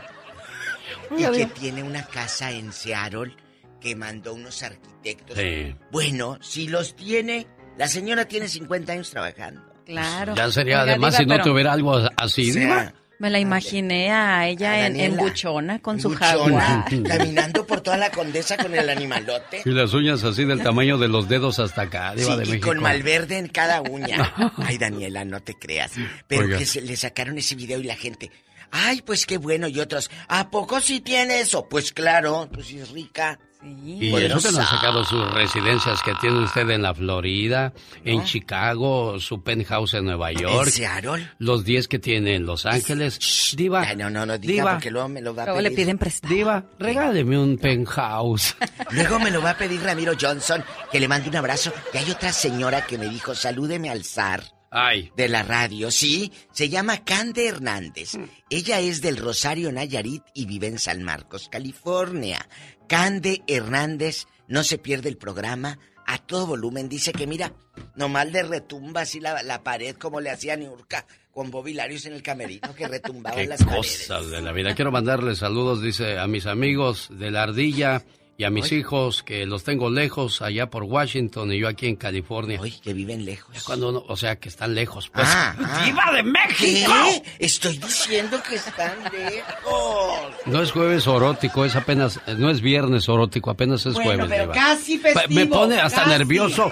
Y 1.17 1.25
que 1.37 1.47
tiene 1.47 1.83
una 1.83 2.05
casa 2.05 2.51
en 2.51 2.73
Seattle 2.73 3.37
que 3.81 3.95
mandó 3.95 4.35
unos 4.35 4.63
arquitectos. 4.63 5.37
Sí. 5.37 5.77
Bueno, 5.91 6.39
si 6.41 6.69
los 6.69 6.97
tiene, 6.97 7.47
la 7.77 7.87
señora 7.89 8.25
tiene 8.25 8.49
50 8.49 8.93
años 8.93 9.11
trabajando. 9.11 9.63
Claro. 9.85 10.35
Ya 10.35 10.51
sería, 10.51 10.81
Oiga, 10.81 10.93
además, 10.93 11.13
Diva, 11.13 11.19
si 11.19 11.27
no 11.27 11.35
pero 11.35 11.45
tuviera 11.45 11.73
algo 11.73 12.01
así, 12.17 12.51
O 12.51 12.55
sea. 12.55 12.95
Me 13.19 13.31
la 13.31 13.39
imaginé 13.39 14.11
a 14.11 14.47
ella 14.49 14.73
A 14.73 14.87
en, 14.87 14.99
en 14.99 15.17
buchona 15.17 15.79
con 15.81 16.01
su 16.01 16.09
Buchona, 16.11 16.27
jaguar. 16.27 16.85
caminando 17.07 17.67
por 17.67 17.81
toda 17.81 17.97
la 17.97 18.11
condesa 18.11 18.57
con 18.57 18.75
el 18.75 18.89
animalote. 18.91 19.63
Y 19.65 19.71
las 19.71 19.95
uñas 19.95 20.25
así 20.25 20.45
del 20.45 20.63
tamaño 20.63 20.99
de 20.99 21.09
los 21.09 21.29
dedos 21.29 21.59
hasta 21.61 21.83
acá, 21.83 22.13
Sí, 22.17 22.25
de 22.25 22.33
y 22.35 22.37
México. 22.49 22.69
con 22.69 22.81
malverde 22.81 23.39
en 23.39 23.49
cada 23.49 23.81
uña. 23.83 24.33
Ay, 24.59 24.79
Daniela, 24.79 25.25
no 25.25 25.41
te 25.41 25.55
creas. 25.55 25.93
Pero 26.27 26.43
Oiga. 26.47 26.59
que 26.59 26.67
se 26.67 26.81
le 26.81 26.97
sacaron 26.97 27.39
ese 27.39 27.55
video 27.55 27.79
y 27.81 27.85
la 27.85 27.97
gente. 27.97 28.31
Ay, 28.73 29.03
pues 29.03 29.25
qué 29.27 29.39
bueno. 29.39 29.69
Y 29.69 29.79
otros, 29.79 30.11
¿a 30.29 30.51
poco 30.51 30.81
sí 30.81 31.01
tiene 31.01 31.41
eso? 31.41 31.69
Pues 31.69 31.93
claro, 31.93 32.49
pues 32.53 32.67
sí 32.67 32.79
es 32.81 32.91
rica. 32.91 33.39
Y 33.65 34.15
eso 34.15 34.41
que 34.41 34.53
no 34.53 34.59
han 34.61 34.67
sacado 34.67 35.05
sus 35.05 35.31
residencias 35.33 36.03
que 36.03 36.13
tiene 36.21 36.41
usted 36.45 36.69
en 36.71 36.83
la 36.83 36.95
Florida, 36.95 37.73
en 38.05 38.23
Chicago, 38.25 39.19
su 39.21 39.43
penthouse 39.43 39.95
en 39.95 40.05
Nueva 40.05 40.33
York. 40.33 40.69
Seattle? 40.69 41.29
Los 41.39 41.65
10 41.65 41.89
que 41.89 41.99
tiene 41.99 42.35
en 42.35 42.45
Los 42.47 42.67
Ángeles. 42.67 43.19
Diva. 43.57 43.83
Ay, 43.83 43.97
no, 43.97 44.11
no, 44.11 44.27
no 44.27 44.37
diga 44.39 44.53
Diva. 44.53 44.73
porque 44.73 44.91
luego 44.91 45.09
me 45.09 45.21
lo 45.23 45.35
va 45.35 45.45
a 45.45 45.47
Luego 45.47 45.59
pedir. 45.59 45.71
le 45.71 45.77
piden 45.77 45.99
prestado. 45.99 46.35
Diva, 46.35 46.65
regáleme 46.79 47.39
un 47.39 47.57
penthouse. 47.59 48.57
Luego 48.91 49.19
me 49.19 49.31
lo 49.31 49.41
va 49.43 49.51
a 49.51 49.57
pedir 49.59 49.81
Ramiro 49.83 50.13
Johnson, 50.21 50.63
que 50.93 51.01
le 51.01 51.09
mande 51.09 51.29
un 51.31 51.37
abrazo. 51.37 51.73
Y 51.93 51.97
hay 51.99 52.11
otra 52.11 52.33
señora 52.33 52.85
que 52.87 52.99
me 52.99 53.09
dijo, 53.09 53.35
salúdeme 53.35 53.91
al 53.91 54.05
zar. 54.05 54.43
Ay. 54.75 55.13
De 55.17 55.29
la 55.29 55.43
radio, 55.45 55.91
sí. 55.91 56.33
Se 56.51 56.69
llama 56.69 57.05
Cande 57.05 57.47
Hernández. 57.47 58.19
Ella 58.51 58.81
es 58.81 59.01
del 59.01 59.17
Rosario 59.17 59.71
Nayarit 59.71 60.25
y 60.35 60.47
vive 60.47 60.67
en 60.67 60.79
San 60.81 61.03
Marcos, 61.05 61.49
California. 61.49 62.47
Cande 62.89 63.43
Hernández 63.47 64.27
no 64.49 64.65
se 64.65 64.79
pierde 64.79 65.09
el 65.09 65.17
programa 65.17 65.79
a 66.07 66.19
todo 66.19 66.49
volumen. 66.49 66.89
Dice 66.89 67.13
que 67.13 67.27
mira, 67.27 67.53
nomás 67.95 68.31
le 68.31 68.43
retumba 68.43 69.03
así 69.03 69.21
la, 69.21 69.43
la 69.45 69.63
pared 69.63 69.95
como 69.97 70.21
le 70.21 70.31
hacía 70.31 70.57
Niurka 70.57 71.07
con 71.33 71.51
Bobby 71.51 71.73
Larios 71.73 72.05
en 72.07 72.13
el 72.13 72.23
camerino 72.23 72.75
que 72.75 72.89
retumbaban 72.89 73.49
las 73.49 73.63
paredes. 73.65 74.07
cosas 74.09 74.31
de 74.31 74.43
la 74.43 74.53
vida. 74.53 74.75
Quiero 74.75 74.91
mandarle 74.93 75.35
saludos, 75.37 75.83
dice, 75.83 76.19
a 76.19 76.27
mis 76.27 76.47
amigos 76.47 77.09
de 77.11 77.31
la 77.31 77.45
ardilla 77.45 78.05
y 78.37 78.45
a 78.45 78.51
mis 78.51 78.73
hijos 78.73 79.23
que 79.23 79.47
los 79.47 79.63
tengo 79.65 79.91
lejos 79.91 80.43
allá 80.43 80.69
por 80.69 80.83
Washington 80.85 81.53
y 81.53 81.59
yo 81.61 81.69
aquí 81.69 81.87
en 81.87 81.97
California. 81.97 82.61
Uy, 82.61 82.73
que 82.83 82.93
viven 82.93 83.25
lejos. 83.25 83.63
Cuando 83.65 83.91
uno- 83.91 84.05
o 84.09 84.17
sea, 84.17 84.37
que 84.37 84.49
están 84.49 84.75
lejos. 84.75 85.09
Pues, 85.09 85.27
Ah, 85.31 85.55
ah. 85.59 85.83
¡Diva 85.85 86.13
de 86.13 86.23
México! 86.25 86.93
¿Qué? 87.05 87.23
Estoy 87.39 87.79
diciendo 87.79 88.41
que 88.49 88.57
están 88.57 88.93
lejos. 89.13 90.35
No 90.47 90.63
es 90.63 90.73
jueves 90.73 91.07
orótico, 91.07 91.65
es 91.65 91.77
apenas, 91.77 92.21
no 92.39 92.51
es 92.51 92.61
viernes 92.61 93.09
orótico, 93.09 93.51
apenas 93.51 93.87
es 93.87 93.95
Bueno, 93.95 94.11
jueves. 94.11 94.27
pero 94.29 94.43
Diva. 94.43 94.55
casi 94.55 94.97
Me- 94.99 95.13
festivo, 95.13 95.41
Me 95.41 95.47
pone 95.47 95.81
hasta 95.81 95.99
casi. 96.05 96.11
nervioso. 96.11 96.71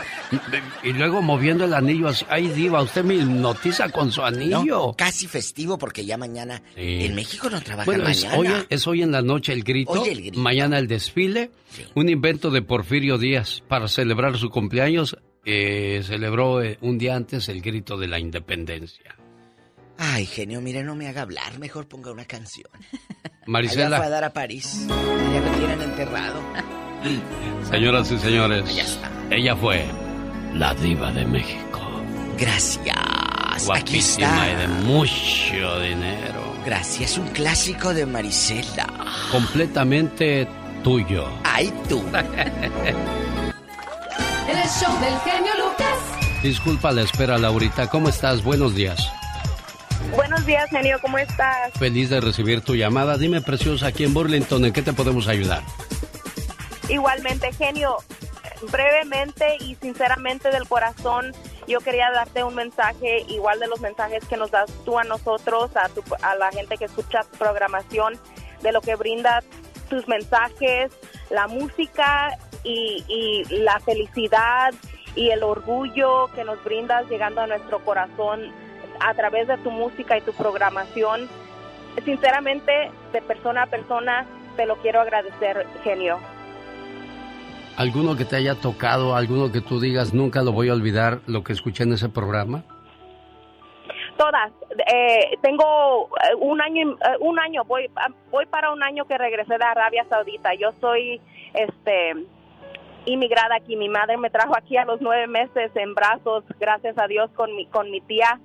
Y 0.82 0.92
luego 0.92 1.22
moviendo 1.22 1.64
el 1.64 1.74
anillo 1.74 2.08
así. 2.08 2.24
Ay, 2.28 2.48
Diva, 2.48 2.82
usted 2.82 3.04
me 3.04 3.14
hipnotiza 3.14 3.88
con 3.90 4.10
su 4.10 4.22
anillo. 4.22 4.64
No, 4.64 4.94
casi 4.96 5.26
festivo 5.26 5.78
porque 5.78 6.04
ya 6.04 6.16
mañana 6.16 6.60
Sí. 6.74 7.04
en 7.04 7.14
México 7.14 7.48
no 7.50 7.60
trabajan 7.60 7.86
Bueno, 7.86 8.08
es 8.08 8.24
mañana. 8.24 8.38
hoy, 8.58 8.66
es 8.68 8.86
hoy 8.86 9.02
en 9.02 9.12
la 9.12 9.22
noche 9.22 9.52
el 9.52 9.62
grito, 9.62 9.92
Hoy 9.92 10.08
el 10.08 10.20
grito. 10.22 10.40
mañana 10.40 10.78
el 10.78 10.88
desfile, 10.88 11.50
un 11.94 12.08
invento 12.08 12.50
de 12.50 12.62
Porfirio 12.62 13.18
Díaz 13.18 13.62
para 13.68 13.88
celebrar 13.88 14.36
su 14.38 14.50
cumpleaños. 14.50 15.16
eh, 15.44 16.02
celebró 16.04 16.62
eh, 16.62 16.78
un 16.82 16.98
día 16.98 17.16
antes 17.16 17.48
el 17.48 17.60
grito 17.62 17.96
de 17.96 18.06
la 18.06 18.18
independencia. 18.18 19.16
Ay, 19.98 20.24
genio, 20.26 20.60
mire, 20.60 20.82
no 20.82 20.94
me 20.94 21.08
haga 21.08 21.22
hablar. 21.22 21.58
Mejor 21.58 21.86
ponga 21.88 22.10
una 22.12 22.24
canción. 22.24 22.68
Allá 22.82 23.30
fue 23.32 23.44
a 23.44 23.50
Marisela, 23.50 24.08
dar 24.08 24.24
a 24.24 24.32
París. 24.32 24.86
Ya 24.88 25.40
lo 25.40 25.50
tienen 25.58 25.80
enterrado. 25.82 26.40
señoras 27.70 28.10
y 28.12 28.18
señores, 28.18 28.74
Ya 28.74 28.82
está. 28.84 29.10
ella 29.30 29.56
fue 29.56 29.84
la 30.54 30.74
diva 30.74 31.12
de 31.12 31.24
México. 31.24 31.80
Gracias. 32.38 32.96
Aquí 32.96 33.64
Guapísima 33.66 34.46
y 34.48 34.50
está. 34.50 34.60
de 34.60 34.68
mucho 34.68 35.80
dinero. 35.80 36.52
Gracias, 36.64 37.18
un 37.18 37.28
clásico 37.28 37.92
de 37.92 38.06
Marisela. 38.06 38.86
Completamente 39.30 40.46
tuyo. 40.82 41.26
Ay, 41.44 41.72
tú. 41.88 42.02
En 42.14 42.24
el 44.58 44.68
show 44.68 44.92
del 45.00 45.18
genio 45.20 45.52
Lucas. 45.58 46.42
Disculpa 46.42 46.90
la 46.92 47.02
espera, 47.02 47.38
Laurita. 47.38 47.88
¿Cómo 47.88 48.08
estás? 48.08 48.42
Buenos 48.42 48.74
días. 48.74 49.00
Buenos 50.16 50.44
días, 50.44 50.68
genio, 50.70 50.98
¿cómo 51.00 51.18
estás? 51.18 51.72
Feliz 51.78 52.10
de 52.10 52.20
recibir 52.20 52.60
tu 52.62 52.74
llamada. 52.74 53.16
Dime, 53.16 53.40
preciosa, 53.40 53.86
aquí 53.86 54.02
en 54.04 54.12
Burlington, 54.12 54.64
¿en 54.64 54.72
qué 54.72 54.82
te 54.82 54.92
podemos 54.92 55.28
ayudar? 55.28 55.62
Igualmente, 56.88 57.52
genio, 57.52 57.96
brevemente 58.70 59.56
y 59.60 59.76
sinceramente 59.76 60.50
del 60.50 60.66
corazón, 60.68 61.32
yo 61.68 61.78
quería 61.80 62.10
darte 62.12 62.42
un 62.42 62.56
mensaje, 62.56 63.24
igual 63.28 63.60
de 63.60 63.68
los 63.68 63.80
mensajes 63.80 64.24
que 64.26 64.36
nos 64.36 64.50
das 64.50 64.68
tú 64.84 64.98
a 64.98 65.04
nosotros, 65.04 65.70
a, 65.76 65.88
tu- 65.88 66.02
a 66.20 66.34
la 66.34 66.50
gente 66.50 66.76
que 66.76 66.86
escucha 66.86 67.20
tu 67.22 67.38
programación, 67.38 68.18
de 68.62 68.72
lo 68.72 68.80
que 68.80 68.96
brinda 68.96 69.42
tus 69.92 70.08
mensajes, 70.08 70.90
la 71.28 71.48
música 71.48 72.38
y, 72.64 73.04
y 73.08 73.44
la 73.58 73.78
felicidad 73.80 74.72
y 75.14 75.28
el 75.28 75.42
orgullo 75.42 76.28
que 76.34 76.44
nos 76.44 76.64
brindas 76.64 77.06
llegando 77.10 77.42
a 77.42 77.46
nuestro 77.46 77.84
corazón 77.84 78.50
a 79.00 79.12
través 79.12 79.48
de 79.48 79.58
tu 79.58 79.70
música 79.70 80.16
y 80.16 80.22
tu 80.22 80.32
programación. 80.32 81.28
Sinceramente, 82.06 82.90
de 83.12 83.20
persona 83.20 83.64
a 83.64 83.66
persona, 83.66 84.24
te 84.56 84.64
lo 84.64 84.76
quiero 84.76 85.02
agradecer, 85.02 85.66
genio. 85.84 86.18
¿Alguno 87.76 88.16
que 88.16 88.24
te 88.24 88.36
haya 88.36 88.54
tocado, 88.54 89.14
alguno 89.14 89.52
que 89.52 89.60
tú 89.60 89.78
digas, 89.78 90.14
nunca 90.14 90.42
lo 90.42 90.52
voy 90.52 90.70
a 90.70 90.72
olvidar 90.72 91.20
lo 91.26 91.44
que 91.44 91.52
escuché 91.52 91.82
en 91.82 91.92
ese 91.92 92.08
programa? 92.08 92.64
Todas. 94.22 94.52
Eh, 94.92 95.36
tengo 95.42 96.08
eh, 96.22 96.34
un 96.38 96.60
año, 96.60 96.92
eh, 96.92 97.16
un 97.20 97.38
año, 97.40 97.64
voy, 97.64 97.90
ah, 97.96 98.06
voy 98.30 98.46
para 98.46 98.70
un 98.72 98.80
año 98.82 99.04
que 99.06 99.18
regresé 99.18 99.58
de 99.58 99.64
Arabia 99.64 100.04
Saudita. 100.08 100.50
Yo 100.54 100.70
soy, 100.80 101.20
este, 101.54 102.12
inmigrada 103.04 103.56
aquí. 103.56 103.74
Mi 103.76 103.88
madre 103.88 104.16
me 104.16 104.30
trajo 104.30 104.56
aquí 104.56 104.76
a 104.76 104.84
los 104.84 105.00
nueve 105.00 105.26
meses 105.26 105.72
en 105.74 105.94
brazos, 105.94 106.44
gracias 106.60 106.96
a 106.98 107.06
Dios, 107.08 107.30
con 107.34 107.54
mi, 107.56 107.66
con 107.66 107.90
mi 107.90 108.00
tía. 108.00 108.38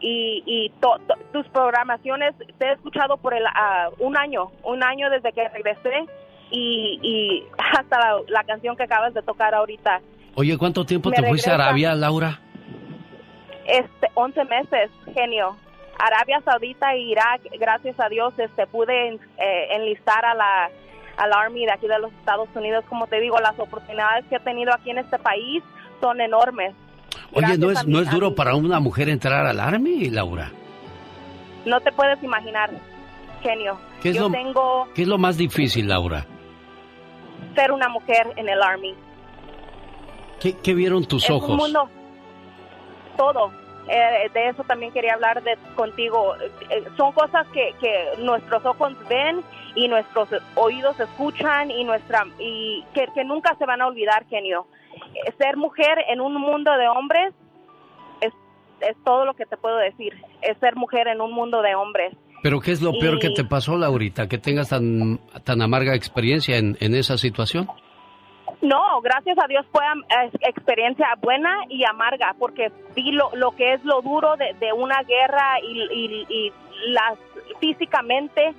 Y, 0.00 0.42
y 0.46 0.70
to- 0.80 0.98
to- 1.06 1.14
tus 1.32 1.46
programaciones 1.50 2.34
te 2.58 2.66
he 2.66 2.72
escuchado 2.72 3.16
por 3.18 3.34
el, 3.34 3.44
ah, 3.46 3.90
un 3.98 4.16
año, 4.16 4.50
un 4.64 4.82
año 4.82 5.10
desde 5.10 5.30
que 5.32 5.46
regresé 5.48 6.06
y, 6.50 6.98
y 7.02 7.44
hasta 7.76 7.98
la, 7.98 8.20
la 8.28 8.44
canción 8.44 8.74
que 8.76 8.84
acabas 8.84 9.14
de 9.14 9.22
tocar 9.22 9.54
ahorita. 9.54 10.00
Oye, 10.34 10.56
¿cuánto 10.58 10.84
tiempo 10.84 11.10
Me 11.10 11.16
te 11.16 11.28
fuiste 11.28 11.50
a. 11.50 11.54
Arabia, 11.54 11.94
Laura? 11.94 12.40
Este 13.66 14.08
11 14.14 14.44
meses, 14.44 14.90
genio. 15.14 15.56
Arabia 15.98 16.40
Saudita 16.44 16.94
e 16.94 17.00
Irak, 17.00 17.42
gracias 17.58 17.98
a 18.00 18.08
Dios, 18.08 18.32
este 18.38 18.66
pude 18.66 19.08
eh, 19.14 19.18
enlistar 19.76 20.24
a 20.24 20.34
la 20.34 20.70
al 21.16 21.32
Army 21.34 21.66
de 21.66 21.72
aquí 21.72 21.86
de 21.86 21.98
los 21.98 22.10
Estados 22.14 22.48
Unidos. 22.54 22.84
Como 22.88 23.06
te 23.06 23.20
digo, 23.20 23.38
las 23.38 23.58
oportunidades 23.58 24.24
que 24.30 24.36
he 24.36 24.40
tenido 24.40 24.72
aquí 24.72 24.90
en 24.90 24.98
este 24.98 25.18
país 25.18 25.62
son 26.00 26.20
enormes. 26.22 26.74
Oye, 27.34 27.58
¿no 27.58 27.70
es, 27.70 27.80
a 27.80 27.82
no 27.84 28.00
es 28.00 28.08
a 28.08 28.12
duro 28.12 28.34
para 28.34 28.54
una 28.54 28.80
mujer 28.80 29.10
entrar 29.10 29.44
al 29.44 29.60
Army, 29.60 30.08
Laura? 30.08 30.50
No 31.66 31.78
te 31.80 31.92
puedes 31.92 32.22
imaginar, 32.22 32.70
genio. 33.42 33.78
¿Qué 34.02 34.08
es 34.10 34.16
Yo 34.16 34.22
lo- 34.22 34.30
tengo 34.30 34.88
¿Qué 34.94 35.02
es 35.02 35.08
lo 35.08 35.18
más 35.18 35.36
difícil, 35.36 35.86
Laura? 35.88 36.24
ser 37.54 37.72
una 37.72 37.88
mujer 37.90 38.32
en 38.36 38.48
el 38.48 38.62
Army. 38.62 38.94
¿Qué, 40.40 40.56
qué 40.62 40.72
vieron 40.74 41.04
tus 41.04 41.24
es 41.24 41.30
ojos? 41.30 41.50
un 41.50 41.56
mundo, 41.58 41.90
todo. 43.16 43.50
eh, 43.88 44.28
de 44.32 44.48
eso 44.48 44.62
también 44.64 44.92
quería 44.92 45.14
hablar 45.14 45.42
de, 45.42 45.56
contigo. 45.74 46.34
Eh, 46.70 46.84
son 46.96 47.12
cosas 47.12 47.46
que, 47.48 47.74
que 47.80 48.22
nuestros 48.22 48.64
ojos 48.64 48.92
ven 49.08 49.42
y 49.74 49.88
nuestros 49.88 50.28
oídos 50.54 50.98
escuchan 51.00 51.70
y 51.70 51.82
nuestra 51.84 52.26
y 52.38 52.84
que, 52.94 53.06
que 53.14 53.24
nunca 53.24 53.54
se 53.58 53.66
van 53.66 53.80
a 53.80 53.86
olvidar, 53.88 54.26
genio. 54.28 54.66
Eh, 55.26 55.32
Ser 55.38 55.56
mujer 55.56 55.98
en 56.08 56.20
un 56.20 56.34
mundo 56.34 56.70
de 56.76 56.88
hombres 56.88 57.32
es, 58.20 58.32
es 58.80 58.96
todo 59.04 59.24
lo 59.24 59.34
que 59.34 59.46
te 59.46 59.56
puedo 59.56 59.76
decir. 59.78 60.14
Es 60.42 60.56
ser 60.58 60.76
mujer 60.76 61.08
en 61.08 61.20
un 61.20 61.32
mundo 61.32 61.62
de 61.62 61.74
hombres. 61.74 62.14
Pero 62.42 62.60
¿qué 62.60 62.70
es 62.72 62.80
lo 62.80 62.92
peor 62.98 63.18
que 63.18 63.30
te 63.30 63.44
pasó, 63.44 63.76
Laurita? 63.76 64.26
Que 64.28 64.38
tengas 64.38 64.70
tan, 64.70 65.18
tan 65.44 65.60
amarga 65.60 65.94
experiencia 65.94 66.56
en, 66.56 66.76
en 66.80 66.94
esa 66.94 67.18
situación. 67.18 67.68
No, 68.62 69.00
gracias 69.00 69.38
a 69.42 69.46
Dios 69.48 69.64
fue 69.72 69.82
experiencia 70.42 71.06
buena 71.22 71.50
y 71.68 71.84
amarga, 71.84 72.34
porque 72.38 72.70
vi 72.94 73.12
lo, 73.12 73.30
lo 73.34 73.52
que 73.52 73.72
es 73.74 73.84
lo 73.84 74.02
duro 74.02 74.36
de, 74.36 74.52
de 74.60 74.72
una 74.72 75.02
guerra 75.02 75.58
y, 75.62 75.80
y- 75.92 76.26
y 76.28 76.52
las 76.92 77.18
físicamente 77.58 78.54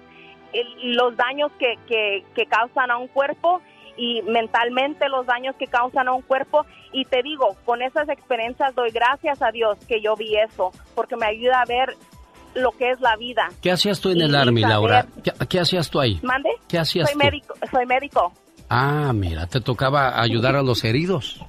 el- 0.53 0.95
los 0.95 1.15
daños 1.15 1.51
que, 1.59 1.75
que, 1.87 2.23
que 2.35 2.45
causan 2.45 2.91
a 2.91 2.97
un 2.97 3.07
cuerpo 3.07 3.61
y 3.97 4.21
mentalmente 4.23 5.07
los 5.09 5.25
daños 5.25 5.55
que 5.57 5.67
causan 5.67 6.07
a 6.07 6.13
un 6.13 6.21
cuerpo. 6.21 6.65
Y 6.91 7.05
te 7.05 7.21
digo, 7.23 7.55
con 7.65 7.81
esas 7.81 8.09
experiencias 8.09 8.73
doy 8.75 8.91
gracias 8.91 9.41
a 9.41 9.51
Dios 9.51 9.77
que 9.87 10.01
yo 10.01 10.15
vi 10.15 10.35
eso, 10.37 10.71
porque 10.95 11.15
me 11.15 11.25
ayuda 11.27 11.61
a 11.61 11.65
ver 11.65 11.95
lo 12.55 12.71
que 12.71 12.89
es 12.91 12.99
la 12.99 13.15
vida. 13.15 13.49
¿Qué 13.61 13.71
hacías 13.71 14.01
tú 14.01 14.09
en 14.09 14.21
el 14.21 14.35
Army, 14.35 14.61
Laura? 14.61 15.05
¿Qué, 15.23 15.31
qué 15.47 15.59
hacías 15.59 15.89
tú 15.89 15.99
ahí? 15.99 16.19
¿Mande? 16.21 16.49
¿Qué 16.67 16.79
hacías 16.79 17.09
soy 17.09 17.17
tú? 17.19 17.25
médico, 17.25 17.53
soy 17.71 17.85
médico. 17.85 18.33
Ah, 18.73 19.11
mira, 19.13 19.47
te 19.47 19.59
tocaba 19.59 20.21
ayudar 20.21 20.55
a 20.55 20.61
los 20.61 20.85
heridos. 20.85 21.41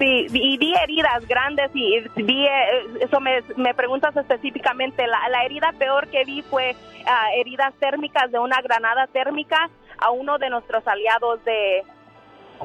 Sí, 0.00 0.26
y 0.28 0.58
vi 0.58 0.74
heridas 0.74 1.24
grandes 1.28 1.70
y 1.72 2.00
vi, 2.16 2.46
eh, 2.46 2.84
eso 3.00 3.20
me, 3.20 3.42
me 3.56 3.74
preguntas 3.74 4.16
específicamente, 4.16 5.06
la, 5.06 5.28
la 5.28 5.44
herida 5.44 5.72
peor 5.78 6.08
que 6.08 6.24
vi 6.24 6.42
fue 6.42 6.74
ah, 7.06 7.28
heridas 7.36 7.72
térmicas 7.78 8.32
de 8.32 8.40
una 8.40 8.60
granada 8.60 9.06
térmica 9.06 9.70
a 9.98 10.10
uno 10.10 10.36
de 10.38 10.50
nuestros 10.50 10.84
aliados 10.88 11.44
de, 11.44 11.84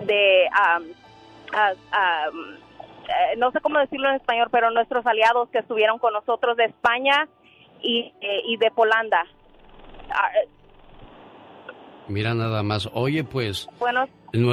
de 0.07 0.49
ah, 0.51 0.79
eh, 2.31 3.35
no 3.38 3.51
sé 3.51 3.59
cómo 3.59 3.77
decirlo 3.77 4.09
en 4.09 4.15
español, 4.15 4.47
pero 4.51 4.71
nuestros 4.71 5.05
aliados 5.05 5.49
que 5.49 5.59
estuvieron 5.59 5.99
con 5.99 6.13
nosotros 6.13 6.57
de 6.57 6.65
España 6.65 7.27
y, 7.79 8.11
eh, 8.21 8.41
y 8.45 8.57
de 8.57 8.71
Polanda. 8.71 9.23
Mira 12.07 12.34
nada 12.34 12.64
más. 12.64 12.90
Oye, 12.94 13.23
pues, 13.23 13.69
bueno, 13.80 14.06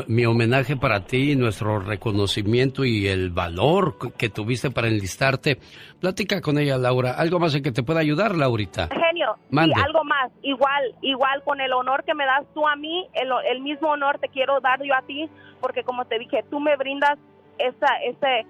mi 0.06 0.26
homenaje 0.26 0.76
para 0.76 1.04
ti, 1.04 1.36
nuestro 1.36 1.78
reconocimiento 1.78 2.84
y 2.84 3.06
el 3.08 3.30
valor 3.30 3.96
que 4.16 4.28
tuviste 4.28 4.70
para 4.70 4.88
enlistarte. 4.88 5.58
Platica 6.00 6.40
con 6.40 6.58
ella, 6.58 6.78
Laura. 6.78 7.12
¿Algo 7.12 7.38
más 7.38 7.54
en 7.54 7.62
que 7.62 7.72
te 7.72 7.82
pueda 7.82 8.00
ayudar, 8.00 8.36
Laurita? 8.36 8.88
Genio, 8.88 9.36
Mande. 9.50 9.74
y 9.76 9.82
algo 9.82 10.04
más, 10.04 10.30
igual, 10.42 10.94
igual 11.02 11.42
con 11.44 11.60
el 11.60 11.72
honor 11.72 12.04
que 12.04 12.14
me 12.14 12.26
das 12.26 12.44
tú 12.54 12.66
a 12.66 12.76
mí, 12.76 13.08
el, 13.14 13.30
el 13.50 13.60
mismo 13.60 13.88
honor 13.90 14.18
te 14.18 14.28
quiero 14.28 14.60
dar 14.60 14.82
yo 14.82 14.94
a 14.94 15.02
ti, 15.02 15.28
porque 15.60 15.82
como 15.82 16.04
te 16.04 16.18
dije, 16.18 16.44
tú 16.50 16.60
me 16.60 16.76
brindas 16.76 17.18
esa, 17.58 17.96
ese, 18.04 18.40
eh, 18.40 18.46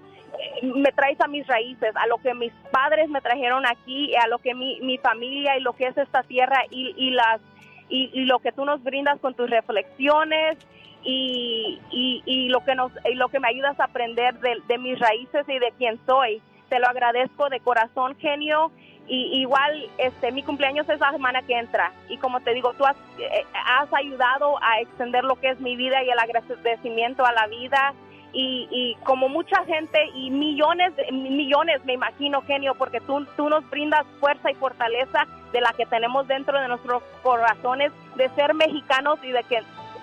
me 0.63 0.91
traes 0.91 1.19
a 1.21 1.27
mis 1.27 1.45
raíces, 1.47 1.95
a 1.95 2.07
lo 2.07 2.17
que 2.17 2.33
mis 2.33 2.53
padres 2.71 3.09
me 3.09 3.21
trajeron 3.21 3.65
aquí, 3.65 4.15
a 4.15 4.27
lo 4.27 4.37
que 4.39 4.53
mi, 4.53 4.79
mi 4.81 4.97
familia 4.97 5.57
y 5.57 5.61
lo 5.61 5.73
que 5.73 5.87
es 5.87 5.97
esta 5.97 6.23
tierra 6.23 6.63
y, 6.69 6.93
y 6.97 7.11
las 7.11 7.41
y, 7.89 8.25
lo 8.25 8.39
que 8.39 8.51
tú 8.51 8.65
nos 8.65 8.83
brindas 8.83 9.19
con 9.19 9.33
tus 9.33 9.49
reflexiones 9.49 10.57
y, 11.03 11.79
y, 11.91 12.49
lo 12.49 12.63
que 12.63 12.75
nos 12.75 12.91
y 13.09 13.15
lo 13.15 13.29
que 13.29 13.39
me 13.39 13.47
ayudas 13.47 13.79
a 13.79 13.85
aprender 13.85 14.39
de, 14.39 14.57
de 14.67 14.77
mis 14.77 14.99
raíces 14.99 15.47
y 15.47 15.59
de 15.59 15.73
quién 15.77 15.99
soy. 16.05 16.41
Te 16.69 16.79
lo 16.79 16.87
agradezco 16.87 17.49
de 17.49 17.59
corazón, 17.59 18.15
genio. 18.19 18.71
Y 19.07 19.41
igual, 19.41 19.89
este, 19.97 20.31
mi 20.31 20.43
cumpleaños 20.43 20.87
es 20.87 20.99
la 20.99 21.11
semana 21.11 21.41
que 21.41 21.57
entra. 21.57 21.91
Y 22.09 22.17
como 22.17 22.41
te 22.41 22.53
digo, 22.53 22.73
tú 22.73 22.85
has, 22.85 22.95
eh, 23.17 23.43
has 23.65 23.91
ayudado 23.91 24.61
a 24.61 24.81
extender 24.81 25.23
lo 25.23 25.35
que 25.35 25.49
es 25.49 25.59
mi 25.59 25.75
vida 25.75 26.03
y 26.03 26.09
el 26.11 26.19
agradecimiento 26.19 27.25
a 27.25 27.31
la 27.31 27.47
vida. 27.47 27.95
Y, 28.33 28.67
y 28.69 28.95
como 29.03 29.27
mucha 29.27 29.65
gente 29.65 29.97
y 30.13 30.29
millones, 30.29 30.93
millones 31.11 31.83
me 31.85 31.93
imagino, 31.93 32.43
genio, 32.43 32.75
porque 32.75 32.99
tú, 32.99 33.25
tú 33.35 33.49
nos 33.49 33.67
brindas 33.71 34.05
fuerza 34.19 34.51
y 34.51 34.53
fortaleza 34.53 35.25
de 35.51 35.61
la 35.61 35.73
que 35.73 35.85
tenemos 35.85 36.27
dentro 36.27 36.59
de 36.59 36.67
nuestros 36.67 37.03
corazones, 37.23 37.91
de 38.15 38.29
ser 38.29 38.53
mexicanos 38.53 39.19
y 39.23 39.31
de 39.31 39.43
que 39.43 39.61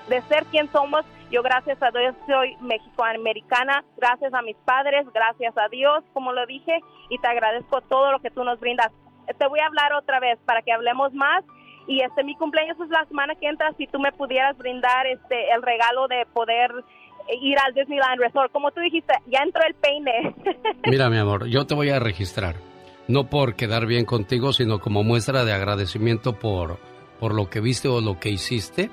de 0.08 0.22
ser 0.22 0.44
quien 0.46 0.70
somos. 0.72 1.04
Yo 1.30 1.42
gracias 1.42 1.82
a 1.82 1.90
Dios 1.90 2.14
soy 2.26 2.56
mexicoamericana, 2.60 3.84
gracias 3.96 4.32
a 4.32 4.42
mis 4.42 4.56
padres, 4.64 5.06
gracias 5.12 5.56
a 5.58 5.68
Dios, 5.68 6.04
como 6.12 6.32
lo 6.32 6.46
dije, 6.46 6.78
y 7.10 7.18
te 7.18 7.26
agradezco 7.26 7.80
todo 7.82 8.12
lo 8.12 8.20
que 8.20 8.30
tú 8.30 8.44
nos 8.44 8.60
brindas. 8.60 8.92
Te 9.36 9.46
voy 9.48 9.58
a 9.58 9.66
hablar 9.66 9.92
otra 9.94 10.20
vez 10.20 10.38
para 10.46 10.62
que 10.62 10.72
hablemos 10.72 11.12
más. 11.14 11.44
Y 11.88 12.00
este 12.00 12.24
mi 12.24 12.36
cumpleaños 12.36 12.78
es 12.80 12.88
la 12.90 13.04
semana 13.06 13.34
que 13.34 13.48
entra, 13.48 13.72
si 13.76 13.86
tú 13.86 13.98
me 13.98 14.12
pudieras 14.12 14.56
brindar 14.56 15.06
este 15.06 15.50
el 15.52 15.62
regalo 15.62 16.08
de 16.08 16.26
poder 16.32 16.72
ir 17.40 17.58
al 17.58 17.74
Disneyland 17.74 18.20
Resort. 18.20 18.52
Como 18.52 18.70
tú 18.70 18.80
dijiste, 18.80 19.14
ya 19.26 19.40
entró 19.40 19.62
el 19.66 19.74
peine. 19.74 20.34
Mira, 20.86 21.08
mi 21.10 21.18
amor, 21.18 21.46
yo 21.46 21.66
te 21.66 21.74
voy 21.74 21.90
a 21.90 21.98
registrar. 21.98 22.56
No 23.08 23.28
por 23.28 23.54
quedar 23.54 23.86
bien 23.86 24.04
contigo, 24.04 24.52
sino 24.52 24.80
como 24.80 25.02
muestra 25.02 25.44
de 25.44 25.52
agradecimiento 25.52 26.38
por, 26.38 26.78
por 27.20 27.34
lo 27.34 27.48
que 27.48 27.60
viste 27.60 27.88
o 27.88 28.00
lo 28.00 28.18
que 28.18 28.30
hiciste. 28.30 28.90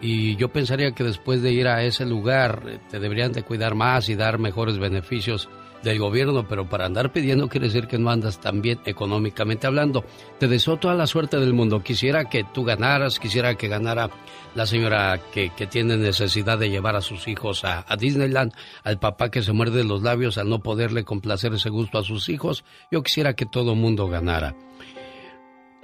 Y 0.00 0.36
yo 0.36 0.48
pensaría 0.50 0.92
que 0.92 1.04
después 1.04 1.42
de 1.42 1.52
ir 1.52 1.68
a 1.68 1.84
ese 1.84 2.04
lugar 2.04 2.64
eh, 2.66 2.78
te 2.90 2.98
deberían 2.98 3.32
de 3.32 3.42
cuidar 3.42 3.74
más 3.74 4.08
y 4.08 4.16
dar 4.16 4.38
mejores 4.38 4.78
beneficios 4.78 5.48
del 5.82 5.98
gobierno, 5.98 6.46
pero 6.48 6.68
para 6.68 6.86
andar 6.86 7.12
pidiendo 7.12 7.48
quiere 7.48 7.66
decir 7.66 7.86
que 7.86 7.98
no 7.98 8.10
andas 8.10 8.40
tan 8.40 8.62
bien 8.62 8.80
económicamente 8.84 9.66
hablando. 9.66 10.04
Te 10.38 10.48
deseo 10.48 10.76
toda 10.76 10.94
la 10.94 11.06
suerte 11.06 11.38
del 11.38 11.52
mundo. 11.52 11.82
Quisiera 11.82 12.28
que 12.28 12.44
tú 12.44 12.64
ganaras, 12.64 13.18
quisiera 13.18 13.54
que 13.54 13.68
ganara 13.68 14.10
la 14.54 14.66
señora 14.66 15.20
que, 15.32 15.50
que 15.50 15.66
tiene 15.66 15.96
necesidad 15.96 16.58
de 16.58 16.70
llevar 16.70 16.96
a 16.96 17.00
sus 17.00 17.26
hijos 17.28 17.64
a, 17.64 17.84
Disneyland, 17.96 18.52
al 18.84 18.98
papá 18.98 19.30
que 19.30 19.42
se 19.42 19.52
muerde 19.52 19.84
los 19.84 20.02
labios 20.02 20.38
al 20.38 20.48
no 20.48 20.60
poderle 20.60 21.04
complacer 21.04 21.52
ese 21.54 21.70
gusto 21.70 21.98
a 21.98 22.04
sus 22.04 22.28
hijos. 22.28 22.64
Yo 22.90 23.02
quisiera 23.02 23.34
que 23.34 23.46
todo 23.46 23.74
mundo 23.74 24.08
ganara. 24.08 24.54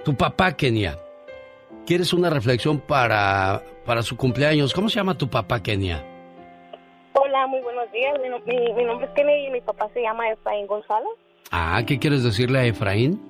Tu 0.04 0.14
papá, 0.14 0.52
Kenia, 0.52 0.98
¿quieres 1.86 2.12
una 2.12 2.30
reflexión 2.30 2.80
para, 2.80 3.62
para 3.84 4.02
su 4.02 4.16
cumpleaños? 4.16 4.72
¿Cómo 4.72 4.88
se 4.88 4.96
llama 4.96 5.18
tu 5.18 5.28
papá, 5.28 5.62
Kenia? 5.62 6.17
Hola, 7.38 7.46
muy 7.46 7.60
buenos 7.60 7.92
días. 7.92 8.18
Mi, 8.20 8.52
mi- 8.52 8.72
mi 8.72 8.82
nombre 8.82 9.06
es 9.06 9.12
Kenny 9.12 9.46
y 9.46 9.50
mi 9.50 9.60
papá 9.60 9.88
se 9.94 10.02
llama 10.02 10.28
Efraín 10.28 10.66
González. 10.66 11.08
Ah, 11.52 11.80
¿qué 11.86 11.96
quieres 11.96 12.24
decirle 12.24 12.58
a 12.58 12.64
Efraín? 12.64 13.20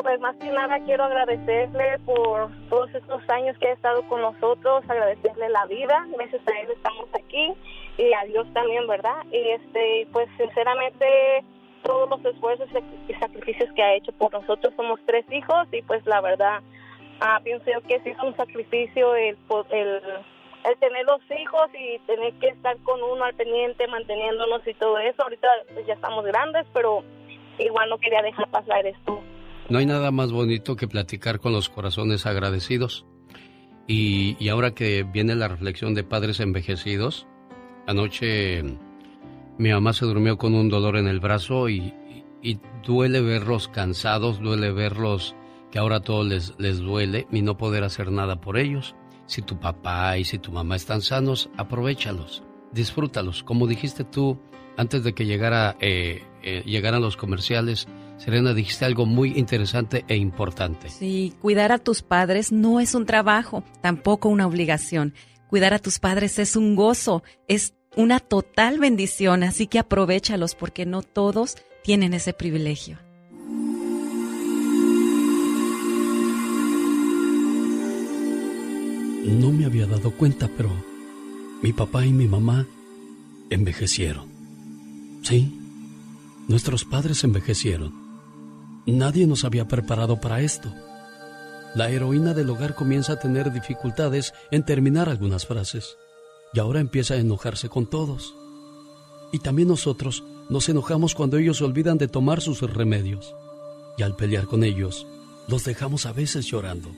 Pues 0.00 0.20
más 0.20 0.36
que 0.36 0.48
nada 0.52 0.78
quiero 0.84 1.02
agradecerle 1.02 1.98
por 2.06 2.50
todos 2.68 2.94
estos 2.94 3.28
años 3.28 3.56
que 3.58 3.66
ha 3.66 3.72
estado 3.72 4.06
con 4.08 4.20
nosotros, 4.22 4.84
agradecerle 4.88 5.48
la 5.48 5.66
vida, 5.66 6.06
gracias 6.16 6.40
a 6.46 6.60
él 6.60 6.68
estamos 6.72 7.08
aquí 7.14 7.52
y 7.98 8.12
a 8.12 8.24
Dios 8.26 8.46
también, 8.54 8.86
¿verdad? 8.86 9.16
Y 9.32 9.38
este, 9.48 10.06
pues 10.12 10.28
sinceramente 10.38 11.04
todos 11.82 12.08
los 12.10 12.24
esfuerzos 12.24 12.68
y 13.08 13.12
sacrificios 13.14 13.70
que 13.74 13.82
ha 13.82 13.94
hecho 13.94 14.12
por 14.12 14.32
nosotros, 14.32 14.72
somos 14.76 15.00
tres 15.04 15.24
hijos 15.32 15.66
y 15.72 15.82
pues 15.82 16.06
la 16.06 16.20
verdad 16.20 16.60
ah, 17.20 17.40
pienso 17.42 17.64
yo 17.66 17.80
que 17.88 17.98
sí 18.04 18.10
es 18.10 18.22
un 18.22 18.36
sacrificio 18.36 19.16
el, 19.16 19.36
el, 19.72 20.00
el 20.64 20.78
tener 20.78 21.04
los 21.04 21.20
hijos 21.40 21.68
y 21.74 21.98
tener 22.06 22.32
que 22.34 22.48
estar 22.48 22.76
con 22.78 23.02
uno 23.02 23.24
al 23.24 23.34
pendiente, 23.34 23.86
manteniéndonos 23.88 24.66
y 24.66 24.74
todo 24.74 24.98
eso. 24.98 25.22
Ahorita 25.22 25.48
pues, 25.74 25.86
ya 25.86 25.94
estamos 25.94 26.24
grandes, 26.24 26.66
pero 26.72 27.02
igual 27.58 27.90
no 27.90 27.98
quería 27.98 28.22
dejar 28.22 28.48
pasar 28.50 28.86
esto. 28.86 29.20
No 29.68 29.78
hay 29.78 29.86
nada 29.86 30.10
más 30.10 30.32
bonito 30.32 30.76
que 30.76 30.88
platicar 30.88 31.40
con 31.40 31.52
los 31.52 31.68
corazones 31.68 32.26
agradecidos. 32.26 33.06
Y, 33.86 34.36
y 34.38 34.48
ahora 34.48 34.72
que 34.72 35.02
viene 35.02 35.34
la 35.34 35.48
reflexión 35.48 35.94
de 35.94 36.04
padres 36.04 36.40
envejecidos, 36.40 37.26
anoche 37.86 38.62
mi 39.58 39.70
mamá 39.70 39.92
se 39.92 40.06
durmió 40.06 40.38
con 40.38 40.54
un 40.54 40.68
dolor 40.68 40.96
en 40.96 41.08
el 41.08 41.20
brazo 41.20 41.68
y, 41.68 41.92
y 42.42 42.60
duele 42.84 43.20
verlos 43.20 43.68
cansados, 43.68 44.40
duele 44.40 44.72
verlos 44.72 45.34
que 45.70 45.78
ahora 45.78 46.00
todo 46.00 46.22
les, 46.22 46.58
les 46.58 46.78
duele 46.78 47.26
y 47.32 47.42
no 47.42 47.56
poder 47.56 47.82
hacer 47.82 48.12
nada 48.12 48.40
por 48.40 48.58
ellos. 48.58 48.94
Si 49.32 49.40
tu 49.40 49.58
papá 49.58 50.18
y 50.18 50.24
si 50.24 50.38
tu 50.38 50.52
mamá 50.52 50.76
están 50.76 51.00
sanos, 51.00 51.48
aprovechalos, 51.56 52.42
disfrútalos. 52.70 53.42
Como 53.42 53.66
dijiste 53.66 54.04
tú 54.04 54.38
antes 54.76 55.04
de 55.04 55.14
que 55.14 55.24
llegara, 55.24 55.74
eh, 55.80 56.22
eh, 56.42 56.62
llegaran 56.66 57.00
los 57.00 57.16
comerciales, 57.16 57.88
Serena, 58.18 58.52
dijiste 58.52 58.84
algo 58.84 59.06
muy 59.06 59.32
interesante 59.38 60.04
e 60.06 60.16
importante. 60.16 60.90
Sí, 60.90 61.32
cuidar 61.40 61.72
a 61.72 61.78
tus 61.78 62.02
padres 62.02 62.52
no 62.52 62.78
es 62.78 62.94
un 62.94 63.06
trabajo, 63.06 63.64
tampoco 63.80 64.28
una 64.28 64.46
obligación. 64.46 65.14
Cuidar 65.48 65.72
a 65.72 65.78
tus 65.78 65.98
padres 65.98 66.38
es 66.38 66.54
un 66.54 66.76
gozo, 66.76 67.22
es 67.48 67.72
una 67.96 68.20
total 68.20 68.80
bendición, 68.80 69.44
así 69.44 69.66
que 69.66 69.78
aprovechalos 69.78 70.54
porque 70.54 70.84
no 70.84 71.00
todos 71.00 71.56
tienen 71.82 72.12
ese 72.12 72.34
privilegio. 72.34 72.98
No 79.24 79.52
me 79.52 79.64
había 79.64 79.86
dado 79.86 80.10
cuenta, 80.12 80.48
pero 80.56 80.70
mi 81.62 81.72
papá 81.72 82.04
y 82.04 82.12
mi 82.12 82.26
mamá 82.26 82.66
envejecieron. 83.50 84.26
Sí, 85.22 85.58
Nuestros 86.48 86.84
padres 86.84 87.22
envejecieron. 87.22 87.92
Nadie 88.84 89.26
nos 89.26 89.44
había 89.44 89.68
preparado 89.68 90.20
para 90.20 90.40
esto. 90.40 90.74
La 91.74 91.88
heroína 91.88 92.34
del 92.34 92.50
hogar 92.50 92.74
comienza 92.74 93.14
a 93.14 93.20
tener 93.20 93.52
dificultades 93.52 94.34
en 94.50 94.64
terminar 94.64 95.08
algunas 95.08 95.46
frases 95.46 95.96
y 96.52 96.58
ahora 96.58 96.80
empieza 96.80 97.14
a 97.14 97.18
enojarse 97.18 97.68
con 97.68 97.86
todos. 97.86 98.34
Y 99.32 99.38
también 99.38 99.68
nosotros 99.68 100.24
nos 100.50 100.68
enojamos 100.68 101.14
cuando 101.14 101.38
ellos 101.38 101.62
olvidan 101.62 101.96
de 101.96 102.08
tomar 102.08 102.40
sus 102.40 102.60
remedios. 102.60 103.34
Y 103.96 104.02
al 104.02 104.16
pelear 104.16 104.46
con 104.46 104.64
ellos, 104.64 105.06
los 105.48 105.64
dejamos 105.64 106.06
a 106.06 106.12
veces 106.12 106.44
llorando, 106.46 106.90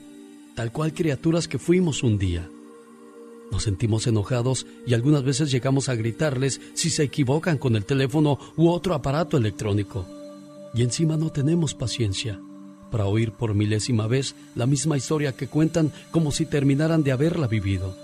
tal 0.55 0.71
cual 0.71 0.93
criaturas 0.93 1.47
que 1.47 1.59
fuimos 1.59 2.01
un 2.01 2.17
día. 2.17 2.49
Nos 3.51 3.63
sentimos 3.63 4.07
enojados 4.07 4.65
y 4.87 4.93
algunas 4.93 5.23
veces 5.23 5.51
llegamos 5.51 5.89
a 5.89 5.95
gritarles 5.95 6.59
si 6.73 6.89
se 6.89 7.03
equivocan 7.03 7.57
con 7.57 7.75
el 7.75 7.85
teléfono 7.85 8.39
u 8.55 8.69
otro 8.69 8.95
aparato 8.95 9.37
electrónico. 9.37 10.05
Y 10.73 10.81
encima 10.81 11.15
no 11.17 11.31
tenemos 11.31 11.75
paciencia 11.75 12.39
para 12.89 13.05
oír 13.05 13.31
por 13.31 13.53
milésima 13.53 14.07
vez 14.07 14.35
la 14.55 14.65
misma 14.65 14.97
historia 14.97 15.35
que 15.35 15.47
cuentan 15.47 15.91
como 16.11 16.31
si 16.31 16.45
terminaran 16.45 17.03
de 17.03 17.11
haberla 17.11 17.47
vivido. 17.47 17.95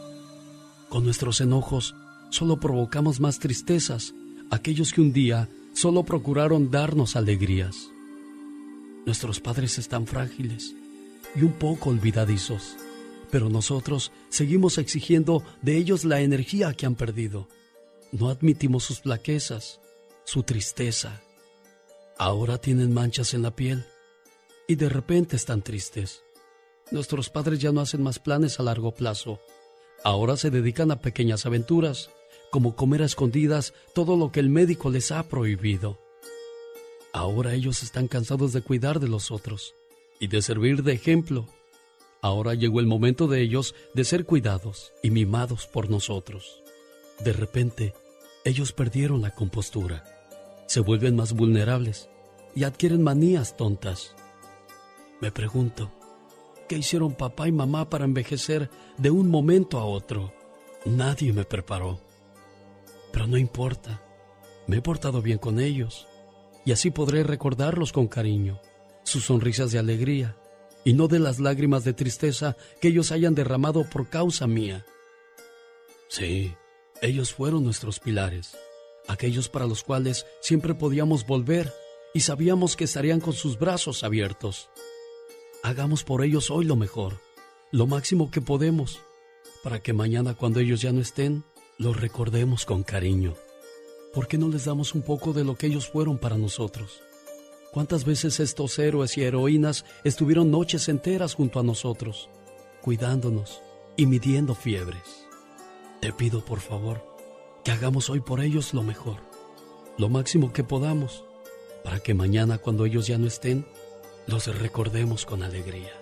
Con 0.89 1.05
nuestros 1.05 1.41
enojos 1.41 1.95
solo 2.29 2.59
provocamos 2.59 3.19
más 3.19 3.39
tristezas, 3.39 4.13
aquellos 4.49 4.93
que 4.93 5.01
un 5.01 5.13
día 5.13 5.49
solo 5.73 6.03
procuraron 6.03 6.69
darnos 6.71 7.15
alegrías. 7.15 7.89
Nuestros 9.05 9.39
padres 9.39 9.79
están 9.79 10.05
frágiles 10.05 10.75
y 11.35 11.43
un 11.43 11.53
poco 11.53 11.89
olvidadizos 11.89 12.75
pero 13.31 13.49
nosotros 13.49 14.11
seguimos 14.29 14.77
exigiendo 14.77 15.41
de 15.61 15.77
ellos 15.77 16.03
la 16.03 16.19
energía 16.19 16.73
que 16.73 16.85
han 16.85 16.95
perdido. 16.95 17.47
No 18.11 18.29
admitimos 18.29 18.83
sus 18.83 18.99
flaquezas, 18.99 19.79
su 20.25 20.43
tristeza. 20.43 21.23
Ahora 22.17 22.59
tienen 22.59 22.93
manchas 22.93 23.33
en 23.33 23.41
la 23.41 23.55
piel 23.55 23.85
y 24.67 24.75
de 24.75 24.89
repente 24.89 25.37
están 25.37 25.63
tristes. 25.63 26.23
Nuestros 26.91 27.29
padres 27.29 27.59
ya 27.59 27.71
no 27.71 27.79
hacen 27.79 28.03
más 28.03 28.19
planes 28.19 28.59
a 28.59 28.63
largo 28.63 28.93
plazo. 28.93 29.39
Ahora 30.03 30.35
se 30.35 30.51
dedican 30.51 30.91
a 30.91 30.99
pequeñas 30.99 31.45
aventuras, 31.45 32.09
como 32.51 32.75
comer 32.75 33.01
a 33.01 33.05
escondidas 33.05 33.73
todo 33.95 34.17
lo 34.17 34.31
que 34.31 34.41
el 34.41 34.49
médico 34.49 34.89
les 34.89 35.11
ha 35.11 35.23
prohibido. 35.29 35.99
Ahora 37.13 37.53
ellos 37.53 37.81
están 37.81 38.09
cansados 38.09 38.51
de 38.51 38.61
cuidar 38.61 38.99
de 38.99 39.07
los 39.07 39.31
otros 39.31 39.75
y 40.21 40.27
de 40.27 40.41
servir 40.41 40.83
de 40.83 40.93
ejemplo 40.93 41.47
Ahora 42.21 42.53
llegó 42.53 42.79
el 42.79 42.85
momento 42.85 43.27
de 43.27 43.41
ellos 43.41 43.73
de 43.95 44.03
ser 44.03 44.25
cuidados 44.25 44.93
y 45.01 45.09
mimados 45.09 45.65
por 45.65 45.89
nosotros. 45.89 46.61
De 47.19 47.33
repente, 47.33 47.95
ellos 48.45 48.73
perdieron 48.73 49.21
la 49.21 49.31
compostura, 49.31 50.03
se 50.67 50.81
vuelven 50.81 51.15
más 51.15 51.33
vulnerables 51.33 52.09
y 52.55 52.63
adquieren 52.63 53.01
manías 53.01 53.57
tontas. 53.57 54.15
Me 55.19 55.31
pregunto, 55.31 55.91
¿qué 56.69 56.77
hicieron 56.77 57.15
papá 57.15 57.47
y 57.47 57.51
mamá 57.51 57.89
para 57.89 58.05
envejecer 58.05 58.69
de 58.97 59.09
un 59.09 59.27
momento 59.29 59.79
a 59.79 59.85
otro? 59.85 60.31
Nadie 60.85 61.33
me 61.33 61.43
preparó. 61.43 61.99
Pero 63.11 63.25
no 63.25 63.37
importa, 63.37 64.03
me 64.67 64.77
he 64.77 64.81
portado 64.81 65.23
bien 65.23 65.39
con 65.39 65.59
ellos 65.59 66.07
y 66.65 66.71
así 66.71 66.91
podré 66.91 67.23
recordarlos 67.23 67.91
con 67.91 68.07
cariño, 68.07 68.61
sus 69.03 69.25
sonrisas 69.25 69.71
de 69.71 69.79
alegría 69.79 70.37
y 70.83 70.93
no 70.93 71.07
de 71.07 71.19
las 71.19 71.39
lágrimas 71.39 71.83
de 71.83 71.93
tristeza 71.93 72.57
que 72.79 72.89
ellos 72.89 73.11
hayan 73.11 73.35
derramado 73.35 73.83
por 73.89 74.09
causa 74.09 74.47
mía. 74.47 74.85
Sí, 76.07 76.55
ellos 77.01 77.33
fueron 77.33 77.63
nuestros 77.63 77.99
pilares, 77.99 78.57
aquellos 79.07 79.49
para 79.49 79.67
los 79.67 79.83
cuales 79.83 80.25
siempre 80.41 80.73
podíamos 80.73 81.25
volver 81.25 81.73
y 82.13 82.21
sabíamos 82.21 82.75
que 82.75 82.83
estarían 82.83 83.19
con 83.19 83.33
sus 83.33 83.57
brazos 83.57 84.03
abiertos. 84.03 84.69
Hagamos 85.63 86.03
por 86.03 86.23
ellos 86.23 86.51
hoy 86.51 86.65
lo 86.65 86.75
mejor, 86.75 87.19
lo 87.71 87.87
máximo 87.87 88.31
que 88.31 88.41
podemos, 88.41 88.99
para 89.63 89.81
que 89.81 89.93
mañana 89.93 90.33
cuando 90.33 90.59
ellos 90.59 90.81
ya 90.81 90.91
no 90.91 91.01
estén, 91.01 91.43
los 91.77 91.99
recordemos 91.99 92.65
con 92.65 92.83
cariño. 92.83 93.35
¿Por 94.13 94.27
qué 94.27 94.37
no 94.37 94.49
les 94.49 94.65
damos 94.65 94.93
un 94.93 95.03
poco 95.03 95.31
de 95.31 95.43
lo 95.43 95.55
que 95.55 95.67
ellos 95.67 95.89
fueron 95.89 96.17
para 96.17 96.37
nosotros? 96.37 97.01
¿Cuántas 97.71 98.03
veces 98.03 98.41
estos 98.41 98.77
héroes 98.79 99.17
y 99.17 99.23
heroínas 99.23 99.85
estuvieron 100.03 100.51
noches 100.51 100.89
enteras 100.89 101.35
junto 101.35 101.57
a 101.57 101.63
nosotros, 101.63 102.29
cuidándonos 102.81 103.61
y 103.95 104.07
midiendo 104.07 104.55
fiebres? 104.55 105.25
Te 106.01 106.11
pido, 106.11 106.43
por 106.43 106.59
favor, 106.59 107.01
que 107.63 107.71
hagamos 107.71 108.09
hoy 108.09 108.19
por 108.19 108.41
ellos 108.41 108.73
lo 108.73 108.83
mejor, 108.83 109.19
lo 109.97 110.09
máximo 110.09 110.51
que 110.51 110.65
podamos, 110.65 111.23
para 111.81 112.01
que 112.01 112.13
mañana 112.13 112.57
cuando 112.57 112.85
ellos 112.85 113.07
ya 113.07 113.17
no 113.17 113.25
estén, 113.25 113.65
los 114.27 114.47
recordemos 114.59 115.25
con 115.25 115.41
alegría. 115.41 115.93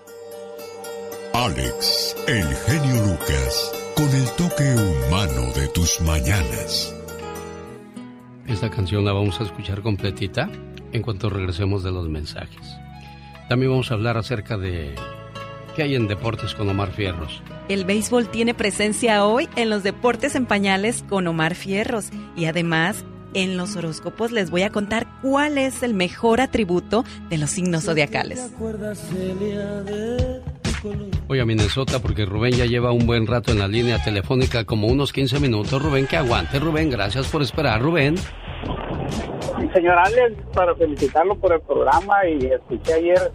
Alex, 1.36 2.16
el 2.28 2.48
genio 2.48 3.06
Lucas, 3.06 3.72
con 3.96 4.10
el 4.10 4.28
toque 4.32 4.74
humano 4.74 5.54
de 5.54 5.68
tus 5.68 6.02
mañanas. 6.02 6.96
Esta 8.48 8.72
canción 8.72 9.06
la 9.06 9.14
vamos 9.14 9.40
a 9.40 9.44
escuchar 9.44 9.84
completita 9.84 10.50
en 10.92 11.02
cuanto 11.02 11.30
regresemos 11.30 11.84
de 11.84 11.92
los 11.92 12.08
mensajes. 12.10 12.78
También 13.48 13.72
vamos 13.72 13.92
a 13.92 13.96
hablar 13.96 14.18
acerca 14.18 14.58
de 14.58 14.94
qué 15.76 15.84
hay 15.84 15.96
en 15.96 16.08
deportes 16.08 16.54
con 16.54 16.70
Omar 16.70 16.92
Fierros. 16.92 17.42
El 17.68 17.86
béisbol 17.86 18.30
tiene 18.30 18.54
presencia 18.54 19.26
hoy 19.26 19.50
en 19.56 19.70
los 19.70 19.84
deportes 19.84 20.36
en 20.36 20.46
pañales 20.46 21.04
con 21.08 21.28
Omar 21.28 21.56
Fierros 21.56 22.10
y 22.36 22.46
además 22.46 23.04
en 23.34 23.58
los 23.58 23.76
horóscopos 23.76 24.32
les 24.32 24.50
voy 24.50 24.64
a 24.64 24.72
contar 24.72 25.08
cuál 25.22 25.58
es 25.58 25.84
el 25.84 25.94
mejor 25.94 26.42
atributo 26.42 27.06
de 27.30 27.38
los 27.38 27.52
signos 27.52 27.86
zodiacales. 27.86 28.52
Voy 31.28 31.40
a 31.40 31.46
Minnesota 31.46 32.00
porque 32.00 32.26
Rubén 32.26 32.54
ya 32.54 32.66
lleva 32.66 32.92
un 32.92 33.06
buen 33.06 33.28
rato 33.28 33.52
en 33.52 33.60
la 33.60 33.68
línea 33.68 34.02
telefónica, 34.04 34.64
como 34.64 34.88
unos 34.88 35.12
15 35.12 35.40
minutos. 35.40 35.82
Rubén, 35.82 36.08
que 36.08 36.18
aguante. 36.18 36.60
Rubén, 36.60 36.90
gracias 36.90 37.28
por 37.28 37.42
esperar, 37.42 37.82
Rubén. 37.82 38.16
Señor 39.74 39.98
Alex, 39.98 40.36
para 40.54 40.74
felicitarlo 40.76 41.36
por 41.36 41.54
el 41.54 41.62
programa 41.62 42.26
y 42.28 42.46
escuché 42.48 42.94
ayer 42.94 43.32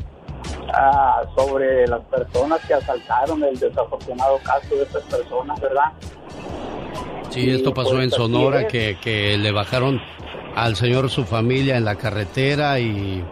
ah, 0.73 1.23
sobre 1.37 1.87
las 1.87 2.01
personas 2.07 2.61
que 2.67 2.75
asaltaron 2.75 3.43
el 3.45 3.59
desafortunado 3.59 4.39
caso 4.39 4.75
de 4.75 4.83
estas 4.83 5.03
personas, 5.05 5.61
¿verdad? 5.61 5.93
Sí, 7.31 7.51
esto 7.51 7.73
pasó 7.75 7.91
pues, 7.93 8.05
en 8.05 8.11
Sonora, 8.11 8.67
que, 8.69 8.97
que 9.01 9.37
le 9.37 9.51
bajaron 9.53 10.01
al 10.55 10.77
señor 10.77 11.11
su 11.11 11.25
familia 11.25 11.77
en 11.77 11.85
la 11.85 11.97
carretera 11.97 12.79
y, 12.79 13.25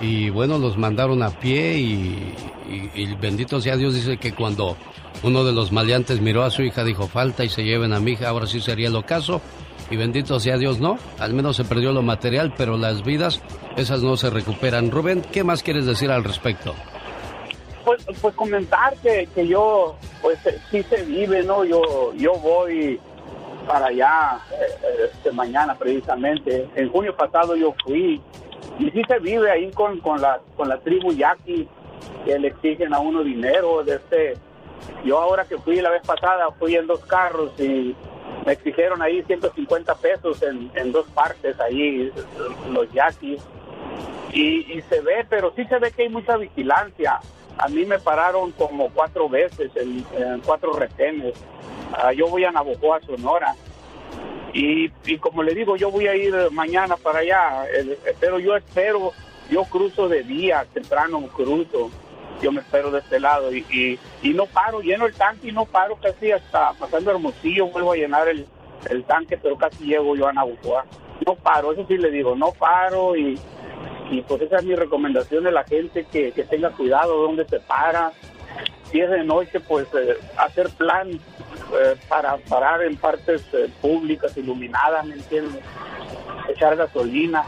y 0.00 0.30
bueno, 0.30 0.58
los 0.58 0.76
mandaron 0.78 1.22
a 1.22 1.30
pie 1.30 1.78
y, 1.78 2.34
y- 2.68 2.90
y 3.02 3.14
bendito 3.16 3.60
sea 3.60 3.76
Dios, 3.76 3.94
dice 3.94 4.18
que 4.18 4.32
cuando 4.34 4.76
uno 5.24 5.42
de 5.44 5.52
los 5.52 5.72
maleantes 5.72 6.20
miró 6.20 6.44
a 6.44 6.50
su 6.50 6.62
hija, 6.62 6.84
dijo, 6.84 7.08
falta 7.08 7.44
y 7.44 7.48
se 7.48 7.64
lleven 7.64 7.92
a 7.92 7.98
mi 8.00 8.12
hija, 8.12 8.28
ahora 8.28 8.46
sí 8.46 8.60
sería 8.60 8.88
el 8.88 8.96
ocaso. 8.96 9.40
Y 9.90 9.96
bendito 9.96 10.38
sea 10.38 10.56
Dios, 10.56 10.78
no, 10.78 10.98
al 11.18 11.34
menos 11.34 11.56
se 11.56 11.64
perdió 11.64 11.92
lo 11.92 12.02
material, 12.02 12.54
pero 12.56 12.76
las 12.76 13.02
vidas, 13.04 13.42
esas 13.76 14.02
no 14.02 14.16
se 14.16 14.30
recuperan. 14.30 14.90
Rubén, 14.90 15.22
¿qué 15.32 15.42
más 15.42 15.64
quieres 15.64 15.84
decir 15.84 16.10
al 16.10 16.22
respecto? 16.22 16.74
Pues, 17.84 18.06
pues 18.20 18.34
comentar 18.36 18.96
que, 18.98 19.28
que 19.34 19.48
yo, 19.48 19.96
pues 20.22 20.38
eh, 20.46 20.60
sí 20.70 20.82
se 20.84 21.02
vive, 21.02 21.42
¿no? 21.42 21.64
Yo, 21.64 22.12
yo 22.14 22.34
voy 22.34 23.00
para 23.66 23.86
allá 23.86 24.38
eh, 24.52 25.10
este, 25.12 25.32
mañana 25.32 25.74
precisamente. 25.76 26.68
En 26.76 26.90
junio 26.90 27.16
pasado 27.16 27.56
yo 27.56 27.74
fui 27.84 28.20
y 28.78 28.90
sí 28.90 29.02
se 29.08 29.18
vive 29.18 29.50
ahí 29.50 29.70
con, 29.72 29.98
con, 30.00 30.20
la, 30.20 30.40
con 30.56 30.68
la 30.68 30.78
tribu 30.78 31.12
yaqui 31.12 31.68
que 32.24 32.38
le 32.38 32.48
exigen 32.48 32.94
a 32.94 33.00
uno 33.00 33.22
dinero. 33.22 33.82
De 33.82 33.96
este, 33.96 34.34
yo 35.04 35.18
ahora 35.18 35.44
que 35.44 35.58
fui 35.58 35.80
la 35.80 35.90
vez 35.90 36.02
pasada 36.06 36.48
fui 36.58 36.76
en 36.76 36.86
dos 36.86 37.04
carros 37.06 37.52
y 37.58 37.94
me 38.46 38.52
exigieron 38.52 39.02
ahí 39.02 39.22
150 39.22 39.94
pesos 39.96 40.42
en, 40.42 40.70
en 40.74 40.92
dos 40.92 41.06
partes 41.10 41.58
ahí 41.60 42.12
los 42.70 42.90
yaquis 42.92 43.40
y, 44.32 44.72
y 44.72 44.82
se 44.88 45.00
ve, 45.00 45.26
pero 45.28 45.52
sí 45.56 45.64
se 45.64 45.78
ve 45.78 45.90
que 45.90 46.02
hay 46.02 46.08
mucha 46.08 46.36
vigilancia. 46.36 47.20
A 47.58 47.68
mí 47.68 47.84
me 47.84 47.98
pararon 47.98 48.52
como 48.52 48.88
cuatro 48.90 49.28
veces 49.28 49.70
en, 49.76 50.04
en 50.16 50.40
cuatro 50.40 50.72
retenes. 50.72 51.34
Ah, 51.92 52.12
yo 52.12 52.28
voy 52.28 52.44
a 52.44 52.52
Navojoa, 52.52 53.00
Sonora. 53.00 53.54
Y, 54.52 54.90
y 55.04 55.18
como 55.18 55.42
le 55.42 55.54
digo, 55.54 55.76
yo 55.76 55.90
voy 55.90 56.08
a 56.08 56.16
ir 56.16 56.34
mañana 56.50 56.96
para 56.96 57.20
allá, 57.20 57.64
pero 58.18 58.38
yo 58.38 58.56
espero, 58.56 59.12
yo 59.48 59.64
cruzo 59.64 60.08
de 60.08 60.24
día, 60.24 60.66
temprano 60.72 61.20
cruzo, 61.28 61.90
yo 62.40 62.52
me 62.52 62.60
espero 62.60 62.90
de 62.90 63.00
este 63.00 63.20
lado 63.20 63.54
y, 63.54 63.98
y, 64.22 64.30
no 64.30 64.46
paro, 64.46 64.80
lleno 64.80 65.06
el 65.06 65.14
tanque 65.14 65.48
y 65.48 65.52
no 65.52 65.66
paro 65.66 65.96
casi 65.96 66.32
hasta 66.32 66.72
pasando 66.74 67.10
Hermosillo, 67.10 67.66
vuelvo 67.66 67.92
a 67.92 67.96
llenar 67.96 68.28
el, 68.28 68.46
el 68.88 69.04
tanque, 69.04 69.36
pero 69.36 69.56
casi 69.56 69.84
llego 69.84 70.16
yo 70.16 70.26
a 70.26 70.32
Navojoa. 70.32 70.84
No 71.26 71.34
paro, 71.34 71.72
eso 71.72 71.84
sí 71.86 71.98
le 71.98 72.10
digo, 72.10 72.34
no 72.34 72.52
paro 72.52 73.14
y, 73.16 73.38
y 74.10 74.22
pues 74.22 74.42
esa 74.42 74.56
es 74.56 74.64
mi 74.64 74.74
recomendación 74.74 75.44
de 75.44 75.52
la 75.52 75.64
gente 75.64 76.06
que, 76.10 76.32
que 76.32 76.44
tenga 76.44 76.70
cuidado 76.70 77.22
donde 77.22 77.46
se 77.46 77.60
para. 77.60 78.12
Si 78.90 79.00
es 79.00 79.10
de 79.10 79.22
noche, 79.22 79.60
pues 79.60 79.86
eh, 79.94 80.16
hacer 80.36 80.68
plan 80.70 81.10
eh, 81.10 81.96
para 82.08 82.36
parar 82.38 82.82
en 82.82 82.96
partes 82.96 83.42
eh, 83.52 83.70
públicas, 83.80 84.36
iluminadas, 84.36 85.06
¿me 85.06 85.14
entiendes? 85.14 85.62
Echar 86.48 86.74
gasolina. 86.74 87.44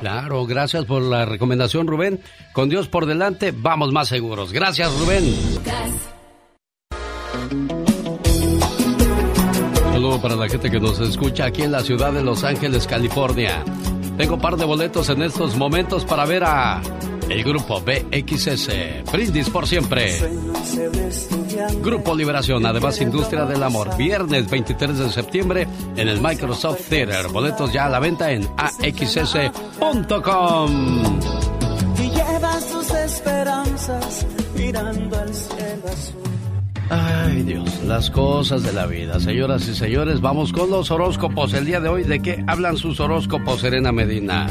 Claro, 0.00 0.46
gracias 0.46 0.84
por 0.84 1.02
la 1.02 1.24
recomendación, 1.24 1.86
Rubén. 1.86 2.20
Con 2.52 2.68
Dios 2.68 2.88
por 2.88 3.06
delante, 3.06 3.52
vamos 3.56 3.92
más 3.92 4.08
seguros. 4.08 4.52
Gracias, 4.52 4.92
Rubén. 4.98 5.34
Saludo 9.92 10.20
para 10.20 10.36
la 10.36 10.48
gente 10.48 10.70
que 10.70 10.78
nos 10.78 11.00
escucha 11.00 11.46
aquí 11.46 11.62
en 11.62 11.72
la 11.72 11.80
ciudad 11.80 12.12
de 12.12 12.22
Los 12.22 12.44
Ángeles, 12.44 12.86
California. 12.86 13.64
Tengo 14.16 14.34
un 14.34 14.40
par 14.40 14.56
de 14.56 14.64
boletos 14.64 15.08
en 15.08 15.22
estos 15.22 15.56
momentos 15.56 16.04
para 16.04 16.24
ver 16.26 16.44
a 16.44 16.80
el 17.28 17.44
grupo 17.44 17.80
BXS. 17.80 19.10
Brindis 19.12 19.50
por 19.50 19.66
siempre. 19.66 20.12
Grupo 21.82 22.14
Liberación, 22.14 22.64
además 22.66 23.00
Industria 23.00 23.44
del 23.44 23.62
Amor. 23.62 23.96
Viernes 23.96 24.50
23 24.50 24.98
de 24.98 25.10
septiembre 25.10 25.66
en 25.96 26.08
el 26.08 26.20
Microsoft 26.20 26.88
Theater. 26.88 27.28
Boletos 27.28 27.72
ya 27.72 27.86
a 27.86 27.88
la 27.88 27.98
venta 27.98 28.30
en 28.30 28.46
axs.com. 28.56 29.50
Y 31.98 32.10
llevas 32.10 32.66
tus 32.70 32.90
esperanzas 32.90 34.26
mirando 34.56 35.18
al 35.18 35.34
cielo 35.34 35.86
azul. 35.86 36.22
Ay 36.88 37.42
Dios, 37.42 37.82
las 37.84 38.10
cosas 38.10 38.62
de 38.62 38.72
la 38.72 38.86
vida. 38.86 39.18
Señoras 39.18 39.66
y 39.68 39.74
señores, 39.74 40.20
vamos 40.20 40.52
con 40.52 40.70
los 40.70 40.90
horóscopos. 40.90 41.52
El 41.54 41.66
día 41.66 41.80
de 41.80 41.88
hoy, 41.88 42.04
¿de 42.04 42.20
qué 42.20 42.44
hablan 42.46 42.76
sus 42.76 43.00
horóscopos, 43.00 43.60
Serena 43.60 43.90
Medina? 43.90 44.46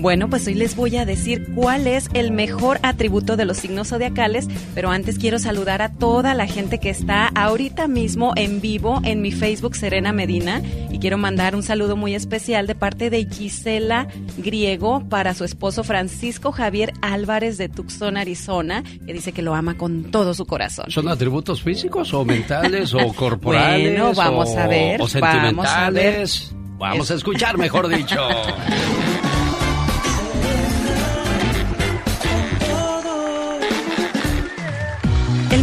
Bueno, 0.00 0.30
pues 0.30 0.46
hoy 0.46 0.54
les 0.54 0.76
voy 0.76 0.96
a 0.96 1.04
decir 1.04 1.52
cuál 1.54 1.86
es 1.86 2.08
el 2.14 2.32
mejor 2.32 2.78
atributo 2.82 3.36
de 3.36 3.44
los 3.44 3.58
signos 3.58 3.88
zodiacales, 3.88 4.48
pero 4.74 4.90
antes 4.90 5.18
quiero 5.18 5.38
saludar 5.38 5.82
a 5.82 5.90
toda 5.90 6.32
la 6.32 6.46
gente 6.46 6.80
que 6.80 6.88
está 6.88 7.26
ahorita 7.28 7.86
mismo 7.86 8.32
en 8.34 8.62
vivo 8.62 9.02
en 9.04 9.20
mi 9.20 9.30
Facebook 9.30 9.76
Serena 9.76 10.14
Medina 10.14 10.62
y 10.90 11.00
quiero 11.00 11.18
mandar 11.18 11.54
un 11.54 11.62
saludo 11.62 11.96
muy 11.96 12.14
especial 12.14 12.66
de 12.66 12.74
parte 12.74 13.10
de 13.10 13.26
Gisela 13.26 14.08
Griego 14.38 15.04
para 15.10 15.34
su 15.34 15.44
esposo 15.44 15.84
Francisco 15.84 16.50
Javier 16.50 16.94
Álvarez 17.02 17.58
de 17.58 17.68
Tucson, 17.68 18.16
Arizona, 18.16 18.82
que 19.04 19.12
dice 19.12 19.32
que 19.32 19.42
lo 19.42 19.54
ama 19.54 19.76
con 19.76 20.04
todo 20.04 20.32
su 20.32 20.46
corazón. 20.46 20.86
¿Son 20.90 21.08
atributos 21.08 21.62
físicos 21.62 22.14
o 22.14 22.24
mentales 22.24 22.94
o 22.94 23.12
corporales? 23.14 23.98
Bueno, 23.98 24.14
vamos 24.14 24.48
o, 24.48 24.58
a 24.58 24.66
ver. 24.66 25.02
O 25.02 25.06
sentimentales. 25.06 25.54
Vamos 25.54 25.68
a, 25.68 25.90
ver. 25.90 26.78
vamos 26.78 27.10
a 27.10 27.14
escuchar, 27.16 27.58
mejor 27.58 27.86
dicho. 27.88 28.16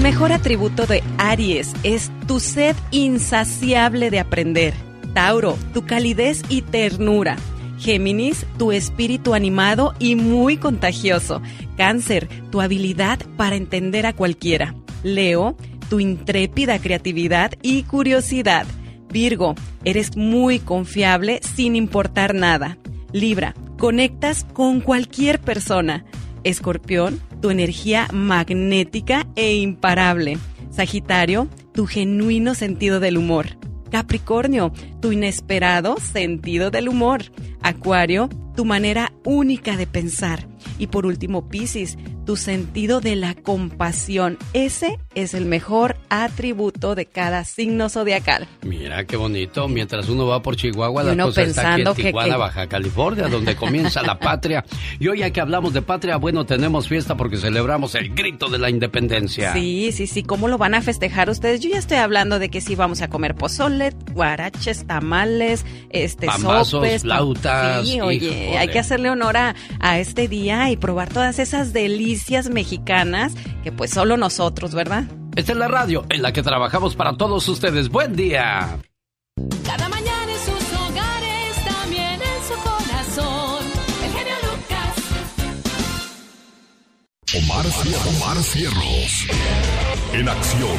mejor 0.07 0.31
atributo 0.31 0.85
de 0.85 1.03
Aries 1.17 1.73
es 1.83 2.13
tu 2.27 2.39
sed 2.39 2.77
insaciable 2.91 4.09
de 4.09 4.21
aprender. 4.21 4.73
Tauro, 5.13 5.57
tu 5.73 5.85
calidez 5.85 6.43
y 6.47 6.61
ternura. 6.61 7.35
Géminis, 7.77 8.45
tu 8.57 8.71
espíritu 8.71 9.33
animado 9.33 9.93
y 9.99 10.15
muy 10.15 10.55
contagioso. 10.55 11.41
Cáncer, 11.75 12.29
tu 12.51 12.61
habilidad 12.61 13.19
para 13.35 13.57
entender 13.57 14.05
a 14.05 14.13
cualquiera. 14.13 14.75
Leo, 15.03 15.57
tu 15.89 15.99
intrépida 15.99 16.79
creatividad 16.79 17.51
y 17.61 17.83
curiosidad. 17.83 18.65
Virgo, 19.11 19.55
eres 19.83 20.15
muy 20.15 20.59
confiable 20.59 21.41
sin 21.43 21.75
importar 21.75 22.33
nada. 22.33 22.77
Libra, 23.11 23.55
conectas 23.77 24.45
con 24.53 24.79
cualquier 24.79 25.41
persona. 25.41 26.05
Escorpión, 26.45 27.19
tu 27.41 27.49
energía 27.49 28.07
magnética 28.11 29.27
e 29.35 29.55
imparable. 29.55 30.37
Sagitario, 30.71 31.47
tu 31.73 31.85
genuino 31.85 32.55
sentido 32.55 32.99
del 32.99 33.17
humor. 33.17 33.57
Capricornio, 33.89 34.71
tu 35.01 35.11
inesperado 35.11 35.97
sentido 35.97 36.71
del 36.71 36.89
humor. 36.89 37.23
Acuario, 37.61 38.29
tu 38.55 38.65
manera 38.65 39.13
única 39.23 39.77
de 39.77 39.87
pensar. 39.87 40.47
Y 40.77 40.87
por 40.87 41.05
último, 41.05 41.47
Piscis, 41.47 41.97
tu 42.27 42.35
sentido 42.35 42.99
de 42.99 43.15
la 43.15 43.35
compasión. 43.35 44.37
Ese 44.51 44.99
es 45.15 45.33
el 45.33 45.45
mejor 45.45 45.95
atributo 46.09 46.93
de 46.93 47.05
cada 47.05 47.45
signo 47.45 47.87
zodiacal. 47.87 48.49
Mira 48.63 49.05
qué 49.05 49.15
bonito. 49.15 49.69
Mientras 49.69 50.09
uno 50.09 50.27
va 50.27 50.41
por 50.41 50.57
Chihuahua, 50.57 51.03
la 51.03 51.23
cosa 51.23 51.43
está 51.43 51.73
aquí 51.73 51.83
en 51.83 51.93
Tijuana, 51.93 52.33
que... 52.33 52.37
Baja 52.37 52.67
California, 52.67 53.29
donde 53.29 53.55
comienza 53.55 54.01
la 54.01 54.19
patria. 54.19 54.65
Y 54.99 55.07
hoy, 55.07 55.19
ya 55.19 55.31
que 55.31 55.39
hablamos 55.39 55.71
de 55.71 55.81
patria, 55.81 56.17
bueno, 56.17 56.45
tenemos 56.45 56.89
fiesta 56.89 57.15
porque 57.15 57.37
celebramos 57.37 57.95
el 57.95 58.13
grito 58.13 58.49
de 58.49 58.59
la 58.59 58.69
independencia. 58.69 59.53
Sí, 59.53 59.93
sí, 59.93 60.05
sí. 60.05 60.21
¿Cómo 60.21 60.49
lo 60.49 60.57
van 60.57 60.73
a 60.73 60.81
festejar 60.81 61.29
ustedes? 61.29 61.61
Yo 61.61 61.69
ya 61.69 61.77
estoy 61.77 61.99
hablando 61.99 62.39
de 62.39 62.49
que 62.49 62.59
sí 62.59 62.75
vamos 62.75 63.01
a 63.01 63.07
comer 63.07 63.35
pozole, 63.35 63.93
guaraches, 64.11 64.85
tamales, 64.85 65.65
este, 65.91 66.27
Pambazos, 66.27 66.67
sopes, 66.67 67.03
flautas. 67.03 67.87
Sí, 67.87 68.01
oye, 68.01 68.17
híjole. 68.17 68.57
hay 68.57 68.67
que 68.67 68.79
hacerle 68.79 69.09
honor 69.09 69.37
a, 69.37 69.55
a 69.79 69.97
este 69.97 70.27
día 70.27 70.69
y 70.71 70.75
probar 70.75 71.07
todas 71.07 71.39
esas 71.39 71.71
delicias 71.71 72.16
mexicanas 72.49 73.33
que 73.63 73.71
pues 73.71 73.91
solo 73.91 74.17
nosotros, 74.17 74.73
¿verdad? 74.73 75.03
Esta 75.35 75.51
es 75.51 75.57
la 75.57 75.67
radio 75.67 76.05
en 76.09 76.21
la 76.21 76.33
que 76.33 76.41
trabajamos 76.43 76.95
para 76.95 77.15
todos 77.17 77.47
ustedes. 77.47 77.89
Buen 77.89 78.15
día. 78.15 78.79
Cada 79.65 79.87
mañana 79.89 80.31
en 80.31 80.39
sus 80.39 80.79
hogares, 80.79 81.55
también 81.65 82.19
en 82.21 82.43
su 82.47 82.55
corazón. 82.63 83.63
El 84.03 84.11
genio 84.11 84.33
Lucas. 84.43 84.95
Omar, 87.35 87.65
Cier- 87.65 88.17
Omar 88.17 88.37
Cierros. 88.43 89.27
En 90.13 90.29
acción. 90.29 90.77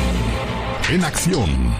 En 0.90 1.04
acción. 1.04 1.74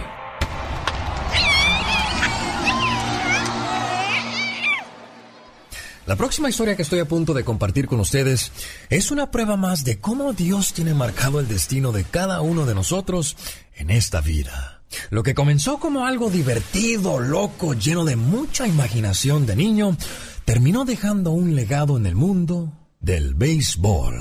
La 6.09 6.16
próxima 6.16 6.48
historia 6.48 6.74
que 6.74 6.80
estoy 6.80 7.01
a 7.01 7.05
punto 7.05 7.35
de 7.35 7.44
compartir 7.44 7.86
con 7.86 8.01
ustedes 8.01 8.51
es 8.89 9.10
una 9.10 9.30
prueba 9.30 9.59
más 9.59 9.85
de 9.85 9.98
cómo 9.98 10.32
Dios 10.32 10.72
tiene 10.72 10.94
marcado 10.94 11.39
el 11.39 11.47
destino 11.47 11.93
de 11.93 12.05
cada 12.05 12.40
uno 12.40 12.64
de 12.64 12.74
nosotros 12.74 13.36
en 13.76 13.90
esta 13.90 14.22
vida. 14.22 14.80
Lo 15.10 15.22
que 15.22 15.35
comenzó 15.35 15.78
como 15.78 16.06
algo 16.06 16.30
divertido, 16.30 17.20
loco, 17.20 17.74
lleno 17.74 18.06
de 18.06 18.16
mucha 18.16 18.66
imaginación 18.66 19.44
de 19.44 19.55
niño, 19.55 19.98
terminó 20.47 20.86
dejando 20.86 21.32
un 21.32 21.55
legado 21.55 21.98
en 21.98 22.06
el 22.06 22.14
mundo 22.14 22.72
del 23.01 23.35
béisbol. 23.35 24.14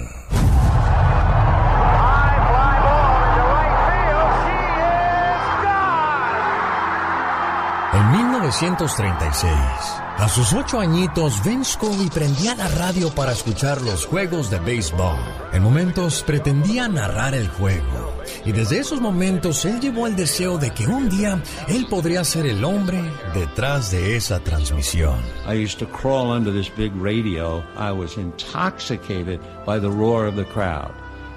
En 7.94 8.12
1936, 8.12 10.07
a 10.18 10.28
sus 10.28 10.54
ocho 10.54 10.80
añitos, 10.80 11.44
Vince 11.44 11.74
Scully 11.74 12.10
prendía 12.10 12.56
la 12.56 12.68
radio 12.68 13.10
para 13.14 13.32
escuchar 13.32 13.82
los 13.82 14.06
juegos 14.06 14.50
de 14.50 14.60
béisbol. 14.60 15.18
En 15.54 15.64
momentos 15.64 16.24
pretendía 16.26 16.88
narrar 16.88 17.36
el 17.36 17.48
juego. 17.50 18.14
Y 18.46 18.52
desde 18.52 18.80
esos 18.80 19.00
momentos 19.00 19.64
él 19.66 19.80
llevó 19.80 20.08
el 20.08 20.16
deseo 20.16 20.58
de 20.58 20.72
que 20.72 20.88
un 20.88 21.10
día 21.10 21.42
él 21.68 21.86
podría 21.90 22.24
ser 22.24 22.46
el 22.46 22.64
hombre 22.64 23.00
detrás 23.34 23.92
de 23.92 24.16
esa 24.16 24.40
transmisión. 24.40 25.20
I 25.48 25.64
used 25.64 25.80
to 25.80 25.88
crawl 25.88 26.32
under 26.32 26.52
this 26.52 26.70
big 26.76 26.92
radio. 26.96 27.64
I 27.78 27.92
was 27.92 28.18
intoxicated 28.18 29.40
by 29.66 29.80
the 29.80 29.90
roar 29.90 30.28
of 30.28 30.36
the 30.36 30.46
crowd 30.46 30.92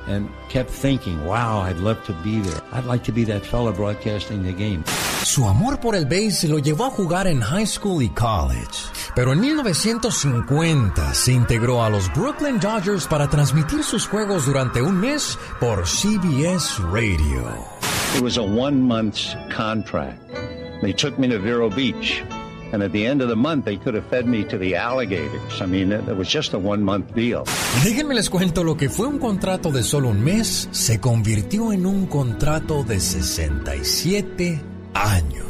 and 0.06 0.28
kept 0.48 0.70
thinking, 0.70 1.24
wow, 1.24 1.60
I'd 1.60 1.78
love 1.78 2.04
to 2.06 2.12
be 2.22 2.40
there. 2.40 2.60
I'd 2.72 2.86
like 2.86 3.04
to 3.04 3.12
be 3.12 3.24
that 3.24 3.44
fellow 3.44 3.72
broadcasting 3.72 4.42
the 4.42 4.52
game. 4.52 4.84
Su 5.24 5.46
amor 5.46 5.78
por 5.78 5.94
el 5.94 6.06
béis 6.06 6.44
lo 6.44 6.58
llevó 6.58 6.86
a 6.86 6.90
jugar 6.90 7.26
en 7.26 7.40
high 7.40 7.66
school 7.66 8.02
y 8.02 8.08
college. 8.08 8.90
Pero 9.14 9.32
en 9.32 9.40
1950 9.40 11.14
se 11.14 11.32
integró 11.32 11.82
a 11.82 11.90
los 11.90 12.12
Brooklyn 12.14 12.58
Dodgers 12.58 13.06
para 13.06 13.28
transmitir 13.28 13.84
sus 13.84 14.06
juegos 14.06 14.46
durante 14.46 14.80
un 14.82 14.98
mes 15.00 15.38
por 15.58 15.86
CBS 15.86 16.78
Radio. 16.90 17.44
It 18.16 18.22
was 18.22 18.38
a 18.38 18.42
one 18.42 18.80
month 18.80 19.34
contract. 19.54 20.20
They 20.80 20.92
took 20.92 21.18
me 21.18 21.28
to 21.28 21.38
Vero 21.38 21.68
Beach. 21.68 22.24
And 22.72 22.82
at 22.82 22.92
the 22.92 23.04
end 23.04 23.20
of 23.20 23.28
the 23.28 23.36
month, 23.36 23.64
they 23.64 23.76
could 23.76 23.94
have 23.94 24.06
fed 24.06 24.26
me 24.26 24.44
to 24.44 24.56
the 24.56 24.76
alligators. 24.76 25.60
I 25.60 25.66
mean, 25.66 25.90
it, 25.92 26.16
was 26.16 26.28
just 26.28 26.54
a 26.54 26.58
one 26.58 26.82
month 26.84 27.14
deal. 27.14 27.44
Déjenme 27.82 28.14
les 28.14 28.30
cuento 28.30 28.62
lo 28.62 28.76
que 28.76 28.88
fue 28.88 29.06
un 29.06 29.18
contrato 29.18 29.72
de 29.72 29.82
solo 29.82 30.08
un 30.08 30.22
mes 30.22 30.68
se 30.70 31.00
convirtió 31.00 31.72
en 31.72 31.86
un 31.86 32.06
contrato 32.06 32.84
de 32.84 33.00
67 33.00 34.60
años. 34.94 35.46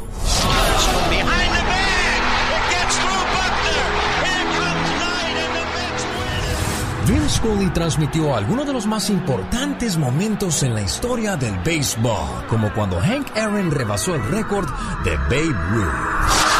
Vin 7.07 7.29
Scully 7.29 7.69
transmitió 7.71 8.35
algunos 8.35 8.65
de 8.65 8.73
los 8.73 8.85
más 8.85 9.09
importantes 9.09 9.97
momentos 9.97 10.63
en 10.63 10.73
la 10.75 10.81
historia 10.81 11.35
del 11.35 11.57
béisbol, 11.59 12.45
como 12.47 12.71
cuando 12.73 12.99
Hank 12.99 13.35
Aaron 13.35 13.71
rebasó 13.71 14.15
el 14.15 14.23
récord 14.29 14.69
de 15.03 15.17
Babe 15.17 15.57
Ruth. 15.71 16.50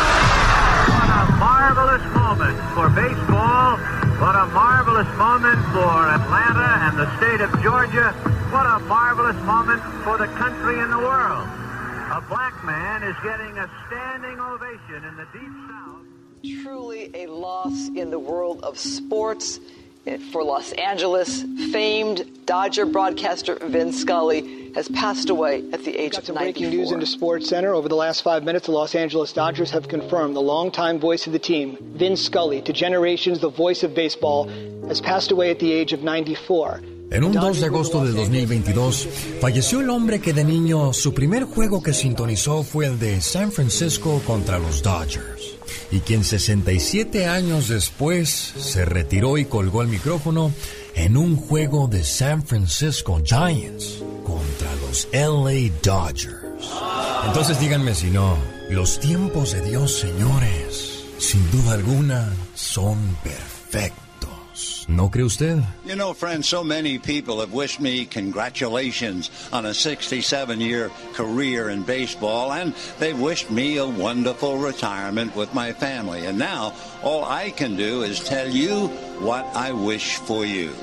Moment 2.37 2.59
for 2.73 2.87
baseball. 2.89 3.75
What 4.23 4.35
a 4.35 4.45
marvelous 4.53 5.07
moment 5.17 5.59
for 5.75 6.07
Atlanta 6.07 6.69
and 6.87 6.97
the 6.97 7.17
state 7.17 7.41
of 7.41 7.51
Georgia. 7.61 8.13
What 8.53 8.65
a 8.65 8.79
marvelous 8.87 9.35
moment 9.43 9.81
for 10.05 10.17
the 10.17 10.27
country 10.39 10.79
and 10.79 10.93
the 10.93 10.97
world. 10.97 11.45
A 12.09 12.23
black 12.29 12.63
man 12.63 13.03
is 13.03 13.17
getting 13.21 13.57
a 13.57 13.69
standing 13.87 14.39
ovation 14.39 15.03
in 15.03 15.17
the 15.17 15.27
deep 15.33 15.51
south. 15.67 16.63
Truly 16.63 17.11
a 17.13 17.27
loss 17.27 17.89
in 17.97 18.11
the 18.11 18.19
world 18.19 18.63
of 18.63 18.79
sports. 18.79 19.59
For 20.32 20.44
Los 20.44 20.72
Angeles, 20.73 21.44
famed 21.72 22.45
Dodger 22.48 22.88
broadcaster 22.88 23.60
Vin 23.61 23.94
Scully 23.94 24.72
has 24.73 24.90
passed 24.90 25.30
away 25.30 25.64
at 25.72 25.84
the 25.84 25.95
age 25.95 26.14
Got 26.14 26.22
of 26.22 26.26
some 26.26 26.36
94. 26.36 26.53
breaking 26.53 26.78
news 26.78 26.91
into 26.91 27.06
Sports 27.06 27.48
Center. 27.48 27.76
Over 27.76 27.88
the 27.88 27.95
last 27.95 28.23
five 28.23 28.44
minutes, 28.44 28.65
the 28.65 28.72
Los 28.72 28.95
Angeles 28.95 29.32
Dodgers 29.32 29.69
have 29.72 29.88
confirmed 29.88 30.36
the 30.36 30.41
longtime 30.41 30.99
voice 30.99 31.28
of 31.28 31.34
the 31.34 31.40
team, 31.40 31.78
Vin 31.95 32.18
Scully, 32.18 32.61
to 32.64 32.73
generations 32.73 33.40
the 33.41 33.49
voice 33.49 33.84
of 33.84 33.94
baseball, 33.94 34.49
has 34.88 34.99
passed 35.02 35.32
away 35.32 35.52
at 35.52 35.60
the 35.60 35.72
age 35.72 35.94
of 35.94 36.02
94. 36.02 36.82
En 37.11 37.26
un 37.26 37.34
2 37.34 37.60
de 37.60 37.65
agosto 37.65 38.06
de 38.06 38.14
2022, 38.14 39.07
falleció 39.41 39.82
el 39.82 39.90
hombre 39.90 40.22
que 40.22 40.32
de 40.32 40.45
niño 40.45 40.94
su 40.94 41.14
primer 41.14 41.44
juego 41.44 41.84
que 41.84 41.94
sintonizó 41.94 42.64
fue 42.64 42.86
el 42.86 42.98
de 42.99 43.19
San 43.19 43.52
Francisco 43.52 44.22
contra 44.26 44.57
los 44.57 44.82
Dodgers, 44.82 45.40
y 45.91 45.99
quien 45.99 46.23
67 46.23 47.27
años 47.27 47.68
después 47.68 48.30
se 48.30 48.85
retiró 48.85 49.38
y 49.38 49.45
colgó 49.45 49.81
el 49.81 49.88
micrófono 49.88 50.52
en 50.95 51.18
un 51.18 51.35
juego 51.35 51.88
de 51.88 52.03
San 52.03 52.43
Francisco 52.43 53.22
Giants 53.23 54.03
contra 54.23 54.73
los 54.88 55.07
LA 55.11 55.72
Dodgers. 55.84 56.41
Entonces 57.26 57.60
díganme 57.60 57.95
si 57.95 58.10
no, 58.10 58.38
los 58.69 58.99
tiempos 58.99 59.53
de 59.53 59.61
Dios, 59.61 59.99
señores, 59.99 61.03
sin 61.18 61.49
duda 61.52 61.73
alguna, 61.73 62.34
son 62.56 62.98
perfectos. 63.23 64.01
¿No 64.87 65.09
cree 65.09 65.23
usted? 65.23 65.63
You 65.85 65.95
know, 65.95 66.13
friends, 66.13 66.47
so 66.47 66.63
many 66.63 66.97
people 66.97 67.39
have 67.39 67.53
wished 67.53 67.79
me 67.79 68.05
congratulations 68.05 69.29
on 69.51 69.65
a 69.65 69.73
67 69.73 70.59
year 70.59 70.89
career 71.13 71.69
in 71.69 71.83
baseball, 71.83 72.51
and 72.51 72.73
they've 72.99 73.19
wished 73.19 73.51
me 73.51 73.77
a 73.77 73.85
wonderful 73.85 74.57
retirement 74.57 75.35
with 75.35 75.53
my 75.53 75.73
family. 75.73 76.25
And 76.25 76.37
now, 76.37 76.73
all 77.03 77.23
I 77.23 77.51
can 77.51 77.75
do 77.75 78.03
is 78.03 78.19
tell 78.19 78.49
you 78.49 78.87
what 79.19 79.45
I 79.55 79.71
wish 79.71 80.17
for 80.17 80.45
you. 80.45 80.73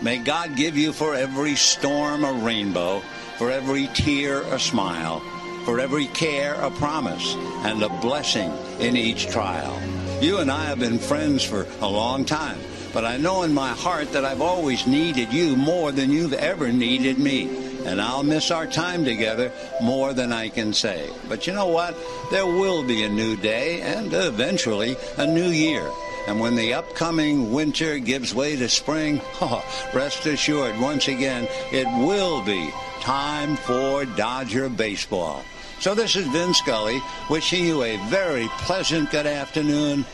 May 0.00 0.18
God 0.18 0.56
give 0.56 0.76
you 0.76 0.92
for 0.92 1.14
every 1.14 1.54
storm 1.54 2.24
a 2.24 2.32
rainbow, 2.32 3.02
for 3.38 3.50
every 3.50 3.86
tear 3.88 4.42
a 4.42 4.58
smile, 4.58 5.20
for 5.64 5.78
every 5.78 6.06
care 6.06 6.54
a 6.54 6.70
promise, 6.70 7.34
and 7.64 7.82
a 7.82 7.88
blessing 8.00 8.52
in 8.80 8.96
each 8.96 9.28
trial. 9.28 9.80
You 10.20 10.38
and 10.38 10.50
I 10.50 10.64
have 10.66 10.78
been 10.78 10.98
friends 10.98 11.42
for 11.42 11.66
a 11.80 11.88
long 11.88 12.24
time. 12.24 12.58
But 12.92 13.04
I 13.04 13.16
know 13.16 13.42
in 13.42 13.54
my 13.54 13.70
heart 13.70 14.12
that 14.12 14.24
I've 14.24 14.42
always 14.42 14.86
needed 14.86 15.32
you 15.32 15.56
more 15.56 15.92
than 15.92 16.10
you've 16.10 16.34
ever 16.34 16.70
needed 16.70 17.18
me. 17.18 17.48
And 17.86 18.00
I'll 18.00 18.22
miss 18.22 18.50
our 18.50 18.66
time 18.66 19.04
together 19.04 19.50
more 19.82 20.12
than 20.12 20.32
I 20.32 20.48
can 20.48 20.72
say. 20.72 21.10
But 21.28 21.46
you 21.46 21.52
know 21.52 21.66
what? 21.66 21.96
There 22.30 22.46
will 22.46 22.84
be 22.84 23.02
a 23.02 23.08
new 23.08 23.36
day 23.36 23.80
and 23.80 24.12
eventually 24.12 24.96
a 25.16 25.26
new 25.26 25.48
year. 25.48 25.90
And 26.28 26.38
when 26.38 26.54
the 26.54 26.74
upcoming 26.74 27.50
winter 27.50 27.98
gives 27.98 28.34
way 28.34 28.54
to 28.56 28.68
spring, 28.68 29.20
oh, 29.40 29.64
rest 29.92 30.26
assured, 30.26 30.78
once 30.78 31.08
again, 31.08 31.48
it 31.72 31.86
will 32.04 32.42
be 32.42 32.70
time 33.00 33.56
for 33.56 34.04
Dodger 34.04 34.68
baseball. 34.68 35.42
So 35.80 35.96
this 35.96 36.14
is 36.14 36.28
Vin 36.28 36.54
Scully 36.54 37.00
wishing 37.28 37.66
you 37.66 37.82
a 37.82 37.96
very 38.08 38.46
pleasant 38.58 39.10
good 39.10 39.26
afternoon 39.26 40.04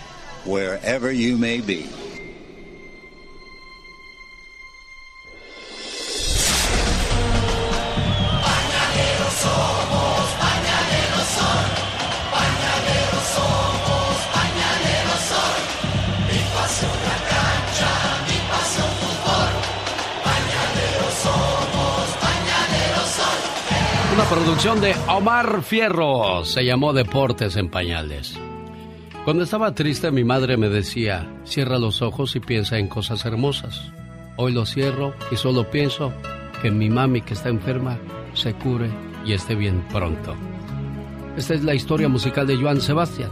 wherever 0.46 1.12
you 1.12 1.36
may 1.36 1.60
be. 1.60 1.90
Producción 24.28 24.82
de 24.82 24.94
Omar 25.08 25.62
Fierro. 25.62 26.44
Se 26.44 26.62
llamó 26.62 26.92
Deportes 26.92 27.56
en 27.56 27.70
Pañales. 27.70 28.38
Cuando 29.24 29.44
estaba 29.44 29.74
triste 29.74 30.10
mi 30.10 30.22
madre 30.22 30.58
me 30.58 30.68
decía, 30.68 31.26
cierra 31.44 31.78
los 31.78 32.02
ojos 32.02 32.36
y 32.36 32.40
piensa 32.40 32.78
en 32.78 32.88
cosas 32.88 33.24
hermosas. 33.24 33.90
Hoy 34.36 34.52
los 34.52 34.70
cierro 34.70 35.14
y 35.30 35.36
solo 35.36 35.70
pienso 35.70 36.12
que 36.60 36.70
mi 36.70 36.90
mami 36.90 37.22
que 37.22 37.32
está 37.32 37.48
enferma 37.48 37.98
se 38.34 38.52
cure 38.52 38.90
y 39.24 39.32
esté 39.32 39.54
bien 39.54 39.82
pronto. 39.90 40.34
Esta 41.38 41.54
es 41.54 41.64
la 41.64 41.74
historia 41.74 42.08
musical 42.08 42.46
de 42.46 42.56
Joan 42.56 42.82
Sebastián, 42.82 43.30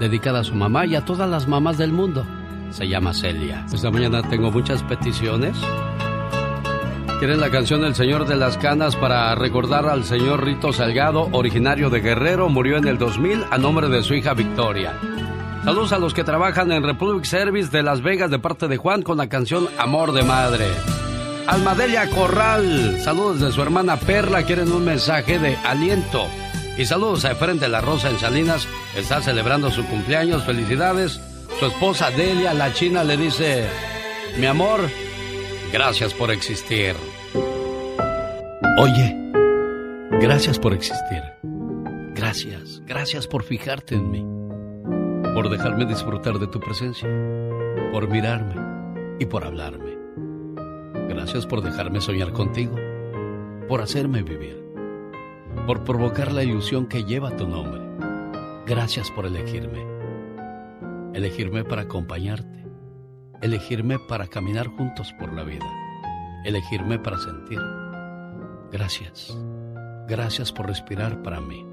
dedicada 0.00 0.40
a 0.40 0.44
su 0.44 0.54
mamá 0.54 0.86
y 0.86 0.94
a 0.94 1.04
todas 1.04 1.28
las 1.28 1.48
mamás 1.48 1.76
del 1.76 1.92
mundo. 1.92 2.24
Se 2.70 2.88
llama 2.88 3.12
Celia. 3.12 3.66
Esta 3.70 3.90
mañana 3.90 4.22
tengo 4.22 4.50
muchas 4.50 4.82
peticiones. 4.84 5.54
¿Quieren 7.20 7.38
la 7.38 7.50
canción 7.50 7.82
del 7.82 7.94
Señor 7.94 8.26
de 8.26 8.34
las 8.34 8.56
Canas 8.56 8.96
para 8.96 9.34
recordar 9.34 9.84
al 9.84 10.04
señor 10.06 10.42
Rito 10.42 10.72
Salgado, 10.72 11.28
originario 11.32 11.90
de 11.90 12.00
Guerrero, 12.00 12.48
murió 12.48 12.78
en 12.78 12.88
el 12.88 12.96
2000 12.96 13.44
a 13.50 13.58
nombre 13.58 13.90
de 13.90 14.02
su 14.02 14.14
hija 14.14 14.32
Victoria? 14.32 14.98
Saludos 15.62 15.92
a 15.92 15.98
los 15.98 16.14
que 16.14 16.24
trabajan 16.24 16.72
en 16.72 16.82
Republic 16.82 17.26
Service 17.26 17.68
de 17.70 17.82
Las 17.82 18.00
Vegas 18.00 18.30
de 18.30 18.38
parte 18.38 18.68
de 18.68 18.78
Juan 18.78 19.02
con 19.02 19.18
la 19.18 19.28
canción 19.28 19.68
Amor 19.76 20.12
de 20.12 20.22
Madre. 20.22 20.64
Almadelia 21.46 22.08
Corral, 22.08 22.98
saludos 23.02 23.40
de 23.40 23.52
su 23.52 23.60
hermana 23.60 23.98
Perla, 23.98 24.44
quieren 24.44 24.72
un 24.72 24.86
mensaje 24.86 25.38
de 25.38 25.56
aliento. 25.56 26.26
Y 26.78 26.86
saludos 26.86 27.26
a 27.26 27.32
Efren 27.32 27.60
la 27.70 27.82
Rosa 27.82 28.08
en 28.08 28.18
Salinas, 28.18 28.66
está 28.96 29.20
celebrando 29.20 29.70
su 29.70 29.84
cumpleaños, 29.84 30.44
felicidades. 30.44 31.20
Su 31.58 31.66
esposa 31.66 32.10
Delia, 32.12 32.54
la 32.54 32.72
china, 32.72 33.04
le 33.04 33.18
dice, 33.18 33.68
mi 34.38 34.46
amor, 34.46 34.80
gracias 35.72 36.14
por 36.14 36.30
existir. 36.30 36.94
Oye, 38.78 39.16
gracias 40.20 40.58
por 40.58 40.72
existir. 40.72 41.22
Gracias, 42.14 42.82
gracias 42.86 43.26
por 43.26 43.42
fijarte 43.42 43.94
en 43.94 44.10
mí. 44.10 44.26
Por 45.34 45.48
dejarme 45.48 45.86
disfrutar 45.86 46.38
de 46.38 46.46
tu 46.46 46.60
presencia. 46.60 47.08
Por 47.92 48.08
mirarme 48.08 48.54
y 49.18 49.26
por 49.26 49.44
hablarme. 49.44 49.96
Gracias 51.08 51.46
por 51.46 51.62
dejarme 51.62 52.00
soñar 52.00 52.32
contigo. 52.32 52.76
Por 53.68 53.80
hacerme 53.80 54.22
vivir. 54.22 54.62
Por 55.66 55.84
provocar 55.84 56.32
la 56.32 56.42
ilusión 56.42 56.86
que 56.86 57.04
lleva 57.04 57.36
tu 57.36 57.46
nombre. 57.46 57.80
Gracias 58.66 59.10
por 59.10 59.26
elegirme. 59.26 59.84
Elegirme 61.14 61.64
para 61.64 61.82
acompañarte. 61.82 62.59
Elegirme 63.42 63.98
para 63.98 64.26
caminar 64.26 64.66
juntos 64.66 65.14
por 65.14 65.32
la 65.32 65.44
vida. 65.44 65.66
Elegirme 66.44 66.98
para 66.98 67.16
sentir. 67.18 67.58
Gracias. 68.70 69.34
Gracias 70.06 70.52
por 70.52 70.66
respirar 70.66 71.22
para 71.22 71.40
mí. 71.40 71.66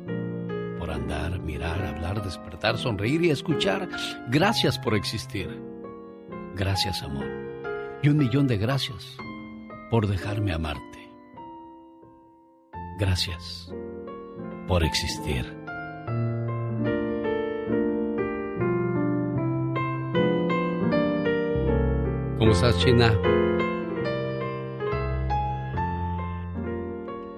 Por 0.79 0.91
andar, 0.91 1.39
mirar, 1.39 1.83
hablar, 1.83 2.23
despertar, 2.23 2.77
sonreír 2.77 3.21
y 3.23 3.31
escuchar. 3.31 3.89
Gracias 4.29 4.79
por 4.79 4.95
existir. 4.95 5.61
Gracias, 6.55 7.03
amor. 7.03 7.27
Y 8.01 8.09
un 8.09 8.17
millón 8.17 8.47
de 8.47 8.57
gracias 8.57 9.17
por 9.89 10.07
dejarme 10.07 10.53
amarte. 10.53 11.11
Gracias 12.97 13.73
por 14.67 14.85
existir. 14.85 15.56
¿Cómo 22.37 22.51
estás, 22.51 22.77
China? 22.79 23.13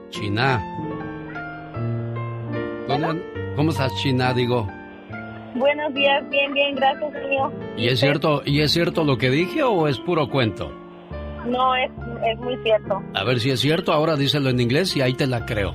China. 0.10 0.62
¿Dónde- 2.88 3.24
¿Cómo 3.56 3.70
estás, 3.72 3.94
China? 4.02 4.34
Digo. 4.34 4.68
Buenos 5.56 5.94
días, 5.94 6.28
bien, 6.30 6.54
bien, 6.54 6.76
gracias, 6.76 7.12
señor. 7.14 7.52
¿Y 7.78 7.88
es 7.88 8.00
cierto, 8.00 8.42
y 8.46 8.62
es 8.62 8.72
cierto 8.72 9.04
lo 9.04 9.18
que 9.18 9.30
dije 9.30 9.64
o 9.64 9.88
es 9.88 9.98
puro 10.00 10.30
cuento? 10.30 10.72
No, 11.46 11.76
es, 11.76 11.90
es 12.26 12.38
muy 12.40 12.58
cierto. 12.64 13.02
A 13.14 13.24
ver 13.24 13.40
si 13.40 13.50
es 13.52 13.60
cierto, 13.60 13.92
ahora 13.94 14.16
díselo 14.16 14.50
en 14.50 14.60
inglés 14.60 14.96
y 14.96 15.02
ahí 15.02 15.14
te 15.14 15.26
la 15.28 15.46
creo. 15.46 15.72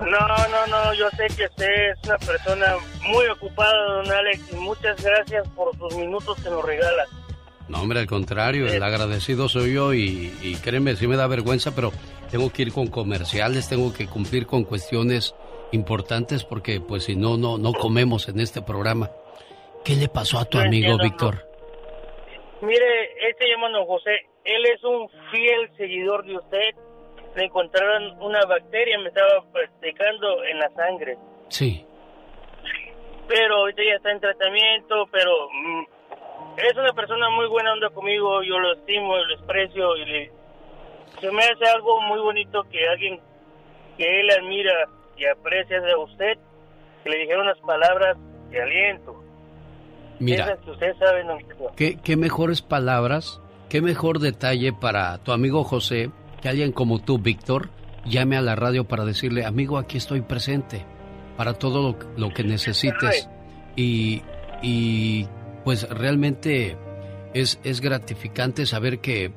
No, 0.00 0.28
no, 0.28 0.66
no, 0.66 0.94
yo 0.94 1.08
sé 1.10 1.26
que 1.34 1.46
usted 1.46 1.90
es 1.92 1.98
una 2.04 2.18
persona 2.18 2.74
muy 3.08 3.26
ocupada, 3.26 3.72
don 3.94 4.10
Alex, 4.10 4.52
y 4.52 4.56
muchas 4.56 5.02
gracias 5.02 5.48
por 5.50 5.76
sus 5.78 5.96
minutos 5.96 6.36
que 6.42 6.50
nos 6.50 6.64
regala. 6.64 7.04
No, 7.68 7.80
hombre, 7.80 8.00
al 8.00 8.06
contrario, 8.06 8.66
el 8.66 8.82
agradecido 8.82 9.48
soy 9.48 9.74
yo 9.74 9.94
y, 9.94 10.34
y 10.42 10.56
créeme, 10.56 10.96
sí 10.96 11.06
me 11.06 11.16
da 11.16 11.26
vergüenza, 11.26 11.74
pero 11.74 11.92
tengo 12.30 12.52
que 12.52 12.62
ir 12.62 12.72
con 12.72 12.88
comerciales, 12.88 13.68
tengo 13.68 13.92
que 13.94 14.06
cumplir 14.06 14.46
con 14.46 14.64
cuestiones 14.64 15.34
importantes 15.70 16.44
porque 16.44 16.80
pues 16.80 17.04
si 17.04 17.16
no, 17.16 17.36
no, 17.36 17.56
no 17.58 17.72
comemos 17.72 18.28
en 18.28 18.40
este 18.40 18.60
programa. 18.60 19.10
¿Qué 19.84 19.96
le 19.96 20.08
pasó 20.08 20.38
a 20.38 20.44
tu 20.44 20.58
amigo 20.58 20.92
entiendo, 20.92 21.04
Víctor? 21.04 21.51
Mire, 22.62 23.28
este 23.28 23.48
llamado 23.48 23.84
José, 23.86 24.26
él 24.44 24.66
es 24.66 24.82
un 24.84 25.08
fiel 25.32 25.68
seguidor 25.76 26.24
de 26.24 26.36
usted. 26.36 26.74
Le 27.34 27.44
encontraron 27.44 28.22
una 28.22 28.44
bacteria, 28.46 28.98
me 29.00 29.08
estaba 29.08 29.42
platicando 29.52 30.44
en 30.44 30.58
la 30.58 30.70
sangre. 30.70 31.18
Sí. 31.48 31.84
Pero 33.26 33.56
ahorita 33.56 33.82
ya 33.82 33.96
está 33.96 34.12
en 34.12 34.20
tratamiento, 34.20 35.08
pero 35.10 35.48
mm, 35.50 35.84
es 36.58 36.76
una 36.76 36.92
persona 36.92 37.30
muy 37.30 37.46
buena 37.48 37.72
onda 37.72 37.90
conmigo, 37.90 38.42
yo 38.42 38.58
lo 38.60 38.74
estimo, 38.74 39.16
lo 39.16 39.26
desprecio 39.26 39.96
y 39.96 40.04
le, 40.04 40.32
se 41.20 41.30
me 41.32 41.42
hace 41.42 41.64
algo 41.74 42.00
muy 42.02 42.20
bonito 42.20 42.62
que 42.70 42.86
alguien 42.88 43.20
que 43.96 44.20
él 44.20 44.30
admira 44.30 44.88
y 45.16 45.26
aprecia 45.26 45.80
de 45.80 45.96
usted, 45.96 46.38
que 47.02 47.10
le 47.10 47.18
dijera 47.18 47.42
unas 47.42 47.58
palabras 47.60 48.16
de 48.50 48.62
aliento. 48.62 49.21
Mira, 50.22 50.56
¿qué, 51.74 51.96
qué 51.96 52.16
mejores 52.16 52.62
palabras, 52.62 53.40
qué 53.68 53.82
mejor 53.82 54.20
detalle 54.20 54.72
para 54.72 55.18
tu 55.18 55.32
amigo 55.32 55.64
José 55.64 56.10
que 56.40 56.48
alguien 56.48 56.70
como 56.70 57.00
tú, 57.00 57.18
Víctor, 57.18 57.70
llame 58.04 58.36
a 58.36 58.40
la 58.40 58.54
radio 58.54 58.84
para 58.84 59.04
decirle, 59.04 59.44
amigo, 59.44 59.78
aquí 59.78 59.98
estoy 59.98 60.20
presente 60.20 60.84
para 61.36 61.54
todo 61.54 61.82
lo, 61.82 61.98
lo 62.16 62.32
que 62.32 62.44
necesites. 62.44 63.28
Y, 63.74 64.22
y 64.62 65.26
pues 65.64 65.88
realmente 65.88 66.76
es, 67.34 67.58
es 67.64 67.80
gratificante 67.80 68.64
saber 68.66 69.00
que 69.00 69.32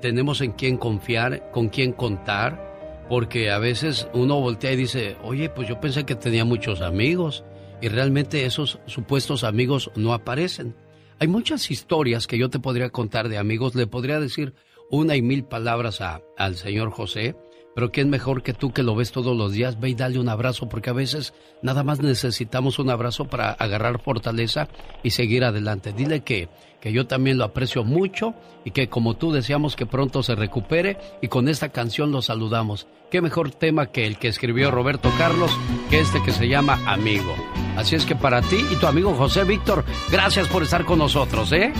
tenemos 0.00 0.40
en 0.40 0.52
quién 0.52 0.78
confiar, 0.78 1.50
con 1.50 1.68
quién 1.68 1.92
contar, 1.92 3.06
porque 3.10 3.50
a 3.50 3.58
veces 3.58 4.08
uno 4.14 4.40
voltea 4.40 4.72
y 4.72 4.76
dice, 4.76 5.16
oye, 5.22 5.50
pues 5.50 5.68
yo 5.68 5.80
pensé 5.80 6.04
que 6.04 6.14
tenía 6.14 6.44
muchos 6.44 6.80
amigos 6.80 7.44
y 7.80 7.88
realmente 7.88 8.44
esos 8.44 8.78
supuestos 8.86 9.44
amigos 9.44 9.90
no 9.96 10.12
aparecen. 10.14 10.74
Hay 11.18 11.28
muchas 11.28 11.70
historias 11.70 12.26
que 12.26 12.38
yo 12.38 12.48
te 12.50 12.60
podría 12.60 12.90
contar 12.90 13.28
de 13.28 13.38
amigos, 13.38 13.74
le 13.74 13.86
podría 13.86 14.20
decir 14.20 14.54
una 14.90 15.16
y 15.16 15.22
mil 15.22 15.44
palabras 15.44 16.00
a- 16.00 16.22
al 16.36 16.56
señor 16.56 16.90
José, 16.90 17.36
pero 17.74 17.92
quién 17.92 18.10
mejor 18.10 18.42
que 18.42 18.54
tú 18.54 18.72
que 18.72 18.82
lo 18.82 18.94
ves 18.94 19.12
todos 19.12 19.36
los 19.36 19.52
días, 19.52 19.78
ve 19.78 19.90
y 19.90 19.94
dale 19.94 20.18
un 20.18 20.28
abrazo, 20.28 20.68
porque 20.68 20.90
a 20.90 20.94
veces 20.94 21.34
nada 21.62 21.82
más 21.84 22.00
necesitamos 22.00 22.78
un 22.78 22.90
abrazo 22.90 23.26
para 23.26 23.52
agarrar 23.52 24.00
fortaleza 24.00 24.68
y 25.02 25.10
seguir 25.10 25.44
adelante. 25.44 25.92
Dile 25.92 26.20
que, 26.20 26.48
que 26.80 26.92
yo 26.92 27.06
también 27.06 27.38
lo 27.38 27.44
aprecio 27.44 27.84
mucho 27.84 28.34
y 28.64 28.72
que 28.72 28.88
como 28.88 29.14
tú 29.14 29.32
deseamos 29.32 29.76
que 29.76 29.86
pronto 29.86 30.22
se 30.22 30.34
recupere 30.34 30.98
y 31.22 31.28
con 31.28 31.48
esta 31.48 31.68
canción 31.68 32.10
lo 32.10 32.22
saludamos. 32.22 32.86
Qué 33.10 33.22
mejor 33.22 33.50
tema 33.52 33.86
que 33.86 34.06
el 34.06 34.18
que 34.18 34.28
escribió 34.28 34.70
Roberto 34.70 35.10
Carlos 35.16 35.50
que 35.88 36.00
este 36.00 36.22
que 36.22 36.32
se 36.32 36.48
llama 36.48 36.80
Amigo. 36.86 37.34
Así 37.76 37.94
es 37.94 38.04
que 38.04 38.16
para 38.16 38.42
ti 38.42 38.64
y 38.70 38.76
tu 38.76 38.86
amigo 38.86 39.14
José 39.14 39.44
Víctor, 39.44 39.84
gracias 40.10 40.48
por 40.48 40.62
estar 40.62 40.84
con 40.84 40.98
nosotros, 40.98 41.52
¿eh? 41.52 41.72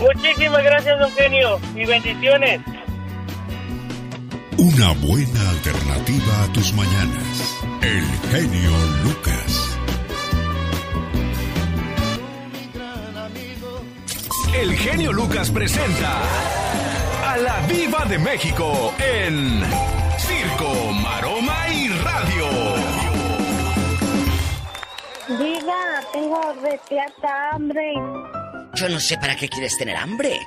Muchísimas 0.00 0.64
gracias, 0.64 0.98
don 0.98 1.10
Genio, 1.12 1.60
y 1.76 1.84
bendiciones. 1.84 2.60
Una 4.58 4.92
buena 4.94 5.50
alternativa 5.50 6.42
a 6.42 6.52
tus 6.52 6.72
mañanas. 6.74 7.64
El 7.80 8.04
genio 8.30 8.70
Lucas. 9.04 9.78
El 14.54 14.76
genio 14.76 15.12
Lucas 15.12 15.50
presenta 15.50 16.20
a 17.26 17.36
la 17.38 17.66
Viva 17.66 18.04
de 18.04 18.18
México 18.18 18.94
en 18.98 19.62
Circo, 20.18 20.92
Maroma 20.92 21.68
y 21.70 21.88
Radio. 21.88 22.46
Diga, 25.28 26.02
tengo 26.12 26.40
reteata 26.62 27.50
hambre. 27.52 27.94
Yo 28.74 28.88
no 28.90 29.00
sé 29.00 29.16
para 29.16 29.34
qué 29.34 29.48
quieres 29.48 29.76
tener 29.78 29.96
hambre. 29.96 30.38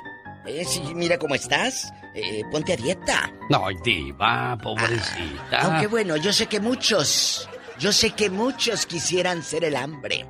Eh, 0.46 0.64
mira 0.94 1.18
cómo 1.18 1.34
estás, 1.34 1.92
eh, 2.14 2.42
ponte 2.50 2.72
a 2.72 2.76
dieta. 2.76 3.32
No, 3.50 3.66
diva, 3.84 4.56
pobrecita. 4.62 5.60
Aunque 5.62 5.86
bueno, 5.88 6.16
yo 6.16 6.32
sé 6.32 6.46
que 6.46 6.60
muchos, 6.60 7.48
yo 7.78 7.92
sé 7.92 8.10
que 8.12 8.30
muchos 8.30 8.86
quisieran 8.86 9.42
ser 9.42 9.64
el 9.64 9.76
hambre. 9.76 10.26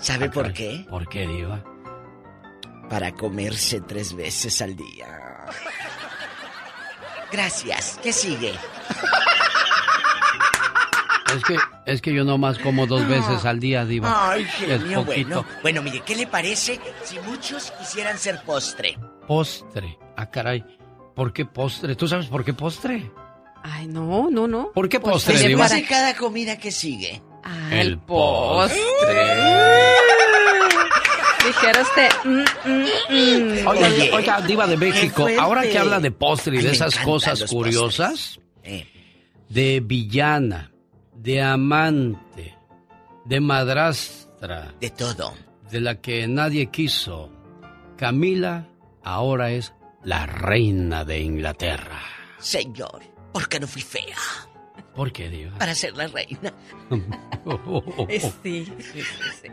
¿Sabe 0.00 0.28
por 0.30 0.52
qué? 0.52 0.86
¿Por 0.88 1.08
qué, 1.08 1.26
diva? 1.26 1.62
Para 2.88 3.12
comerse 3.12 3.80
tres 3.80 4.14
veces 4.14 4.60
al 4.60 4.76
día. 4.76 5.46
Gracias. 7.30 7.98
¿Qué 8.02 8.12
sigue? 8.12 8.52
Es 11.36 11.42
que, 11.44 11.56
es 11.86 12.00
que 12.02 12.12
yo 12.14 12.24
nomás 12.24 12.58
como 12.58 12.86
dos 12.86 13.06
veces 13.08 13.44
al 13.44 13.60
día, 13.60 13.84
diva. 13.84 14.30
Ay, 14.32 14.42
es 14.42 14.50
genio, 14.54 15.04
poquito. 15.04 15.28
bueno. 15.42 15.46
Bueno, 15.62 15.82
mire, 15.82 16.02
¿qué 16.04 16.16
le 16.16 16.26
parece 16.26 16.80
si 17.04 17.18
muchos 17.20 17.70
quisieran 17.78 18.18
ser 18.18 18.42
postre? 18.42 18.98
Postre. 19.26 19.98
Ah, 20.16 20.30
caray. 20.30 20.64
¿Por 21.14 21.32
qué 21.32 21.44
postre? 21.44 21.94
¿Tú 21.96 22.08
sabes 22.08 22.26
por 22.26 22.44
qué 22.44 22.52
postre? 22.52 23.10
Ay, 23.62 23.86
no, 23.86 24.28
no, 24.30 24.46
no. 24.46 24.70
¿Por 24.72 24.88
qué 24.88 25.00
postre, 25.00 25.34
pues, 25.34 25.46
diva? 25.46 25.68
Cada 25.88 26.14
comida 26.16 26.58
que 26.58 26.70
sigue. 26.70 27.22
El 27.70 27.98
postre. 27.98 28.78
Dijera 31.46 31.82
usted. 31.82 32.08
mm, 32.24 32.44
mm, 32.64 33.62
mm. 33.62 33.66
Oiga, 33.66 33.86
Oye, 33.88 34.10
oiga, 34.12 34.40
diva 34.40 34.66
de 34.66 34.76
México, 34.78 35.26
ahora 35.38 35.62
que 35.62 35.78
habla 35.78 36.00
de 36.00 36.10
postre 36.10 36.54
y 36.56 36.58
de 36.58 36.64
me 36.64 36.70
esas 36.72 36.96
cosas 36.98 37.44
curiosas, 37.44 38.40
Eh. 38.62 38.86
de 39.50 39.80
villana, 39.84 40.70
de 41.24 41.40
amante, 41.40 42.54
de 43.24 43.40
madrastra, 43.40 44.74
de 44.78 44.90
todo, 44.90 45.32
de 45.70 45.80
la 45.80 45.94
que 46.02 46.28
nadie 46.28 46.66
quiso, 46.66 47.30
Camila 47.96 48.68
ahora 49.02 49.50
es 49.50 49.72
la 50.02 50.26
reina 50.26 51.06
de 51.06 51.20
Inglaterra. 51.20 52.02
Señor, 52.38 53.04
¿por 53.32 53.48
qué 53.48 53.58
no 53.58 53.66
fui 53.66 53.80
fea? 53.80 54.18
¿Por 54.94 55.12
qué, 55.12 55.28
Diva? 55.28 55.58
Para 55.58 55.74
ser 55.74 55.96
la 55.96 56.06
reina. 56.06 56.52
Sí, 58.42 58.66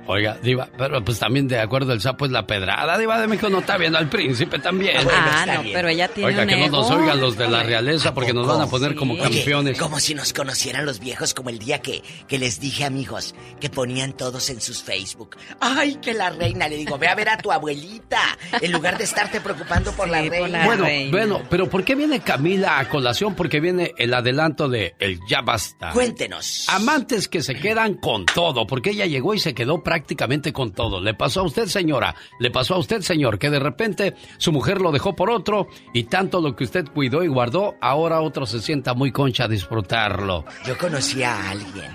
Oiga, 0.08 0.38
Diva, 0.42 0.70
pero 0.78 1.04
pues 1.04 1.20
también 1.20 1.48
de 1.48 1.60
acuerdo, 1.60 1.92
el 1.92 2.00
sapo 2.00 2.26
es 2.26 2.32
la 2.32 2.48
pedrada. 2.48 2.98
Diva 2.98 3.20
de 3.20 3.28
México 3.28 3.50
no 3.50 3.60
está 3.60 3.78
viendo 3.78 3.98
al 3.98 4.08
príncipe 4.08 4.60
también. 4.60 4.98
Ah, 5.12 5.46
no, 5.46 5.64
pero 5.74 5.90
ella 5.90 6.08
tiene 6.08 6.30
Oiga, 6.30 6.44
un 6.44 6.50
que 6.50 6.56
no 6.58 6.68
nos 6.70 6.90
oigan 6.90 7.20
los 7.20 7.38
de 7.38 7.50
la 7.50 7.64
realeza 7.64 8.14
porque 8.14 8.34
nos 8.34 8.48
van 8.48 8.62
a 8.62 8.68
poner 8.68 8.96
como 8.96 9.14
Oye, 9.14 9.24
campeones. 9.24 9.78
como 9.78 10.00
si 10.00 10.16
nos 10.16 10.32
conocieran 10.32 10.86
los 10.86 11.00
viejos, 11.00 11.34
como 11.34 11.50
el 11.50 11.60
día 11.60 11.82
que, 11.82 12.02
que 12.28 12.40
les 12.40 12.60
dije, 12.62 12.86
amigos, 12.86 13.36
que 13.60 13.70
ponían 13.70 14.14
todos 14.14 14.50
en 14.50 14.62
sus 14.62 14.82
Facebook. 14.82 15.36
¡Ay, 15.60 15.96
que 15.96 16.14
la 16.14 16.30
reina! 16.30 16.68
Le 16.70 16.78
digo, 16.78 16.98
ve 16.98 17.08
a 17.10 17.16
ver 17.16 17.28
a 17.30 17.38
tu 17.38 17.52
abuelita, 17.52 18.22
en 18.62 18.72
lugar 18.72 18.98
de 18.98 19.04
estarte 19.04 19.42
preocupando 19.42 19.92
por 19.92 20.08
la 20.10 20.22
reina. 20.22 20.66
Bueno, 20.66 20.86
bueno, 21.12 21.42
pero 21.50 21.70
¿por 21.70 21.84
qué 21.84 21.96
viene 21.96 22.22
Camila 22.22 22.80
a 22.80 22.88
colación? 22.88 23.36
Porque 23.36 23.60
viene 23.60 23.94
el 23.98 24.14
adelanto 24.14 24.70
de 24.70 24.96
El 25.00 25.20
Ya 25.32 25.42
Basta. 25.42 25.92
Cuéntenos. 25.94 26.66
Amantes 26.68 27.30
que 27.30 27.42
se 27.42 27.56
quedan 27.56 27.94
con 27.94 28.26
todo, 28.26 28.68
porque 28.68 28.90
ella 28.90 29.06
llegó 29.06 29.34
y 29.34 29.40
se 29.40 29.54
quedó 29.54 29.82
prácticamente 29.82 30.52
con 30.52 30.74
todo. 30.74 31.00
Le 31.00 31.14
pasó 31.14 31.40
a 31.40 31.44
usted, 31.44 31.68
señora, 31.68 32.14
le 32.42 32.52
pasó 32.52 32.76
a 32.76 32.80
usted, 32.80 33.00
señor, 33.00 33.40
que 33.40 33.50
de 33.50 33.60
repente 33.60 34.14
su 34.38 34.52
mujer 34.52 34.82
lo 34.82 34.92
dejó 34.92 35.16
por 35.16 35.30
otro 35.30 35.70
y 35.94 36.04
tanto 36.04 36.42
lo 36.42 36.54
que 36.54 36.66
usted 36.66 36.86
cuidó 36.94 37.24
y 37.24 37.30
guardó, 37.30 37.76
ahora 37.80 38.20
otro 38.20 38.46
se 38.46 38.60
sienta 38.60 38.94
muy 38.94 39.14
concha 39.14 39.46
a 39.46 39.48
disfrutarlo. 39.48 40.44
Yo 40.68 40.78
conocí 40.78 41.24
a 41.24 41.50
alguien 41.50 41.92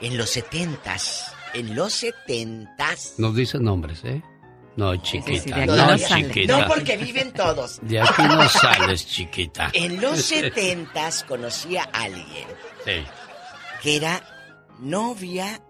en 0.00 0.18
los 0.18 0.30
setentas, 0.30 1.32
en 1.54 1.76
los 1.76 1.92
setentas. 1.92 3.14
Nos 3.18 3.36
dice 3.36 3.60
nombres, 3.60 4.04
¿eh? 4.04 4.20
No, 4.76 4.96
chiquita, 4.96 5.54
de 5.56 5.62
aquí 5.62 5.66
no, 5.66 5.96
chiquita. 5.98 6.60
No, 6.60 6.66
porque 6.68 6.96
viven 6.96 7.32
todos. 7.32 7.78
De 7.82 8.00
aquí 8.00 8.22
no 8.22 8.48
sales, 8.48 9.06
chiquita. 9.06 9.70
En 9.74 10.00
los 10.00 10.22
setentas 10.22 11.24
conocí 11.24 11.76
a 11.76 11.82
alguien 11.92 12.46
Sí. 12.84 13.04
que 13.82 13.96
era 13.96 14.22
novia. 14.78 15.60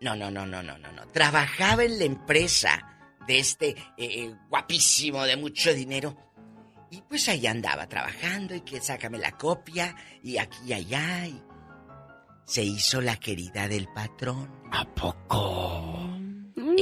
No, 0.00 0.16
no, 0.16 0.30
no, 0.30 0.46
no, 0.46 0.62
no, 0.62 0.76
no, 0.78 0.92
no. 0.92 1.06
Trabajaba 1.08 1.84
en 1.84 1.98
la 1.98 2.04
empresa 2.04 2.86
de 3.26 3.38
este 3.38 3.68
eh, 3.70 3.76
eh, 3.98 4.34
guapísimo 4.48 5.22
de 5.24 5.36
mucho 5.36 5.72
dinero. 5.72 6.16
Y 6.90 7.02
pues 7.02 7.28
ahí 7.28 7.46
andaba 7.46 7.86
trabajando 7.88 8.54
y 8.56 8.62
que 8.62 8.80
sácame 8.80 9.18
la 9.18 9.30
copia 9.32 9.94
y 10.24 10.38
aquí 10.38 10.58
y 10.66 10.72
allá. 10.72 11.26
Y 11.26 11.40
se 12.46 12.64
hizo 12.64 13.00
la 13.00 13.14
querida 13.16 13.68
del 13.68 13.86
patrón. 13.94 14.50
¿A 14.72 14.84
poco? 14.86 15.99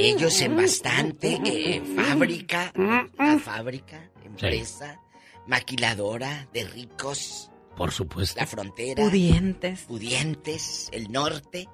Ellos 0.00 0.40
en 0.40 0.56
bastante 0.56 1.40
eh, 1.44 1.82
fábrica, 1.96 2.72
la 3.18 3.38
fábrica, 3.38 4.10
empresa, 4.24 5.00
maquiladora 5.46 6.48
de 6.52 6.64
ricos, 6.64 7.50
Por 7.76 7.90
supuesto. 7.92 8.38
la 8.40 8.46
frontera. 8.46 9.02
Pudientes. 9.04 9.80
Pudientes, 9.82 10.88
el 10.92 11.10
norte. 11.10 11.68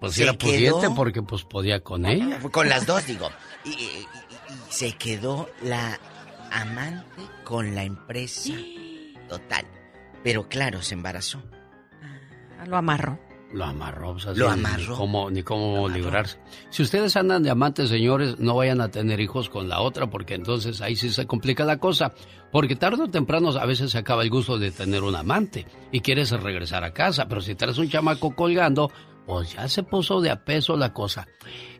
Pues 0.00 0.14
Se 0.14 0.24
era 0.24 0.32
pudiente 0.32 0.80
quedó- 0.80 0.94
porque 0.94 1.22
pues 1.22 1.44
podía 1.44 1.80
con 1.80 2.06
ella. 2.06 2.40
Con 2.50 2.68
las 2.68 2.86
dos, 2.86 3.06
digo. 3.06 3.30
Y, 3.64 3.70
y- 3.70 3.72
y- 3.72 4.06
y 4.52 4.72
se 4.72 4.92
quedó 4.92 5.48
la 5.62 5.98
amante 6.50 7.22
con 7.44 7.74
la 7.74 7.84
empresa. 7.84 8.52
Total. 9.28 9.64
Pero 10.24 10.48
claro, 10.48 10.82
se 10.82 10.94
embarazó. 10.94 11.42
Lo 12.66 12.76
amarró. 12.76 13.18
Lo 13.52 13.64
amarró. 13.64 14.16
Lo 14.34 14.46
Ni 14.46 14.52
amarró. 14.52 14.96
cómo, 14.96 15.30
ni 15.30 15.42
cómo 15.42 15.88
librarse. 15.88 16.38
Si 16.70 16.82
ustedes 16.82 17.16
andan 17.16 17.42
de 17.42 17.50
amantes, 17.50 17.88
señores, 17.90 18.38
no 18.38 18.56
vayan 18.56 18.80
a 18.80 18.90
tener 18.90 19.20
hijos 19.20 19.48
con 19.50 19.68
la 19.68 19.80
otra, 19.80 20.08
porque 20.08 20.34
entonces 20.34 20.80
ahí 20.80 20.96
sí 20.96 21.10
se 21.10 21.26
complica 21.26 21.64
la 21.64 21.78
cosa. 21.78 22.12
Porque 22.50 22.76
tarde 22.76 23.04
o 23.04 23.08
temprano 23.10 23.50
a 23.50 23.66
veces 23.66 23.90
se 23.90 23.98
acaba 23.98 24.22
el 24.22 24.30
gusto 24.30 24.58
de 24.58 24.70
tener 24.70 25.02
un 25.02 25.14
amante 25.14 25.66
y 25.90 26.00
quieres 26.00 26.30
regresar 26.30 26.84
a 26.84 26.92
casa, 26.92 27.28
pero 27.28 27.40
si 27.40 27.54
traes 27.54 27.78
un 27.78 27.88
chamaco 27.90 28.34
colgando, 28.34 28.90
pues 29.26 29.52
ya 29.54 29.68
se 29.68 29.82
puso 29.82 30.20
de 30.20 30.30
a 30.30 30.44
peso 30.44 30.76
la 30.76 30.92
cosa. 30.92 31.26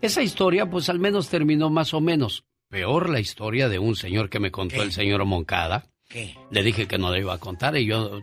Esa 0.01 0.23
historia, 0.23 0.69
pues 0.71 0.89
al 0.89 0.99
menos 0.99 1.29
terminó 1.29 1.71
más 1.71 1.95
o 1.95 2.01
menos. 2.01 2.45
Peor 2.69 3.11
la 3.11 3.21
historia 3.21 3.69
de 3.69 3.79
un 3.79 3.97
señor 3.97 4.31
que 4.31 4.41
me 4.41 4.51
contó 4.51 4.83
el 4.83 4.93
señor 4.93 5.25
Moncada. 5.27 5.87
¿Qué? 6.09 6.35
Le 6.51 6.63
dije 6.63 6.87
que 6.87 6.99
no 6.99 7.11
le 7.13 7.21
iba 7.21 7.35
a 7.35 7.39
contar 7.39 7.77
y 7.77 7.87
yo, 7.87 8.21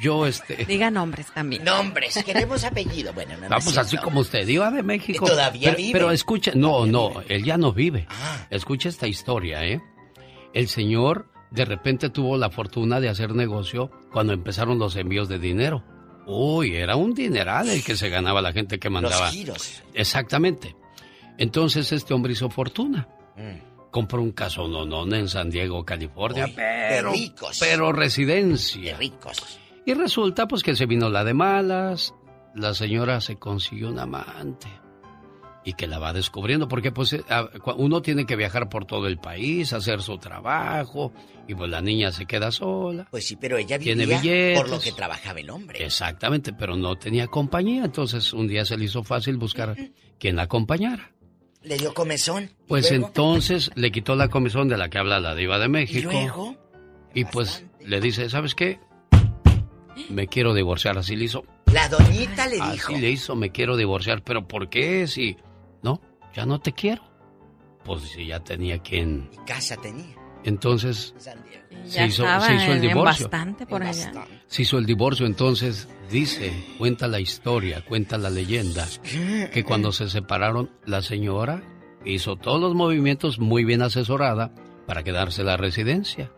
yo 0.00 0.26
este... 0.26 0.64
Diga 0.68 0.90
nombres 0.90 1.26
también. 1.32 1.64
Nombres, 1.64 2.22
queremos 2.24 2.64
apellido. 2.64 3.12
Bueno, 3.12 3.36
no, 3.36 3.48
Vamos 3.48 3.76
así 3.78 3.96
como 3.98 4.20
usted, 4.20 4.46
iba 4.46 4.70
de 4.70 4.82
México. 4.82 5.26
Todavía 5.26 5.70
pero, 5.70 5.76
vive. 5.76 5.92
Pero 5.92 6.10
escuche, 6.10 6.52
no, 6.54 6.86
no, 6.86 7.22
él 7.28 7.44
ya 7.44 7.56
no 7.56 7.72
vive. 7.72 8.06
Escucha 8.50 8.88
esta 8.88 9.06
historia, 9.06 9.64
¿eh? 9.64 9.80
El 10.52 10.68
señor 10.68 11.30
de 11.50 11.64
repente 11.64 12.10
tuvo 12.10 12.36
la 12.36 12.50
fortuna 12.50 13.00
de 13.00 13.08
hacer 13.08 13.34
negocio 13.34 13.90
cuando 14.12 14.32
empezaron 14.32 14.78
los 14.78 14.96
envíos 14.96 15.28
de 15.28 15.38
dinero. 15.38 15.84
Uy, 16.26 16.76
era 16.76 16.96
un 16.96 17.12
dineral 17.14 17.68
el 17.68 17.82
que 17.82 17.96
se 17.96 18.08
ganaba 18.08 18.40
la 18.40 18.52
gente 18.52 18.78
que 18.78 18.88
mandaba. 18.88 19.26
Los 19.26 19.34
giros. 19.34 19.82
Exactamente. 19.94 20.76
Entonces 21.38 21.90
este 21.92 22.14
hombre 22.14 22.32
hizo 22.32 22.50
fortuna. 22.50 23.08
Mm. 23.36 23.90
Compró 23.90 24.22
un 24.22 24.32
casononón 24.32 25.12
en 25.14 25.28
San 25.28 25.50
Diego, 25.50 25.84
California, 25.84 26.44
Uy, 26.44 26.50
de 26.50 26.56
pero, 26.56 27.12
ricos. 27.12 27.58
pero 27.58 27.92
residencia. 27.92 28.92
De 28.92 28.98
ricos. 28.98 29.58
Y 29.86 29.94
resulta 29.94 30.46
pues 30.46 30.62
que 30.62 30.76
se 30.76 30.86
vino 30.86 31.08
la 31.08 31.24
de 31.24 31.34
malas, 31.34 32.14
la 32.54 32.74
señora 32.74 33.20
se 33.20 33.36
consiguió 33.36 33.88
un 33.88 33.98
amante 33.98 34.68
y 35.64 35.74
que 35.74 35.86
la 35.86 35.98
va 35.98 36.12
descubriendo 36.14 36.68
porque 36.68 36.90
pues 36.90 37.12
eh, 37.12 37.22
uno 37.76 38.00
tiene 38.00 38.24
que 38.24 38.34
viajar 38.36 38.68
por 38.68 38.86
todo 38.86 39.06
el 39.06 39.18
país, 39.18 39.72
hacer 39.74 40.00
su 40.00 40.16
trabajo 40.18 41.12
y 41.46 41.54
pues 41.54 41.70
la 41.70 41.80
niña 41.82 42.12
se 42.12 42.24
queda 42.26 42.50
sola. 42.50 43.06
Pues 43.10 43.26
sí, 43.26 43.36
pero 43.36 43.56
ella 43.58 43.78
Tiene 43.78 44.04
vivía 44.04 44.20
billetes. 44.20 44.60
por 44.60 44.70
lo 44.70 44.80
que 44.80 44.92
trabajaba 44.92 45.40
el 45.40 45.50
hombre. 45.50 45.84
Exactamente, 45.84 46.52
pero 46.52 46.76
no 46.76 46.96
tenía 46.96 47.26
compañía, 47.26 47.84
entonces 47.84 48.32
un 48.32 48.48
día 48.48 48.64
se 48.64 48.76
le 48.78 48.84
hizo 48.86 49.02
fácil 49.02 49.36
buscar 49.36 49.76
quien 50.18 50.36
la 50.36 50.42
acompañara. 50.42 51.12
Le 51.62 51.76
dio 51.76 51.92
comezón. 51.92 52.44
¿Y 52.44 52.48
Pues 52.68 52.90
luego? 52.90 53.06
entonces 53.08 53.70
le 53.74 53.92
quitó 53.92 54.14
la 54.16 54.28
comisión 54.28 54.68
de 54.68 54.78
la 54.78 54.88
que 54.88 54.98
habla 54.98 55.20
la 55.20 55.34
diva 55.34 55.58
de 55.58 55.66
¿Y 55.66 55.68
México. 55.68 56.10
luego? 56.10 56.56
Y 57.14 57.24
pues 57.26 57.66
le 57.84 58.00
dice, 58.00 58.30
¿sabes 58.30 58.54
qué? 58.54 58.78
Me 60.08 60.26
quiero 60.26 60.54
divorciar, 60.54 60.98
así 60.98 61.16
le 61.16 61.24
hizo. 61.24 61.44
La 61.72 61.88
doñita 61.88 62.46
le 62.48 62.60
Así 62.60 62.72
dijo. 62.72 62.92
le 62.92 63.10
hizo, 63.10 63.36
me 63.36 63.50
quiero 63.50 63.76
divorciar, 63.76 64.22
pero 64.22 64.46
¿por 64.48 64.68
qué? 64.68 65.06
Si, 65.06 65.36
no, 65.82 66.00
ya 66.34 66.46
no 66.46 66.60
te 66.60 66.72
quiero. 66.72 67.02
Pues 67.84 68.02
si 68.02 68.26
ya 68.26 68.40
tenía 68.40 68.78
quien. 68.78 69.28
Y 69.32 69.36
casa 69.46 69.76
tenía. 69.76 70.16
Entonces, 70.42 71.14
se 71.84 72.06
hizo, 72.06 72.24
se 72.40 72.54
hizo 72.54 72.72
el 72.72 72.80
divorcio. 72.80 73.26
bastante 73.28 73.66
por 73.66 73.82
En 73.82 73.88
allá. 73.88 74.12
Se 74.46 74.62
hizo 74.62 74.78
el 74.78 74.86
divorcio, 74.86 75.26
entonces 75.26 75.86
dice, 76.10 76.52
cuenta 76.78 77.06
la 77.08 77.20
historia, 77.20 77.84
cuenta 77.84 78.16
la 78.16 78.30
leyenda, 78.30 78.86
que 79.52 79.64
cuando 79.64 79.92
se 79.92 80.08
separaron, 80.08 80.70
la 80.86 81.02
señora 81.02 81.62
hizo 82.06 82.36
todos 82.36 82.60
los 82.60 82.74
movimientos 82.74 83.38
muy 83.38 83.64
bien 83.64 83.82
asesorada 83.82 84.52
para 84.86 85.02
quedarse 85.02 85.44
la 85.44 85.56
residencia. 85.58 86.32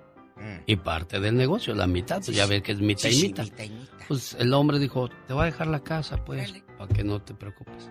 Y 0.67 0.77
parte 0.77 1.21
del 1.21 1.37
negocio, 1.37 1.75
la 1.75 1.87
mitad, 1.87 2.23
pues 2.25 2.37
ya 2.37 2.47
ves 2.47 2.63
que 2.63 2.73
es 2.73 2.81
mitad 2.81 3.09
Sí, 3.09 3.09
y 3.09 3.13
sí, 3.21 3.27
mitad. 3.29 3.45
mitad 3.45 3.65
y 3.65 3.71
mitad. 3.71 3.93
Pues 4.09 4.35
el 4.39 4.53
hombre 4.55 4.79
dijo, 4.79 5.09
te 5.27 5.33
voy 5.33 5.43
a 5.43 5.47
dejar 5.47 5.67
la 5.69 5.81
casa, 5.81 6.25
pues, 6.25 6.53
para 6.79 6.93
que 6.93 7.05
no 7.05 7.21
te 7.23 7.35
preocupes. 7.35 7.91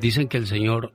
Dicen 0.00 0.28
que 0.28 0.36
el 0.36 0.46
señor 0.46 0.94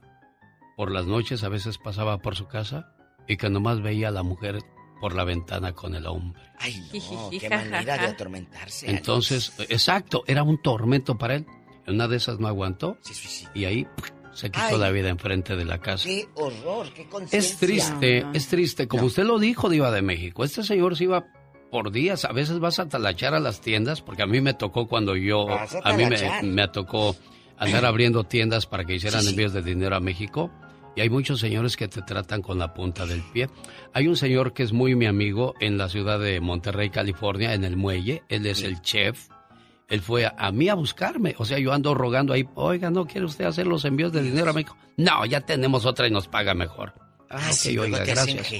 por 0.77 0.91
las 0.91 1.05
noches 1.05 1.43
a 1.43 1.49
veces 1.49 1.77
pasaba 1.77 2.19
por 2.19 2.35
su 2.35 2.47
casa 2.47 2.93
y 3.27 3.37
que 3.37 3.49
nomás 3.49 3.81
veía 3.81 4.09
a 4.09 4.11
la 4.11 4.23
mujer 4.23 4.59
por 4.99 5.15
la 5.15 5.23
ventana 5.23 5.73
con 5.73 5.95
el 5.95 6.05
hombre. 6.05 6.41
Ay, 6.59 6.75
no, 7.11 7.29
qué 7.39 7.49
manera 7.49 7.97
de 7.97 8.05
atormentarse. 8.07 8.89
Entonces, 8.89 9.53
exacto, 9.69 10.23
era 10.27 10.43
un 10.43 10.61
tormento 10.61 11.17
para 11.17 11.35
él. 11.35 11.45
En 11.87 11.95
una 11.95 12.07
de 12.07 12.17
esas 12.17 12.39
no 12.39 12.47
aguantó 12.47 12.97
y 13.55 13.65
ahí. 13.65 13.87
Se 14.33 14.49
quitó 14.51 14.65
Ay. 14.65 14.77
la 14.79 14.89
vida 14.91 15.09
enfrente 15.09 15.55
de 15.55 15.65
la 15.65 15.79
casa. 15.79 16.05
Qué 16.07 16.27
horror, 16.35 16.87
qué 16.93 17.05
conciencia. 17.07 17.39
Es 17.39 17.57
triste, 17.57 18.25
es 18.33 18.47
triste. 18.47 18.87
Como 18.87 19.05
usted 19.05 19.23
lo 19.23 19.39
dijo, 19.39 19.69
Diva 19.69 19.91
de 19.91 20.01
México, 20.01 20.43
este 20.43 20.63
señor 20.63 20.95
se 20.97 21.05
iba 21.05 21.25
por 21.69 21.91
días. 21.91 22.25
A 22.25 22.31
veces 22.31 22.59
vas 22.59 22.79
a 22.79 22.89
talachar 22.89 23.33
a 23.33 23.39
las 23.39 23.61
tiendas, 23.61 24.01
porque 24.01 24.23
a 24.23 24.27
mí 24.27 24.41
me 24.41 24.53
tocó 24.53 24.87
cuando 24.87 25.15
yo, 25.15 25.49
a 25.49 25.65
a 25.83 25.93
mí 25.93 26.05
me, 26.05 26.43
me 26.43 26.67
tocó 26.67 27.15
andar 27.57 27.85
abriendo 27.85 28.23
tiendas 28.23 28.65
para 28.65 28.83
que 28.85 28.95
hicieran 28.95 29.21
Sí, 29.21 29.27
sí. 29.27 29.33
envíos 29.33 29.53
de 29.53 29.61
dinero 29.61 29.95
a 29.95 29.99
México. 29.99 30.51
Y 30.93 30.99
hay 30.99 31.09
muchos 31.09 31.39
señores 31.39 31.77
que 31.77 31.87
te 31.87 32.01
tratan 32.01 32.41
con 32.41 32.59
la 32.59 32.73
punta 32.73 33.05
del 33.05 33.21
pie. 33.31 33.47
Hay 33.93 34.07
un 34.09 34.17
señor 34.17 34.51
que 34.51 34.63
es 34.63 34.73
muy 34.73 34.93
mi 34.95 35.05
amigo 35.05 35.53
en 35.61 35.77
la 35.77 35.87
ciudad 35.87 36.19
de 36.19 36.41
Monterrey, 36.41 36.89
California, 36.89 37.53
en 37.53 37.63
el 37.63 37.77
muelle. 37.77 38.23
Él 38.27 38.45
es 38.45 38.61
el 38.63 38.81
chef. 38.81 39.29
Él 39.91 40.01
fue 40.01 40.25
a, 40.25 40.33
a 40.37 40.51
mí 40.51 40.67
a 40.69 40.73
buscarme. 40.73 41.35
O 41.37 41.45
sea, 41.45 41.59
yo 41.59 41.71
ando 41.73 41.93
rogando 41.93 42.33
ahí, 42.33 42.47
oiga, 42.55 42.89
¿no 42.89 43.05
quiere 43.05 43.25
usted 43.27 43.45
hacer 43.45 43.67
los 43.67 43.85
envíos 43.85 44.11
de 44.11 44.23
dinero 44.23 44.49
a 44.49 44.53
México? 44.53 44.75
No, 44.97 45.23
ya 45.25 45.41
tenemos 45.41 45.85
otra 45.85 46.07
y 46.07 46.11
nos 46.11 46.27
paga 46.27 46.53
mejor. 46.55 46.93
Ah, 47.29 47.37
Ah, 47.49 47.51
sí, 47.53 47.77
oiga, 47.77 47.99
gracias. 48.03 48.51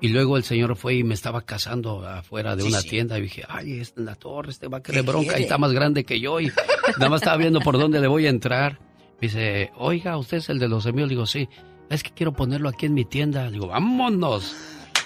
Y 0.00 0.08
luego 0.08 0.36
el 0.36 0.44
señor 0.44 0.76
fue 0.76 0.96
y 0.96 1.04
me 1.04 1.14
estaba 1.14 1.40
casando 1.42 2.06
afuera 2.06 2.54
de 2.54 2.62
Sí, 2.62 2.68
una 2.68 2.80
sí. 2.82 2.88
tienda 2.90 3.18
y 3.18 3.22
dije, 3.22 3.44
ay, 3.48 3.80
este 3.80 4.00
en 4.00 4.06
la 4.06 4.14
torre, 4.14 4.50
este 4.50 4.68
va 4.68 4.78
a 4.78 4.82
¿Qué 4.82 4.92
querer 4.92 5.04
bronca 5.06 5.28
quiere? 5.28 5.40
y 5.40 5.42
está 5.44 5.56
más 5.56 5.72
grande 5.72 6.04
que 6.04 6.20
yo 6.20 6.38
y 6.40 6.52
nada 6.98 7.08
más 7.08 7.22
estaba 7.22 7.36
viendo 7.38 7.60
por 7.60 7.78
dónde 7.78 7.98
le 8.00 8.06
voy 8.06 8.26
a 8.26 8.30
entrar. 8.30 8.78
Dice, 9.20 9.70
oiga, 9.76 10.18
¿usted 10.18 10.36
es 10.38 10.48
el 10.50 10.58
de 10.58 10.68
los 10.68 10.84
envíos? 10.84 11.08
Digo, 11.08 11.24
sí, 11.26 11.48
es 11.88 12.02
que 12.02 12.10
quiero 12.10 12.32
ponerlo 12.34 12.68
aquí 12.68 12.84
en 12.86 12.92
mi 12.94 13.04
tienda. 13.06 13.50
Digo, 13.50 13.68
vámonos. 13.68 14.54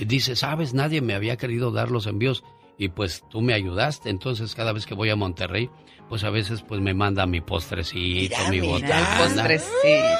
Y 0.01 0.07
dice, 0.07 0.35
¿sabes? 0.35 0.75
Nadie 0.75 1.01
me 1.03 1.15
había 1.15 1.37
querido 1.37 1.71
dar 1.71 1.91
los 1.91 2.07
envíos. 2.07 2.43
Y 2.81 2.89
pues 2.89 3.23
tú 3.31 3.41
me 3.43 3.53
ayudaste. 3.55 4.11
Entonces 4.11 4.55
cada 4.57 4.73
vez 4.73 4.87
que 4.87 4.95
voy 4.95 5.11
a 5.11 5.17
Monterrey, 5.17 5.69
pues 6.09 6.25
a 6.25 6.31
veces 6.31 6.63
pues 6.63 6.81
me 6.81 6.93
manda 6.95 7.25
mi 7.27 7.41
postrecito, 7.41 8.35
mi 8.51 8.59
botana. 8.61 9.19
Postrecito. 9.19 9.71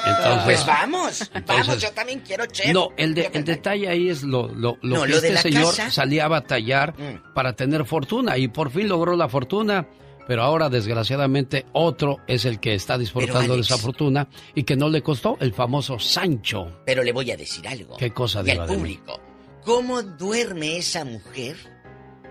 Entonces, 0.07 0.43
pues 0.45 0.65
vamos, 0.65 1.31
vamos, 1.45 1.81
yo 1.81 1.91
también 1.91 2.19
quiero 2.21 2.45
chef. 2.45 2.71
No, 2.71 2.89
el, 2.97 3.13
de- 3.13 3.29
el 3.33 3.43
detalle 3.43 3.89
ahí 3.89 4.07
es 4.09 4.23
lo, 4.23 4.47
lo, 4.47 4.77
lo 4.81 4.97
No, 4.97 5.01
que 5.03 5.09
lo 5.09 5.21
de 5.21 5.29
este 5.33 5.41
señor 5.49 5.65
casa. 5.75 5.91
salía 5.91 6.25
a 6.25 6.27
batallar 6.29 6.93
Mm. 6.97 7.33
para 7.33 7.53
tener 7.55 7.83
fortuna 7.85 8.37
y 8.37 8.47
por 8.47 8.69
fin 8.71 8.87
logró 8.87 9.15
la 9.17 9.27
fortuna. 9.27 9.87
Pero 10.27 10.43
ahora, 10.43 10.69
desgraciadamente, 10.69 11.65
otro 11.73 12.19
es 12.27 12.45
el 12.45 12.59
que 12.59 12.75
está 12.75 12.97
disfrutando 12.97 13.55
de 13.55 13.61
esa 13.61 13.77
fortuna 13.77 14.29
y 14.53 14.63
que 14.63 14.77
no 14.77 14.87
le 14.87 15.01
costó 15.01 15.35
el 15.41 15.51
famoso 15.51 15.97
Sancho. 15.99 16.83
Pero 16.85 17.03
le 17.03 17.11
voy 17.11 17.31
a 17.31 17.35
decir 17.37 17.67
algo. 17.67 17.97
¿Qué 17.97 18.11
cosa, 18.11 18.41
Y 18.41 18.51
Diva 18.51 18.63
al 18.63 18.69
de 18.69 18.75
público. 18.77 19.19
¿Cómo 19.65 20.01
duerme 20.03 20.77
esa 20.77 21.03
mujer 21.03 21.57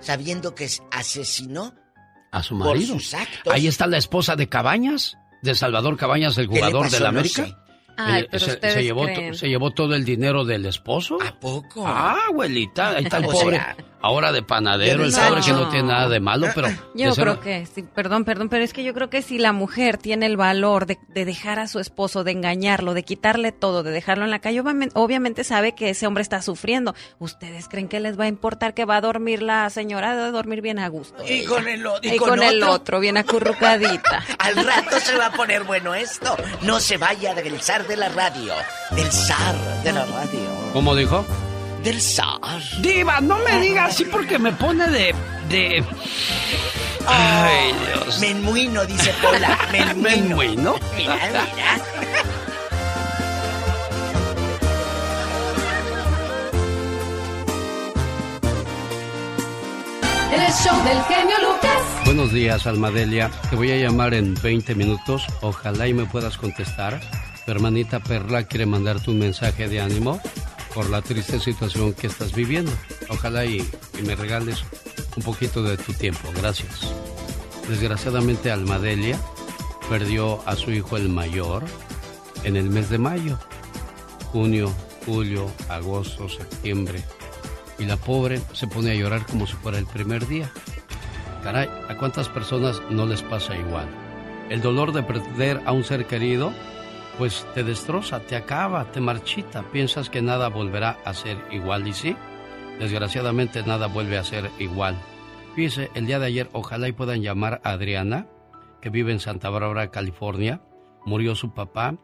sabiendo 0.01 0.55
que 0.55 0.69
asesinó 0.91 1.75
A 2.33 2.43
su 2.43 2.57
por 2.59 2.69
marido. 2.69 2.95
sus 2.95 3.15
actos? 3.15 3.53
Ahí 3.53 3.67
está 3.67 3.87
la 3.87 3.99
esposa 3.99 4.37
de 4.37 4.49
Cabañas, 4.49 5.17
de 5.43 5.55
Salvador 5.55 5.97
Cabañas, 5.97 6.37
el 6.39 6.49
¿Qué 6.49 6.55
le 6.55 6.61
jugador 6.61 6.91
del 6.91 7.03
No 7.03 7.09
América. 7.09 7.47
sé. 7.47 7.55
Ay, 7.97 8.23
Eh, 8.23 8.29
pero 8.31 8.47
se, 8.47 8.83
llevó, 8.83 9.07
se 9.35 9.49
llevó 9.49 9.73
todo 9.73 9.95
el 9.95 10.05
dinero 10.07 10.45
del 10.45 10.65
esposo. 10.65 11.19
¿A 11.23 11.39
poco? 11.39 11.85
Ah, 11.87 12.17
abuelita, 12.31 12.91
ahí 12.97 13.05
está 13.05 13.19
el 13.19 13.25
pobre. 13.27 13.61
Ahora 14.03 14.33
de 14.33 14.43
panadero, 14.43 15.05
el 15.05 15.13
No. 15.13 15.19
pobre 15.29 15.41
que 15.43 15.53
no 15.53 15.69
tiene 15.69 15.89
nada 15.89 16.09
de 16.09 16.21
malo, 16.21 16.49
pero... 16.55 16.69
Yo 16.95 17.15
creo 17.15 17.41
que 17.41 17.67
sí, 17.67 17.83
perdón, 17.83 18.25
perdón, 18.25 18.49
pero 18.49 18.65
es 18.65 18.73
que 18.73 18.83
yo 18.85 18.93
creo 18.95 19.09
que 19.11 19.23
si 19.23 19.39
la 19.39 19.53
mujer 19.53 19.97
tiene 19.99 20.27
el 20.27 20.37
valor 20.37 20.87
de, 20.87 20.99
de 21.09 21.25
dejar 21.25 21.59
a 21.59 21.69
su 21.69 21.79
esposo, 21.79 22.25
de 22.25 22.33
engañarlo, 22.33 22.95
de 22.95 23.03
quitarle 23.05 23.53
todo, 23.53 23.83
de 23.83 23.91
dejarlo 23.91 24.25
en 24.25 24.31
la 24.31 24.39
calle, 24.41 24.61
obviamente, 24.61 24.93
obviamente 24.99 25.45
sabe 25.45 25.75
que 25.75 25.91
ese 25.91 26.07
hombre 26.07 26.23
está 26.23 26.43
sufriendo. 26.43 26.95
¿Ustedes 27.19 27.69
creen 27.69 27.89
que 27.89 28.01
les 28.01 28.19
va 28.19 28.25
a 28.25 28.29
importar 28.29 28.75
que 28.75 28.85
va 28.85 28.97
a 28.97 29.01
dormir 29.01 29.43
la 29.43 29.69
señora? 29.71 30.17
Debe 30.17 30.31
dormir 30.31 30.61
bien 30.63 30.79
a 30.79 30.89
gusto. 30.89 31.23
Y 31.27 31.33
ella. 31.41 31.49
con 31.49 31.69
el, 31.69 31.87
y 32.03 32.15
Y 32.15 32.17
con 32.19 32.43
el 32.43 32.63
otro. 32.63 32.73
otro, 32.75 33.01
bien 33.01 33.17
acurrucadita. 33.17 34.25
Al 34.39 34.57
rato 34.57 34.99
se 35.01 35.17
va 35.17 35.27
a 35.27 35.33
poner 35.33 35.65
bueno 35.65 35.95
esto. 35.95 36.37
No 36.63 36.81
se 36.81 36.97
vaya 36.97 37.35
del 37.35 37.61
zar 37.61 37.87
de 37.87 37.97
la 37.97 38.09
radio. 38.09 38.53
Del 38.91 39.11
zar 39.13 39.55
de 39.85 39.93
la 39.93 40.05
radio. 40.07 40.41
¿Cómo 40.73 40.95
dijo? 40.95 41.25
Del 41.83 42.01
zar. 42.01 42.61
Diva, 42.81 43.21
no 43.21 43.39
me 43.39 43.59
diga 43.61 43.87
así 43.87 44.05
porque 44.05 44.39
me 44.39 44.53
pone 44.53 44.87
de... 44.89 45.15
de... 45.49 45.85
Ay, 47.07 47.73
Dios. 47.73 48.21
Menmuino, 48.21 48.85
dice 48.85 49.15
Pola. 49.23 49.59
Menmuino. 49.73 50.03
Menmuino. 50.03 50.75
Mira, 50.95 51.15
mira. 51.15 51.47
El 60.33 60.53
show 60.53 60.85
del 60.85 61.03
genio 61.05 61.37
Lucas. 61.41 62.05
Buenos 62.05 62.33
días, 62.33 62.67
Almadelia. 62.67 63.31
Te 63.49 63.57
voy 63.57 63.73
a 63.73 63.77
llamar 63.77 64.13
en 64.13 64.35
20 64.35 64.75
minutos. 64.75 65.25
Ojalá 65.41 65.89
y 65.89 65.95
me 65.95 66.05
puedas 66.05 66.37
contestar. 66.37 67.01
Tu 67.47 67.51
hermanita 67.51 68.01
Perla 68.01 68.45
quiere 68.45 68.67
mandarte 68.67 69.11
un 69.11 69.19
mensaje 69.19 69.67
de 69.67 69.81
ánimo 69.81 70.21
por 70.75 70.89
la 70.91 71.03
triste 71.03 71.41
situación 71.41 71.93
que 71.93 72.07
estás 72.07 72.33
viviendo. 72.35 72.73
Ojalá 73.09 73.45
y, 73.45 73.69
me 74.05 74.15
regales 74.15 74.63
un 75.17 75.23
poquito 75.23 75.63
de 75.63 75.77
tu 75.77 75.93
tiempo. 75.93 76.29
Gracias. 76.37 76.93
Desgraciadamente, 77.69 78.51
Almadelia 78.51 79.19
perdió 79.89 80.47
a 80.49 80.57
su 80.57 80.71
hijo 80.71 80.97
el 80.97 81.09
mayor 81.09 81.65
en 82.45 82.57
el 82.57 82.71
mes 82.71 82.91
de 82.91 82.99
mayo. 82.99 83.39
Junio, 84.33 84.73
julio, 85.05 85.51
agosto, 85.69 86.29
septiembre. 86.29 87.03
Y 87.79 87.85
la 87.85 87.97
pobre 87.97 88.41
se 88.53 88.67
pone 88.67 88.93
a 88.93 88.95
llorar 88.95 89.27
como 89.27 89.47
si 89.47 89.55
fuera 89.55 89.79
el 89.79 89.87
primer 89.87 90.27
día. 90.27 90.51
Caray, 91.43 91.69
¿a 91.89 91.97
cuántas 91.97 92.29
personas 92.29 92.81
no 92.91 93.07
les 93.07 93.23
pasa 93.23 93.57
igual? 93.57 93.89
El 94.51 94.61
dolor 94.61 94.93
de 94.93 95.03
perder 95.03 95.61
a 95.65 95.73
un 95.73 95.85
ser 95.85 96.07
querido, 96.07 96.53
pues 97.21 97.47
te 97.53 97.65
destroza, 97.65 98.21
te 98.21 98.35
acaba, 98.35 98.91
te 98.93 98.99
marchita. 99.03 99.71
Piensas 99.71 100.09
que 100.09 100.23
nada 100.23 100.49
volverá 100.49 100.97
a 101.05 101.13
ser 101.13 101.37
igual 101.51 101.87
y 101.87 101.93
sí, 101.93 102.17
desgraciadamente 102.79 103.63
nada 103.63 103.89
vuelve 103.89 104.17
a 104.17 104.25
ser 104.25 104.51
igual. 104.59 104.97
Fíjese, 105.55 105.91
el 105.93 106.07
día 106.07 106.19
de 106.19 106.25
ayer 106.25 106.49
ojalá 106.55 106.89
y 106.89 106.93
puedan 106.93 107.21
llamar 107.21 107.61
a 107.63 107.73
Adriana, 107.73 108.27
que 108.81 108.89
vive 108.89 109.13
en 109.13 109.21
Santa 109.21 109.51
Bárbara, 109.51 109.91
California. 109.91 110.63
Murió 111.05 111.35
su 111.35 111.53
papá 111.53 111.99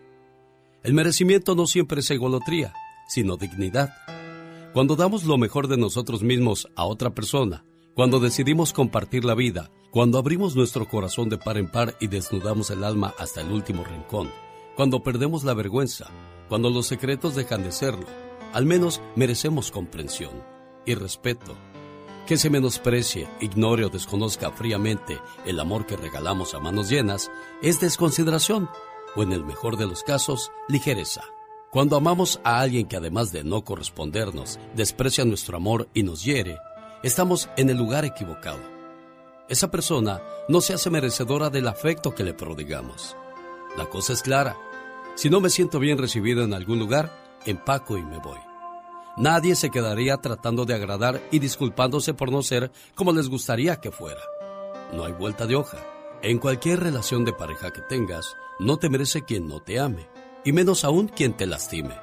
El 0.83 0.93
merecimiento 0.93 1.55
no 1.55 1.65
siempre 1.65 2.01
es 2.01 2.11
egolotría, 2.11 2.73
sino 3.07 3.35
dignidad. 3.35 3.89
Cuando 4.73 4.95
damos 4.95 5.23
lo 5.23 5.37
mejor 5.37 5.67
de 5.67 5.77
nosotros 5.77 6.21
mismos 6.21 6.67
a 6.75 6.85
otra 6.85 7.09
persona, 7.09 7.65
cuando 7.95 8.19
decidimos 8.19 8.73
compartir 8.73 9.25
la 9.25 9.33
vida, 9.33 9.71
cuando 9.89 10.19
abrimos 10.19 10.55
nuestro 10.55 10.87
corazón 10.87 11.29
de 11.29 11.39
par 11.39 11.57
en 11.57 11.71
par 11.71 11.95
y 11.99 12.07
desnudamos 12.07 12.69
el 12.69 12.83
alma 12.83 13.15
hasta 13.17 13.41
el 13.41 13.51
último 13.51 13.83
rincón, 13.83 14.29
cuando 14.75 15.01
perdemos 15.01 15.43
la 15.43 15.55
vergüenza, 15.55 16.07
cuando 16.49 16.69
los 16.69 16.85
secretos 16.85 17.33
dejan 17.33 17.63
de 17.63 17.71
serlo, 17.71 18.05
al 18.53 18.65
menos 18.67 19.01
merecemos 19.15 19.71
comprensión 19.71 20.43
y 20.85 20.93
respeto. 20.93 21.57
Que 22.27 22.35
se 22.35 22.49
menosprecie, 22.49 23.29
ignore 23.39 23.85
o 23.85 23.89
desconozca 23.89 24.51
fríamente 24.51 25.17
el 25.45 25.61
amor 25.61 25.85
que 25.85 25.95
regalamos 25.95 26.53
a 26.53 26.59
manos 26.59 26.89
llenas 26.89 27.31
es 27.61 27.79
desconsideración 27.79 28.69
o 29.15 29.23
en 29.23 29.31
el 29.31 29.45
mejor 29.45 29.77
de 29.77 29.87
los 29.87 30.03
casos, 30.03 30.51
ligereza. 30.67 31.21
Cuando 31.71 31.95
amamos 31.95 32.41
a 32.43 32.59
alguien 32.59 32.85
que 32.85 32.97
además 32.97 33.31
de 33.31 33.45
no 33.45 33.63
correspondernos, 33.63 34.59
desprecia 34.75 35.23
nuestro 35.23 35.55
amor 35.55 35.87
y 35.93 36.03
nos 36.03 36.25
hiere, 36.25 36.57
estamos 37.01 37.47
en 37.55 37.69
el 37.69 37.77
lugar 37.77 38.03
equivocado. 38.03 38.59
Esa 39.47 39.71
persona 39.71 40.21
no 40.49 40.59
se 40.59 40.73
hace 40.73 40.89
merecedora 40.89 41.49
del 41.49 41.69
afecto 41.69 42.13
que 42.13 42.25
le 42.25 42.33
prodigamos. 42.33 43.15
La 43.77 43.85
cosa 43.85 44.11
es 44.11 44.21
clara. 44.21 44.57
Si 45.15 45.29
no 45.29 45.39
me 45.39 45.49
siento 45.49 45.79
bien 45.79 45.97
recibido 45.97 46.43
en 46.43 46.53
algún 46.53 46.77
lugar, 46.77 47.39
empaco 47.45 47.97
y 47.97 48.03
me 48.03 48.17
voy. 48.17 48.46
Nadie 49.17 49.55
se 49.55 49.71
quedaría 49.71 50.17
tratando 50.17 50.65
de 50.65 50.75
agradar 50.75 51.19
y 51.31 51.39
disculpándose 51.39 52.13
por 52.13 52.31
no 52.31 52.43
ser 52.43 52.71
como 52.93 53.11
les 53.11 53.29
gustaría 53.29 53.77
que 53.77 53.91
fuera. 53.91 54.21
no 54.93 55.03
hay 55.03 55.11
vuelta 55.11 55.47
de 55.47 55.55
hoja. 55.55 55.79
En 56.21 56.37
cualquier 56.37 56.79
relación 56.79 57.25
de 57.25 57.33
pareja 57.33 57.71
que 57.71 57.81
tengas, 57.81 58.35
no 58.59 58.77
te 58.77 58.89
merece 58.89 59.23
quien 59.23 59.47
no 59.47 59.59
te 59.59 59.79
ame, 59.79 60.07
y 60.45 60.51
menos 60.51 60.83
aún 60.83 61.07
quien 61.07 61.33
te 61.33 61.45
lastime. 61.45 61.95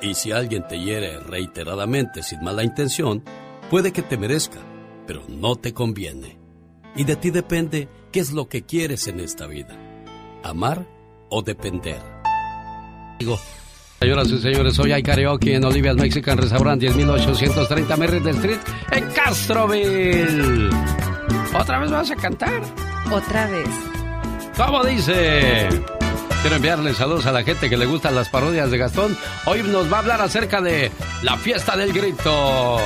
Y 0.00 0.14
si 0.14 0.30
alguien 0.30 0.66
te 0.68 0.78
hiere 0.78 1.18
reiteradamente 1.20 2.22
sin 2.22 2.42
mala 2.42 2.62
intención, 2.62 3.24
puede 3.70 3.92
que 3.92 4.02
te 4.02 4.16
merezca, 4.16 4.60
pero 5.06 5.22
no 5.28 5.56
te 5.56 5.74
conviene. 5.74 6.38
Y 6.94 7.04
de 7.04 7.16
ti 7.16 7.30
depende 7.30 7.88
qué 8.12 8.20
es 8.20 8.32
lo 8.32 8.48
que 8.48 8.62
quieres 8.62 9.06
en 9.08 9.20
esta 9.20 9.46
vida, 9.46 9.76
amar 10.44 10.86
o 11.30 11.42
depender. 11.42 12.00
Digo, 13.18 13.38
Señoras 14.00 14.28
y 14.28 14.38
señores, 14.38 14.78
hoy 14.78 14.92
hay 14.92 15.02
karaoke 15.02 15.56
en 15.56 15.64
Olivia's 15.64 15.96
Mexican 15.96 16.38
Restaurant 16.38 16.80
10830 16.80 17.96
Merritt 17.96 18.26
Street 18.26 18.58
en 18.92 19.10
Castroville. 19.10 20.70
¿Otra 21.52 21.80
vez 21.80 21.90
vas 21.90 22.10
a 22.12 22.14
cantar? 22.16 22.62
Otra 23.10 23.46
vez. 23.48 23.68
¿Cómo 24.56 24.84
dice? 24.84 25.68
Quiero 26.42 26.56
enviarle 26.56 26.94
saludos 26.94 27.26
a 27.26 27.32
la 27.32 27.42
gente 27.42 27.68
que 27.68 27.76
le 27.76 27.86
gustan 27.86 28.14
las 28.14 28.28
parodias 28.28 28.70
de 28.70 28.78
Gastón. 28.78 29.16
Hoy 29.46 29.64
nos 29.64 29.92
va 29.92 29.96
a 29.96 30.00
hablar 30.00 30.20
acerca 30.20 30.60
de 30.60 30.92
la 31.22 31.36
fiesta 31.36 31.76
del 31.76 31.92
grito. 31.92 32.78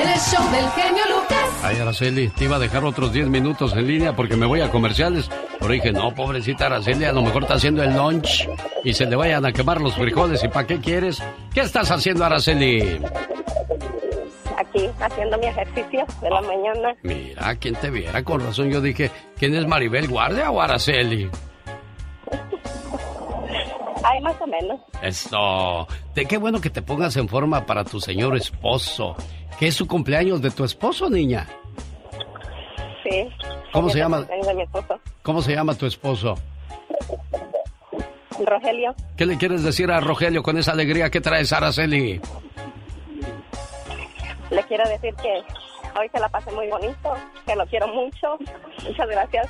El 0.00 0.18
show 0.18 0.42
del 0.50 0.68
genio 0.70 1.02
Lucas. 1.14 1.60
Ay, 1.62 1.76
Araceli, 1.76 2.28
te 2.28 2.44
iba 2.44 2.56
a 2.56 2.58
dejar 2.58 2.84
otros 2.84 3.12
10 3.12 3.28
minutos 3.28 3.74
en 3.74 3.86
línea 3.86 4.16
porque 4.16 4.34
me 4.34 4.46
voy 4.46 4.62
a 4.62 4.70
comerciales. 4.70 5.28
Pero 5.58 5.72
dije, 5.72 5.92
no, 5.92 6.14
pobrecita 6.14 6.66
Araceli, 6.66 7.04
a 7.04 7.12
lo 7.12 7.22
mejor 7.22 7.42
está 7.42 7.54
haciendo 7.54 7.82
el 7.82 7.94
lunch 7.94 8.48
y 8.82 8.94
se 8.94 9.04
le 9.04 9.16
vayan 9.16 9.44
a 9.44 9.52
quemar 9.52 9.80
los 9.80 9.94
frijoles. 9.94 10.42
¿Y 10.42 10.48
para 10.48 10.66
qué 10.66 10.80
quieres? 10.80 11.22
¿Qué 11.52 11.60
estás 11.60 11.90
haciendo, 11.90 12.24
Araceli? 12.24 13.00
Aquí 14.70 14.88
haciendo 15.00 15.36
mi 15.38 15.46
ejercicio 15.46 16.06
de 16.22 16.30
la 16.30 16.40
mañana. 16.42 16.94
Mira, 17.02 17.56
¿quién 17.56 17.74
te 17.74 17.90
viera? 17.90 18.22
Con 18.22 18.40
razón 18.40 18.70
yo 18.70 18.80
dije, 18.80 19.10
¿quién 19.36 19.54
es 19.54 19.66
Maribel 19.66 20.06
Guardia 20.08 20.50
o 20.50 20.60
Araceli? 20.60 21.28
Ay, 24.04 24.20
más 24.22 24.40
o 24.40 24.46
menos. 24.46 24.80
Esto, 25.02 25.86
de 26.14 26.24
qué 26.24 26.38
bueno 26.38 26.60
que 26.60 26.70
te 26.70 26.82
pongas 26.82 27.16
en 27.16 27.28
forma 27.28 27.66
para 27.66 27.84
tu 27.84 28.00
señor 28.00 28.36
esposo. 28.36 29.16
¿Qué 29.58 29.66
es 29.66 29.74
su 29.74 29.86
cumpleaños 29.86 30.40
de 30.40 30.50
tu 30.50 30.64
esposo, 30.64 31.10
niña? 31.10 31.46
Sí. 33.02 33.28
¿Cómo 33.72 33.90
se 33.90 33.98
llama? 33.98 34.22
de 34.22 34.54
mi 34.54 34.62
esposo, 34.62 35.00
¿Cómo 35.22 35.42
se 35.42 35.54
llama 35.54 35.74
tu 35.74 35.86
esposo? 35.86 36.34
Rogelio. 38.46 38.94
¿Qué 39.16 39.26
le 39.26 39.36
quieres 39.36 39.62
decir 39.62 39.90
a 39.90 40.00
Rogelio 40.00 40.42
con 40.42 40.56
esa 40.56 40.72
alegría 40.72 41.10
que 41.10 41.20
traes, 41.20 41.52
Araceli? 41.52 42.20
Le 44.50 44.62
quiero 44.64 44.88
decir 44.88 45.14
que 45.16 45.42
hoy 45.98 46.08
se 46.12 46.18
la 46.18 46.28
pasé 46.28 46.50
muy 46.52 46.68
bonito, 46.68 47.14
que 47.46 47.54
lo 47.54 47.66
quiero 47.66 47.88
mucho. 47.88 48.38
Muchas 48.84 49.08
gracias 49.08 49.48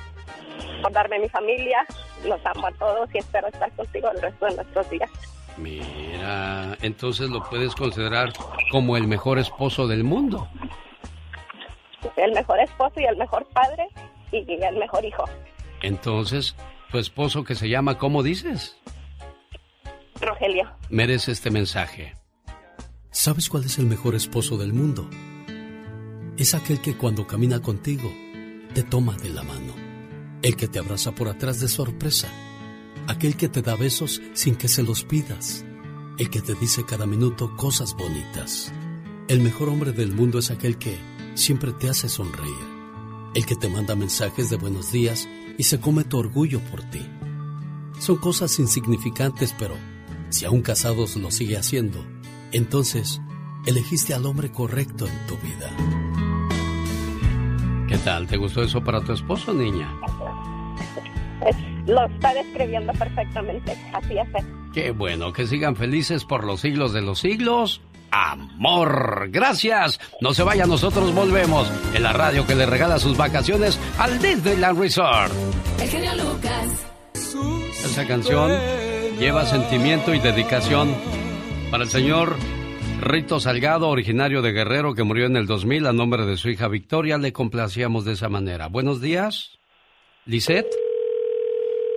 por 0.83 0.93
darme 0.93 1.19
mi 1.19 1.29
familia. 1.29 1.87
Los 2.25 2.45
amo 2.45 2.67
a 2.67 2.73
todos 2.73 3.09
y 3.15 3.19
espero 3.19 3.49
estar 3.49 3.71
contigo 3.73 4.11
el 4.11 4.21
resto 4.21 4.47
de 4.47 4.57
nuestros 4.57 4.91
días. 4.91 5.11
Mira, 5.57 6.77
entonces 6.83 7.29
lo 7.31 7.43
puedes 7.43 7.75
considerar 7.75 8.33
como 8.71 8.97
el 8.97 9.07
mejor 9.07 9.39
esposo 9.39 9.87
del 9.87 10.05
mundo. 10.05 10.49
El 12.17 12.33
mejor 12.33 12.61
esposo 12.61 13.01
y 13.01 13.05
el 13.05 13.17
mejor 13.17 13.47
padre 13.47 13.89
y 14.33 14.63
el 14.63 14.77
mejor 14.77 15.05
hijo. 15.05 15.25
Entonces, 15.83 16.57
tu 16.91 16.99
esposo 16.99 17.45
que 17.45 17.55
se 17.55 17.69
llama, 17.69 17.99
¿cómo 17.99 18.23
dices? 18.23 18.79
Rogelio. 20.21 20.71
merece 20.91 21.33
este 21.33 21.51
mensaje. 21.51 22.20
¿Sabes 23.13 23.49
cuál 23.49 23.65
es 23.65 23.79
el 23.79 23.87
mejor 23.87 24.15
esposo 24.15 24.57
del 24.57 24.73
mundo? 24.73 25.11
Es 26.37 26.55
aquel 26.55 26.81
que 26.81 26.97
cuando 26.97 27.27
camina 27.27 27.61
contigo 27.61 28.09
te 28.73 28.85
toma 28.85 29.17
de 29.17 29.31
la 29.31 29.43
mano. 29.43 29.75
El 30.43 30.55
que 30.55 30.69
te 30.69 30.79
abraza 30.79 31.13
por 31.13 31.27
atrás 31.27 31.59
de 31.59 31.67
sorpresa. 31.67 32.29
Aquel 33.09 33.37
que 33.37 33.49
te 33.49 33.63
da 33.63 33.75
besos 33.75 34.23
sin 34.33 34.55
que 34.55 34.69
se 34.69 34.85
los 34.85 35.03
pidas. 35.03 35.65
El 36.19 36.31
que 36.31 36.41
te 36.41 36.55
dice 36.55 36.85
cada 36.87 37.05
minuto 37.05 37.57
cosas 37.57 37.95
bonitas. 37.95 38.73
El 39.27 39.41
mejor 39.41 39.71
hombre 39.71 39.91
del 39.91 40.13
mundo 40.13 40.39
es 40.39 40.53
aquel 40.53 40.79
que 40.79 40.97
siempre 41.35 41.73
te 41.73 41.89
hace 41.91 42.09
sonreír. 42.09 42.55
El 43.35 43.45
que 43.45 43.57
te 43.57 43.69
manda 43.69 43.97
mensajes 43.97 44.51
de 44.51 44.57
buenos 44.57 44.93
días 44.93 45.29
y 45.59 45.65
se 45.65 45.81
come 45.81 46.05
tu 46.05 46.17
orgullo 46.17 46.61
por 46.71 46.89
ti. 46.91 47.05
Son 47.99 48.19
cosas 48.19 48.57
insignificantes, 48.61 49.53
pero 49.59 49.75
si 50.29 50.45
aún 50.45 50.63
casados 50.63 51.17
lo 51.17 51.33
sigue 51.33 51.57
haciendo, 51.57 52.07
entonces 52.53 53.21
elegiste 53.67 54.15
al 54.15 54.27
hombre 54.27 54.51
correcto 54.51 55.07
en 55.07 55.27
tu 55.27 55.37
vida. 55.39 55.71
¿Qué 57.89 57.99
tal? 57.99 58.27
¿Te 58.27 58.37
gustó 58.37 58.63
eso 58.63 58.83
para 58.83 59.01
tu 59.01 59.13
esposo, 59.13 59.53
niña? 59.53 59.93
Lo 61.87 62.07
está 62.07 62.35
describiendo 62.35 62.93
perfectamente. 62.93 63.77
Así 63.93 64.17
es. 64.17 64.29
Qué 64.73 64.93
bueno, 64.93 65.33
que 65.33 65.47
sigan 65.47 65.75
felices 65.75 66.25
por 66.25 66.45
los 66.45 66.61
siglos 66.61 66.93
de 66.93 67.03
los 67.03 67.19
siglos. 67.19 67.81
Amor, 68.13 69.29
gracias. 69.31 70.01
No 70.21 70.35
se 70.35 70.43
vaya, 70.43 70.67
nosotros 70.67 71.15
volvemos 71.15 71.71
en 71.95 72.03
la 72.03 72.13
radio 72.13 72.47
que 72.47 72.55
le 72.55 72.67
regala 72.67 72.99
sus 72.99 73.17
vacaciones 73.17 73.79
al 73.99 74.21
Disneyland 74.21 74.79
Resort. 74.79 75.33
El 75.81 75.89
genio 75.89 76.15
Lucas. 76.17 76.87
Esa 77.85 78.07
canción 78.07 78.53
lleva 79.19 79.47
sentimiento 79.47 80.15
y 80.15 80.21
dedicación 80.21 80.95
para 81.71 81.85
el 81.85 81.91
señor 81.91 82.37
Rito 83.01 83.39
Salgado, 83.39 83.89
originario 83.89 84.43
de 84.43 84.53
Guerrero, 84.53 84.95
que 84.95 85.05
murió 85.05 85.27
en 85.27 85.37
el 85.37 85.47
2000 85.47 85.87
a 85.87 85.93
nombre 85.93 86.27
de 86.27 86.37
su 86.37 86.49
hija 86.49 86.69
Victoria. 86.69 87.17
Le 87.17 87.33
complacíamos 87.33 88.05
de 88.05 88.13
esa 88.13 88.29
manera. 88.29 88.67
Buenos 88.67 89.01
días, 89.01 89.59
Lisette. 90.27 90.71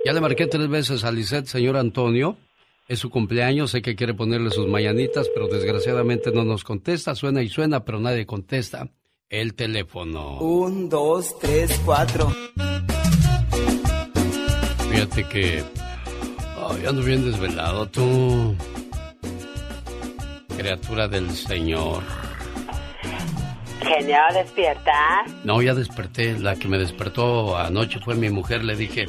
Ya 0.04 0.12
le 0.12 0.20
marqué 0.20 0.46
tres 0.46 0.68
veces 0.68 1.04
a 1.04 1.10
Lisette, 1.10 1.46
señor 1.46 1.76
Antonio. 1.76 2.36
Es 2.86 3.00
su 3.00 3.10
cumpleaños, 3.10 3.70
sé 3.70 3.82
que 3.82 3.96
quiere 3.96 4.14
ponerle 4.14 4.50
sus 4.50 4.68
mañanitas, 4.68 5.28
pero 5.34 5.48
desgraciadamente 5.48 6.30
no 6.30 6.44
nos 6.44 6.62
contesta. 6.62 7.14
Suena 7.14 7.42
y 7.42 7.48
suena, 7.48 7.84
pero 7.84 7.98
nadie 7.98 8.26
contesta 8.26 8.90
el 9.28 9.54
teléfono. 9.54 10.38
Un, 10.38 10.88
dos, 10.88 11.38
tres, 11.40 11.80
cuatro. 11.84 12.30
Fíjate 14.90 15.24
que. 15.24 15.64
Ay, 16.56 16.86
ando 16.86 17.02
bien 17.02 17.24
desvelado, 17.24 17.88
tú. 17.88 18.54
Criatura 20.68 21.08
del 21.08 21.30
Señor. 21.30 22.02
Genio, 23.82 24.16
despierta. 24.32 25.24
No, 25.44 25.60
ya 25.60 25.74
desperté. 25.74 26.38
La 26.38 26.56
que 26.56 26.68
me 26.68 26.78
despertó 26.78 27.58
anoche 27.58 28.00
fue 28.02 28.14
mi 28.14 28.30
mujer. 28.30 28.64
Le 28.64 28.74
dije. 28.74 29.04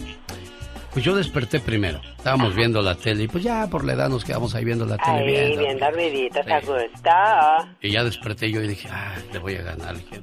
Pues 0.92 1.06
yo 1.06 1.16
desperté 1.16 1.62
primero. 1.62 2.02
Estábamos 2.18 2.56
viendo 2.56 2.82
la 2.82 2.96
tele 2.96 3.24
y 3.24 3.28
pues 3.30 3.42
ya 3.46 3.68
por 3.68 3.86
la 3.86 3.94
edad 3.94 4.10
nos 4.10 4.26
quedamos 4.26 4.54
ahí 4.54 4.66
viendo 4.66 4.86
la 4.86 4.98
tele. 4.98 5.18
Ahí, 5.18 5.58
viendo. 5.58 5.86
dormiditos, 5.86 6.46
Sí. 6.46 6.52
a 6.52 6.60
gusto. 6.60 7.70
Y 7.82 7.92
ya 7.92 8.04
desperté 8.04 8.52
yo 8.52 8.62
y 8.62 8.68
dije, 8.68 8.90
ah, 8.92 9.14
le 9.32 9.40
voy 9.40 9.56
a 9.56 9.62
ganar. 9.62 9.96
Dije, 9.96 10.22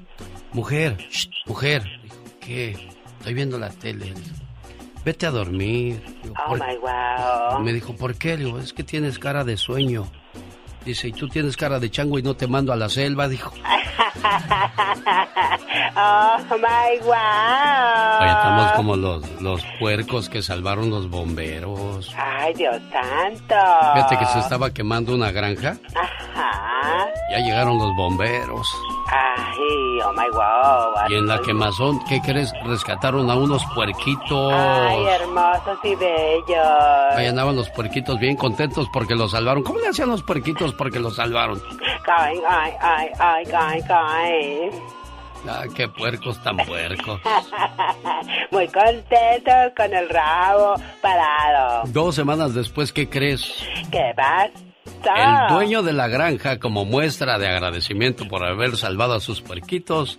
mujer, 0.52 0.98
shh, 0.98 1.28
mujer. 1.46 1.82
Dijo, 2.02 2.16
qué? 2.42 2.76
Estoy 3.20 3.32
viendo 3.32 3.58
la 3.58 3.70
tele. 3.70 4.12
Vete 5.02 5.24
a 5.24 5.30
dormir. 5.30 6.02
Digo, 6.22 6.34
Oh 6.44 6.50
"¿Por 6.50 6.58
my 6.58 6.76
wow. 6.76 7.60
Me 7.64 7.72
dijo, 7.72 7.96
¿por 7.96 8.16
qué? 8.16 8.36
Le 8.36 8.44
digo, 8.44 8.58
es 8.58 8.74
que 8.74 8.84
tienes 8.84 9.18
cara 9.18 9.44
de 9.44 9.56
sueño. 9.56 10.10
Dice, 10.84 11.08
¿y 11.08 11.12
tú 11.12 11.28
tienes 11.28 11.56
cara 11.56 11.78
de 11.78 11.90
chango 11.90 12.18
y 12.18 12.22
no 12.22 12.34
te 12.34 12.46
mando 12.46 12.72
a 12.72 12.76
la 12.76 12.88
selva? 12.88 13.28
Dijo, 13.28 13.52
oh 15.96 16.38
my 16.50 16.98
wow. 17.04 18.20
Oye, 18.20 18.30
estamos 18.30 18.72
como 18.72 18.96
los, 18.96 19.40
los 19.40 19.64
puercos 19.78 20.28
que 20.28 20.42
salvaron 20.42 20.90
los 20.90 21.08
bomberos. 21.08 22.12
Ay, 22.16 22.52
Dios 22.54 22.80
santo. 22.90 23.54
Fíjate 23.94 24.18
que 24.18 24.26
se 24.26 24.40
estaba 24.40 24.70
quemando 24.72 25.14
una 25.14 25.30
granja. 25.30 25.76
Ajá. 25.94 27.06
Ya 27.30 27.38
llegaron 27.38 27.78
los 27.78 27.94
bomberos. 27.96 28.66
Ay, 29.14 30.00
oh 30.06 30.12
my 30.14 30.30
wow. 30.32 30.94
Y 31.10 31.14
en 31.16 31.26
la 31.26 31.38
quemazón, 31.40 32.02
¿qué 32.06 32.20
crees? 32.22 32.50
Rescataron 32.64 33.30
a 33.30 33.34
unos 33.34 33.62
puerquitos. 33.74 34.52
Ay, 34.54 35.04
hermosos 35.04 35.78
y 35.84 35.94
bellos. 35.94 37.14
Ahí 37.14 37.26
andaban 37.26 37.54
los 37.54 37.68
puerquitos 37.70 38.18
bien 38.18 38.36
contentos 38.36 38.88
porque 38.90 39.14
los 39.14 39.32
salvaron. 39.32 39.62
¿Cómo 39.62 39.80
le 39.80 39.88
hacían 39.88 40.08
los 40.08 40.22
puerquitos 40.22 40.72
porque 40.72 40.98
los 40.98 41.16
salvaron? 41.16 41.62
Ay, 42.06 42.40
ay, 42.48 42.72
ay, 42.80 43.08
ay, 43.18 43.44
ay, 43.54 43.82
ay. 43.90 44.70
Ah, 45.46 45.64
qué 45.74 45.88
puercos 45.88 46.42
tan 46.42 46.56
puercos. 46.56 47.20
Muy 48.50 48.68
contentos 48.68 49.72
con 49.76 49.92
el 49.92 50.08
rabo 50.08 50.76
parado. 51.02 51.82
Dos 51.88 52.14
semanas 52.14 52.54
después, 52.54 52.92
¿qué 52.92 53.10
crees? 53.10 53.62
¿Qué 53.90 54.12
pasa? 54.16 54.71
El 54.84 55.54
dueño 55.54 55.82
de 55.82 55.92
la 55.92 56.08
granja, 56.08 56.58
como 56.58 56.84
muestra 56.84 57.38
de 57.38 57.48
agradecimiento 57.48 58.26
por 58.28 58.44
haber 58.44 58.76
salvado 58.76 59.14
a 59.14 59.20
sus 59.20 59.40
puerquitos. 59.40 60.16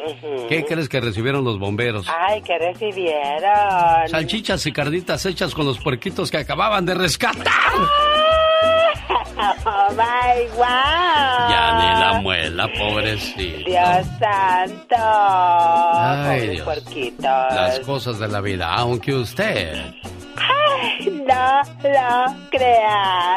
¿qué 0.49 0.65
crees 0.65 0.89
que 0.89 0.99
recibieron 1.01 1.43
los 1.43 1.59
bomberos? 1.59 2.07
Ay, 2.09 2.41
que 2.41 2.57
recibieron. 2.57 4.07
Salchichas 4.07 4.65
y 4.65 4.71
carnitas 4.71 5.25
hechas 5.25 5.53
con 5.53 5.65
los 5.65 5.79
puerquitos 5.79 6.29
que 6.31 6.37
acababan 6.37 6.85
de 6.85 6.93
rescatar. 6.95 7.43
Oh 9.35 9.89
my 9.91 10.47
wow. 10.55 11.49
Ya 11.49 11.77
ni 11.77 11.99
la 11.99 12.19
muela, 12.21 12.69
pobrecito. 12.71 13.69
Dios 13.69 14.07
santo. 14.19 14.95
Ay, 14.95 16.49
Dios. 16.49 16.67
Las 17.19 17.79
cosas 17.79 18.19
de 18.19 18.27
la 18.27 18.41
vida, 18.41 18.73
aunque 18.73 19.13
usted 19.13 19.93
Ay, 20.35 21.09
no 21.27 21.61
lo 21.83 22.49
crea. 22.49 23.35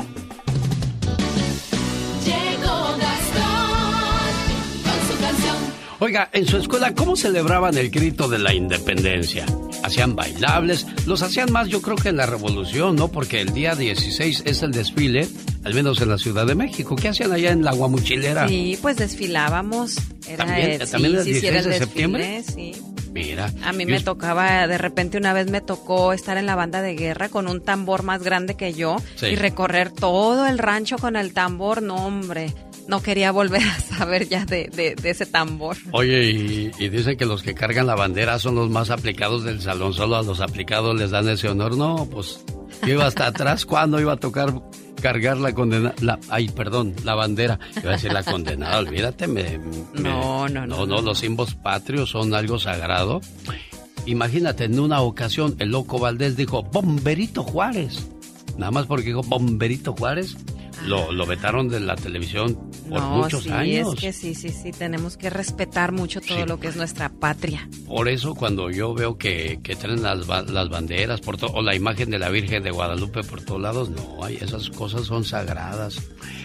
Oiga, 5.98 6.28
en 6.32 6.46
su 6.46 6.58
escuela, 6.58 6.94
¿cómo 6.94 7.16
celebraban 7.16 7.76
el 7.78 7.90
grito 7.90 8.28
de 8.28 8.38
la 8.38 8.52
independencia? 8.52 9.46
Hacían 9.82 10.14
bailables, 10.14 10.86
los 11.06 11.22
hacían 11.22 11.50
más 11.52 11.68
yo 11.68 11.80
creo 11.80 11.96
que 11.96 12.10
en 12.10 12.18
la 12.18 12.26
revolución, 12.26 12.96
¿no? 12.96 13.08
Porque 13.08 13.40
el 13.40 13.54
día 13.54 13.74
16 13.74 14.42
es 14.44 14.62
el 14.62 14.72
desfile, 14.72 15.26
al 15.64 15.72
menos 15.72 16.00
en 16.02 16.10
la 16.10 16.18
Ciudad 16.18 16.46
de 16.46 16.54
México. 16.54 16.96
¿Qué 16.96 17.08
hacían 17.08 17.32
allá 17.32 17.50
en 17.50 17.64
la 17.64 17.72
Guamuchilera? 17.72 18.46
Sí, 18.46 18.78
pues 18.82 18.96
desfilábamos. 18.98 19.96
Era, 20.28 20.44
¿También- 20.44 20.70
eh, 20.82 20.86
también 20.86 21.12
sí, 21.12 21.18
el 21.18 21.24
sí, 21.24 21.40
sí, 21.40 21.46
era 21.46 21.62
16 21.62 21.64
de 21.64 21.70
desfile, 21.70 21.78
septiembre? 21.78 22.42
sí. 22.46 22.72
Mira. 23.12 23.50
A 23.64 23.72
mí 23.72 23.86
me 23.86 23.98
tocaba, 24.00 24.66
de 24.66 24.76
repente 24.76 25.16
una 25.16 25.32
vez 25.32 25.50
me 25.50 25.62
tocó 25.62 26.12
estar 26.12 26.36
en 26.36 26.44
la 26.44 26.54
banda 26.54 26.82
de 26.82 26.94
guerra 26.96 27.30
con 27.30 27.48
un 27.48 27.62
tambor 27.64 28.02
más 28.02 28.22
grande 28.22 28.56
que 28.56 28.74
yo 28.74 28.96
Sí. 29.14 29.28
y 29.28 29.36
recorrer 29.36 29.90
todo 29.90 30.46
el 30.46 30.58
rancho 30.58 30.98
con 30.98 31.16
el 31.16 31.32
tambor. 31.32 31.80
No, 31.80 31.94
hombre, 32.06 32.52
no 32.88 33.02
quería 33.02 33.32
volver 33.32 33.62
a 33.62 33.80
saber 33.80 34.28
ya 34.28 34.44
de, 34.44 34.70
de- 34.74 34.94
de 34.94 35.10
ese 35.10 35.26
tambor. 35.26 35.76
Oye, 35.92 36.30
y, 36.30 36.70
y 36.78 36.88
dicen 36.88 37.16
que 37.16 37.26
los 37.26 37.42
que 37.42 37.54
cargan 37.54 37.86
la 37.86 37.94
bandera 37.96 38.38
son 38.38 38.54
los 38.54 38.70
más 38.70 38.90
aplicados 38.90 39.44
del 39.44 39.60
salón. 39.60 39.92
Solo 39.94 40.16
a 40.16 40.22
los 40.22 40.40
aplicados 40.40 40.96
les 40.96 41.10
dan 41.10 41.28
ese 41.28 41.48
honor. 41.48 41.76
No, 41.76 42.08
pues 42.10 42.40
yo 42.82 42.94
iba 42.94 43.06
hasta 43.06 43.26
atrás 43.26 43.66
cuando 43.66 44.00
iba 44.00 44.12
a 44.12 44.16
tocar 44.16 44.54
cargar 45.02 45.36
la 45.36 45.52
condena, 45.52 45.94
la, 46.00 46.18
ay, 46.30 46.48
perdón, 46.48 46.94
la 47.04 47.14
bandera. 47.14 47.58
Iba 47.80 47.90
a 47.90 47.94
decir 47.94 48.12
la 48.12 48.22
condenada, 48.22 48.78
olvídate. 48.78 49.26
Me, 49.26 49.58
me- 49.58 49.84
No, 50.00 50.48
no, 50.48 50.66
no, 50.66 50.78
No, 50.78 50.86
no, 50.86 51.02
los 51.02 51.18
símbolos 51.18 51.54
patrios 51.54 52.10
son 52.10 52.34
algo 52.34 52.58
sagrado. 52.58 53.20
Imagínate, 54.06 54.64
en 54.64 54.78
una 54.78 55.00
ocasión 55.00 55.56
el 55.58 55.70
loco 55.70 55.98
Valdés 55.98 56.36
dijo, 56.36 56.62
Bomberito 56.62 57.42
Juárez. 57.42 58.06
Nada 58.56 58.70
más 58.70 58.86
porque 58.86 59.06
dijo 59.06 59.22
Bomberito 59.22 59.92
Juárez, 59.94 60.36
lo, 60.84 61.10
lo 61.12 61.26
vetaron 61.26 61.68
de 61.68 61.80
la 61.80 61.96
televisión 61.96 62.54
por 62.88 63.00
no, 63.00 63.10
muchos 63.16 63.44
sí, 63.44 63.50
años. 63.50 63.94
es 63.94 64.00
que 64.00 64.12
sí, 64.12 64.34
sí, 64.34 64.50
sí, 64.50 64.70
tenemos 64.72 65.16
que 65.16 65.30
respetar 65.30 65.92
mucho 65.92 66.20
todo 66.20 66.46
lo 66.46 66.60
que 66.60 66.68
es 66.68 66.76
nuestra 66.76 67.08
patria. 67.08 67.68
Por 67.86 68.08
eso 68.08 68.34
cuando 68.34 68.70
yo 68.70 68.94
veo 68.94 69.16
que, 69.18 69.60
que 69.62 69.74
traen 69.76 70.02
las, 70.02 70.26
las 70.26 70.68
banderas 70.68 71.20
por 71.20 71.36
to- 71.36 71.46
o 71.52 71.62
la 71.62 71.74
imagen 71.74 72.10
de 72.10 72.18
la 72.18 72.28
Virgen 72.28 72.62
de 72.62 72.70
Guadalupe 72.70 73.22
por 73.22 73.42
todos 73.42 73.60
lados, 73.60 73.90
no, 73.90 74.22
ay, 74.22 74.38
esas 74.40 74.70
cosas 74.70 75.06
son 75.06 75.24
sagradas. 75.24 76.00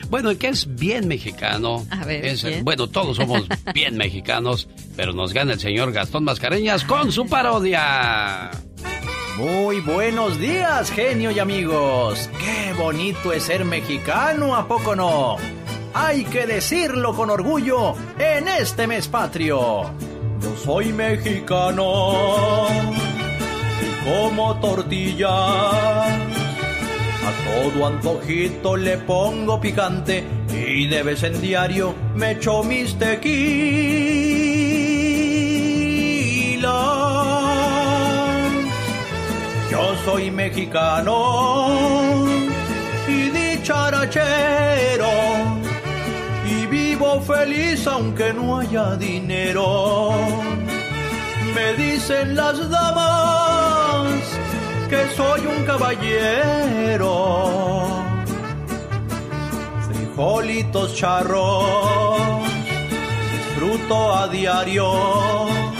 Bueno, 0.10 0.32
¿y 0.32 0.36
qué 0.36 0.50
es 0.50 0.74
bien 0.76 1.08
mexicano? 1.08 1.86
A 1.90 2.04
ver, 2.06 2.36
bueno, 2.64 2.88
todos 2.88 3.18
somos 3.18 3.44
bien 3.74 3.96
mexicanos, 3.98 4.68
pero 4.96 5.14
nos 5.14 5.34
gana 5.34 5.54
el 5.54 5.60
señor 5.60 5.92
Gastón 5.94 6.24
Mascareñas 6.26 6.84
con 6.84 7.12
su 7.12 7.26
parodia. 7.28 8.52
Muy 9.42 9.80
buenos 9.80 10.40
días, 10.40 10.92
genio 10.92 11.32
y 11.32 11.40
amigos. 11.40 12.30
Qué 12.40 12.74
bonito 12.80 13.34
es 13.34 13.42
ser 13.42 13.66
mexicano, 13.66 14.56
¿a 14.56 14.68
poco 14.68 14.96
no? 14.96 15.38
Hay 15.96 16.26
que 16.26 16.46
decirlo 16.46 17.16
con 17.16 17.32
orgullo 17.32 17.96
en 18.20 18.48
este 18.48 18.86
mes 18.86 19.08
patrio. 19.08 19.90
Yo 20.40 20.56
soy 20.64 20.94
mexicano 20.94 22.68
y 23.82 24.06
como 24.06 24.60
tortilla. 24.60 25.28
A 25.28 26.12
todo 27.44 27.88
antojito 27.88 28.78
le 28.78 29.00
pongo 29.00 29.60
picante 29.60 30.24
y 30.54 30.86
de 30.86 31.02
vez 31.02 31.24
en 31.24 31.42
diario 31.42 31.96
me 32.14 32.34
echo 32.34 32.62
mis 32.62 32.96
tequilas. 32.96 34.61
Soy 40.06 40.32
mexicano 40.32 41.68
y 43.08 43.30
dicharachero 43.30 45.10
y 46.46 46.66
vivo 46.66 47.22
feliz 47.22 47.86
aunque 47.88 48.34
no 48.34 48.58
haya 48.60 48.96
dinero. 48.96 50.12
Me 51.56 51.74
dicen 51.74 52.36
las 52.36 52.70
damas 52.70 54.08
que 54.90 55.08
soy 55.16 55.42
un 55.46 55.64
caballero. 55.66 57.12
Frijolitos 59.88 60.96
charros, 60.96 62.42
disfruto 63.32 64.16
a 64.16 64.28
diario. 64.28 65.71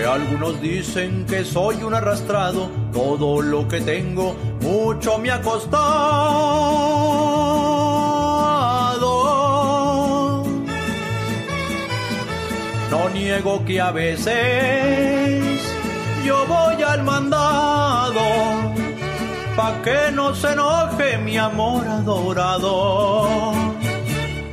Aunque 0.00 0.22
algunos 0.22 0.60
dicen 0.62 1.26
que 1.26 1.44
soy 1.44 1.82
un 1.82 1.92
arrastrado, 1.92 2.70
todo 2.90 3.42
lo 3.42 3.68
que 3.68 3.82
tengo 3.82 4.34
mucho 4.62 5.18
me 5.18 5.30
ha 5.30 5.42
costado. 5.42 5.80
No 12.90 13.08
niego 13.10 13.62
que 13.66 13.78
a 13.78 13.90
veces 13.90 15.60
yo 16.24 16.46
voy 16.46 16.82
al 16.82 17.02
mandado, 17.02 18.22
pa' 19.54 19.82
que 19.82 20.12
no 20.12 20.34
se 20.34 20.52
enoje 20.52 21.18
mi 21.18 21.36
amor 21.36 21.86
adorado. 21.86 23.52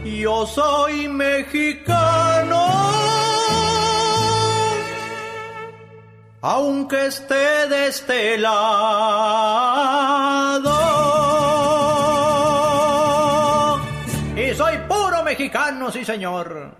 Yo 0.03 0.45
soy 0.45 1.07
mexicano, 1.07 2.86
aunque 6.41 7.07
esté 7.07 7.67
de 7.67 7.87
este 7.87 8.37
lado. 13.27 13.79
Y 14.35 14.53
soy 14.53 14.77
puro 14.87 15.23
mexicano, 15.23 15.91
sí 15.91 16.05
señor. 16.05 16.71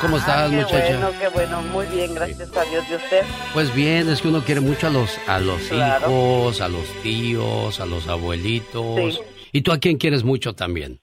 ¿Cómo, 0.00 0.18
estás, 0.18 0.36
Ah, 0.36 0.46
qué 0.50 0.56
muchacha? 0.56 0.98
bueno, 0.98 1.10
qué 1.18 1.28
bueno. 1.28 1.62
Muy 1.62 1.86
bien, 1.86 2.14
gracias 2.14 2.56
a 2.56 2.62
Dios. 2.64 2.88
¿De 2.88 2.96
usted? 2.96 3.22
Pues 3.52 3.74
bien, 3.74 4.08
es 4.08 4.22
que 4.22 4.28
uno 4.28 4.42
quiere 4.42 4.60
mucho 4.60 4.86
a 4.86 4.90
los, 4.90 5.18
a 5.26 5.40
los 5.40 5.60
Claro. 5.62 6.06
hijos, 6.10 6.60
a 6.60 6.68
los 6.68 6.86
tíos, 7.02 7.80
a 7.80 7.86
los 7.86 8.06
abuelitos. 8.08 9.14
Sí. 9.14 9.20
¿Y 9.52 9.62
tú 9.62 9.72
a 9.72 9.78
quién 9.78 9.96
quieres 9.98 10.22
mucho 10.24 10.52
también? 10.54 11.00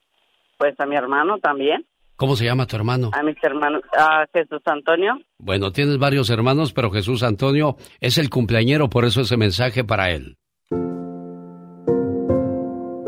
Pues 0.56 0.78
a 0.78 0.86
mi 0.86 0.96
hermano 0.96 1.38
también. 1.38 1.84
¿Cómo 2.22 2.36
se 2.36 2.44
llama 2.44 2.68
tu 2.68 2.76
hermano? 2.76 3.10
A 3.14 3.22
mis 3.24 3.34
hermanos. 3.42 3.82
A 3.98 4.24
Jesús 4.32 4.62
Antonio. 4.66 5.14
Bueno, 5.40 5.72
tienes 5.72 5.98
varios 5.98 6.30
hermanos, 6.30 6.72
pero 6.72 6.92
Jesús 6.92 7.24
Antonio 7.24 7.74
es 7.98 8.16
el 8.16 8.30
cumpleañero, 8.30 8.88
por 8.88 9.04
eso 9.04 9.22
ese 9.22 9.36
mensaje 9.36 9.82
para 9.82 10.12
él. 10.12 10.38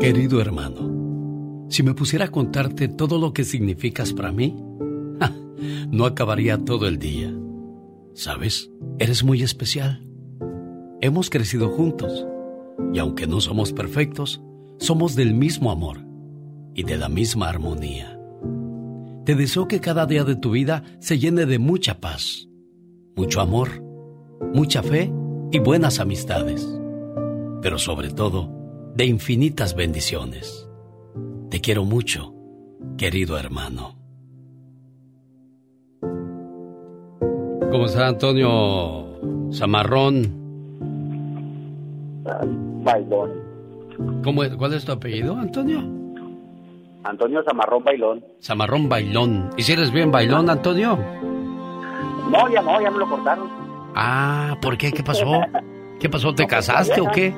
Querido 0.01 0.41
hermano, 0.41 1.69
si 1.69 1.81
me 1.81 1.93
pusiera 1.93 2.25
a 2.25 2.27
contarte 2.29 2.89
todo 2.89 3.17
lo 3.17 3.31
que 3.31 3.45
significas 3.45 4.11
para 4.11 4.33
mí, 4.33 4.53
¡ja! 5.21 5.31
no 5.89 6.05
acabaría 6.05 6.57
todo 6.57 6.85
el 6.85 6.99
día. 6.99 7.33
Sabes, 8.15 8.69
eres 8.99 9.23
muy 9.23 9.43
especial. 9.43 10.05
Hemos 10.99 11.29
crecido 11.29 11.69
juntos 11.69 12.27
y 12.93 12.99
aunque 12.99 13.27
no 13.27 13.39
somos 13.39 13.71
perfectos, 13.71 14.41
somos 14.77 15.15
del 15.15 15.33
mismo 15.33 15.71
amor 15.71 15.99
y 16.73 16.83
de 16.83 16.97
la 16.97 17.07
misma 17.07 17.47
armonía. 17.47 18.14
Te 19.25 19.35
deseo 19.35 19.67
que 19.67 19.79
cada 19.81 20.05
día 20.05 20.23
de 20.23 20.35
tu 20.35 20.51
vida 20.51 20.83
se 20.99 21.17
llene 21.17 21.45
de 21.45 21.57
mucha 21.57 21.99
paz, 21.99 22.47
mucho 23.15 23.41
amor, 23.41 23.69
mucha 24.53 24.83
fe 24.83 25.11
y 25.51 25.59
buenas 25.59 25.99
amistades, 25.99 26.67
pero 27.61 27.79
sobre 27.79 28.09
todo 28.11 28.49
de 28.95 29.05
infinitas 29.05 29.75
bendiciones. 29.75 30.69
Te 31.49 31.59
quiero 31.59 31.85
mucho, 31.85 32.35
querido 32.97 33.37
hermano. 33.39 33.95
¿Cómo 37.71 37.85
está 37.87 38.07
Antonio 38.07 39.19
Zamarrón? 39.51 40.43
Bailón. 42.83 43.31
¿Cómo 44.23 44.43
es- 44.43 44.55
¿Cuál 44.55 44.73
es 44.73 44.85
tu 44.85 44.91
apellido, 44.91 45.35
Antonio? 45.35 45.81
Antonio 47.05 47.43
Zamarrón 47.43 47.83
Bailón. 47.83 48.25
Zamarrón 48.41 48.89
Bailón. 48.89 49.49
¿Y 49.57 49.63
si 49.63 49.73
eres 49.73 49.91
bien 49.91 50.11
bailón, 50.11 50.49
Antonio? 50.49 50.97
No, 52.31 52.49
ya 52.51 52.61
no, 52.61 52.81
ya 52.81 52.89
me 52.89 52.97
lo 52.97 53.07
cortaron. 53.09 53.47
Ah, 53.95 54.57
¿por 54.61 54.77
qué? 54.77 54.91
¿Qué 54.91 55.03
pasó? 55.03 55.25
¿Qué 55.99 56.09
pasó? 56.09 56.33
¿Te 56.33 56.47
casaste 56.47 56.99
o 56.99 57.05
qué? 57.11 57.31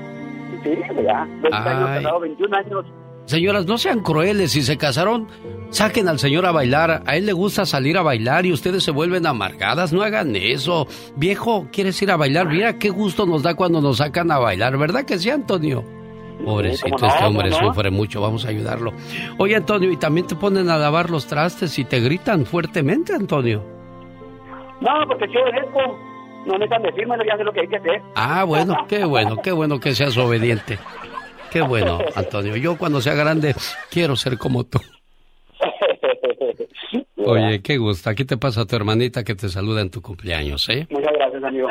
Sí, 0.63 0.71
ya. 1.05 1.25
20 1.41 1.57
años 1.57 1.89
Ay. 1.89 2.03
casado, 2.03 2.19
21 2.21 2.57
años. 2.57 2.85
Señoras, 3.25 3.65
no 3.65 3.77
sean 3.77 3.99
crueles. 3.99 4.53
Si 4.53 4.61
se 4.61 4.77
casaron, 4.77 5.27
saquen 5.69 6.07
al 6.07 6.17
señor 6.17 6.45
a 6.45 6.53
bailar. 6.53 7.03
A 7.05 7.17
él 7.17 7.25
le 7.25 7.33
gusta 7.33 7.65
salir 7.65 7.97
a 7.97 8.01
bailar 8.01 8.45
y 8.45 8.53
ustedes 8.53 8.83
se 8.83 8.91
vuelven 8.91 9.25
amargadas. 9.27 9.91
No 9.91 10.01
hagan 10.01 10.33
eso. 10.37 10.87
Viejo, 11.17 11.67
¿quieres 11.73 12.01
ir 12.01 12.09
a 12.09 12.15
bailar? 12.15 12.47
Mira 12.47 12.79
qué 12.79 12.89
gusto 12.89 13.25
nos 13.25 13.43
da 13.43 13.53
cuando 13.55 13.81
nos 13.81 13.97
sacan 13.97 14.31
a 14.31 14.39
bailar. 14.39 14.77
¿Verdad 14.77 15.03
que 15.03 15.19
sí, 15.19 15.29
Antonio? 15.29 15.83
Pobrecito, 16.43 16.97
no, 16.97 17.07
este 17.07 17.23
hombre 17.25 17.49
no. 17.49 17.57
sufre 17.57 17.89
mucho. 17.91 18.21
Vamos 18.21 18.45
a 18.45 18.49
ayudarlo. 18.49 18.93
Oye, 19.37 19.55
Antonio, 19.55 19.91
¿y 19.91 19.97
también 19.97 20.27
te 20.27 20.35
ponen 20.35 20.69
a 20.69 20.77
lavar 20.77 21.09
los 21.09 21.25
trastes 21.27 21.77
y 21.79 21.85
te 21.85 21.99
gritan 21.99 22.45
fuertemente, 22.45 23.13
Antonio? 23.13 23.63
No, 24.81 24.91
porque 25.07 25.27
sí 25.27 25.37
obedezco. 25.37 25.97
No 26.45 26.53
necesitan 26.53 26.83
decírmelo, 26.83 27.23
ya 27.25 27.35
sé 27.37 27.43
lo 27.43 27.51
que 27.51 27.61
hay 27.61 27.67
que 27.67 27.77
hacer. 27.77 28.01
Ah, 28.15 28.43
bueno, 28.45 28.85
qué 28.87 29.03
bueno, 29.03 29.35
qué 29.37 29.51
bueno 29.51 29.79
que 29.79 29.93
seas 29.93 30.17
obediente. 30.17 30.79
Qué 31.51 31.61
bueno, 31.61 31.99
Antonio. 32.15 32.55
Yo 32.55 32.77
cuando 32.77 33.01
sea 33.01 33.15
grande 33.15 33.55
quiero 33.89 34.15
ser 34.15 34.37
como 34.37 34.63
tú. 34.63 34.79
Oye, 37.17 37.61
qué 37.61 37.77
gusto. 37.77 38.09
Aquí 38.09 38.25
te 38.25 38.37
pasa 38.37 38.65
tu 38.65 38.75
hermanita 38.75 39.23
que 39.23 39.35
te 39.35 39.49
saluda 39.49 39.81
en 39.81 39.89
tu 39.89 40.01
cumpleaños, 40.01 40.67
¿eh? 40.69 40.87
Muchas 40.89 41.13
gracias, 41.13 41.43
amigo. 41.43 41.69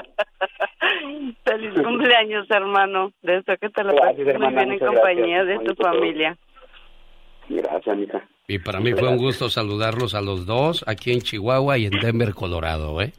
Feliz 1.45 1.75
cumpleaños, 1.83 2.47
hermano. 2.51 3.13
Deseo 3.23 3.57
que 3.59 3.69
te 3.71 3.83
lo 3.85 3.95
Gracias, 3.95 4.27
pases 4.27 4.41
muy 4.41 4.55
bien 4.55 4.73
en 4.73 4.79
compañía 4.79 5.45
gracias. 5.45 5.61
de 5.61 5.75
tu 5.75 5.83
familia. 5.83 6.37
Gracias, 7.49 7.97
mija. 7.97 8.29
Y 8.49 8.59
para 8.59 8.81
mí 8.81 8.93
fue 8.93 9.09
un 9.09 9.17
gusto 9.17 9.49
saludarlos 9.49 10.15
a 10.15 10.21
los 10.21 10.47
dos 10.47 10.85
aquí 10.87 11.13
en 11.13 11.21
Chihuahua 11.21 11.79
y 11.79 11.87
en 11.87 11.99
Denver, 12.01 12.35
Colorado, 12.35 13.01
¿eh? 13.03 13.13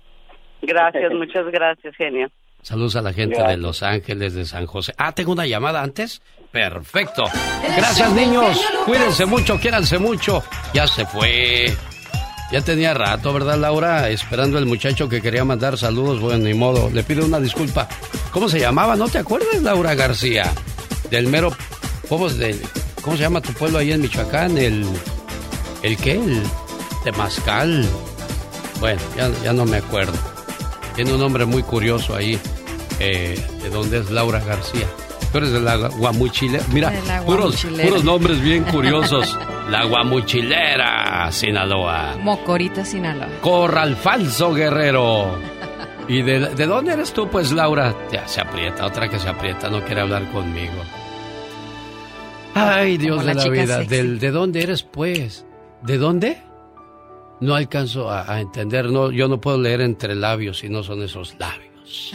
Gracias, 0.62 1.14
muchas 1.16 1.46
gracias, 1.52 1.96
genio. 1.96 2.28
Saludos 2.62 2.96
a 2.98 3.02
la 3.02 3.14
gente 3.14 3.42
de. 3.42 3.58
Los 3.58 3.84
Ángeles, 3.84 4.34
de 4.34 4.46
San 4.46 4.66
José. 4.66 4.94
Ah, 4.98 5.14
tengo 5.14 5.32
una 5.32 5.46
llamada 5.46 5.82
antes. 5.82 6.22
Perfecto. 6.58 7.24
Gracias, 7.78 8.12
niños. 8.14 8.60
Cuídense 8.86 9.26
mucho, 9.26 9.60
quiéranse 9.60 9.98
mucho. 10.00 10.44
Ya 10.74 10.88
se 10.88 11.06
fue. 11.06 11.76
Ya 12.52 12.62
tenía 12.62 12.94
rato, 12.94 13.32
¿verdad, 13.34 13.58
Laura? 13.58 14.10
Esperando 14.10 14.58
el 14.58 14.66
muchacho 14.66 15.08
que 15.08 15.22
quería 15.22 15.44
mandar 15.46 15.78
saludos. 15.78 16.20
Bueno, 16.20 16.46
ni 16.46 16.54
modo. 16.54 16.90
Le 16.92 17.04
pido 17.04 17.26
una 17.26 17.40
disculpa. 17.40 17.88
¿Cómo 18.32 18.50
se 18.50 18.60
llamaba? 18.60 18.96
¿No 18.96 19.08
te 19.08 19.20
acuerdas, 19.20 19.62
Laura 19.62 19.94
García? 19.96 20.52
Del 21.12 21.28
mero... 21.28 21.56
¿Cómo, 22.10 22.28
de- 22.30 22.60
¿Cómo 23.02 23.16
se 23.18 23.24
llama 23.24 23.42
tu 23.42 23.54
pueblo 23.54 23.78
ahí 23.80 23.92
en 23.92 24.02
Michoacán? 24.02 24.58
El... 24.58 24.86
¿El 25.84 25.96
qué? 25.98 26.14
El 26.14 26.42
Temazcal. 27.04 27.86
Bueno, 28.80 29.02
ya, 29.44 29.54
no 29.54 29.66
me 29.66 29.78
acuerdo. 29.78 30.18
Tiene 30.96 31.14
un 31.14 31.20
nombre 31.20 31.46
muy 31.46 31.62
curioso 31.64 32.16
ahí, 32.16 32.40
eh, 33.00 33.40
de 33.62 33.70
donde 33.70 34.00
es 34.00 34.10
Laura 34.10 34.40
García. 34.40 34.88
Eres 35.38 35.52
de 35.52 35.60
la 35.62 35.76
Guamuchilera. 35.90 36.64
Mira, 36.74 36.92
la 37.06 37.22
puros, 37.22 37.64
nombres 38.04 38.42
bien 38.42 38.64
curiosos. 38.64 39.38
La 39.70 39.84
Guamuchilera, 39.86 41.32
Sinaloa. 41.32 42.16
Mocorita, 42.22 42.84
Sinaloa. 42.84 43.28
Corral 43.42 43.96
Falso 43.96 44.54
Guerrero. 44.54 45.38
¿Y 46.08 46.22
de, 46.22 46.40
de 46.56 46.66
dónde 46.66 46.94
eres 46.94 47.12
tú, 47.12 47.28
pues, 47.30 47.52
Laura? 47.52 47.94
Ya 48.12 48.28
se 48.28 48.42
aprieta, 48.42 48.86
otra 48.86 49.10
que 49.10 49.20
se 49.20 49.28
aprieta, 49.28 49.70
no 49.70 49.84
quiere 49.84 50.02
hablar 50.02 50.32
conmigo. 50.32 50.74
Ay, 52.56 52.98
Dios 52.98 53.18
Como 53.18 53.28
de 53.28 53.36
la 53.36 53.50
vida. 53.50 53.80
Del, 53.84 54.18
¿De 54.20 54.32
dónde 54.32 54.64
eres, 54.64 54.84
pues? 54.84 55.46
¿De 55.84 55.98
dónde? 55.98 56.42
No 57.42 57.54
alcanzo 57.54 58.10
a, 58.10 58.32
a 58.34 58.42
entender, 58.42 58.86
no, 58.90 59.12
yo 59.12 59.28
no 59.28 59.40
puedo 59.40 59.60
leer 59.60 59.82
entre 59.82 60.16
labios 60.16 60.60
si 60.60 60.70
no 60.70 60.82
son 60.82 61.04
esos 61.04 61.36
labios. 61.38 62.14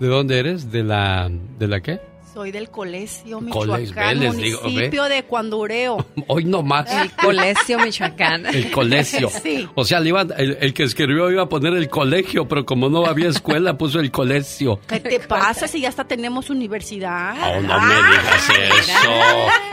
¿De 0.00 0.06
dónde 0.08 0.38
eres? 0.38 0.70
¿De 0.70 0.82
la, 0.84 1.28
de 1.30 1.66
la 1.68 1.80
qué? 1.80 2.00
Soy 2.34 2.52
del 2.52 2.68
Colegio 2.70 3.40
Michoacán, 3.40 4.20
ve, 4.20 4.26
les 4.26 4.36
digo, 4.36 4.60
municipio 4.62 5.04
de 5.04 5.24
Cuandureo. 5.24 6.06
Hoy 6.28 6.44
no 6.44 6.62
más. 6.62 6.88
El 6.92 7.10
Colegio 7.10 7.80
Michoacán. 7.80 8.46
El 8.46 8.70
colegio. 8.70 9.28
Sí. 9.42 9.68
O 9.74 9.84
sea, 9.84 9.98
le 9.98 10.10
iban- 10.10 10.32
el, 10.36 10.56
el 10.60 10.72
que 10.74 10.84
escribió 10.84 11.30
iba 11.32 11.42
a 11.44 11.48
poner 11.48 11.72
el 11.74 11.88
colegio, 11.88 12.46
pero 12.46 12.64
como 12.64 12.88
no 12.88 13.06
había 13.06 13.28
escuela, 13.28 13.76
puso 13.76 13.98
el 13.98 14.12
colegio. 14.12 14.78
¿Qué 14.86 15.00
te 15.00 15.18
pasa 15.20 15.66
si 15.66 15.80
ya 15.80 15.88
hasta 15.88 16.04
tenemos 16.04 16.48
universidad? 16.50 17.34
Oh, 17.42 17.60
no 17.60 17.80
me 17.80 17.94
digas 17.94 18.48
eso. 18.78 19.10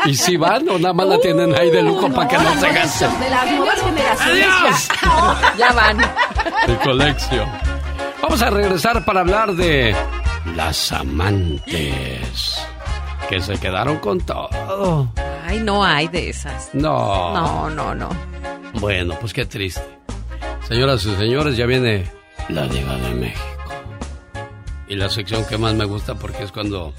¿Y 0.05 0.15
si 0.15 0.37
van 0.37 0.67
o 0.69 0.79
nada 0.79 0.93
más 0.93 1.07
la 1.07 1.19
tienen 1.19 1.53
ahí 1.53 1.69
de 1.69 1.83
lujo 1.83 2.09
para 2.11 2.27
que 2.27 2.37
no 2.37 2.59
se 2.59 2.71
gasten? 2.71 3.19
De 3.19 3.29
las 3.29 3.51
nuevas 3.51 3.81
generaciones 3.83 4.45
¡Adiós! 4.47 4.87
ya. 5.03 5.53
Ya 5.57 5.73
van. 5.73 5.97
El 6.67 6.77
colegio. 6.79 7.45
Vamos 8.35 8.47
a 8.51 8.53
regresar 8.53 9.05
para 9.05 9.21
hablar 9.21 9.55
de 9.55 9.95
las 10.57 10.91
amantes 10.91 12.59
que 13.29 13.39
se 13.39 13.57
quedaron 13.57 13.99
con 13.99 14.19
todo. 14.19 15.09
Ay, 15.45 15.61
no 15.61 15.85
hay 15.85 16.09
de 16.09 16.31
esas. 16.31 16.69
No. 16.73 17.33
No, 17.33 17.69
no, 17.69 17.95
no. 17.95 18.09
Bueno, 18.73 19.15
pues 19.21 19.31
qué 19.31 19.45
triste. 19.45 19.81
Señoras 20.67 21.05
y 21.05 21.15
señores, 21.15 21.55
ya 21.55 21.65
viene 21.65 22.11
la 22.49 22.67
Diva 22.67 22.97
de 22.97 23.13
México. 23.15 23.45
Y 24.89 24.95
la 24.95 25.07
sección 25.07 25.45
que 25.45 25.57
más 25.57 25.73
me 25.73 25.85
gusta 25.85 26.15
porque 26.15 26.43
es 26.43 26.51
cuando 26.51 26.93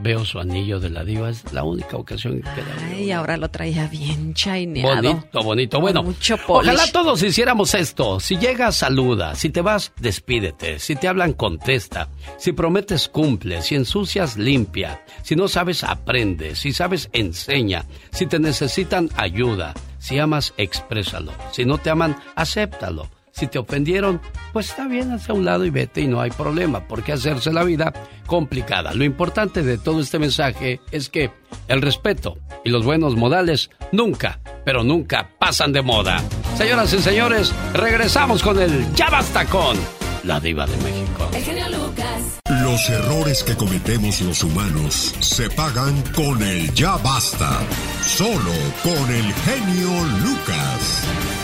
veo 0.00 0.24
su 0.24 0.38
anillo 0.38 0.80
de 0.80 0.90
la 0.90 1.04
diva. 1.04 1.30
Es 1.30 1.52
la 1.52 1.64
única 1.64 1.96
ocasión 1.96 2.40
que 2.40 2.62
la 2.62 2.86
veo. 2.86 2.96
Ay, 2.96 3.10
ahora 3.10 3.36
lo 3.36 3.50
traía 3.50 3.86
bien 3.88 4.34
chaineado. 4.34 4.96
Bonito, 4.96 5.42
bonito. 5.42 5.80
Bueno, 5.80 6.02
Mucho 6.02 6.36
ojalá 6.46 6.86
todos 6.92 7.22
hiciéramos 7.22 7.74
esto. 7.74 8.20
Si 8.20 8.36
llegas, 8.36 8.76
saluda. 8.76 9.34
Si 9.34 9.50
te 9.50 9.60
vas, 9.60 9.92
despídete. 10.00 10.78
Si 10.78 10.96
te 10.96 11.08
hablan, 11.08 11.32
contesta. 11.32 12.08
Si 12.38 12.52
prometes, 12.52 13.08
cumple. 13.08 13.62
Si 13.62 13.74
ensucias, 13.74 14.36
limpia. 14.36 15.02
Si 15.22 15.36
no 15.36 15.48
sabes, 15.48 15.84
aprende. 15.84 16.54
Si 16.56 16.72
sabes, 16.72 17.08
enseña. 17.12 17.84
Si 18.10 18.26
te 18.26 18.38
necesitan, 18.38 19.10
ayuda. 19.16 19.74
Si 19.98 20.18
amas, 20.18 20.54
exprésalo. 20.56 21.32
Si 21.52 21.64
no 21.64 21.78
te 21.78 21.90
aman, 21.90 22.16
acéptalo. 22.36 23.08
Si 23.38 23.46
te 23.46 23.60
ofendieron, 23.60 24.20
pues 24.52 24.70
está 24.70 24.88
bien, 24.88 25.12
hacia 25.12 25.32
un 25.32 25.44
lado 25.44 25.64
y 25.64 25.70
vete 25.70 26.00
y 26.00 26.08
no 26.08 26.20
hay 26.20 26.30
problema. 26.32 26.88
¿Por 26.88 27.04
qué 27.04 27.12
hacerse 27.12 27.52
la 27.52 27.62
vida 27.62 27.92
complicada? 28.26 28.92
Lo 28.94 29.04
importante 29.04 29.62
de 29.62 29.78
todo 29.78 30.00
este 30.00 30.18
mensaje 30.18 30.80
es 30.90 31.08
que 31.08 31.30
el 31.68 31.80
respeto 31.80 32.38
y 32.64 32.70
los 32.70 32.84
buenos 32.84 33.14
modales 33.14 33.70
nunca, 33.92 34.40
pero 34.64 34.82
nunca 34.82 35.30
pasan 35.38 35.72
de 35.72 35.82
moda. 35.82 36.20
Señoras 36.56 36.92
y 36.92 36.98
señores, 36.98 37.54
regresamos 37.74 38.42
con 38.42 38.60
el 38.60 38.92
Ya 38.94 39.08
Basta 39.08 39.44
con 39.44 39.76
la 40.24 40.40
Diva 40.40 40.66
de 40.66 40.76
México. 40.78 41.30
El 41.32 41.42
genio 41.44 41.68
Lucas. 41.68 42.40
Los 42.62 42.90
errores 42.90 43.44
que 43.44 43.54
cometemos 43.54 44.20
los 44.20 44.42
humanos 44.42 45.14
se 45.20 45.48
pagan 45.50 46.02
con 46.12 46.42
el 46.42 46.74
ya 46.74 46.96
basta. 46.96 47.60
Solo 48.02 48.52
con 48.82 49.14
el 49.14 49.32
genio 49.32 49.90
Lucas. 50.24 51.37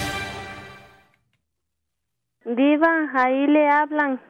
Diva, 2.84 3.10
ahí 3.14 3.46
le 3.46 3.70
hablan. 3.70 4.20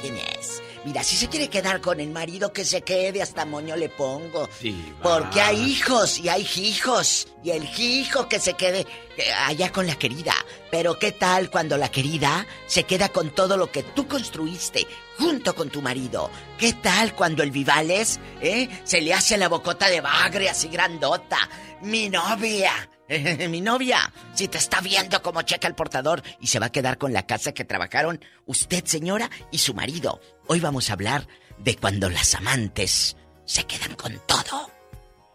¿Quién 0.00 0.16
es? 0.16 0.60
Mira, 0.84 1.04
si 1.04 1.14
se 1.14 1.28
quiere 1.28 1.48
quedar 1.48 1.80
con 1.80 2.00
el 2.00 2.10
marido, 2.10 2.52
que 2.52 2.64
se 2.64 2.82
quede, 2.82 3.22
hasta 3.22 3.44
moño 3.44 3.76
le 3.76 3.88
pongo. 3.88 4.48
Diva. 4.60 5.02
Porque 5.02 5.40
hay 5.40 5.62
hijos 5.62 6.18
y 6.18 6.28
hay 6.28 6.48
hijos. 6.56 7.28
Y 7.44 7.50
el 7.50 7.64
hijo 7.78 8.28
que 8.28 8.40
se 8.40 8.54
quede 8.54 8.80
eh, 9.16 9.32
allá 9.46 9.70
con 9.70 9.86
la 9.86 9.96
querida. 9.96 10.34
Pero 10.70 10.98
¿qué 10.98 11.12
tal 11.12 11.48
cuando 11.50 11.76
la 11.76 11.90
querida 11.90 12.44
se 12.66 12.82
queda 12.84 13.10
con 13.10 13.30
todo 13.30 13.56
lo 13.56 13.70
que 13.70 13.84
tú 13.84 14.08
construiste 14.08 14.84
junto 15.16 15.54
con 15.54 15.70
tu 15.70 15.80
marido? 15.80 16.30
¿Qué 16.58 16.72
tal 16.72 17.14
cuando 17.14 17.44
el 17.44 17.52
Vivales, 17.52 18.18
eh, 18.40 18.68
se 18.82 19.00
le 19.00 19.14
hace 19.14 19.36
la 19.36 19.48
bocota 19.48 19.88
de 19.88 20.00
bagre 20.00 20.48
así 20.48 20.68
grandota? 20.68 21.38
Mi 21.82 22.08
novia. 22.08 22.72
Mi 23.48 23.60
novia, 23.60 24.12
si 24.34 24.48
te 24.48 24.58
está 24.58 24.80
viendo 24.80 25.22
como 25.22 25.42
checa 25.42 25.66
el 25.68 25.74
portador 25.74 26.22
y 26.40 26.46
se 26.48 26.58
va 26.58 26.66
a 26.66 26.72
quedar 26.72 26.98
con 26.98 27.12
la 27.12 27.26
casa 27.26 27.52
que 27.52 27.64
trabajaron 27.64 28.22
usted, 28.46 28.84
señora, 28.84 29.30
y 29.50 29.58
su 29.58 29.74
marido. 29.74 30.20
Hoy 30.46 30.60
vamos 30.60 30.90
a 30.90 30.92
hablar 30.94 31.26
de 31.58 31.76
cuando 31.76 32.10
las 32.10 32.34
amantes 32.34 33.16
se 33.44 33.64
quedan 33.64 33.94
con 33.94 34.12
todo. 34.26 34.70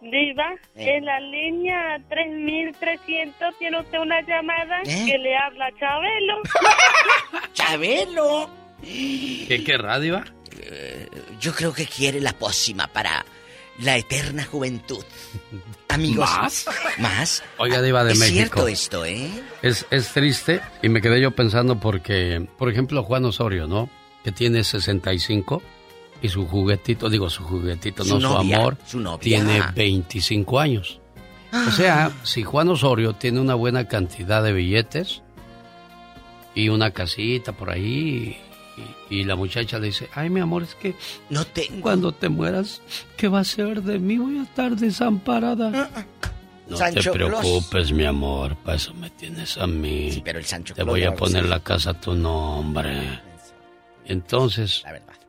Diva, 0.01 0.53
Eh. 0.75 0.97
en 0.97 1.05
la 1.05 1.19
línea 1.19 1.97
3300 2.09 3.57
tiene 3.57 3.79
usted 3.79 3.99
una 3.99 4.21
llamada 4.21 4.81
¿Eh? 4.85 5.05
que 5.07 5.17
le 5.17 5.35
habla 5.37 5.69
Chabelo. 5.79 6.41
¡Chabelo! 7.53 8.49
¿Qué, 8.83 9.63
qué 9.65 9.77
radio? 9.77 10.21
Eh, 10.59 11.07
yo 11.39 11.53
creo 11.55 11.73
que 11.73 11.85
quiere 11.85 12.19
la 12.19 12.33
pócima 12.33 12.87
para 12.87 13.25
la 13.79 13.95
eterna 13.97 14.43
juventud. 14.43 15.03
Amigos. 15.93 16.29
¿Más? 16.37 16.65
¿Más? 16.99 17.43
Oiga, 17.57 17.81
Diva 17.81 18.03
de 18.03 18.13
es 18.13 18.19
México. 18.19 18.35
cierto 18.37 18.67
esto, 18.67 19.05
¿eh? 19.05 19.29
Es, 19.61 19.85
es 19.91 20.09
triste 20.13 20.61
y 20.81 20.89
me 20.89 21.01
quedé 21.01 21.21
yo 21.21 21.31
pensando 21.31 21.79
porque, 21.79 22.47
por 22.57 22.69
ejemplo, 22.69 23.03
Juan 23.03 23.25
Osorio, 23.25 23.67
¿no? 23.67 23.89
Que 24.23 24.31
tiene 24.31 24.63
65 24.63 25.61
y 26.21 26.29
su 26.29 26.47
juguetito, 26.47 27.09
digo 27.09 27.29
su 27.29 27.43
juguetito, 27.43 28.03
Su 28.05 28.19
no 28.19 28.29
novia, 28.37 28.55
su 28.55 28.61
amor, 28.61 28.77
su 28.85 28.99
novia. 28.99 29.19
tiene 29.19 29.61
25 29.75 30.59
años. 30.59 30.99
O 31.67 31.71
sea, 31.71 32.11
si 32.23 32.43
Juan 32.43 32.69
Osorio 32.69 33.13
tiene 33.13 33.39
una 33.39 33.53
buena 33.53 33.87
cantidad 33.87 34.41
de 34.41 34.53
billetes 34.53 35.21
y 36.55 36.69
una 36.69 36.91
casita 36.91 37.51
por 37.51 37.69
ahí 37.69 38.37
y, 39.09 39.19
y 39.19 39.23
la 39.23 39.35
muchacha 39.35 39.79
le 39.79 39.87
dice, 39.87 40.09
ay 40.13 40.29
mi 40.29 40.39
amor, 40.39 40.63
es 40.63 40.75
que 40.75 40.95
no 41.29 41.45
te 41.45 41.67
cuando 41.81 42.11
te 42.11 42.29
mueras, 42.29 42.81
¿qué 43.17 43.27
va 43.27 43.39
a 43.39 43.43
ser 43.43 43.81
de 43.83 43.99
mí? 43.99 44.17
Voy 44.17 44.37
a 44.39 44.43
estar 44.43 44.75
desamparada. 44.75 45.69
No 46.65 46.75
Ah, 46.75 46.77
Sancho 46.77 47.11
te 47.11 47.17
preocupes, 47.19 47.91
mi 47.91 48.05
amor, 48.05 48.55
para 48.57 48.77
eso 48.77 48.93
me 48.93 49.09
tienes 49.09 49.57
a 49.57 49.67
mí. 49.67 50.21
pero 50.23 50.39
el 50.39 50.45
Sancho 50.45 50.73
Te 50.73 50.83
voy 50.83 51.01
no 51.03 51.09
a 51.09 51.13
poner 51.15 51.45
la 51.45 51.59
casa 51.59 51.91
a 51.91 51.99
tu 51.99 52.13
nombre. 52.15 53.19
Entonces, 54.05 54.83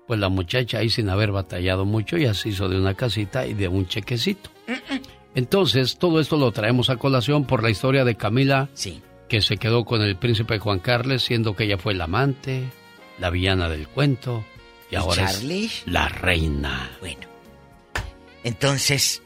pues 0.07 0.21
la 0.21 0.29
muchacha 0.29 0.79
ahí 0.79 0.91
sin 0.91 1.09
haber 1.09 1.33
batallado 1.33 1.85
mucho 1.85 2.17
ya 2.17 2.35
se 2.35 2.51
hizo 2.51 2.69
de 2.69 2.79
una 2.79 2.95
casita 2.95 3.47
y 3.47 3.55
de 3.55 3.69
un 3.69 3.87
chequecito. 3.87 4.51
Entonces, 5.35 5.97
todo 5.99 6.21
esto 6.21 6.37
lo 6.37 6.53
traemos 6.53 6.91
a 6.91 6.97
colación 6.97 7.45
por 7.45 7.63
la 7.63 7.71
historia 7.71 8.05
de 8.05 8.15
Camila, 8.17 8.69
que 9.29 9.41
se 9.41 9.57
quedó 9.57 9.85
con 9.85 10.03
el 10.03 10.17
príncipe 10.17 10.59
Juan 10.59 10.79
Carlos, 10.79 11.23
siendo 11.25 11.57
que 11.57 11.65
ella 11.65 11.79
fue 11.79 11.95
la 11.95 12.05
amante, 12.05 12.71
la 13.19 13.31
villana 13.31 13.69
del 13.69 13.89
cuento, 13.89 14.45
y 14.91 14.95
¿Y 14.95 14.99
ahora 14.99 15.27
Charlie? 15.27 15.67
es 15.67 15.83
la 15.87 16.09
reina. 16.09 16.91
Bueno. 17.01 17.27
Entonces, 18.43 19.23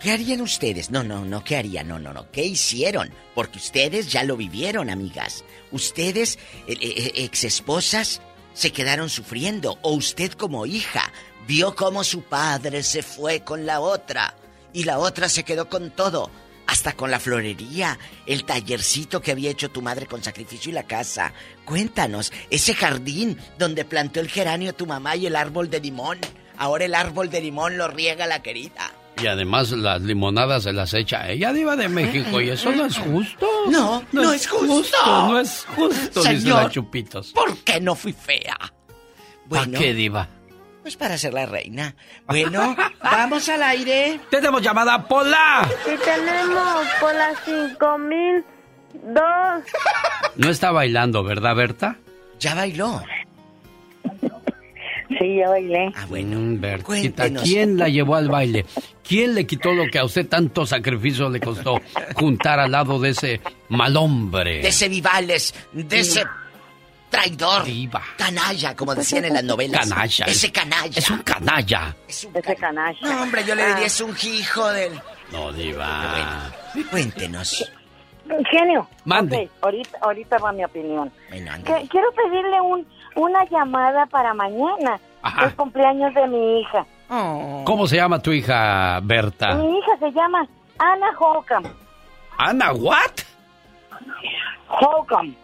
¿qué 0.00 0.12
harían 0.12 0.40
ustedes? 0.40 0.90
No, 0.90 1.04
no, 1.04 1.24
no, 1.24 1.44
¿qué 1.44 1.56
harían? 1.56 1.88
No, 1.88 1.98
no, 1.98 2.12
no. 2.12 2.30
¿Qué 2.30 2.44
hicieron? 2.44 3.10
Porque 3.34 3.58
ustedes 3.58 4.10
ya 4.10 4.24
lo 4.24 4.36
vivieron, 4.36 4.90
amigas. 4.90 5.44
Ustedes, 5.70 6.38
eh, 6.66 6.76
eh, 6.80 7.12
ex 7.16 7.44
esposas, 7.44 8.20
se 8.54 8.72
quedaron 8.72 9.08
sufriendo. 9.08 9.78
O 9.82 9.92
usted 9.92 10.32
como 10.32 10.66
hija 10.66 11.12
vio 11.46 11.74
cómo 11.76 12.02
su 12.02 12.22
padre 12.22 12.82
se 12.82 13.02
fue 13.02 13.40
con 13.40 13.64
la 13.64 13.80
otra. 13.80 14.34
Y 14.72 14.84
la 14.84 14.98
otra 14.98 15.28
se 15.28 15.44
quedó 15.44 15.68
con 15.68 15.90
todo. 15.90 16.30
Hasta 16.68 16.92
con 16.92 17.10
la 17.10 17.18
florería, 17.18 17.98
el 18.26 18.44
tallercito 18.44 19.22
que 19.22 19.32
había 19.32 19.50
hecho 19.50 19.70
tu 19.70 19.80
madre 19.80 20.04
con 20.04 20.22
sacrificio 20.22 20.70
y 20.70 20.74
la 20.74 20.82
casa. 20.82 21.32
Cuéntanos, 21.64 22.30
ese 22.50 22.74
jardín 22.74 23.38
donde 23.58 23.86
plantó 23.86 24.20
el 24.20 24.28
geranio 24.28 24.74
tu 24.74 24.86
mamá 24.86 25.16
y 25.16 25.26
el 25.26 25.34
árbol 25.34 25.70
de 25.70 25.80
limón. 25.80 26.18
Ahora 26.58 26.84
el 26.84 26.94
árbol 26.94 27.30
de 27.30 27.40
limón 27.40 27.78
lo 27.78 27.88
riega 27.88 28.26
la 28.26 28.42
querida. 28.42 28.92
Y 29.22 29.26
además 29.26 29.70
las 29.70 30.02
limonadas 30.02 30.64
se 30.64 30.74
las 30.74 30.92
echa 30.92 31.30
ella 31.30 31.54
diva 31.54 31.74
de 31.74 31.88
México 31.88 32.38
y 32.38 32.50
eso 32.50 32.70
no 32.70 32.84
es 32.84 32.98
justo. 32.98 33.48
No, 33.70 34.04
no 34.12 34.30
es 34.30 34.46
justo. 34.46 34.96
No 35.06 35.40
es 35.40 35.64
justo, 35.74 36.20
dice 36.20 36.40
Señor. 36.40 36.64
la 36.64 36.70
Chupitos. 36.70 37.32
¿Por 37.32 37.56
qué 37.64 37.80
no 37.80 37.94
fui 37.94 38.12
fea? 38.12 38.58
¿Para 39.48 39.66
qué, 39.66 39.94
diva? 39.94 40.28
Pues 40.88 40.96
para 40.96 41.18
ser 41.18 41.34
la 41.34 41.44
reina. 41.44 41.94
Bueno, 42.26 42.74
vamos 43.02 43.46
al 43.50 43.62
aire. 43.62 44.18
Tenemos 44.30 44.62
llamada 44.62 45.06
Pola. 45.06 45.68
Y 45.84 45.98
tenemos 46.02 46.86
por 46.98 47.14
las 47.14 47.38
5002. 47.44 49.64
No 50.36 50.48
está 50.48 50.70
bailando, 50.70 51.22
¿verdad, 51.22 51.54
Berta? 51.54 51.98
Ya 52.40 52.54
bailó. 52.54 53.02
Sí, 55.18 55.36
ya 55.36 55.50
bailé. 55.50 55.92
Ah, 55.94 56.06
bueno. 56.08 56.38
Bertita, 56.58 56.86
Cuéntenos. 56.86 57.42
¿quién 57.42 57.76
la 57.76 57.90
llevó 57.90 58.14
al 58.14 58.30
baile? 58.30 58.64
¿Quién 59.06 59.34
le 59.34 59.46
quitó 59.46 59.74
lo 59.74 59.90
que 59.92 59.98
a 59.98 60.06
usted 60.06 60.26
tanto 60.26 60.64
sacrificio 60.64 61.28
le 61.28 61.40
costó 61.40 61.82
juntar 62.14 62.60
al 62.60 62.72
lado 62.72 62.98
de 62.98 63.10
ese 63.10 63.42
mal 63.68 63.94
hombre? 63.94 64.62
De 64.62 64.68
ese 64.68 64.88
Vivales, 64.88 65.54
de 65.74 65.98
ese 65.98 66.24
traidor. 67.10 67.64
Canalla, 68.16 68.74
como 68.76 68.94
decían 68.94 69.24
en 69.26 69.34
las 69.34 69.44
novelas. 69.44 69.88
Canalla. 69.88 70.26
Ese 70.26 70.52
canalla. 70.52 70.98
Es 70.98 71.10
un 71.10 71.18
canalla. 71.22 71.94
Ese 72.06 72.28
canalla. 72.56 72.98
No, 73.02 73.22
hombre, 73.22 73.44
yo 73.44 73.54
le 73.54 73.66
diría 73.66 73.86
es 73.86 74.00
un 74.00 74.14
hijo 74.22 74.68
del... 74.70 75.00
No, 75.32 75.52
diva. 75.52 76.50
Cuéntenos. 76.90 77.70
Genio. 78.50 78.88
Mande. 79.04 79.48
ahorita, 79.62 79.98
ahorita 80.02 80.38
va 80.38 80.52
mi 80.52 80.64
opinión. 80.64 81.10
Bueno, 81.30 81.52
Que- 81.64 81.88
quiero 81.88 82.08
pedirle 82.12 82.60
un, 82.60 82.86
una 83.16 83.44
llamada 83.50 84.06
para 84.06 84.34
mañana. 84.34 85.00
Ajá. 85.22 85.46
El 85.46 85.54
cumpleaños 85.56 86.14
de 86.14 86.26
mi 86.28 86.60
hija. 86.60 86.86
¿Cómo 87.08 87.86
se 87.86 87.96
llama 87.96 88.20
tu 88.20 88.30
hija, 88.32 89.00
Berta? 89.02 89.54
Mi 89.54 89.78
hija 89.78 89.92
se 89.98 90.10
llama 90.12 90.46
Ana 90.78 91.06
Holcomb. 91.18 91.66
¿Ana 92.36 92.72
what? 92.72 93.12
Holcomb. 94.68 95.34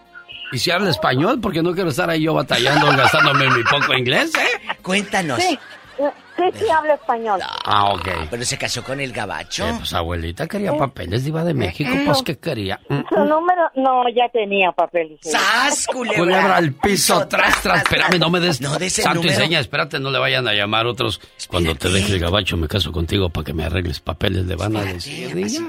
¿Y 0.53 0.59
si 0.59 0.71
habla 0.71 0.91
español? 0.91 1.41
Porque 1.41 1.62
no 1.62 1.73
quiero 1.75 1.91
estar 1.91 2.09
ahí 2.11 2.23
yo 2.23 2.35
batallando 2.35 2.87
gastándome 2.97 3.49
mi 3.51 3.62
poco 3.65 3.95
inglés, 3.95 4.33
¿eh? 4.37 4.75
Cuéntanos. 4.83 5.41
Sí, 5.43 5.59
sí, 5.97 6.43
sí 6.59 6.71
habla 6.71 6.95
español. 6.95 7.41
Ah, 7.65 7.93
ok. 7.93 8.09
Pero 8.31 8.45
se 8.45 8.57
casó 8.59 8.83
con 8.85 9.01
el 9.01 9.12
gabacho. 9.12 9.66
Eh, 9.66 9.75
pues 9.79 9.93
abuelita 9.95 10.47
quería 10.47 10.73
Eh. 10.73 10.77
papeles, 10.79 11.25
diva 11.25 11.43
de 11.45 11.55
México, 11.55 11.91
pues 12.05 12.23
¿qué 12.23 12.37
quería? 12.39 12.79
Mm, 12.89 13.01
Su 13.09 13.16
número, 13.25 13.71
no, 13.77 14.03
ya 14.15 14.29
tenía 14.33 14.71
papeles. 14.73 15.19
¡Sas, 15.23 15.87
Culebra 15.93 16.57
al 16.57 16.73
piso, 16.75 17.27
tras, 17.29 17.62
tras, 17.62 17.83
espérame, 17.83 18.19
no 18.19 18.31
me 18.31 18.41
des... 18.41 18.61
No 18.61 18.77
des 18.79 18.93
Santo 18.95 19.21
y 19.21 19.23
número. 19.25 19.41
seña, 19.41 19.61
espérate, 19.61 19.99
no 19.99 20.11
le 20.11 20.19
vayan 20.19 20.47
a 20.49 20.53
llamar 20.53 20.87
otros. 20.87 21.21
Cuando 21.49 21.75
te 21.75 21.89
deje 21.89 22.12
el 22.15 22.21
gabacho, 22.21 22.57
me 22.57 22.69
caso 22.69 22.93
contigo 22.93 23.31
para 23.31 23.45
que 23.45 23.53
me 23.53 23.65
arregles 23.65 24.01
papeles, 24.01 24.45
le 24.47 24.57
van 24.57 24.77
a 24.77 24.83
decir. 24.85 25.35
niña. 25.35 25.61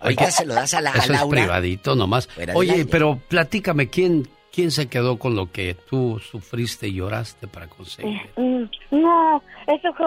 Apacíguate. 0.00 0.24
Ahorita 0.24 0.30
se 0.30 0.46
lo 0.46 0.54
das 0.54 0.74
a 0.74 0.80
la 0.80 0.90
a 0.90 0.94
Eso 0.98 1.12
es 1.12 1.24
privadito 1.24 1.94
nomás. 1.94 2.28
Oye, 2.54 2.86
pero 2.86 3.18
platícame, 3.28 3.88
¿quién, 3.90 4.26
¿quién 4.52 4.70
se 4.70 4.88
quedó 4.88 5.18
con 5.18 5.36
lo 5.36 5.52
que 5.52 5.74
tú 5.74 6.18
sufriste 6.18 6.88
y 6.88 6.94
lloraste 6.94 7.46
para 7.46 7.66
conseguir? 7.68 8.18
Mm, 8.36 8.64
No, 8.90 9.42
eso 9.66 9.92
fue, 9.94 10.06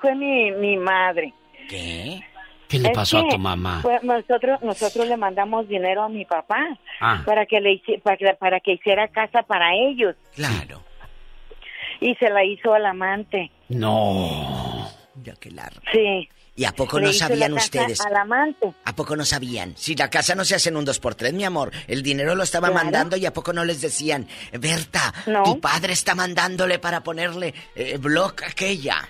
fue 0.00 0.14
mi, 0.14 0.50
mi 0.52 0.76
madre. 0.78 1.32
¿Qué? 1.68 2.20
¿Qué 2.68 2.78
le 2.80 2.88
Es 2.88 2.94
pasó 2.94 3.18
a 3.18 3.28
tu 3.28 3.38
mamá? 3.38 3.78
pues, 3.82 4.02
nosotros, 4.02 4.60
nosotros 4.62 5.06
le 5.06 5.16
mandamos 5.16 5.68
dinero 5.68 6.02
a 6.02 6.08
mi 6.08 6.24
papá 6.24 6.58
Ah. 7.00 7.22
para 7.24 7.46
que 7.46 7.60
le 7.60 7.80
para, 8.02 8.16
que- 8.16 8.34
para 8.40 8.58
que 8.60 8.72
hiciera 8.72 9.06
casa 9.08 9.42
para 9.42 9.72
ellos 9.74 10.16
Claro. 10.34 10.82
y 12.00 12.14
se 12.16 12.28
la 12.30 12.42
hizo 12.44 12.74
al 12.74 12.86
amante. 12.86 13.50
No. 13.68 14.88
Ya 15.22 15.34
que 15.36 15.50
largo. 15.50 15.80
Sí. 15.92 16.28
¿Y 16.58 16.64
a 16.64 16.72
poco 16.72 16.98
Le 16.98 17.06
no 17.08 17.12
sabían 17.12 17.52
ustedes? 17.52 18.00
Al 18.00 18.16
amante. 18.16 18.72
¿A 18.84 18.94
poco 18.96 19.14
no 19.14 19.24
sabían? 19.26 19.74
Si 19.76 19.94
la 19.94 20.08
casa 20.08 20.34
no 20.34 20.42
se 20.44 20.54
hace 20.54 20.70
en 20.70 20.76
un 20.78 20.86
2x3, 20.86 21.32
mi 21.34 21.44
amor. 21.44 21.70
El 21.86 22.02
dinero 22.02 22.34
lo 22.34 22.42
estaba 22.44 22.68
Claro. 22.68 22.82
mandando 22.84 23.16
y 23.18 23.26
a 23.26 23.32
poco 23.34 23.52
no 23.52 23.62
les 23.64 23.82
decían, 23.82 24.26
Berta, 24.58 25.12
No. 25.26 25.42
tu 25.42 25.60
padre 25.60 25.92
está 25.92 26.14
mandándole 26.14 26.78
para 26.78 27.02
ponerle 27.02 27.52
eh, 27.74 27.98
block 27.98 28.42
a 28.42 28.46
aquella. 28.46 29.06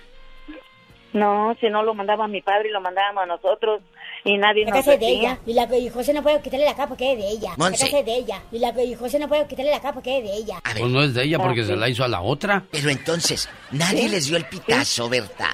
No, 1.13 1.55
si 1.61 1.69
no 1.69 1.83
lo 1.83 1.93
mandaba 1.93 2.27
mi 2.27 2.41
padre 2.41 2.67
y 2.69 2.71
lo 2.71 2.81
mandábamos 2.81 3.23
a 3.23 3.25
nosotros 3.25 3.81
y 4.25 4.37
nadie 4.37 4.65
La 4.65 4.71
nos 4.71 4.79
casa 4.79 4.93
es 4.95 4.99
de 4.99 5.07
ella. 5.07 5.39
Y, 5.45 5.53
la, 5.53 5.63
y 5.77 5.89
José 5.89 6.13
no 6.13 6.21
puede 6.21 6.41
quitarle 6.41 6.65
la 6.65 6.75
capa 6.75 6.89
porque 6.89 7.13
es 7.13 7.17
de 7.17 7.27
ella. 7.29 7.51
Monse. 7.57 7.85
La 7.85 7.85
casa 7.85 7.99
es 7.99 8.05
de 8.05 8.15
ella. 8.17 8.43
Y, 8.51 8.59
la, 8.59 8.83
y 8.83 8.93
José 8.93 9.17
no 9.19 9.27
puede 9.29 9.47
quitarle 9.47 9.71
la 9.71 9.79
capa 9.79 9.93
porque 9.95 10.17
es 10.17 10.23
de 10.25 10.33
ella. 10.35 10.59
A 10.65 10.73
ver. 10.73 10.81
Pues 10.81 10.91
no 10.91 11.01
es 11.01 11.13
de 11.13 11.23
ella 11.23 11.39
porque 11.39 11.61
Ah, 11.61 11.65
se 11.65 11.73
sí. 11.73 11.79
la 11.79 11.89
hizo 11.89 12.03
a 12.03 12.07
la 12.09 12.21
otra. 12.21 12.65
Pero 12.69 12.89
entonces, 12.89 13.47
nadie 13.71 14.01
¿Sí? 14.03 14.09
les 14.09 14.27
dio 14.27 14.35
el 14.35 14.45
pitazo, 14.45 15.07
Berta. 15.07 15.49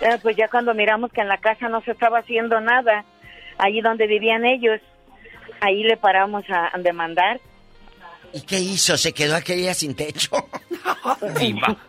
Eh, 0.00 0.18
pues 0.22 0.36
ya 0.36 0.48
cuando 0.48 0.74
miramos 0.74 1.10
que 1.12 1.20
en 1.22 1.28
la 1.28 1.38
casa 1.38 1.68
no 1.68 1.80
se 1.82 1.92
estaba 1.92 2.18
haciendo 2.18 2.60
nada, 2.60 3.04
allí 3.58 3.80
donde 3.80 4.06
vivían 4.06 4.44
ellos, 4.44 4.80
ahí 5.60 5.82
le 5.82 5.96
paramos 5.96 6.44
a, 6.50 6.74
a 6.74 6.78
demandar. 6.78 7.40
¿Y 8.32 8.42
qué 8.42 8.58
hizo? 8.58 8.96
¿Se 8.98 9.12
quedó 9.14 9.36
aquella 9.36 9.72
sin 9.74 9.94
techo? 9.94 10.30
Diva. 11.38 11.76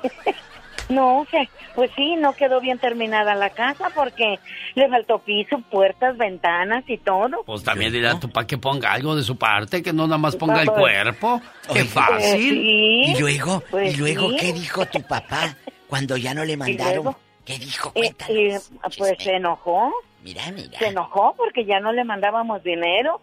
No, 0.90 1.28
pues 1.76 1.92
sí, 1.98 2.16
no 2.16 2.32
quedó 2.32 2.62
bien 2.62 2.80
terminada 2.80 3.36
la 3.36 3.50
casa 3.50 3.90
porque 3.94 4.40
le 4.74 4.88
faltó 4.88 5.20
piso, 5.20 5.60
puertas, 5.70 6.16
ventanas 6.18 6.86
y 6.88 6.98
todo. 6.98 7.44
Pues 7.46 7.62
también 7.62 7.92
dile 7.92 8.08
a 8.08 8.18
tu 8.18 8.30
papá 8.30 8.48
que 8.48 8.58
ponga 8.58 8.94
algo 8.94 9.14
de 9.14 9.22
su 9.22 9.36
parte, 9.38 9.84
que 9.84 9.92
no 9.92 10.08
nada 10.08 10.18
más 10.18 10.38
ponga 10.38 10.62
el 10.62 10.68
Pues, 10.68 10.80
cuerpo. 10.80 11.42
Qué 11.74 11.84
fácil. 11.84 12.40
sí. 12.54 13.04
Y 13.12 13.20
luego, 13.20 13.62
Pues 13.70 13.94
y 13.94 13.98
luego, 13.98 14.30
sí. 14.30 14.38
¿qué 14.40 14.54
dijo 14.54 14.86
tu 14.86 15.02
papá 15.02 15.58
cuando 15.90 16.16
ya 16.16 16.34
no 16.34 16.46
le 16.46 16.56
mandaron? 16.56 17.14
¿Qué 17.48 17.58
dijo? 17.58 17.92
Y, 17.96 18.06
y, 18.08 18.56
pues 18.98 19.14
se 19.20 19.36
enojó. 19.38 19.92
Mira, 20.22 20.52
mira. 20.52 20.78
Se 20.78 20.88
enojó 20.88 21.34
porque 21.38 21.66
ya 21.66 21.80
no 21.80 21.92
le 21.94 22.04
mandábamos 22.04 22.62
dinero. 22.62 23.22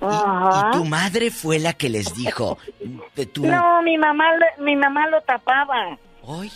Ajá. 0.00 0.70
Y 0.72 0.78
tu 0.78 0.84
madre 0.86 1.30
fue 1.30 1.58
la 1.58 1.74
que 1.74 1.88
les 1.90 2.14
dijo. 2.14 2.58
No, 3.42 3.82
mi 3.82 3.98
mamá, 3.98 4.24
le- 4.36 4.64
mi 4.64 4.74
mamá 4.76 5.06
lo 5.08 5.20
tapaba. 5.22 5.98
Hoy. 6.22 6.50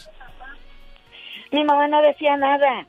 Mi 1.53 1.63
mamá 1.65 1.87
no 1.89 2.01
decía 2.03 2.37
nada. 2.37 2.87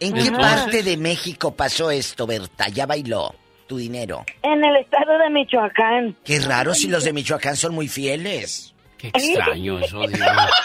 ¿En 0.00 0.12
qué 0.14 0.28
Ajá. 0.28 0.38
parte 0.38 0.82
de 0.82 0.96
México 0.96 1.54
pasó 1.54 1.90
esto, 1.90 2.26
Berta? 2.26 2.68
Ya 2.68 2.84
bailó 2.84 3.32
tu 3.68 3.76
dinero. 3.76 4.24
En 4.42 4.64
el 4.64 4.76
estado 4.76 5.18
de 5.18 5.30
Michoacán. 5.30 6.16
Qué 6.24 6.40
raro 6.40 6.74
si 6.74 6.88
los 6.88 7.04
de 7.04 7.12
Michoacán 7.12 7.56
son 7.56 7.74
muy 7.76 7.86
fieles. 7.88 8.74
Qué 8.98 9.08
extraño 9.08 9.78
eso, 9.78 10.00
Diva. 10.06 10.48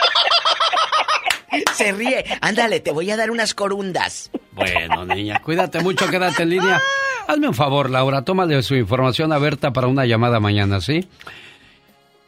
Se 1.74 1.92
ríe. 1.92 2.26
Ándale, 2.42 2.80
te 2.80 2.92
voy 2.92 3.10
a 3.12 3.18
dar 3.18 3.32
unas 3.32 3.54
corundas. 3.54 4.32
Bueno, 4.52 5.06
niña, 5.06 5.42
cuídate 5.42 5.80
mucho, 5.82 6.08
quédate 6.10 6.44
en 6.44 6.50
línea. 6.50 6.82
Hazme 7.28 7.48
un 7.48 7.54
favor, 7.54 7.90
Laura, 7.90 8.24
tómale 8.24 8.62
su 8.64 8.76
información 8.76 9.32
a 9.32 9.38
Berta 9.38 9.72
para 9.72 9.88
una 9.88 10.06
llamada 10.06 10.40
mañana, 10.40 10.82
¿sí? 10.82 11.08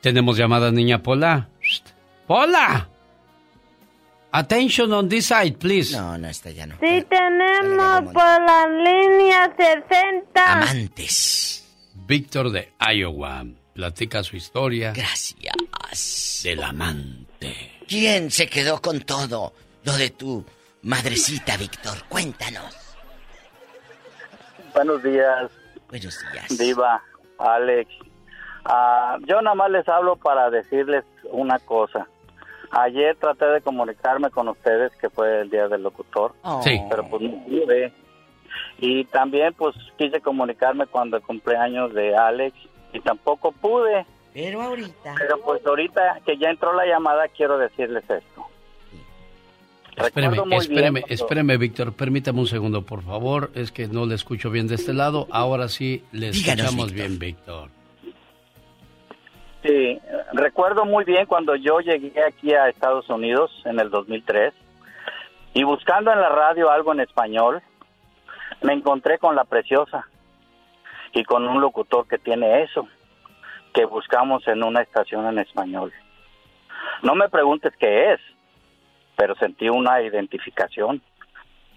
Tenemos 0.02 0.38
llamada, 0.38 0.72
niña 0.72 1.04
Pola. 1.04 1.50
Shh. 1.62 1.82
¡Pola! 2.28 2.88
Attention 4.32 4.94
on 4.94 5.10
this 5.10 5.26
side, 5.26 5.58
please. 5.58 5.96
No, 5.96 6.18
no, 6.18 6.30
está 6.30 6.52
ya 6.52 6.66
no. 6.66 6.76
Sí 6.80 7.06
tenemos 7.10 8.14
por 8.14 8.24
la 8.24 8.68
línea 8.68 9.54
60. 9.58 10.52
Amantes. 10.52 11.68
Víctor 12.08 12.52
de 12.52 12.72
Iowa 12.80 13.44
platica 13.74 14.24
su 14.24 14.38
historia. 14.38 14.94
Gracias. 14.94 16.42
Del 16.44 16.64
amante. 16.64 17.72
¿Quién 17.92 18.32
se 18.32 18.48
quedó 18.48 18.82
con 18.82 19.02
todo 19.02 19.52
lo 19.84 19.92
de 19.98 20.12
tu 20.12 20.46
madrecita, 20.84 21.58
Víctor? 21.58 21.92
Cuéntanos. 22.08 22.96
Buenos 24.74 25.04
días. 25.04 25.52
Buenos 25.90 26.18
días. 26.32 26.58
Diva, 26.58 27.04
Alex. 27.38 27.92
Ah, 28.64 29.18
yo 29.28 29.42
nada 29.42 29.56
más 29.56 29.72
les 29.72 29.86
hablo 29.90 30.16
para 30.16 30.50
decirles 30.50 31.04
una 31.32 31.60
cosa. 31.60 32.08
Ayer 32.72 33.18
traté 33.18 33.44
de 33.48 33.60
comunicarme 33.60 34.30
con 34.30 34.48
ustedes, 34.48 34.94
que 34.96 35.10
fue 35.10 35.42
el 35.42 35.50
día 35.50 35.68
del 35.68 35.84
locutor. 35.84 36.34
Sí. 36.64 36.82
Pero 36.90 37.10
pues 37.10 37.24
no 37.24 37.44
pude. 37.44 37.94
Y 38.78 39.04
también 39.04 39.54
pues 39.54 39.76
quise 39.98 40.22
comunicarme 40.22 40.88
cuando 40.88 41.18
el 41.18 41.24
cumpleaños 41.24 41.94
de 41.94 42.16
Alex 42.16 42.56
y 42.94 43.02
tampoco 43.02 43.52
pude. 43.52 44.06
Pero 44.34 44.62
ahorita. 44.62 45.16
Pero 45.18 45.42
pues 45.42 45.66
ahorita 45.66 46.20
que 46.26 46.38
ya 46.38 46.50
entró 46.50 46.74
la 46.74 46.86
llamada 46.86 47.28
quiero 47.28 47.58
decirles 47.58 48.04
esto. 48.10 48.48
Espéreme, 49.98 50.36
Recuerdo 50.36 50.46
muy 50.46 50.68
bien 50.68 50.72
espéreme, 50.72 51.04
espéreme, 51.08 51.58
Víctor. 51.58 51.94
Permítame 51.94 52.40
un 52.40 52.48
segundo, 52.48 52.82
por 52.84 53.04
favor. 53.04 53.52
Es 53.56 53.72
que 53.72 53.88
no 53.88 54.06
le 54.06 54.16
escucho 54.16 54.50
bien 54.50 54.68
de 54.68 54.76
este 54.76 54.94
lado. 54.94 55.28
Ahora 55.32 55.68
sí 55.68 56.04
le 56.12 56.32
Díganos, 56.32 56.66
escuchamos 56.66 56.94
Víctor. 56.94 57.08
bien, 57.08 57.20
Víctor. 57.20 57.70
Sí, 59.64 60.00
recuerdo 60.34 60.86
muy 60.86 61.04
bien 61.04 61.26
cuando 61.28 61.56
yo 61.56 61.82
llegué 61.82 62.24
aquí 62.24 62.54
a 62.54 62.70
Estados 62.70 63.08
Unidos 63.10 63.52
en 63.66 63.80
el 63.80 63.92
2003 63.92 64.54
y 65.54 65.64
buscando 65.64 66.12
en 66.12 66.20
la 66.20 66.30
radio 66.30 66.72
algo 66.72 66.94
en 66.94 67.02
español, 67.02 67.62
me 68.62 68.74
encontré 68.74 69.20
con 69.20 69.36
la 69.36 69.44
preciosa 69.44 70.08
y 71.14 71.24
con 71.24 71.48
un 71.48 71.62
locutor 71.62 72.08
que 72.08 72.18
tiene 72.18 72.64
eso, 72.64 72.88
que 73.74 73.86
buscamos 73.86 74.48
en 74.48 74.64
una 74.64 74.82
estación 74.82 75.28
en 75.28 75.40
español. 75.40 75.94
No 77.04 77.16
me 77.16 77.30
preguntes 77.30 77.74
qué 77.80 78.14
es, 78.14 78.20
pero 79.16 79.36
sentí 79.36 79.70
una 79.70 80.02
identificación 80.02 81.02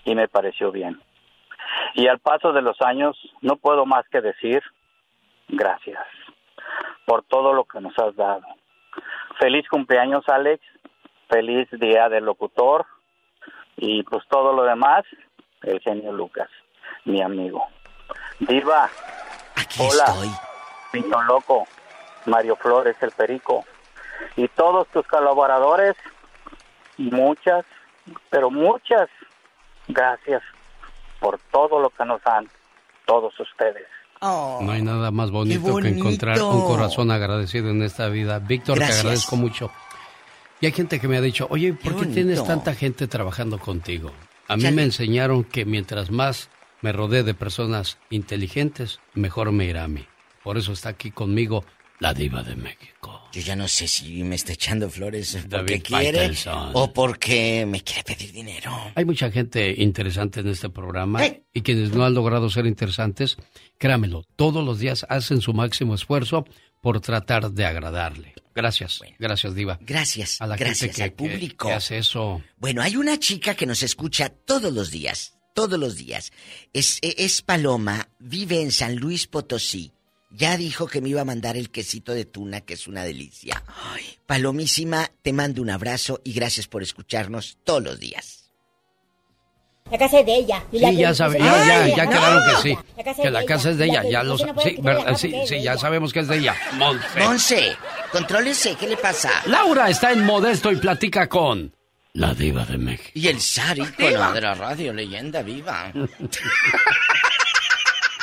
y 0.04 0.14
me 0.14 0.28
pareció 0.28 0.70
bien. 0.72 1.00
Y 1.94 2.08
al 2.08 2.18
paso 2.18 2.52
de 2.52 2.62
los 2.62 2.80
años 2.82 3.16
no 3.40 3.56
puedo 3.56 3.86
más 3.86 4.06
que 4.08 4.20
decir 4.20 4.62
gracias 5.48 6.04
por 7.06 7.22
todo 7.24 7.52
lo 7.52 7.64
que 7.64 7.80
nos 7.80 7.96
has 7.98 8.14
dado. 8.16 8.44
Feliz 9.38 9.68
cumpleaños, 9.68 10.24
Alex. 10.28 10.62
Feliz 11.28 11.68
día 11.72 12.08
del 12.08 12.24
locutor. 12.24 12.86
Y 13.76 14.02
pues 14.04 14.24
todo 14.28 14.52
lo 14.52 14.62
demás, 14.62 15.04
el 15.62 15.80
genio 15.80 16.12
Lucas, 16.12 16.48
mi 17.04 17.20
amigo. 17.20 17.66
Diva. 18.38 18.88
hola. 19.78 20.14
Pito 20.94 21.20
Loco, 21.22 21.66
Mario 22.26 22.56
Flores, 22.56 22.96
el 23.00 23.10
Perico. 23.10 23.64
Y 24.36 24.48
todos 24.48 24.88
tus 24.88 25.06
colaboradores, 25.06 25.94
muchas, 26.96 27.64
pero 28.30 28.50
muchas 28.50 29.08
gracias 29.88 30.42
por 31.20 31.38
todo 31.50 31.80
lo 31.80 31.90
que 31.90 32.04
nos 32.04 32.22
dan 32.22 32.48
todos 33.06 33.38
ustedes. 33.38 33.86
No 34.20 34.70
hay 34.70 34.80
nada 34.80 35.10
más 35.10 35.30
bonito, 35.30 35.76
que 35.76 35.88
encontrar 35.88 36.40
un 36.40 36.64
corazón 36.64 37.10
agradecido 37.10 37.70
en 37.70 37.82
esta 37.82 38.08
vida. 38.08 38.38
Víctor, 38.38 38.76
Gracias. 38.76 38.96
te 38.96 39.00
agradezco 39.02 39.36
mucho. 39.36 39.70
Y 40.60 40.66
hay 40.66 40.72
gente 40.72 40.98
que 40.98 41.08
me 41.08 41.18
ha 41.18 41.20
dicho, 41.20 41.46
oye, 41.50 41.74
¿por 41.74 41.96
qué, 41.96 42.06
tienes 42.06 42.42
tanta 42.42 42.74
gente 42.74 43.06
trabajando 43.06 43.58
contigo? 43.58 44.12
A 44.48 44.56
mí 44.56 44.70
me 44.70 44.82
enseñaron 44.82 45.44
que 45.44 45.66
mientras 45.66 46.10
más 46.10 46.48
me 46.80 46.92
rodee 46.92 47.22
de 47.22 47.34
personas 47.34 47.98
inteligentes, 48.08 49.00
mejor 49.12 49.52
me 49.52 49.66
irá 49.66 49.84
a 49.84 49.88
mí. 49.88 50.06
Por 50.42 50.56
eso 50.56 50.72
está 50.72 50.90
aquí 50.90 51.10
conmigo 51.10 51.64
la 52.00 52.12
diva 52.14 52.42
de 52.42 52.56
México. 52.56 53.22
Yo 53.32 53.40
ya 53.40 53.56
no 53.56 53.66
sé 53.66 53.88
si 53.88 54.22
me 54.22 54.36
está 54.36 54.52
echando 54.52 54.88
flores 54.90 55.36
porque 55.50 55.80
quiere 55.82 56.18
Faitelson. 56.18 56.70
o 56.74 56.92
porque 56.92 57.66
me 57.66 57.80
quiere 57.82 58.04
pedir 58.04 58.32
dinero. 58.32 58.70
Hay 58.94 59.04
mucha 59.04 59.30
gente 59.30 59.74
interesante 59.82 60.40
en 60.40 60.48
este 60.48 60.70
programa 60.70 61.20
y 61.52 61.62
quienes 61.62 61.92
no 61.92 62.04
han 62.04 62.14
logrado 62.14 62.48
ser 62.50 62.66
interesantes, 62.66 63.36
créamelo, 63.78 64.24
todos 64.36 64.64
los 64.64 64.78
días 64.78 65.04
hacen 65.08 65.40
su 65.40 65.52
máximo 65.52 65.94
esfuerzo 65.94 66.44
por 66.80 67.00
tratar 67.00 67.50
de 67.50 67.64
agradarle. 67.64 68.34
Gracias, 68.54 69.00
gracias 69.18 69.54
Diva. 69.56 69.78
Gracias, 69.80 70.40
A 70.40 70.46
la 70.46 70.56
gracias 70.56 70.78
gente 70.80 70.96
que, 70.96 71.02
al 71.02 71.12
público. 71.12 71.66
que 71.66 71.74
hace 71.74 71.98
eso. 71.98 72.40
Bueno, 72.58 72.82
hay 72.82 72.96
una 72.96 73.18
chica 73.18 73.56
que 73.56 73.66
nos 73.66 73.82
escucha 73.82 74.28
todos 74.28 74.72
los 74.72 74.92
días, 74.92 75.34
todos 75.54 75.76
los 75.80 75.96
días. 75.96 76.30
Es, 76.72 76.98
es 77.02 77.42
Paloma, 77.42 78.08
vive 78.20 78.60
en 78.60 78.70
San 78.70 78.94
Luis 78.94 79.26
Potosí. 79.26 79.90
Ya 80.36 80.56
dijo 80.56 80.86
que 80.88 81.00
me 81.00 81.10
iba 81.10 81.20
a 81.20 81.24
mandar 81.24 81.56
el 81.56 81.70
quesito 81.70 82.12
de 82.12 82.24
tuna, 82.24 82.60
que 82.62 82.74
es 82.74 82.88
una 82.88 83.04
delicia. 83.04 83.62
Ay, 83.92 84.18
Palomísima, 84.26 85.08
te 85.22 85.32
mando 85.32 85.62
un 85.62 85.70
abrazo 85.70 86.20
y 86.24 86.32
gracias 86.32 86.66
por 86.66 86.82
escucharnos 86.82 87.58
todos 87.62 87.82
los 87.84 88.00
días. 88.00 88.40
La 89.90 89.98
casa 89.98 90.20
es 90.20 90.26
de 90.26 90.34
ella. 90.34 90.64
y 90.72 90.78
Sí, 90.78 90.84
que 90.84 90.92
ya, 90.96 90.98
dijo, 90.98 91.14
sabe, 91.14 91.38
"Se 91.38 91.44
ya, 91.44 91.86
ya, 91.88 92.08
quedaron 92.08 92.42
que 92.44 92.50
casa". 92.50 92.62
sí, 92.62 92.78
La 92.96 93.04
casa 93.04 93.22
que 93.22 93.30
la 93.30 93.44
casa 93.44 93.70
es 93.70 93.76
de 93.78 93.84
ella, 93.84 94.02
que 94.02 94.10
ya 94.10 94.22
lo 94.24 94.38
"Se 94.38 94.46
no 94.46 94.54
puede 94.54 94.70
sí, 94.70 94.76
verdad, 94.80 95.16
sí, 95.16 95.30
ya 95.30 95.56
ella". 95.56 95.78
sabemos 95.78 96.12
que 96.12 96.20
es 96.20 96.28
de 96.28 96.38
ella. 96.38 96.56
Monse. 96.72 97.20
Monse, 97.20 97.76
contrólese, 98.10 98.74
¿qué 98.76 98.88
le 98.88 98.96
pasa? 98.96 99.30
Laura 99.46 99.90
está 99.90 100.10
en 100.12 100.24
Modesto 100.24 100.72
y 100.72 100.76
platica 100.76 101.28
con 101.28 101.76
la 102.14 102.32
diva 102.34 102.64
de 102.64 102.78
México. 102.78 103.10
Y 103.14 103.28
el 103.28 103.40
Sari, 103.40 103.82
icono 103.82 104.32
de 104.32 104.40
la 104.40 104.54
radio, 104.54 104.92
leyenda 104.92 105.42
viva. 105.42 105.92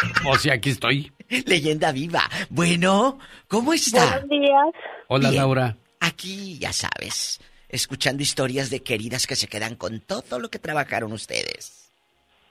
O 0.26 0.36
sea, 0.36 0.56
aquí 0.56 0.70
estoy. 0.70 1.12
Leyenda 1.46 1.92
viva. 1.92 2.24
Bueno, 2.50 3.20
¿cómo 3.48 3.74
está? 3.74 4.20
Buenos 4.20 4.30
días. 4.30 4.68
Hola 5.08 5.30
Bien. 5.30 5.42
Laura. 5.42 5.78
Aquí, 6.00 6.58
ya 6.60 6.74
sabes, 6.74 7.40
escuchando 7.70 8.24
historias 8.24 8.70
de 8.70 8.82
queridas 8.82 9.28
que 9.28 9.36
se 9.36 9.48
quedan 9.48 9.76
con 9.76 10.00
todo 10.02 10.40
lo 10.40 10.50
que 10.50 10.60
trabajaron 10.60 11.14
ustedes. 11.14 11.92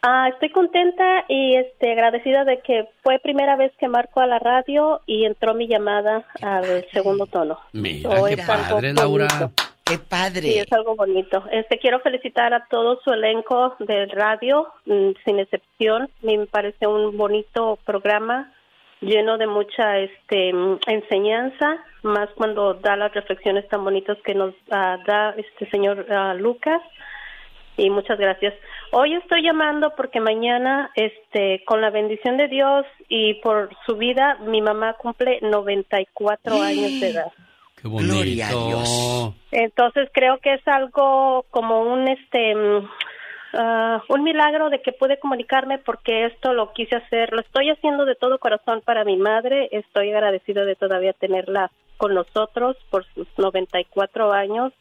Ah, 0.02 0.28
estoy 0.32 0.51
contenta 0.51 1.24
y 1.28 1.56
este, 1.56 1.93
agradecida 1.93 2.44
de 2.44 2.60
que 2.60 2.89
fue 3.02 3.18
primera 3.18 3.56
vez 3.56 3.70
que 3.78 3.86
marco 3.86 4.20
a 4.20 4.27
la 4.27 4.39
radio 4.39 5.02
y 5.06 5.27
entró 5.27 5.52
mi 5.52 5.68
llamada 5.68 6.24
al 6.40 6.86
segundo 6.93 7.27
tono. 7.27 7.59
Mira, 7.72 8.09
qué 8.28 8.39
padre, 8.39 8.94
Laura. 8.94 9.28
bonito. 9.28 9.70
¡Qué 9.91 9.97
Sí, 9.97 10.03
padre! 10.09 10.59
es 10.61 10.73
algo 10.73 10.95
bonito. 10.95 11.45
Este, 11.51 11.79
quiero 11.79 12.01
felicitar 12.01 12.55
a 12.55 12.67
todo 12.67 13.01
su 13.03 13.12
elenco 13.12 13.75
del 13.81 14.09
radio, 14.11 14.69
mm, 14.87 15.11
sin 15.25 15.41
excepción. 15.41 16.09
Me 16.23 16.47
parece 16.47 16.87
un 16.87 17.17
bonito 17.17 17.79
programa 17.85 18.53
lleno 19.01 19.39
de 19.39 19.47
mucha 19.47 19.99
este, 19.99 20.53
mm, 20.53 20.79
enseñanza, 20.87 21.85
más 22.03 22.29
cuando 22.37 22.75
da 22.75 22.97
las 22.97 23.12
reflexiones 23.15 23.67
tan 23.69 23.83
bonitas 23.83 24.19
que 24.25 24.35
nos 24.35 24.55
ah, 24.71 24.99
da 25.07 25.35
este 25.37 25.69
señor 25.71 26.07
ah, 26.11 26.35
Lucas. 26.35 26.81
Y 27.77 27.91
muchas 27.91 28.19
gracias. 28.19 28.55
Hoy 28.93 29.15
estoy 29.15 29.43
llamando 29.43 29.95
porque 29.97 30.21
mañana, 30.21 30.91
este, 30.95 31.65
con 31.65 31.81
la 31.81 31.91
bendición 31.91 32.37
de 32.37 32.49
Dios 32.49 32.85
y 33.09 33.35
por 33.43 33.71
su 33.87 33.97
vida, 33.97 34.37
mi 34.47 34.61
mamá 34.61 34.95
cumple 34.95 35.39
94 35.43 36.55
años 36.62 37.01
de 37.01 37.09
edad. 37.09 37.33
Qué 37.81 37.89
bonito. 37.89 38.15
Gloria 38.15 38.48
a 38.48 38.51
Dios. 38.51 39.35
Entonces 39.52 40.09
creo 40.12 40.39
que 40.39 40.55
es 40.55 40.69
algo 40.69 41.47
como 41.51 41.81
un 41.82 42.09
este 42.09 42.55
mm, 42.55 42.89
ah, 43.55 44.02
un 44.09 44.23
milagro 44.23 44.69
de 44.69 44.82
que 44.82 44.93
pude 44.93 45.19
comunicarme 45.19 45.78
porque 45.78 46.27
esto 46.27 46.52
lo 46.52 46.73
quise 46.73 46.97
hacer, 46.97 47.32
lo 47.32 47.40
estoy 47.40 47.70
haciendo 47.70 48.05
de 48.05 48.16
todo 48.16 48.39
corazón 48.39 48.82
para 48.85 49.05
mi 49.05 49.16
madre, 49.16 49.69
estoy 49.73 50.11
agradecido 50.11 50.65
de 50.66 50.77
todavía 50.77 51.15
tenerla 51.15 51.70
con 51.97 52.15
nosotros 52.15 52.77
por 52.90 53.07
sus 53.15 53.27
94 53.39 54.32
años. 54.32 54.73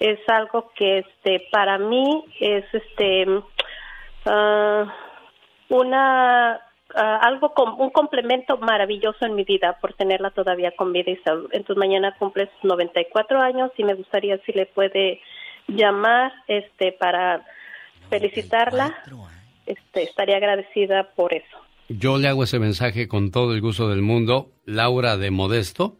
Es 0.00 0.18
algo 0.28 0.70
que 0.74 0.98
este 0.98 1.46
para 1.50 1.78
mí 1.78 2.24
es 2.40 2.64
este 2.72 3.26
ah, 4.26 4.92
una 5.70 6.60
ah, 6.94 7.18
algo 7.22 7.54
com- 7.54 7.80
un 7.80 7.90
complemento 7.90 8.56
maravilloso 8.58 9.24
en 9.24 9.34
mi 9.34 9.44
vida 9.44 9.78
por 9.80 9.94
tenerla 9.94 10.30
todavía 10.30 10.72
con 10.76 10.92
vida 10.92 11.10
y 11.10 11.16
salud. 11.18 11.48
Entonces 11.52 11.76
mañana 11.76 12.14
cumple 12.18 12.50
sus 12.54 12.64
94 12.64 13.40
años 13.40 13.70
y 13.76 13.84
me 13.84 13.94
gustaría 13.94 14.38
si 14.44 14.52
le 14.52 14.66
puede 14.66 15.20
llamar 15.68 16.32
este 16.48 16.92
para 16.92 17.44
felicitarla. 18.10 18.94
Este 19.66 20.02
estaría 20.02 20.36
agradecida 20.36 21.10
por 21.16 21.32
eso. 21.32 21.56
Yo 21.88 22.18
le 22.18 22.28
hago 22.28 22.44
ese 22.44 22.58
mensaje 22.58 23.08
con 23.08 23.30
todo 23.30 23.54
el 23.54 23.60
gusto 23.60 23.88
del 23.88 24.02
mundo, 24.02 24.50
Laura 24.64 25.16
de 25.16 25.30
Modesto. 25.30 25.96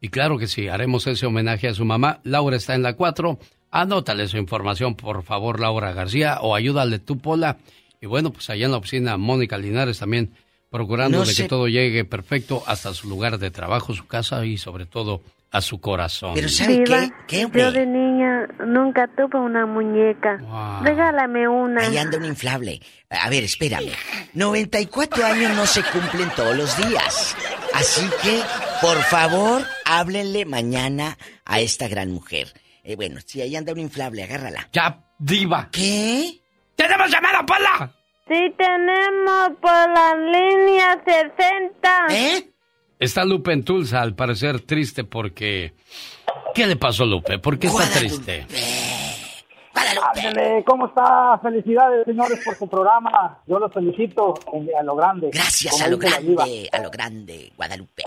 Y 0.00 0.08
claro 0.10 0.38
que 0.38 0.46
sí, 0.46 0.68
haremos 0.68 1.06
ese 1.06 1.26
homenaje 1.26 1.68
a 1.68 1.74
su 1.74 1.84
mamá. 1.84 2.20
Laura 2.24 2.56
está 2.56 2.74
en 2.74 2.82
la 2.82 2.94
4. 2.94 3.38
Anótale 3.70 4.26
su 4.28 4.36
información, 4.36 4.94
por 4.96 5.22
favor, 5.22 5.58
Laura 5.60 5.92
García, 5.92 6.38
o 6.40 6.54
ayúdale 6.54 6.98
tú, 6.98 7.18
Pola. 7.18 7.56
Y 8.04 8.06
bueno, 8.06 8.30
pues 8.34 8.50
allá 8.50 8.66
en 8.66 8.72
la 8.72 8.76
oficina, 8.76 9.16
Mónica 9.16 9.56
Linares 9.56 9.98
también 9.98 10.34
procurando 10.68 11.20
No 11.20 11.24
de 11.24 11.32
sé. 11.32 11.44
que 11.44 11.48
todo 11.48 11.68
llegue 11.68 12.04
perfecto 12.04 12.62
hasta 12.66 12.92
su 12.92 13.08
lugar 13.08 13.38
de 13.38 13.50
trabajo, 13.50 13.94
su 13.94 14.06
casa 14.06 14.44
y 14.44 14.58
sobre 14.58 14.84
todo 14.84 15.22
a 15.50 15.62
su 15.62 15.80
corazón. 15.80 16.32
Pero 16.34 16.50
¿sabe 16.50 16.84
qué? 16.84 17.10
¿Qué, 17.26 17.48
Yo 17.58 17.72
de 17.72 17.86
niña 17.86 18.46
nunca 18.66 19.08
tuve 19.16 19.40
una 19.40 19.64
muñeca. 19.64 20.36
Regálame 20.82 21.48
una. 21.48 21.80
Ahí 21.80 21.96
anda 21.96 22.18
un 22.18 22.26
inflable. 22.26 22.78
A 23.08 23.30
ver, 23.30 23.44
espérame. 23.44 23.92
94 24.34 25.24
años 25.24 25.56
no 25.56 25.64
se 25.64 25.82
cumplen 25.84 26.28
todos 26.36 26.54
los 26.54 26.76
días. 26.76 27.34
Así 27.72 28.06
que, 28.22 28.42
por 28.82 28.98
favor, 29.04 29.62
háblenle 29.86 30.44
mañana 30.44 31.16
a 31.46 31.60
esta 31.60 31.88
gran 31.88 32.10
mujer. 32.10 32.52
Eh, 32.82 32.96
bueno, 32.96 33.20
si 33.24 33.40
ahí 33.40 33.56
anda 33.56 33.72
un 33.72 33.78
inflable, 33.78 34.24
agárrala. 34.24 34.68
¡Ya, 34.74 35.02
diva! 35.18 35.70
¿Qué? 35.72 36.43
¡Tenemos 36.76 37.10
llamada, 37.10 37.44
Pola! 37.46 37.90
Sí 38.28 38.54
tenemos 38.56 39.50
por 39.60 39.70
la 39.70 40.14
línea 40.16 41.02
60. 41.04 42.06
¿Eh? 42.10 42.50
Está 42.98 43.24
Lupe 43.24 43.52
en 43.52 43.64
Tulsa, 43.64 44.00
al 44.00 44.14
parecer 44.14 44.60
triste 44.62 45.04
porque... 45.04 45.74
¿Qué 46.54 46.66
le 46.66 46.76
pasó, 46.76 47.04
Lupe? 47.04 47.38
¿Por 47.38 47.58
qué 47.58 47.66
está 47.66 47.84
triste? 47.98 48.46
Ándele, 50.14 50.64
¿cómo 50.64 50.86
está? 50.86 51.38
Felicidades, 51.42 52.04
señores, 52.06 52.40
por 52.44 52.54
su 52.54 52.68
programa. 52.68 53.38
Yo 53.46 53.58
los 53.58 53.72
felicito 53.72 54.34
en- 54.52 54.68
a 54.78 54.82
lo 54.82 54.94
grande. 54.94 55.30
Gracias 55.32 55.80
a 55.82 55.88
lo 55.88 55.98
grande, 55.98 56.68
a 56.72 56.78
lo 56.80 56.90
grande, 56.90 57.52
Guadalupe. 57.56 58.04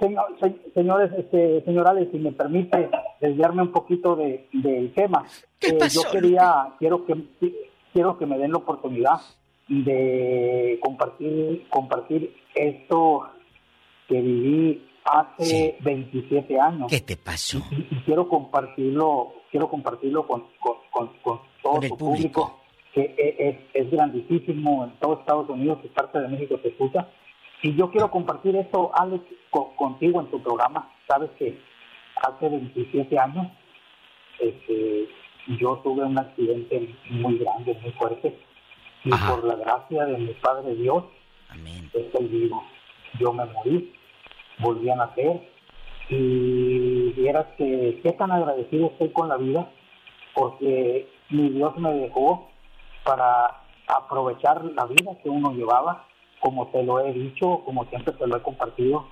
Señor- 0.00 0.36
se- 0.40 0.72
señores, 0.74 1.10
este, 1.18 1.62
señorales, 1.64 2.08
si 2.10 2.18
me 2.18 2.32
permite 2.32 2.88
desviarme 3.20 3.62
un 3.62 3.72
poquito 3.72 4.16
de, 4.16 4.48
del 4.52 4.92
tema. 4.94 5.24
Eh, 5.60 5.74
pasó, 5.74 6.04
yo 6.04 6.10
quería, 6.10 6.68
quiero 6.78 7.04
que, 7.04 7.14
quiero 7.92 8.18
que 8.18 8.26
me 8.26 8.38
den 8.38 8.52
la 8.52 8.58
oportunidad 8.58 9.20
de 9.68 10.78
compartir, 10.82 11.66
compartir 11.68 12.34
esto 12.54 13.28
que 14.08 14.20
viví 14.20 14.84
hace 15.04 15.76
27 15.80 16.58
años. 16.60 16.86
¿Qué 16.90 17.00
te 17.00 17.16
pasó? 17.16 17.58
Y, 17.70 17.86
y 17.94 18.02
quiero 18.04 18.28
compartirlo, 18.28 19.32
quiero 19.50 19.68
compartirlo 19.68 20.26
con, 20.26 20.44
con, 20.60 20.76
con, 20.90 21.08
con 21.22 21.40
todo 21.62 21.82
el 21.82 21.88
su 21.88 21.96
público, 21.96 22.60
que 22.94 23.02
e- 23.02 23.36
es, 23.48 23.56
es 23.74 23.90
grandísimo 23.90 24.84
en 24.84 24.90
todo 25.00 25.20
Estados 25.20 25.48
Unidos 25.50 25.78
y 25.84 25.88
parte 25.88 26.20
de 26.20 26.28
México 26.28 26.58
se 26.62 26.68
escucha. 26.68 27.08
Y 27.62 27.74
yo 27.74 27.90
quiero 27.90 28.10
compartir 28.10 28.54
esto, 28.56 28.90
Alex, 28.94 29.22
co- 29.50 29.74
contigo 29.76 30.20
en 30.20 30.26
tu 30.30 30.42
programa. 30.42 30.90
Sabes 31.08 31.30
que 31.38 31.58
hace 32.16 32.48
27 32.48 33.18
años 33.18 33.48
este, 34.40 35.08
yo 35.56 35.80
tuve 35.82 36.04
un 36.04 36.18
accidente 36.18 36.94
muy 37.10 37.38
grande, 37.38 37.78
muy 37.82 37.92
fuerte. 37.92 38.38
Y 39.04 39.10
por 39.10 39.44
la 39.44 39.54
gracia 39.56 40.04
de 40.06 40.18
mi 40.18 40.34
Padre 40.34 40.74
Dios, 40.74 41.04
estoy 41.94 42.26
vivo. 42.26 42.62
Yo 43.18 43.32
me 43.32 43.44
morí, 43.46 43.94
volví 44.58 44.90
a 44.90 44.96
nacer. 44.96 45.40
Y 46.10 47.12
vieras 47.12 47.46
que 47.56 48.00
qué 48.02 48.12
tan 48.12 48.32
agradecido 48.32 48.86
estoy 48.86 49.10
con 49.10 49.28
la 49.28 49.36
vida, 49.36 49.70
porque 50.34 51.08
mi 51.30 51.50
Dios 51.50 51.76
me 51.78 51.92
dejó 51.92 52.50
para 53.04 53.62
aprovechar 53.88 54.64
la 54.64 54.86
vida 54.86 55.16
que 55.22 55.28
uno 55.28 55.52
llevaba, 55.52 56.06
como 56.40 56.68
te 56.68 56.82
lo 56.82 57.00
he 57.00 57.12
dicho, 57.12 57.62
como 57.64 57.84
siempre 57.86 58.12
te 58.14 58.26
lo 58.26 58.36
he 58.36 58.42
compartido. 58.42 59.06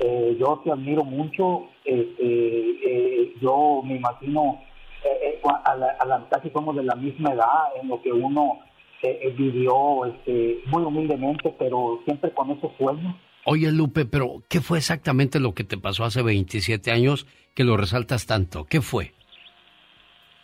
Eh, 0.00 0.36
yo 0.38 0.60
te 0.62 0.70
admiro 0.70 1.02
mucho, 1.02 1.64
este, 1.84 2.22
eh, 2.22 3.34
yo 3.40 3.82
me 3.84 3.96
imagino, 3.96 4.60
eh, 5.04 5.18
eh, 5.22 5.40
a, 5.64 5.74
la, 5.76 5.96
a 5.98 6.04
la 6.06 6.26
casi 6.28 6.50
somos 6.50 6.76
de 6.76 6.82
la 6.82 6.94
misma 6.94 7.32
edad, 7.32 7.46
en 7.80 7.88
lo 7.88 8.00
que 8.02 8.12
uno 8.12 8.58
eh, 9.02 9.18
eh, 9.22 9.30
vivió 9.36 10.04
este, 10.06 10.60
muy 10.66 10.82
humildemente, 10.82 11.54
pero 11.58 12.00
siempre 12.04 12.32
con 12.32 12.50
esos 12.50 12.70
sueños. 12.78 13.14
Oye, 13.44 13.70
Lupe, 13.72 14.04
pero 14.04 14.42
¿qué 14.48 14.60
fue 14.60 14.78
exactamente 14.78 15.40
lo 15.40 15.54
que 15.54 15.64
te 15.64 15.78
pasó 15.78 16.04
hace 16.04 16.22
27 16.22 16.90
años 16.90 17.26
que 17.54 17.64
lo 17.64 17.76
resaltas 17.76 18.26
tanto? 18.26 18.64
¿Qué 18.64 18.80
fue? 18.80 19.12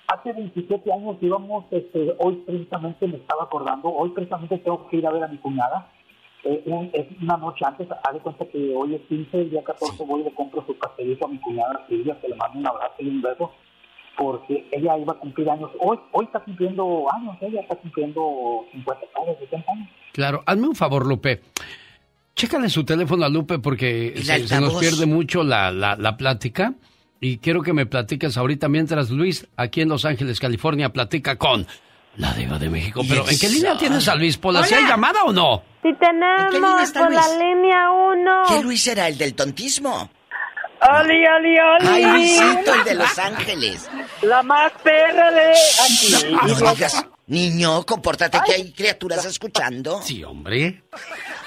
Hace 0.06 0.32
27 0.32 0.92
años 0.92 1.16
íbamos, 1.20 1.64
este, 1.70 2.14
hoy 2.18 2.36
precisamente 2.46 3.06
me 3.06 3.16
estaba 3.16 3.44
acordando, 3.44 3.88
hoy 3.88 4.10
precisamente 4.10 4.58
tengo 4.58 4.86
que 4.88 4.98
ir 4.98 5.06
a 5.06 5.10
ver 5.10 5.24
a 5.24 5.28
mi 5.28 5.38
cuñada. 5.38 5.90
Eh, 6.44 6.62
un- 6.66 6.90
es 6.92 7.06
una 7.22 7.38
noche 7.38 7.64
antes, 7.66 7.88
haz 7.90 8.12
de 8.12 8.20
cuenta 8.20 8.44
que 8.46 8.74
hoy 8.76 8.94
es 8.94 9.00
15, 9.08 9.40
el 9.40 9.50
día 9.50 9.64
14 9.64 10.04
voy 10.04 10.20
y 10.20 10.24
le 10.24 10.34
compro 10.34 10.62
su 10.66 10.76
pastelito 10.76 11.24
a 11.24 11.28
mi 11.28 11.38
cuñada 11.38 11.86
Silvia, 11.88 12.18
que 12.20 12.28
le 12.28 12.36
mando 12.36 12.58
un 12.58 12.66
abrazo 12.66 12.94
y 12.98 13.08
un 13.08 13.22
beso, 13.22 13.50
porque 14.16 14.66
ella 14.72 14.96
iba 14.98 15.12
a 15.12 15.16
cumplir 15.16 15.48
años. 15.50 15.70
Hoy 15.80 15.98
hoy 16.12 16.24
está 16.26 16.40
cumpliendo 16.40 17.06
años, 17.12 17.36
ella 17.40 17.60
está 17.60 17.76
cumpliendo 17.76 18.64
50 18.72 19.06
años, 19.22 19.36
60 19.40 19.72
años. 19.72 19.88
Claro, 20.12 20.42
hazme 20.46 20.68
un 20.68 20.76
favor, 20.76 21.06
Lupe. 21.06 21.42
Chécale 22.34 22.68
su 22.68 22.84
teléfono 22.84 23.24
a 23.24 23.28
Lupe 23.28 23.58
porque 23.58 24.14
se, 24.16 24.46
se 24.48 24.60
nos 24.60 24.74
pierde 24.74 25.06
mucho 25.06 25.44
la, 25.44 25.70
la, 25.70 25.96
la 25.96 26.16
plática. 26.16 26.74
Y 27.20 27.38
quiero 27.38 27.62
que 27.62 27.72
me 27.72 27.86
platiques 27.86 28.36
ahorita 28.36 28.68
mientras 28.68 29.10
Luis, 29.10 29.46
aquí 29.56 29.80
en 29.80 29.88
Los 29.88 30.04
Ángeles, 30.04 30.40
California, 30.40 30.92
platica 30.92 31.36
con 31.36 31.66
la 32.16 32.32
Diva 32.34 32.58
de 32.58 32.68
México. 32.68 33.02
Pero 33.08 33.28
¿en 33.28 33.38
qué 33.38 33.48
línea 33.48 33.78
tienes 33.78 34.08
a 34.08 34.14
Luis 34.14 34.36
Pola? 34.36 34.62
¿Sí 34.64 34.74
hay 34.74 34.84
llamada 34.84 35.24
o 35.24 35.32
no? 35.32 35.62
Sí 35.82 35.88
qué 35.98 36.12
línea 36.12 36.48
tenemos 36.50 36.82
está 36.82 37.00
por 37.00 37.12
Luis? 37.12 37.26
la 37.26 37.44
línea 37.44 37.90
1. 37.90 38.42
¿Qué 38.48 38.62
Luis 38.62 38.86
era? 38.86 39.08
¿El 39.08 39.16
del 39.16 39.34
tontismo? 39.34 40.10
¡Ali, 40.86 41.24
Ali, 41.24 41.56
Ali! 41.58 41.88
Ay, 41.88 42.04
Luisito, 42.04 42.74
el 42.74 42.84
de 42.84 42.94
Los 42.94 43.18
Ángeles. 43.18 43.88
La 44.22 44.42
más 44.42 44.70
perra 44.82 45.30
de 45.30 45.50
aquí. 45.50 46.32
No, 46.32 46.58
no 46.58 46.74
digas, 46.74 47.06
niño, 47.26 47.84
compórtate 47.86 48.38
que 48.44 48.52
hay 48.52 48.72
criaturas 48.72 49.24
escuchando. 49.24 50.02
Sí, 50.02 50.22
hombre. 50.22 50.84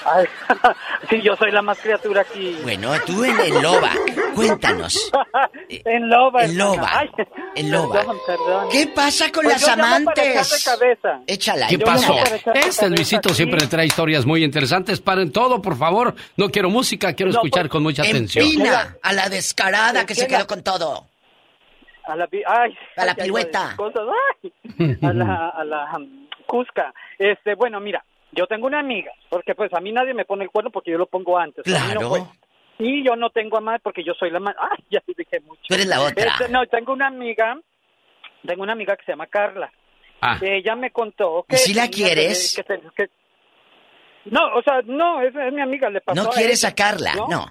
Ay, 0.10 0.26
sí, 1.10 1.22
yo 1.22 1.36
soy 1.36 1.52
la 1.52 1.62
más 1.62 1.78
criatura 1.80 2.22
aquí. 2.22 2.58
Bueno, 2.64 2.92
tú 3.06 3.24
en 3.24 3.40
el 3.40 3.62
loba, 3.62 3.92
cuéntanos. 4.36 5.12
en 5.70 6.10
loba. 6.10 6.44
En 6.46 6.58
loba. 6.58 6.90
Ay, 7.00 7.10
En 7.56 7.72
loba. 7.72 8.00
Perdón, 8.00 8.18
perdón. 8.26 8.70
¿Qué 8.72 8.88
pasa 8.88 9.32
con 9.32 9.44
Pues 9.44 9.56
las 9.56 9.62
yo 9.62 9.68
llamo 9.68 9.82
para 9.84 9.96
amantes? 9.98 10.64
cabeza. 10.66 11.22
Échala. 11.28 11.68
¿Qué 11.68 11.80
pasó? 11.80 12.16
Este 12.54 12.90
Luisito 12.90 13.30
aquí. 13.30 13.36
siempre 13.36 13.68
trae 13.68 13.86
historias 13.86 14.26
muy 14.26 14.44
interesantes. 14.44 15.02
Paren 15.02 15.32
todo, 15.32 15.62
por 15.62 15.76
favor. 15.78 16.16
No 16.38 16.50
quiero 16.50 16.70
música, 16.70 17.14
quiero 17.14 17.32
No, 17.32 17.40
escuchar 17.40 17.64
pues, 17.64 17.72
con 17.72 17.84
mucha 17.84 18.04
atención. 18.04 18.46
Empina 18.46 18.96
a 19.02 19.14
la 19.14 19.28
descarada 19.30 20.06
que 20.06 20.16
se 20.16 20.28
quedó 20.28 20.48
con 20.48 20.64
todo. 20.64 21.06
A 22.08 22.16
la, 22.16 22.28
pi- 22.28 22.44
ay, 22.48 22.74
A 22.96 23.04
la 23.06 23.14
pirueta. 23.16 23.72
ay, 23.72 23.76
cosas, 23.76 24.04
ay. 24.42 24.98
a 25.02 25.12
la, 25.14 25.50
a 25.50 25.64
la 25.66 25.98
um, 25.98 26.28
Cusca. 26.46 26.94
Este, 27.20 27.54
bueno, 27.56 27.82
mira, 27.82 28.02
yo 28.32 28.46
tengo 28.48 28.68
una 28.68 28.80
amiga, 28.80 29.12
porque 29.30 29.56
pues 29.56 29.74
a 29.74 29.80
mí 29.80 29.92
nadie 29.92 30.14
me 30.14 30.26
pone 30.26 30.44
el 30.44 30.50
cuerno 30.50 30.72
porque 30.72 30.92
yo 30.92 30.98
lo 30.98 31.08
pongo 31.08 31.38
antes. 31.38 31.66
A 31.68 31.94
no 31.94 32.00
Claro. 32.00 32.32
Y 32.80 33.04
yo 33.04 33.16
no 33.16 33.32
tengo 33.32 33.58
a 33.58 33.62
madre 33.62 33.80
porque 33.84 34.04
yo 34.04 34.14
soy 34.14 34.30
la 34.30 34.40
más. 34.40 34.56
Ay, 34.62 34.84
ya 34.92 35.02
dije 35.08 35.40
mucho. 35.42 35.62
Tú 35.68 35.74
eres 35.74 35.88
la 35.88 36.02
otra. 36.02 36.26
Este, 36.26 36.50
no, 36.50 36.66
tengo 36.68 36.94
una 36.94 37.08
amiga, 37.08 37.60
tengo 38.46 38.64
una 38.64 38.74
amiga 38.74 38.96
que 38.96 39.06
se 39.06 39.12
llama 39.14 39.28
Carla. 39.28 39.72
Ah. 40.22 40.38
Ella 40.42 40.76
me 40.76 40.92
contó 40.92 41.46
que. 41.48 41.56
¿Y 41.56 41.60
si 41.60 41.74
la 41.74 41.88
quieres? 41.88 42.56
que- 42.56 42.64
que- 42.64 42.82
que- 42.96 43.10
no, 44.26 44.42
o 44.56 44.62
sea, 44.62 44.82
no, 44.86 45.22
es, 45.22 45.34
es 45.34 45.54
mi 45.54 45.62
amiga, 45.62 45.90
le 45.90 46.02
pasó 46.02 46.22
No 46.22 46.30
a 46.30 46.34
quieres 46.34 46.62
ella, 46.64 46.70
sacarla, 46.70 47.14
no. 47.30 47.46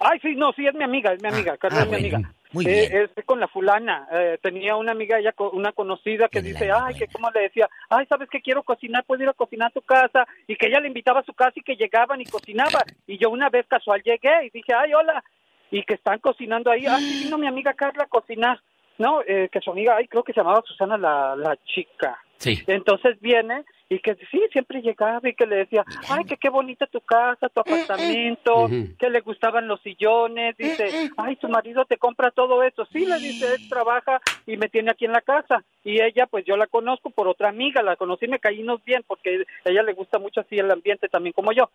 Ay, 0.00 0.18
sí, 0.20 0.34
no, 0.34 0.52
sí, 0.52 0.66
es 0.66 0.74
mi 0.74 0.84
amiga, 0.84 1.12
es 1.12 1.22
mi 1.22 1.28
amiga, 1.28 1.56
Carla 1.58 1.80
ah, 1.80 1.82
es 1.82 1.88
mi 1.90 2.00
bueno, 2.00 2.16
amiga. 2.16 2.34
Muy 2.52 2.66
Eh, 2.66 2.88
bien. 2.90 3.10
es 3.16 3.24
con 3.24 3.40
la 3.40 3.48
fulana. 3.48 4.06
Eh, 4.12 4.38
tenía 4.42 4.76
una 4.76 4.92
amiga, 4.92 5.18
ella, 5.18 5.34
una 5.52 5.72
conocida 5.72 6.28
que 6.28 6.42
dice, 6.42 6.70
ay, 6.70 6.94
que 6.94 7.06
como 7.08 7.30
le 7.30 7.40
decía, 7.42 7.68
ay, 7.90 8.06
¿sabes 8.06 8.28
que 8.28 8.40
quiero 8.40 8.62
cocinar? 8.62 9.04
Puedo 9.04 9.22
ir 9.22 9.28
a 9.28 9.32
cocinar 9.34 9.68
a 9.68 9.74
tu 9.74 9.82
casa. 9.82 10.26
Y 10.46 10.56
que 10.56 10.66
ella 10.66 10.80
le 10.80 10.88
invitaba 10.88 11.20
a 11.20 11.24
su 11.24 11.32
casa 11.34 11.52
y 11.56 11.62
que 11.62 11.76
llegaban 11.76 12.20
y 12.20 12.24
cocinaba. 12.26 12.80
Y 13.06 13.18
yo 13.18 13.30
una 13.30 13.48
vez 13.48 13.66
casual 13.66 14.02
llegué 14.02 14.46
y 14.46 14.50
dije, 14.50 14.72
ay, 14.74 14.94
hola. 14.94 15.22
Y 15.70 15.82
que 15.84 15.94
están 15.94 16.18
cocinando 16.18 16.70
ahí. 16.70 16.84
Ay, 16.86 17.22
vino 17.24 17.38
mi 17.38 17.46
amiga 17.46 17.72
Carla 17.74 18.04
a 18.04 18.08
cocinar. 18.08 18.60
No, 18.98 19.22
eh, 19.26 19.48
que 19.50 19.60
su 19.60 19.70
amiga, 19.70 19.96
ay, 19.96 20.06
creo 20.06 20.22
que 20.22 20.32
se 20.34 20.40
llamaba 20.40 20.62
Susana 20.66 20.98
la, 20.98 21.34
la 21.34 21.56
chica. 21.64 22.18
Sí. 22.42 22.60
Entonces 22.66 23.20
viene 23.20 23.64
y 23.88 24.00
que 24.00 24.16
sí, 24.32 24.42
siempre 24.50 24.82
llegaba 24.82 25.28
y 25.28 25.34
que 25.34 25.46
le 25.46 25.56
decía, 25.56 25.84
ay, 26.08 26.24
que 26.24 26.36
qué 26.36 26.48
bonita 26.48 26.86
tu 26.86 27.00
casa, 27.02 27.48
tu 27.48 27.60
apartamento, 27.60 28.68
que 28.98 29.10
le 29.10 29.20
gustaban 29.20 29.68
los 29.68 29.80
sillones, 29.82 30.56
dice, 30.56 31.10
ay, 31.16 31.36
tu 31.36 31.48
marido 31.48 31.84
te 31.84 31.98
compra 31.98 32.32
todo 32.32 32.64
eso. 32.64 32.84
Sí, 32.86 33.06
le 33.06 33.18
dice, 33.18 33.54
él 33.54 33.68
trabaja 33.68 34.20
y 34.44 34.56
me 34.56 34.68
tiene 34.68 34.90
aquí 34.90 35.04
en 35.04 35.12
la 35.12 35.20
casa. 35.20 35.62
Y 35.84 36.02
ella, 36.02 36.26
pues 36.26 36.44
yo 36.44 36.56
la 36.56 36.66
conozco 36.66 37.10
por 37.10 37.28
otra 37.28 37.50
amiga, 37.50 37.80
la 37.82 37.94
conocí, 37.94 38.26
me 38.26 38.40
caímos 38.40 38.82
bien 38.84 39.04
porque 39.06 39.44
a 39.64 39.70
ella 39.70 39.84
le 39.84 39.92
gusta 39.92 40.18
mucho 40.18 40.40
así 40.40 40.58
el 40.58 40.70
ambiente 40.70 41.08
también 41.08 41.32
como 41.32 41.52
yo. 41.52 41.70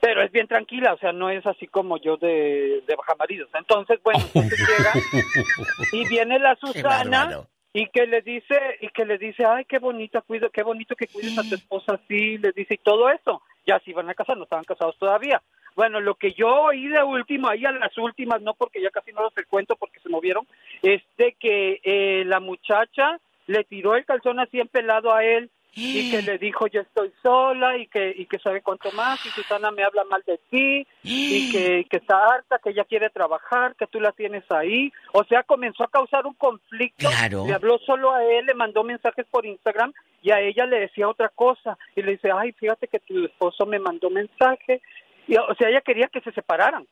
Pero 0.00 0.22
es 0.22 0.32
bien 0.32 0.46
tranquila, 0.46 0.94
o 0.94 0.98
sea, 0.98 1.12
no 1.12 1.28
es 1.28 1.44
así 1.46 1.66
como 1.66 1.98
yo 1.98 2.16
de, 2.16 2.82
de 2.86 2.96
bajamaridos. 2.96 3.50
Entonces, 3.54 3.98
bueno, 4.02 4.20
entonces 4.34 4.58
llega 4.58 4.92
y 5.92 6.08
viene 6.08 6.38
la 6.38 6.56
Susana. 6.56 7.46
Y 7.76 7.88
que 7.88 8.06
le 8.06 8.22
dice 8.22 8.58
y 8.80 8.88
que 8.88 9.04
le 9.04 9.18
dice 9.18 9.44
ay 9.44 9.66
qué 9.66 9.78
bonita 9.78 10.22
cuido 10.22 10.48
qué 10.48 10.62
bonito 10.62 10.96
que 10.96 11.08
cuides 11.08 11.38
a 11.38 11.42
tu 11.42 11.56
esposa 11.56 12.00
así 12.02 12.38
le 12.38 12.52
dice 12.52 12.74
y 12.74 12.78
todo 12.78 13.10
eso 13.10 13.42
ya 13.66 13.78
se 13.80 13.90
iban 13.90 14.08
a 14.08 14.14
casar 14.14 14.38
no 14.38 14.44
estaban 14.44 14.64
casados 14.64 14.96
todavía 14.96 15.42
bueno 15.74 16.00
lo 16.00 16.14
que 16.14 16.32
yo 16.32 16.48
oí 16.48 16.88
de 16.88 17.02
último 17.02 17.48
ahí 17.48 17.66
a 17.66 17.72
las 17.72 17.98
últimas 17.98 18.40
no 18.40 18.54
porque 18.54 18.80
ya 18.80 18.88
casi 18.88 19.12
no 19.12 19.20
los 19.20 19.34
cuento 19.50 19.76
porque 19.76 20.00
se 20.00 20.08
movieron 20.08 20.46
es 20.80 21.02
de 21.18 21.36
que 21.38 21.80
eh, 21.84 22.24
la 22.24 22.40
muchacha 22.40 23.20
le 23.46 23.62
tiró 23.64 23.94
el 23.94 24.06
calzón 24.06 24.40
así 24.40 24.58
empelado 24.58 25.14
a 25.14 25.22
él 25.22 25.50
y 25.78 26.10
que 26.10 26.22
le 26.22 26.38
dijo 26.38 26.66
yo 26.68 26.80
estoy 26.80 27.12
sola 27.22 27.76
y 27.76 27.86
que 27.86 28.14
y 28.16 28.24
que 28.26 28.38
sabe 28.38 28.62
cuánto 28.62 28.90
más 28.92 29.24
y 29.26 29.28
Susana 29.30 29.70
me 29.70 29.84
habla 29.84 30.04
mal 30.04 30.22
de 30.26 30.38
ti 30.50 30.86
y 31.02 31.52
que, 31.52 31.84
que 31.90 31.96
está 31.98 32.16
harta 32.24 32.58
que 32.58 32.70
ella 32.70 32.84
quiere 32.84 33.10
trabajar 33.10 33.76
que 33.76 33.86
tú 33.86 34.00
la 34.00 34.12
tienes 34.12 34.42
ahí 34.50 34.90
o 35.12 35.22
sea 35.24 35.42
comenzó 35.42 35.84
a 35.84 35.88
causar 35.90 36.26
un 36.26 36.34
conflicto 36.34 37.08
Claro. 37.10 37.44
le 37.46 37.52
habló 37.54 37.78
solo 37.80 38.12
a 38.12 38.24
él 38.24 38.46
le 38.46 38.54
mandó 38.54 38.84
mensajes 38.84 39.26
por 39.30 39.44
Instagram 39.44 39.92
y 40.22 40.30
a 40.30 40.40
ella 40.40 40.64
le 40.66 40.80
decía 40.80 41.08
otra 41.08 41.28
cosa 41.28 41.76
y 41.94 42.02
le 42.02 42.12
dice 42.12 42.30
ay 42.32 42.52
fíjate 42.52 42.88
que 42.88 42.98
tu 43.00 43.24
esposo 43.26 43.66
me 43.66 43.78
mandó 43.78 44.08
mensaje 44.08 44.80
y 45.28 45.36
o 45.36 45.54
sea 45.58 45.68
ella 45.68 45.80
quería 45.82 46.08
que 46.08 46.20
se 46.22 46.32
separaran. 46.32 46.86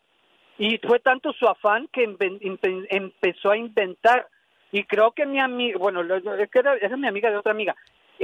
Y 0.58 0.78
fue 0.78 1.00
tanto 1.00 1.32
su 1.32 1.48
afán 1.48 1.88
que 1.92 2.06
empe- 2.08 2.38
empe- 2.40 2.86
empezó 2.90 3.50
a 3.50 3.56
inventar. 3.56 4.28
Y 4.70 4.84
creo 4.84 5.10
que 5.10 5.26
mi 5.26 5.40
amiga, 5.40 5.78
bueno, 5.78 6.00
es 6.02 6.50
que 6.50 6.58
era, 6.60 6.74
era 6.76 6.96
mi 6.96 7.08
amiga 7.08 7.28
de 7.30 7.36
otra 7.36 7.50
amiga, 7.52 7.74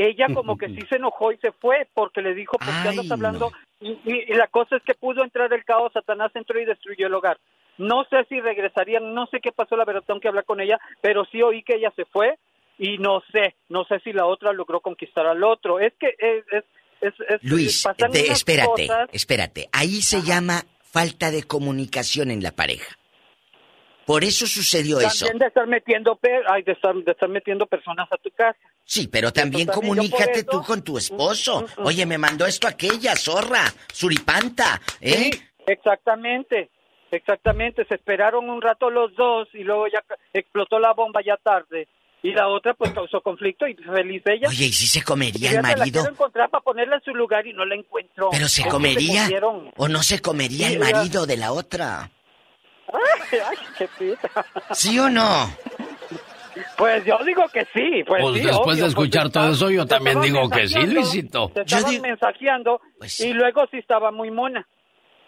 ella 0.09 0.27
como 0.35 0.57
que 0.57 0.67
sí 0.81 0.87
se 0.89 0.97
enojó 0.97 1.33
y 1.33 1.37
se 1.39 1.53
fue 1.53 1.87
porque 1.95 2.23
le 2.23 2.35
dijo, 2.35 2.57
¿por 2.59 2.69
qué 2.83 2.89
andas 2.89 3.11
hablando? 3.11 3.53
Y, 3.81 3.91
y- 4.05 4.25
y 4.29 4.35
la 4.35 4.47
cosa 4.49 4.77
es 4.77 4.83
que 4.83 4.95
pudo 4.95 5.23
entrar 5.25 5.53
el 5.53 5.65
caos, 5.65 5.93
Satanás 5.93 6.31
entró 6.35 6.61
y 6.61 6.65
destruyó 6.65 7.07
el 7.07 7.15
hogar. 7.15 7.39
No 7.79 8.05
sé 8.11 8.25
si 8.29 8.41
regresarían, 8.41 9.15
no 9.15 9.27
sé 9.27 9.41
qué 9.41 9.53
pasó, 9.53 9.77
la 9.77 9.85
verdad 9.85 10.03
tengo 10.07 10.21
que 10.21 10.29
hablar 10.29 10.45
con 10.45 10.61
ella, 10.61 10.79
pero 11.01 11.25
sí 11.33 11.41
oí 11.43 11.63
que 11.63 11.77
ella 11.77 11.93
se 11.97 12.05
fue 12.05 12.39
y 12.79 12.99
no 12.99 13.23
sé, 13.33 13.55
no 13.69 13.85
sé 13.85 14.01
si 14.01 14.13
la 14.13 14.27
otra 14.27 14.53
logró 14.53 14.81
conquistar 14.81 15.27
al 15.27 15.43
otro. 15.45 15.81
Es 15.81 15.93
que 15.99 16.09
es... 16.19 16.45
es, 16.53 16.65
es, 17.01 17.15
es- 17.29 17.43
Luis, 17.43 17.83
de- 18.13 18.21
espérate, 18.33 18.87
cosas- 18.87 19.09
espérate. 19.13 19.69
Ahí 19.73 20.03
se 20.03 20.21
llama 20.23 20.63
falta 20.83 21.31
de 21.31 21.43
comunicación 21.45 22.31
en 22.31 22.43
la 22.43 22.51
pareja. 22.53 22.97
Por 24.07 24.25
eso 24.25 24.47
sucedió 24.47 25.01
eso. 25.01 25.27
También 25.27 25.39
de 25.39 25.47
estar 25.47 25.67
metiendo, 25.67 26.19
ay, 26.49 26.63
de 26.63 26.73
estar, 26.73 26.95
de 26.95 27.13
estar 27.13 27.29
metiendo 27.29 27.67
personas 27.67 28.09
a 28.11 28.17
tu 28.17 28.31
casa. 28.31 28.59
Sí, 28.85 29.09
pero 29.09 29.33
también 29.33 29.69
comunícate 29.69 30.45
tú 30.45 30.63
con 30.63 30.83
tu 30.83 30.99
esposo. 30.99 31.65
Oye, 31.79 32.07
me 32.07 32.19
mandó 32.19 32.47
esto 32.47 32.67
aquella, 32.67 33.15
zorra, 33.15 33.63
suripanta, 33.93 34.81
¿eh? 35.01 35.31
Sí, 35.33 35.43
exactamente, 35.67 36.71
exactamente. 37.11 37.85
Se 37.85 37.95
esperaron 37.95 38.51
un 38.51 38.61
rato 38.61 38.91
los 38.91 39.15
dos 39.15 39.49
y 39.53 39.63
luego 39.63 39.87
ya 39.87 40.03
explotó 40.33 40.79
la 40.79 40.93
bomba 40.93 41.21
ya 41.25 41.37
tarde. 41.37 41.87
Y 42.23 42.33
la 42.33 42.49
otra 42.49 42.75
pues 42.75 42.93
causó 42.93 43.23
conflicto 43.23 43.67
y 43.67 43.75
feliz 43.75 44.23
ella. 44.27 44.49
Oye, 44.49 44.67
¿y 44.67 44.73
si 44.73 44.87
se 44.87 45.03
comería 45.03 45.51
el 45.51 45.57
la 45.57 45.63
marido? 45.63 46.01
quiero 46.01 46.11
encontrar 46.11 46.51
para 46.51 46.63
ponerla 46.63 46.97
en 46.97 47.03
su 47.03 47.15
lugar 47.15 47.47
y 47.47 47.55
no 47.55 47.65
la 47.65 47.77
encuentro. 47.77 48.29
¿Pero 48.31 48.47
se 48.47 48.69
comería? 48.69 49.27
¿O 49.77 49.89
no 49.89 50.03
se 50.03 50.21
comería 50.21 50.69
Sí, 50.69 50.75
el 50.75 50.81
marido 50.81 51.25
de 51.25 51.37
la 51.39 51.53
otra? 51.53 52.11
Ay. 52.93 54.15
¿Sí 54.73 54.99
o 54.99 55.09
no? 55.09 55.51
Pues 56.77 57.05
yo 57.05 57.19
digo 57.25 57.45
que 57.53 57.61
sí. 57.73 58.03
Pues, 58.07 58.23
Pues 58.23 58.35
sí, 58.37 58.47
después 58.47 58.67
obvio, 58.75 58.83
de 58.83 58.89
escuchar 58.89 59.23
porque 59.25 59.39
todo 59.39 59.53
eso, 59.53 59.71
yo 59.71 59.87
también 59.87 60.21
digo 60.21 60.49
que 60.51 60.67
sí, 60.69 60.81
Luisito. 60.87 61.51
Te 61.55 61.63
estaban 61.63 62.01
mensajeando 62.01 62.81
y 63.19 63.33
luego 63.33 63.67
sí 63.71 63.79
estaba 63.79 64.11
muy 64.11 64.31
mona. 64.31 64.67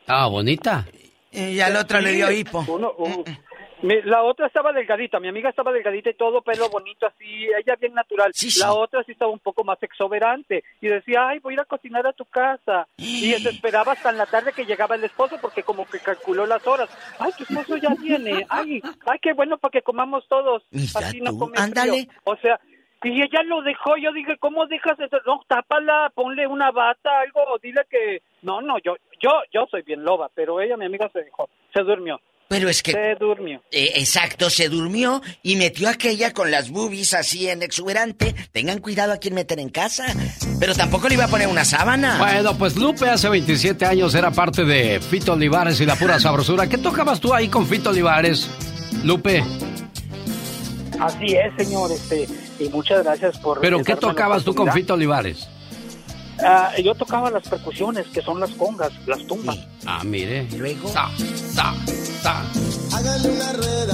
Ah, 0.07 0.26
bonita. 0.26 0.86
Y 1.31 1.60
a 1.60 1.70
la 1.70 1.81
otra 1.81 2.00
le 2.00 2.12
dio 2.12 2.31
hipo. 2.31 2.65
Uno- 2.68 2.92
un- 2.99 3.24
mi- 3.26 3.36
la 3.83 4.23
otra 4.23 4.47
estaba 4.47 4.73
delgadita, 4.73 5.19
mi 5.20 5.28
amiga 5.28 5.51
estaba 5.51 5.73
delgadita 5.73 6.11
y 6.11 6.15
todo, 6.15 6.43
pelo 6.43 6.69
bonito 6.69 7.07
así, 7.07 7.47
ella 7.47 7.77
bien 7.81 7.94
natural. 7.94 8.33
La 8.61 8.73
otra 8.75 9.02
sí 9.05 9.12
estaba 9.12 9.31
un 9.31 9.41
poco 9.41 9.65
más 9.65 9.83
exuberante 9.83 10.65
y 10.81 10.89
decía, 10.89 11.28
ay, 11.28 11.41
voy 11.41 11.52
a 11.52 11.55
ir 11.55 11.61
a 11.61 11.65
cocinar 11.65 12.07
a 12.07 12.12
tu 12.12 12.25
casa. 12.25 12.86
Y 12.97 13.33
se 13.33 13.51
esperaba 13.51 13.93
hasta 13.93 14.11
en 14.11 14.19
la 14.19 14.27
tarde 14.27 14.52
que 14.52 14.65
llegaba 14.65 14.94
el 14.94 15.05
esposo 15.05 15.36
porque 15.41 15.62
como 15.62 15.86
que 15.86 15.99
calculó 15.99 16.47
las 16.47 16.67
horas. 16.67 16.89
Ay, 17.19 17.33
tu 17.36 17.44
esposo 17.44 17.77
ya 17.77 17.94
viene. 17.94 18.47
Ay, 18.49 18.81
ay, 19.07 19.19
qué 19.20 19.33
bueno 19.33 19.59
para 19.59 19.73
que 19.73 19.83
comamos 19.83 20.27
todos. 20.28 20.62
Así 20.94 21.20
no 21.20 21.33
ándale. 21.57 22.09
O 22.25 22.36
sea, 22.36 22.61
y 23.05 23.20
ella 23.20 23.43
lo 23.43 23.62
dejó, 23.62 23.97
yo 23.97 24.12
dije, 24.12 24.36
¿cómo 24.39 24.67
dejas 24.67 24.99
eso? 25.01 25.19
No, 25.27 25.43
tápala, 25.49 26.12
ponle 26.15 26.47
una 26.47 26.70
bata, 26.70 27.20
algo, 27.20 27.59
dile 27.61 27.83
que... 27.91 28.23
No, 28.43 28.61
no, 28.61 28.78
yo, 28.78 28.97
yo, 29.20 29.31
yo 29.52 29.67
soy 29.70 29.83
bien 29.83 30.05
loba, 30.05 30.31
pero 30.33 30.61
ella, 30.61 30.77
mi 30.77 30.86
amiga, 30.86 31.09
se 31.09 31.25
dejó, 31.25 31.49
se 31.75 31.83
durmió. 31.83 32.20
Pero 32.53 32.69
es 32.69 32.83
que... 32.83 32.93
Se 32.93 33.15
durmió. 33.19 33.63
Eh, 33.71 33.93
exacto, 33.97 34.51
se 34.51 34.69
durmió 34.69 35.23
y 35.43 35.57
metió 35.57 35.89
a 35.89 35.93
aquella 35.93 36.35
con 36.35 36.51
las 36.51 36.69
boobies 36.69 37.15
así 37.15 37.49
en 37.49 37.63
exuberante. 37.63 38.35
Tengan 38.53 38.79
cuidado 38.79 39.15
a 39.15 39.17
quien 39.17 39.35
meten 39.35 39.59
en 39.59 39.71
casa. 39.71 40.05
Pero 40.61 40.75
tampoco 40.75 41.09
le 41.09 41.15
iba 41.15 41.25
a 41.25 41.29
poner 41.29 41.49
una 41.49 41.65
sábana. 41.65 42.19
Bueno, 42.19 42.59
pues 42.59 42.77
Lupe 42.77 43.09
hace 43.09 43.31
27 43.31 43.87
años 43.87 44.15
era 44.15 44.31
parte 44.33 44.67
de 44.67 45.01
Fito 45.01 45.33
Olivares 45.33 45.81
y 45.81 45.87
la 45.87 45.97
pura 45.97 46.21
sabrosura. 46.21 46.67
¿Qué 46.69 46.77
tocabas 46.77 47.21
tú 47.21 47.33
ahí 47.33 47.49
con 47.49 47.67
Fito 47.67 47.89
Olivares, 47.89 48.51
Lupe? 49.03 49.43
Así 51.01 51.35
es, 51.35 51.55
señor, 51.57 51.91
este, 51.91 52.29
y 52.61 52.69
muchas 52.69 53.03
gracias 53.03 53.39
por... 53.39 53.61
¿Pero 53.61 53.83
qué 53.83 53.97
tocabas 53.97 54.45
tú 54.45 54.55
con. 54.55 54.71
Fito 54.73 54.93
Olivares? 54.93 55.49
Ah, 56.45 56.73
yo 56.83 56.95
tocaba 56.95 57.31
las 57.31 57.49
percusiones, 57.49 58.07
que 58.09 58.21
son 58.23 58.41
las 58.41 58.51
congas, 58.53 58.93
las 59.07 59.25
tumbas. 59.27 59.59
Ah, 59.87 60.03
mire. 60.05 60.47
Luego. 60.57 60.89
Sa, 60.89 61.09
sa, 61.17 61.75
sa. 62.21 62.43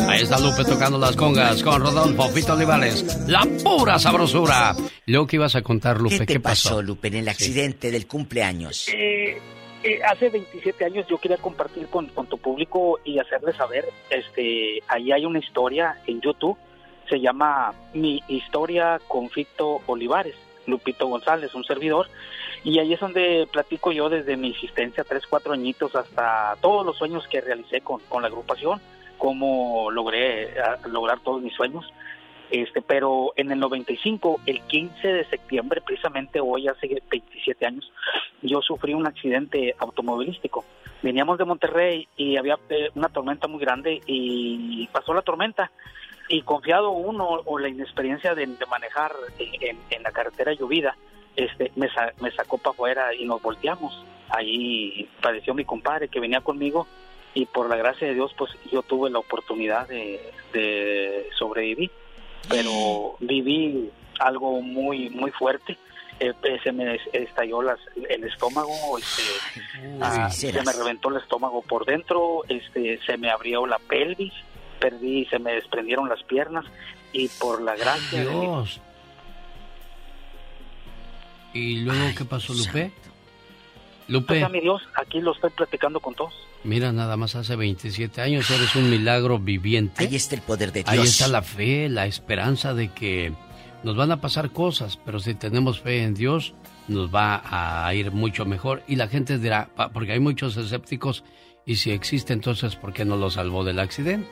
Ahí 0.08 0.22
está 0.22 0.38
Lupe 0.38 0.64
tocando 0.64 0.98
las 0.98 1.14
congas 1.16 1.62
con 1.62 1.80
Rodolfo 1.80 2.28
Fito 2.30 2.54
Olivares. 2.54 3.26
La 3.28 3.46
pura 3.62 3.98
sabrosura. 3.98 4.74
Luego 5.06 5.26
que 5.26 5.36
ibas 5.36 5.54
a 5.56 5.62
contar, 5.62 6.00
Lupe, 6.00 6.18
¿Qué 6.20 6.26
¿qué, 6.26 6.34
te 6.34 6.40
pasó? 6.40 6.70
pasó, 6.70 6.82
Lupe, 6.82 7.08
en 7.08 7.14
el 7.16 7.28
accidente 7.28 7.90
del 7.90 8.06
cumpleaños? 8.06 8.88
Eh, 8.88 9.38
eh, 9.84 10.00
hace 10.04 10.28
27 10.30 10.84
años 10.84 11.06
yo 11.08 11.18
quería 11.18 11.36
compartir 11.36 11.86
con, 11.88 12.06
con 12.08 12.26
tu 12.26 12.38
público 12.38 12.98
y 13.04 13.18
hacerles 13.18 13.56
saber, 13.56 13.84
este, 14.10 14.80
ahí 14.88 15.12
hay 15.12 15.24
una 15.24 15.38
historia 15.38 16.00
en 16.06 16.20
YouTube, 16.20 16.56
se 17.08 17.20
llama 17.20 17.72
Mi 17.94 18.22
historia 18.28 19.00
con 19.06 19.30
Fito 19.30 19.80
Olivares, 19.86 20.34
Lupito 20.68 21.06
González, 21.06 21.54
un 21.54 21.64
servidor, 21.64 22.06
y 22.62 22.78
ahí 22.78 22.92
es 22.92 23.00
donde 23.00 23.48
platico 23.50 23.92
yo 23.92 24.08
desde 24.08 24.36
mi 24.36 24.50
existencia, 24.50 25.04
tres, 25.04 25.24
cuatro 25.28 25.52
añitos, 25.52 25.94
hasta 25.96 26.56
todos 26.60 26.84
los 26.84 26.96
sueños 26.96 27.26
que 27.28 27.40
realicé 27.40 27.80
con, 27.80 28.00
con 28.08 28.22
la 28.22 28.28
agrupación, 28.28 28.80
cómo 29.16 29.90
logré 29.90 30.54
lograr 30.86 31.20
todos 31.20 31.42
mis 31.42 31.54
sueños. 31.54 31.84
Este, 32.50 32.80
pero 32.80 33.34
en 33.36 33.50
el 33.50 33.58
95, 33.58 34.40
el 34.46 34.62
15 34.62 35.06
de 35.06 35.24
septiembre, 35.26 35.82
precisamente 35.82 36.40
hoy 36.40 36.66
hace 36.66 37.02
27 37.10 37.66
años, 37.66 37.92
yo 38.40 38.62
sufrí 38.62 38.94
un 38.94 39.06
accidente 39.06 39.74
automovilístico. 39.78 40.64
Veníamos 41.02 41.36
de 41.36 41.44
Monterrey 41.44 42.08
y 42.16 42.38
había 42.38 42.58
eh, 42.70 42.88
una 42.94 43.10
tormenta 43.10 43.48
muy 43.48 43.60
grande 43.60 44.00
y 44.06 44.86
pasó 44.92 45.12
la 45.12 45.22
tormenta 45.22 45.70
y 46.28 46.42
confiado 46.42 46.90
uno 46.90 47.26
o 47.44 47.58
la 47.58 47.68
inexperiencia 47.68 48.34
de, 48.34 48.46
de 48.46 48.66
manejar 48.66 49.12
en, 49.38 49.78
en 49.90 50.02
la 50.02 50.12
carretera 50.12 50.52
llovida, 50.52 50.96
este, 51.36 51.72
me, 51.76 51.88
sa- 51.90 52.12
me 52.20 52.30
sacó 52.32 52.58
para 52.58 52.72
afuera 52.72 53.14
y 53.14 53.24
nos 53.24 53.40
volteamos. 53.42 54.04
Ahí 54.28 55.08
padeció 55.22 55.54
mi 55.54 55.64
compadre 55.64 56.08
que 56.08 56.20
venía 56.20 56.40
conmigo 56.42 56.86
y 57.34 57.46
por 57.46 57.68
la 57.70 57.76
gracia 57.76 58.08
de 58.08 58.14
Dios 58.14 58.32
pues 58.36 58.50
yo 58.70 58.82
tuve 58.82 59.08
la 59.10 59.18
oportunidad 59.20 59.88
de, 59.88 60.20
de 60.52 61.28
sobrevivir, 61.38 61.90
pero 62.48 63.16
viví 63.20 63.90
algo 64.18 64.60
muy 64.60 65.10
muy 65.10 65.30
fuerte. 65.30 65.76
Eh, 66.20 66.32
eh, 66.42 66.58
se 66.64 66.72
me 66.72 66.98
estalló 67.12 67.62
las, 67.62 67.78
el 68.08 68.24
estómago, 68.24 68.98
este, 68.98 69.22
ah, 70.00 70.28
se 70.30 70.52
me 70.64 70.72
reventó 70.72 71.10
el 71.10 71.18
estómago 71.22 71.62
por 71.62 71.84
dentro, 71.86 72.42
este, 72.48 72.98
se 73.06 73.16
me 73.16 73.30
abrió 73.30 73.66
la 73.66 73.78
pelvis, 73.78 74.32
perdí, 74.78 75.26
se 75.26 75.38
me 75.38 75.52
desprendieron 75.52 76.08
las 76.08 76.22
piernas 76.24 76.64
y 77.12 77.28
por 77.28 77.60
la 77.62 77.76
gracia 77.76 78.24
de 78.24 78.30
Dios. 78.30 78.80
¿Y 81.54 81.78
luego 81.80 82.10
qué 82.16 82.24
pasó, 82.24 82.52
Lupe? 82.54 82.92
Lupe, 84.08 84.34
Gracias 84.38 84.48
a 84.50 84.52
mi 84.52 84.60
Dios, 84.60 84.82
aquí 84.94 85.20
lo 85.20 85.32
estoy 85.34 85.50
platicando 85.50 86.00
con 86.00 86.14
todos. 86.14 86.32
mira, 86.64 86.92
nada 86.92 87.16
más 87.16 87.34
hace 87.34 87.56
27 87.56 88.20
años 88.22 88.50
eres 88.50 88.74
un 88.74 88.88
milagro 88.90 89.38
viviente. 89.38 90.04
Ahí 90.06 90.16
está 90.16 90.34
el 90.34 90.42
poder 90.42 90.72
de 90.72 90.82
Dios. 90.82 90.88
Ahí 90.88 91.00
está 91.00 91.28
la 91.28 91.42
fe, 91.42 91.88
la 91.88 92.06
esperanza 92.06 92.72
de 92.74 92.88
que 92.88 93.32
nos 93.82 93.96
van 93.96 94.10
a 94.10 94.20
pasar 94.20 94.50
cosas, 94.50 94.98
pero 95.04 95.20
si 95.20 95.34
tenemos 95.34 95.80
fe 95.80 96.02
en 96.04 96.14
Dios, 96.14 96.54
nos 96.88 97.14
va 97.14 97.42
a 97.86 97.92
ir 97.94 98.10
mucho 98.10 98.44
mejor. 98.46 98.82
Y 98.88 98.96
la 98.96 99.08
gente 99.08 99.38
dirá, 99.38 99.68
"Pa- 99.76 99.90
porque 99.90 100.12
hay 100.12 100.20
muchos 100.20 100.56
escépticos, 100.56 101.22
y 101.66 101.76
si 101.76 101.90
existe 101.90 102.32
entonces, 102.32 102.76
¿por 102.76 102.94
qué 102.94 103.04
no 103.04 103.16
lo 103.16 103.30
salvó 103.30 103.62
del 103.62 103.78
accidente? 103.78 104.28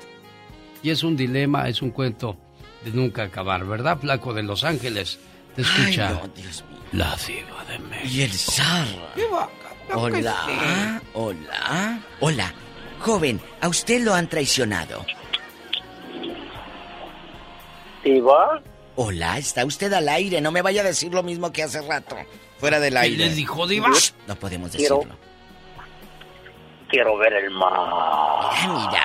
Y 0.83 0.91
es 0.91 1.03
un 1.03 1.17
dilema, 1.17 1.69
es 1.69 1.83
un 1.83 1.91
cuento 1.91 2.37
de 2.85 2.91
nunca 2.93 3.25
acabar, 3.25 3.65
¿verdad, 3.65 3.99
Flaco 3.99 4.33
de 4.35 4.43
Los 4.43 4.63
Ángeles? 4.65 5.19
Te 5.55 5.63
escucha 5.63 6.09
Ay, 6.09 6.15
no, 6.23 6.29
Dios 6.35 6.65
mío. 6.69 6.79
la 6.93 7.17
diva 7.17 7.65
de 7.69 7.79
México. 7.79 8.09
Y 8.13 8.23
el 8.23 8.33
zar. 8.33 8.87
Hola, 9.95 11.01
hola, 11.15 12.01
hola. 12.21 12.53
Joven, 13.01 13.41
a 13.61 13.69
usted 13.69 14.03
lo 14.03 14.15
han 14.15 14.29
traicionado. 14.29 15.05
¿Diva? 18.05 18.63
Hola, 18.97 19.39
está 19.39 19.65
usted 19.65 19.93
al 19.93 20.09
aire. 20.09 20.41
No 20.41 20.51
me 20.53 20.63
vaya 20.63 20.81
a 20.83 20.85
decir 20.85 21.13
lo 21.13 21.23
mismo 21.23 21.53
que 21.53 21.63
hace 21.63 21.81
rato. 21.83 22.17
Fuera 22.59 22.81
del 22.81 22.97
aire. 22.97 23.27
le 23.27 23.35
dijo, 23.35 23.67
diva? 23.67 23.91
Shh, 23.93 24.13
No 24.27 24.37
podemos 24.37 24.71
Quiero- 24.71 24.97
decirlo. 24.97 25.17
Quiero 26.89 27.19
ver 27.19 27.33
el 27.35 27.51
mar. 27.51 27.73
Mira, 28.63 28.75
mira. 28.75 29.03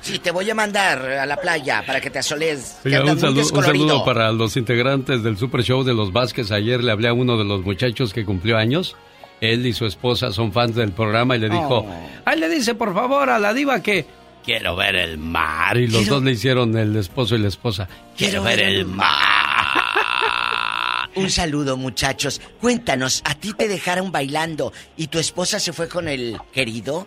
Sí, 0.00 0.18
te 0.18 0.30
voy 0.30 0.48
a 0.50 0.54
mandar 0.54 1.00
a 1.02 1.26
la 1.26 1.36
playa 1.36 1.82
para 1.86 2.00
que 2.00 2.10
te 2.10 2.18
asoles. 2.18 2.78
Oiga, 2.84 3.00
un, 3.02 3.08
saludo, 3.18 3.28
un 3.28 3.34
descolorido. 3.36 3.88
saludo 3.88 4.04
para 4.04 4.32
los 4.32 4.56
integrantes 4.56 5.22
del 5.22 5.36
Super 5.36 5.62
Show 5.62 5.84
de 5.84 5.94
los 5.94 6.12
Vázquez. 6.12 6.50
Ayer 6.52 6.82
le 6.82 6.92
hablé 6.92 7.08
a 7.08 7.12
uno 7.12 7.36
de 7.36 7.44
los 7.44 7.62
muchachos 7.62 8.12
que 8.12 8.24
cumplió 8.24 8.56
años. 8.56 8.96
Él 9.40 9.66
y 9.66 9.72
su 9.72 9.86
esposa 9.86 10.32
son 10.32 10.52
fans 10.52 10.74
del 10.74 10.92
programa 10.92 11.36
y 11.36 11.40
le 11.40 11.48
dijo, 11.48 11.84
Oh. 11.86 12.08
ay, 12.24 12.40
le 12.40 12.48
dice 12.48 12.74
por 12.74 12.92
favor 12.94 13.30
a 13.30 13.38
la 13.38 13.54
diva 13.54 13.82
que 13.82 14.04
quiero 14.44 14.74
ver 14.74 14.96
el 14.96 15.18
mar. 15.18 15.76
Y 15.76 15.86
los 15.86 16.00
Quiero- 16.02 16.14
dos 16.16 16.24
le 16.24 16.32
hicieron 16.32 16.76
el 16.76 16.96
esposo 16.96 17.36
y 17.36 17.38
la 17.38 17.48
esposa, 17.48 17.88
quiero, 18.16 18.42
ver 18.42 18.60
el 18.60 18.84
mar. 18.86 19.14
Un 21.14 21.30
saludo, 21.30 21.76
muchachos. 21.76 22.40
Cuéntanos, 22.60 23.22
¿a 23.24 23.34
ti 23.34 23.52
te 23.52 23.68
dejaron 23.68 24.10
bailando 24.12 24.72
y 24.96 25.08
tu 25.08 25.18
esposa 25.18 25.58
se 25.60 25.72
fue 25.72 25.88
con 25.88 26.08
el 26.08 26.38
querido? 26.52 27.06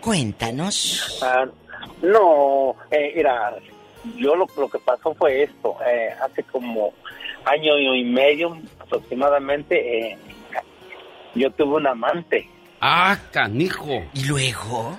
Cuéntanos. 0.00 1.18
Ah, 1.22 1.44
no, 2.02 2.76
eh, 2.90 3.12
mira, 3.16 3.54
yo 4.16 4.34
lo, 4.36 4.46
lo 4.56 4.68
que 4.68 4.78
pasó 4.78 5.14
fue 5.14 5.42
esto. 5.42 5.76
eh, 5.86 6.10
hace 6.22 6.42
como 6.44 6.92
año 7.44 7.78
y 7.78 8.04
medio 8.04 8.56
aproximadamente, 8.80 10.10
eh, 10.12 10.18
yo 11.34 11.50
tuve 11.52 11.76
un 11.76 11.86
amante. 11.86 12.48
Ah, 12.80 13.16
canijo. 13.32 14.02
¿Y 14.14 14.24
luego? 14.26 14.98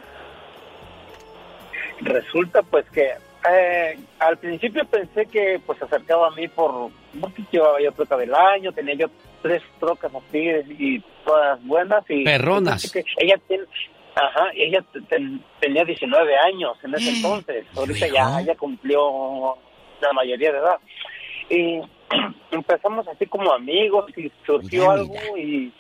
Resulta 2.02 2.62
pues 2.64 2.86
que 2.92 3.12
eh, 3.50 4.00
al 4.20 4.38
principio 4.38 4.86
pensé 4.86 5.26
que 5.26 5.62
pues 5.66 5.80
se 5.80 5.86
acercaba 5.86 6.28
a 6.28 6.32
mí 6.32 6.48
por, 6.48 6.90
porque 7.20 7.44
llevaba 7.52 7.82
yo 7.82 7.92
troca 7.92 8.18
del 8.18 8.34
año, 8.34 8.72
tenía 8.72 8.96
yo 8.96 9.08
tres 9.42 9.62
trocas 9.80 10.12
así 10.14 10.40
y 10.78 11.04
todas 11.26 11.64
buenas 11.66 12.04
y 12.10 12.24
Perronas. 12.24 12.90
que 12.92 13.04
ella 13.18 13.36
tiene, 13.48 13.64
ajá, 14.20 14.50
ella 14.56 14.84
te- 14.92 15.02
ten- 15.02 15.44
tenía 15.60 15.84
19 15.86 16.38
años 16.38 16.78
en 16.84 16.94
ese 16.96 17.10
entonces, 17.16 17.66
ahorita 17.76 18.08
ya, 18.08 18.42
ya 18.42 18.56
cumplió 18.56 19.56
la 20.02 20.14
mayoría 20.14 20.52
de 20.52 20.58
edad. 20.58 20.80
Y 21.50 21.82
empezamos 22.52 23.08
así 23.08 23.26
como 23.26 23.52
amigos 23.52 24.06
y 24.18 24.32
surgió 24.46 24.92
algo 24.92 25.16
y 25.38 25.72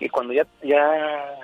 y 0.00 0.08
cuando 0.08 0.32
ya 0.32 0.46
ya 0.62 1.34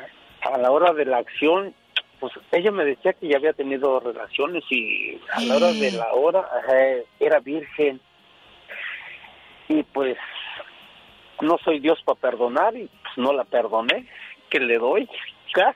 a 0.42 0.58
la 0.58 0.70
hora 0.70 0.92
de 0.92 1.04
la 1.04 1.18
acción 1.18 1.74
pues 2.20 2.32
ella 2.52 2.70
me 2.70 2.84
decía 2.84 3.12
que 3.12 3.26
ya 3.28 3.36
había 3.36 3.52
tenido 3.52 3.98
relaciones 4.00 4.62
y 4.70 5.20
a 5.32 5.40
la 5.40 5.56
hora 5.56 5.72
de 5.72 5.90
la 5.92 6.12
hora 6.14 6.48
era 7.20 7.40
virgen. 7.40 8.00
Y 9.68 9.82
pues 9.82 10.16
no 11.40 11.58
soy 11.64 11.80
Dios 11.80 12.00
para 12.04 12.20
perdonar 12.20 12.76
y 12.76 12.86
pues 12.86 13.16
no 13.16 13.32
la 13.32 13.44
perdoné 13.44 14.06
que 14.54 14.60
le 14.60 14.78
doy 14.78 15.08
gas 15.52 15.74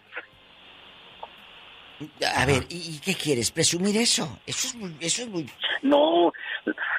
A 2.37 2.47
ver, 2.47 2.63
¿y, 2.69 2.95
y 2.97 3.01
qué 3.01 3.15
quieres? 3.15 3.51
¿Presumir 3.51 3.97
eso? 3.97 4.39
Eso 4.47 4.69
es 4.69 4.75
muy... 4.77 4.95
Eso 5.01 5.23
es 5.23 5.29
muy... 5.29 5.47
no 5.83 6.33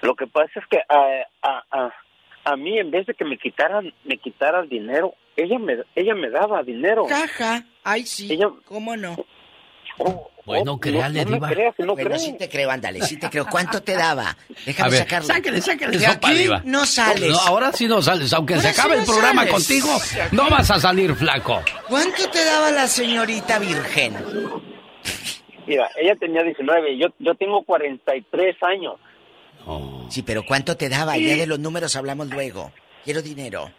lo 0.02 0.16
que 0.16 0.28
pasa 0.28 0.52
es 0.60 0.66
que 0.70 0.80
a, 0.90 1.24
a, 1.42 1.64
a, 1.72 1.94
a 2.44 2.56
mí 2.58 2.78
en 2.78 2.92
vez 2.92 3.06
de 3.08 3.14
que 3.14 3.24
me 3.24 3.38
quitaran 3.38 3.94
me 4.04 4.18
quitara 4.18 4.60
el 4.62 4.68
dinero 4.70 5.14
ella 5.38 5.58
me 5.60 5.78
ella 5.96 6.16
me 6.16 6.30
daba 6.30 6.64
dinero 6.64 7.06
Caja. 7.08 7.64
Ay, 7.84 8.06
sí. 8.06 8.28
Ella- 8.32 8.52
¿Cómo 8.66 8.98
no? 8.98 9.16
Oh, 10.00 10.30
créale, 10.80 11.26
no, 11.26 11.32
no 11.32 11.36
diva. 11.38 11.50
creas, 11.50 11.76
no 11.80 11.94
bueno, 11.94 12.10
crees. 12.10 12.24
sí 12.24 12.34
te 12.38 12.50
creo, 12.50 12.70
ándale, 12.72 13.02
sí 13.02 13.18
te 13.18 13.30
creo. 13.30 13.46
¿Cuánto 13.50 13.82
te 13.82 13.94
daba? 13.94 14.36
Déjame 14.66 14.88
A 14.88 14.92
ver, 14.92 15.00
sacarlo. 15.00 15.28
sáquele, 15.28 15.62
sáquele 15.62 15.98
De 15.98 16.06
sopa, 16.06 16.28
aquí 16.30 16.38
diva. 16.38 16.62
no 16.66 16.86
sales. 16.86 17.30
No, 17.32 17.40
ahora 17.40 17.72
sí 17.72 17.88
no 17.88 18.02
sales. 18.02 18.32
Aunque 18.34 18.56
Ahora 18.56 18.68
se 18.70 18.74
sí 18.74 18.80
acabe 18.80 18.96
no 18.96 19.02
el 19.02 19.08
programa 19.08 19.42
sales. 19.46 19.54
contigo, 19.54 19.90
no 20.32 20.50
vas 20.50 20.72
a 20.72 20.80
salir 20.80 21.16
flaco. 21.16 21.62
¿Cuánto 21.88 22.30
te 22.30 22.44
daba 22.44 22.72
la 22.72 22.88
señorita 22.88 23.60
virgen? 23.60 24.16
Mira, 25.68 25.90
ella 26.02 26.16
tenía 26.20 26.42
19, 26.44 26.98
yo, 26.98 27.08
yo 27.20 27.36
tengo 27.36 27.64
43 27.64 28.56
años. 28.64 28.96
Sí, 30.10 30.24
pero 30.24 30.44
¿cuánto 30.44 30.76
te 30.76 30.90
daba? 30.90 31.16
Ya 31.18 31.36
de 31.36 31.46
los 31.46 31.60
números 31.60 31.96
hablamos 31.96 32.28
luego. 32.30 32.72
Quiero 33.04 33.22
dinero. 33.22 33.72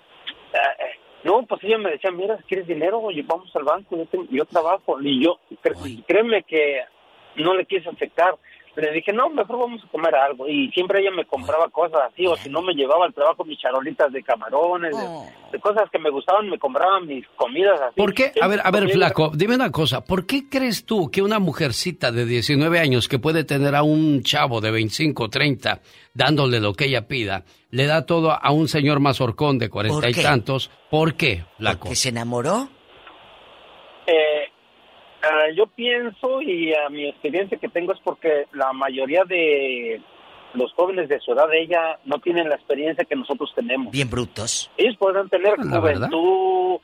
No, 1.24 1.44
pues 1.46 1.62
ella 1.64 1.78
me 1.78 1.90
decía, 1.90 2.10
mira, 2.10 2.38
¿quieres 2.48 2.66
dinero? 2.66 2.98
Oye, 3.00 3.22
vamos 3.26 3.54
al 3.54 3.64
banco, 3.64 3.96
yo, 4.30 4.44
trabajo. 4.46 5.00
Y 5.02 5.22
yo, 5.22 5.38
cre- 5.62 6.04
créeme 6.06 6.42
que 6.44 6.80
no 7.36 7.54
le 7.54 7.66
quise 7.66 7.88
aceptar. 7.88 8.34
Le 8.76 8.92
dije, 8.92 9.12
no, 9.12 9.28
mejor 9.30 9.58
vamos 9.58 9.82
a 9.84 9.88
comer 9.88 10.14
algo. 10.14 10.48
Y 10.48 10.70
siempre 10.70 11.00
ella 11.00 11.10
me 11.10 11.24
compraba 11.26 11.68
cosas 11.70 12.00
así, 12.12 12.24
o 12.26 12.36
si 12.36 12.48
no 12.48 12.62
me 12.62 12.72
llevaba 12.72 13.04
al 13.04 13.12
trabajo 13.12 13.44
mis 13.44 13.58
charolitas 13.58 14.12
de 14.12 14.22
camarones, 14.22 14.96
de- 14.96 15.02
Oh. 15.06 15.26
de, 15.50 15.58
cosas 15.58 15.90
que 15.90 15.98
me 15.98 16.08
gustaban, 16.08 16.48
me 16.48 16.58
compraban 16.58 17.06
mis 17.06 17.26
comidas 17.36 17.80
así. 17.80 17.94
¿Por 17.96 18.14
qué? 18.14 18.32
A 18.40 18.46
ver, 18.46 18.60
a 18.64 18.70
ver, 18.70 18.88
flaco, 18.88 19.32
dime 19.34 19.56
una 19.56 19.72
cosa. 19.72 20.04
¿Por 20.04 20.24
qué 20.24 20.48
crees 20.48 20.86
tú 20.86 21.10
que 21.10 21.20
una 21.20 21.40
mujercita 21.40 22.12
de 22.12 22.24
19 22.24 22.78
años 22.78 23.08
que 23.08 23.18
puede 23.18 23.42
tener 23.44 23.74
a 23.74 23.82
un 23.82 24.22
chavo 24.22 24.60
de 24.60 24.70
25, 24.70 25.28
30, 25.28 25.80
dándole 26.14 26.60
lo 26.60 26.72
que 26.74 26.84
ella 26.86 27.08
pida, 27.08 27.44
le 27.70 27.86
da 27.86 28.06
todo 28.06 28.30
a 28.32 28.50
un 28.52 28.68
señor 28.68 29.00
mazorcón 29.00 29.58
de 29.58 29.68
cuarenta 29.68 30.08
y 30.08 30.14
qué? 30.14 30.22
tantos? 30.22 30.70
¿Por 30.90 31.14
qué, 31.14 31.44
flaco? 31.58 31.88
¿Que 31.88 31.96
se 31.96 32.10
enamoró? 32.10 32.68
Eh, 34.06 34.39
ah, 35.22 35.46
yo 35.56 35.66
pienso 35.66 36.40
y 36.42 36.72
a 36.74 36.88
mi 36.88 37.08
experiencia 37.08 37.58
que 37.58 37.68
tengo 37.68 37.92
es 37.92 38.00
porque 38.04 38.46
la 38.52 38.72
mayoría 38.72 39.24
de 39.24 40.00
los 40.54 40.72
jóvenes 40.72 41.08
de 41.08 41.20
su 41.20 41.32
edad 41.32 41.48
de 41.48 41.62
ella 41.62 41.98
no 42.04 42.18
tienen 42.18 42.48
la 42.48 42.56
experiencia 42.56 43.04
que 43.04 43.14
nosotros 43.16 43.50
tenemos. 43.54 43.92
Bien 43.92 44.10
brutos. 44.10 44.70
Ellos 44.76 44.96
podrán 44.98 45.28
tener 45.28 45.56
La 45.64 45.78
verdad. 45.80 46.08
juventud, 46.10 46.80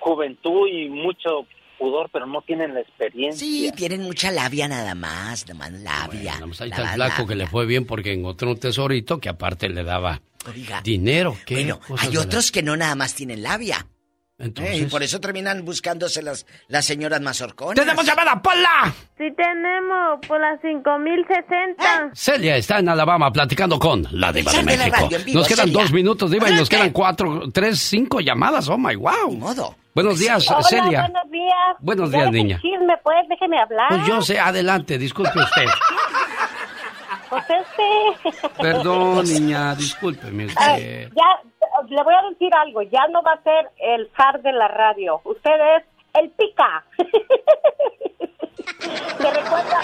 juventud 0.00 0.68
y 0.68 0.88
mucho 0.88 1.46
pudor, 1.78 2.08
pero 2.12 2.26
no 2.26 2.42
tienen 2.42 2.74
la 2.74 2.80
experiencia. 2.80 3.40
Sí, 3.44 3.72
tienen 3.76 4.02
mucha 4.02 4.30
labia 4.30 4.68
nada 4.68 4.94
más, 4.94 5.48
nomás 5.48 5.72
labia. 5.72 6.34
Pues 6.40 6.60
ahí 6.60 6.68
La 6.70 6.76
está 6.76 6.82
el 6.82 6.86
más 6.86 6.94
flaco 7.14 7.26
que 7.26 7.34
le 7.34 7.46
fue 7.48 7.66
bien 7.66 7.86
porque 7.86 8.12
encontró 8.12 8.50
un 8.50 8.60
tesorito 8.60 9.18
que 9.18 9.28
aparte 9.28 9.68
le 9.68 9.82
daba 9.82 10.20
Oiga. 10.48 10.80
dinero. 10.82 11.36
¿Qué 11.44 11.54
Bueno, 11.54 11.80
hay 11.98 12.08
de 12.10 12.14
la- 12.14 12.20
otros 12.20 12.52
que 12.52 12.62
no 12.62 12.76
nada 12.76 12.94
más 12.94 13.14
tienen 13.16 13.42
labia. 13.42 13.84
Entonces... 14.42 14.74
Eh, 14.74 14.78
y 14.80 14.84
por 14.86 15.02
eso 15.02 15.20
terminan 15.20 15.64
buscándose 15.64 16.20
las, 16.22 16.44
las 16.68 16.84
señoras 16.84 17.20
mazorconas. 17.20 17.76
¡Tenemos 17.76 18.04
llamada, 18.04 18.42
Pola! 18.42 18.92
Sí 19.16 19.28
tenemos 19.36 20.18
por 20.26 20.40
las 20.40 20.60
5060. 20.60 22.10
Celia 22.12 22.56
está 22.56 22.80
en 22.80 22.88
Alabama 22.88 23.32
platicando 23.32 23.78
con 23.78 24.06
la 24.10 24.32
diva 24.32 24.50
de 24.52 24.62
México. 24.64 24.96
radio 24.96 25.16
en 25.18 25.24
vivo, 25.24 25.38
Nos 25.38 25.48
quedan 25.48 25.66
Celia. 25.68 25.82
dos 25.82 25.92
minutos, 25.92 26.30
diva, 26.30 26.50
y 26.50 26.54
nos 26.56 26.68
quedan 26.68 26.90
cuatro, 26.90 27.42
tres, 27.52 27.78
cinco 27.78 28.20
llamadas. 28.20 28.68
Oh, 28.68 28.76
my 28.76 28.96
wow. 28.96 29.30
modo. 29.32 29.76
Buenos 29.94 30.18
días, 30.18 30.50
Hola, 30.50 30.62
Celia. 30.62 31.00
buenos 31.02 31.30
días. 31.30 31.76
Buenos 31.80 32.10
días, 32.10 32.30
niña. 32.32 32.56
chisme, 32.60 32.94
pues, 33.04 33.16
déjeme 33.28 33.60
hablar. 33.60 33.88
Pues 33.90 34.06
yo 34.06 34.22
sé, 34.22 34.40
adelante, 34.40 34.98
disculpe 34.98 35.38
usted. 35.38 35.66
Pues 37.28 37.44
este... 37.48 38.48
Perdón, 38.60 39.24
niña, 39.24 39.74
discúlpeme 39.74 40.48
Ah, 40.54 40.72
usted. 40.74 41.10
ya, 41.16 41.50
le 41.88 42.02
voy 42.02 42.14
a 42.14 42.28
decir 42.30 42.50
algo, 42.54 42.82
ya 42.82 43.06
no 43.10 43.22
va 43.22 43.32
a 43.32 43.42
ser 43.42 43.70
el 43.78 44.10
zar 44.16 44.40
de 44.42 44.52
la 44.52 44.68
radio, 44.68 45.20
usted 45.24 45.50
es 45.76 45.84
el 46.14 46.30
pica. 46.30 46.84
¿Me 49.20 49.30
recuerda? 49.30 49.80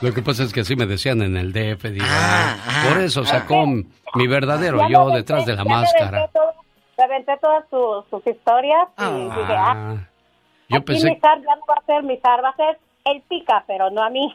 Lo 0.00 0.12
que 0.14 0.22
pasa 0.22 0.44
es 0.44 0.52
que 0.52 0.60
así 0.60 0.76
me 0.76 0.86
decían 0.86 1.20
en 1.22 1.36
el 1.36 1.52
DF, 1.52 1.84
diva. 1.90 2.06
Ah, 2.08 2.84
Por 2.88 2.98
eso 3.02 3.24
sacó 3.24 3.66
mi 3.66 4.26
verdadero 4.26 4.88
yo 4.88 5.02
aventé- 5.02 5.16
detrás 5.18 5.46
de 5.46 5.54
la 5.56 5.64
máscara. 5.64 6.28
todo- 6.28 6.54
aventé 7.02 7.36
todas 7.40 7.64
sus, 7.70 8.04
sus 8.10 8.26
historias 8.26 8.88
y 8.98 9.04
dije, 9.24 9.54
ah, 9.56 9.72
Ah, 9.76 9.94
yo 10.68 10.76
aquí 10.78 10.84
pensé, 10.86 11.10
mi 11.10 11.20
zar 11.20 11.38
ya 11.40 11.54
no 11.56 11.62
va 11.68 11.74
a 11.74 11.84
ser 11.86 12.02
mi 12.02 12.16
zar, 12.18 12.44
va 12.44 12.50
a 12.50 12.56
ser 12.56 12.78
el 13.06 13.22
pica, 13.22 13.64
pero 13.66 13.90
no 13.90 14.02
a 14.02 14.10
mí. 14.10 14.32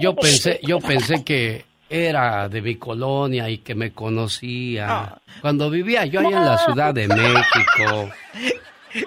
yo 0.00 0.14
pensé, 0.16 0.60
yo 0.62 0.78
pensé 0.80 1.24
que 1.24 1.64
era 1.88 2.48
de 2.48 2.62
mi 2.62 2.76
colonia 2.76 3.48
y 3.48 3.58
que 3.58 3.74
me 3.74 3.92
conocía. 3.92 5.16
Cuando 5.40 5.70
vivía 5.70 6.04
yo 6.06 6.20
allá 6.20 6.36
en 6.38 6.44
la 6.44 6.58
Ciudad 6.58 6.94
de 6.94 7.08
México. 7.08 8.10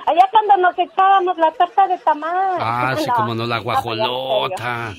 Allá 0.05 0.27
cuando 0.31 0.57
nos 0.57 0.77
echábamos 0.77 1.37
la 1.37 1.49
torta 1.53 1.87
de 1.87 1.97
tamal. 1.99 2.57
Ah, 2.59 2.93
sí, 2.99 3.09
como 3.15 3.33
no, 3.33 3.47
la 3.47 3.55
No, 3.55 3.63
guajolota. 3.63 4.93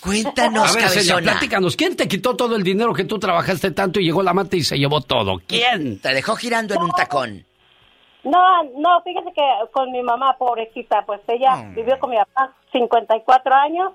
Cuéntanos, 0.00 0.70
A 0.70 0.74
ver, 0.74 0.84
cabezona. 0.88 1.22
platícanos. 1.32 1.76
¿Quién 1.76 1.94
te 1.96 2.08
quitó 2.08 2.34
todo 2.34 2.56
el 2.56 2.62
dinero 2.62 2.94
que 2.94 3.04
tú 3.04 3.18
trabajaste 3.18 3.72
tanto 3.72 4.00
y 4.00 4.04
llegó 4.04 4.22
la 4.22 4.30
amante 4.30 4.56
y 4.56 4.62
se 4.64 4.78
llevó 4.78 5.02
todo? 5.02 5.38
¿Quién? 5.46 6.00
Te 6.00 6.14
dejó 6.14 6.34
girando 6.34 6.74
en 6.74 6.80
un 6.82 6.90
tacón. 6.92 7.44
No, 8.24 8.62
no, 8.78 9.02
fíjese 9.04 9.32
que 9.34 9.42
con 9.70 9.92
mi 9.92 10.02
mamá, 10.02 10.34
pobrecita, 10.38 11.04
pues 11.04 11.20
ella 11.28 11.56
Mm. 11.56 11.74
vivió 11.74 11.98
con 11.98 12.08
mi 12.10 12.16
papá 12.16 12.54
54 12.72 13.54
años 13.54 13.92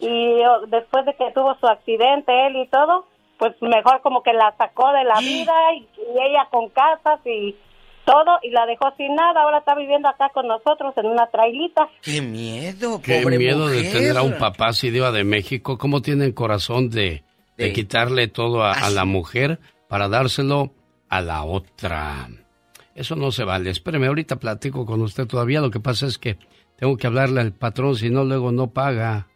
y 0.00 0.40
después 0.68 1.04
de 1.06 1.14
que 1.14 1.30
tuvo 1.34 1.56
su 1.60 1.66
accidente 1.66 2.46
él 2.46 2.56
y 2.56 2.68
todo, 2.68 3.06
pues 3.38 3.54
mejor 3.60 4.00
como 4.02 4.22
que 4.22 4.32
la 4.32 4.54
sacó 4.56 4.90
de 4.92 5.04
la 5.04 5.18
vida 5.20 5.52
y, 5.74 5.78
y 5.80 6.20
ella 6.20 6.48
con 6.50 6.68
casas 6.70 7.20
y 7.26 7.56
todo 8.04 8.38
y 8.42 8.50
la 8.50 8.64
dejó 8.66 8.90
sin 8.96 9.14
nada. 9.14 9.42
Ahora 9.42 9.58
está 9.58 9.74
viviendo 9.74 10.08
acá 10.08 10.30
con 10.32 10.46
nosotros 10.48 10.94
en 10.96 11.06
una 11.06 11.26
trailita. 11.26 11.88
¡Qué 12.02 12.22
miedo, 12.22 13.00
Qué 13.02 13.20
pobre 13.20 13.38
miedo 13.38 13.68
de 13.68 13.82
tener 13.84 14.16
a 14.16 14.22
un 14.22 14.38
papá 14.38 14.68
así 14.68 14.90
diva 14.90 15.12
de 15.12 15.24
México. 15.24 15.76
¿Cómo 15.78 16.00
tienen 16.00 16.32
corazón 16.32 16.88
de, 16.90 17.22
de 17.56 17.64
De- 17.66 17.72
quitarle 17.72 18.28
todo 18.28 18.62
a, 18.64 18.72
a 18.72 18.90
la 18.90 19.04
mujer 19.04 19.58
para 19.88 20.08
dárselo 20.08 20.70
a 21.10 21.20
la 21.20 21.44
otra? 21.44 22.28
Eso 22.94 23.14
no 23.14 23.30
se 23.30 23.44
vale. 23.44 23.70
Espéreme, 23.70 24.06
ahorita 24.08 24.36
platico 24.36 24.86
con 24.86 25.02
usted 25.02 25.26
todavía. 25.26 25.60
Lo 25.60 25.70
que 25.70 25.78
pasa 25.80 26.06
es 26.06 26.18
que 26.18 26.38
tengo 26.76 26.96
que 26.96 27.06
hablarle 27.06 27.40
al 27.42 27.52
patrón, 27.52 27.94
si 27.94 28.08
no, 28.10 28.24
luego 28.24 28.50
no 28.52 28.68
paga. 28.70 29.28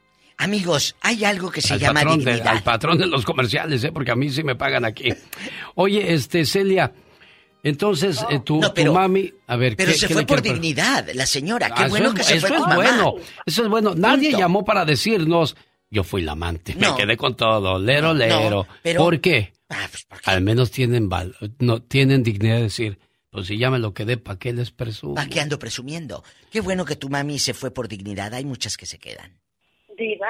Amigos, 0.42 0.96
hay 1.00 1.24
algo 1.24 1.50
que 1.50 1.60
se 1.60 1.74
al 1.74 1.80
llama 1.80 2.04
de, 2.04 2.10
dignidad. 2.16 2.46
al 2.48 2.62
patrón 2.62 2.98
de 2.98 3.06
los 3.06 3.24
comerciales, 3.24 3.82
¿eh? 3.84 3.92
porque 3.92 4.10
a 4.10 4.16
mí 4.16 4.30
sí 4.30 4.42
me 4.42 4.54
pagan 4.56 4.84
aquí. 4.84 5.08
Oye, 5.74 6.12
este, 6.12 6.44
Celia, 6.44 6.92
entonces 7.62 8.24
eh, 8.30 8.40
tu, 8.40 8.60
No, 8.60 8.68
tu 8.68 8.74
pero- 8.74 8.92
mami, 8.94 9.32
a 9.46 9.56
ver, 9.56 9.76
Pero 9.76 9.92
¿qué- 9.92 9.98
se 9.98 10.08
qué 10.08 10.14
fue 10.14 10.26
por 10.26 10.42
dignidad, 10.42 11.08
la 11.14 11.26
señora. 11.26 11.68
Qué 11.68 11.84
Ah, 11.84 11.88
bueno 11.88 12.06
eso 12.06 12.14
que 12.14 12.22
se 12.24 12.36
eso 12.36 12.46
fue 12.48 12.56
es 12.56 12.60
con 12.62 12.70
mamá. 12.70 12.82
bueno, 12.82 13.14
eso 13.46 13.62
es 13.62 13.68
bueno. 13.68 13.94
Nadie 13.94 14.30
Punto. 14.30 14.38
llamó 14.38 14.64
para 14.64 14.84
decirnos, 14.84 15.56
yo 15.90 16.02
fui 16.02 16.22
la 16.22 16.32
amante, 16.32 16.74
me 16.74 16.88
No. 16.88 16.96
quedé 16.96 17.16
con 17.16 17.36
todo, 17.36 17.78
lero, 17.78 18.12
lero. 18.14 18.66
pero- 18.82 19.00
¿Por 19.02 19.20
qué? 19.20 19.52
Ah, 19.68 19.86
pues, 19.90 20.06
Al 20.24 20.42
menos 20.42 20.70
tienen 20.70 21.08
val 21.08 21.34
no 21.58 21.80
tienen 21.82 22.22
dignidad 22.22 22.56
de 22.56 22.62
decir, 22.62 22.98
pues 23.30 23.46
si 23.46 23.56
ya 23.58 23.70
me 23.70 23.78
lo 23.78 23.94
quedé, 23.94 24.16
¿para 24.18 24.38
qué 24.38 24.52
les 24.52 24.70
presumo? 24.70 25.14
¿Para 25.14 25.28
qué 25.28 25.40
ando 25.40 25.58
presumiendo? 25.58 26.22
Qué 26.50 26.60
bueno 26.60 26.84
que 26.84 26.96
tu 26.96 27.08
mami 27.08 27.38
se 27.38 27.54
fue 27.54 27.70
por 27.70 27.88
dignidad. 27.88 28.34
Hay 28.34 28.44
muchas 28.44 28.76
que 28.76 28.84
se 28.86 28.98
quedan. 28.98 29.38
Diva, 30.02 30.28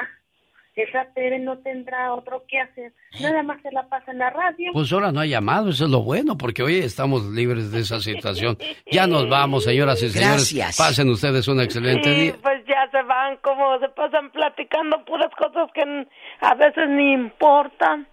esa 0.75 1.05
Tere 1.13 1.37
no 1.39 1.59
tendrá 1.59 2.13
otro 2.13 2.43
que 2.47 2.59
hacer. 2.59 2.93
Nada 3.21 3.43
más 3.43 3.61
se 3.61 3.71
la 3.71 3.83
pasa 3.89 4.11
en 4.11 4.17
la 4.17 4.31
radio. 4.31 4.71
Pues 4.73 4.91
ahora 4.91 5.11
no 5.11 5.19
ha 5.19 5.25
llamado, 5.27 5.69
eso 5.69 5.85
es 5.85 5.91
lo 5.91 6.01
bueno, 6.01 6.35
porque 6.37 6.63
hoy 6.63 6.79
estamos 6.79 7.23
libres 7.25 7.71
de 7.71 7.81
esa 7.81 7.99
situación. 7.99 8.57
Ya 8.91 9.05
nos 9.05 9.29
vamos, 9.29 9.65
señoras 9.65 10.01
y 10.01 10.09
señores. 10.09 10.51
Gracias. 10.53 10.77
Pasen 10.77 11.09
ustedes 11.09 11.47
un 11.47 11.61
excelente 11.61 12.09
Y 12.09 12.15
día. 12.21 12.35
pues 12.41 12.65
ya 12.65 12.89
se 12.91 13.03
van, 13.03 13.37
como 13.37 13.77
se 13.79 13.89
pasan 13.89 14.31
platicando 14.31 15.03
puras 15.05 15.29
cosas 15.37 15.69
que 15.75 16.07
a 16.41 16.55
veces 16.55 16.89
ni 16.89 17.13
importan. 17.13 18.07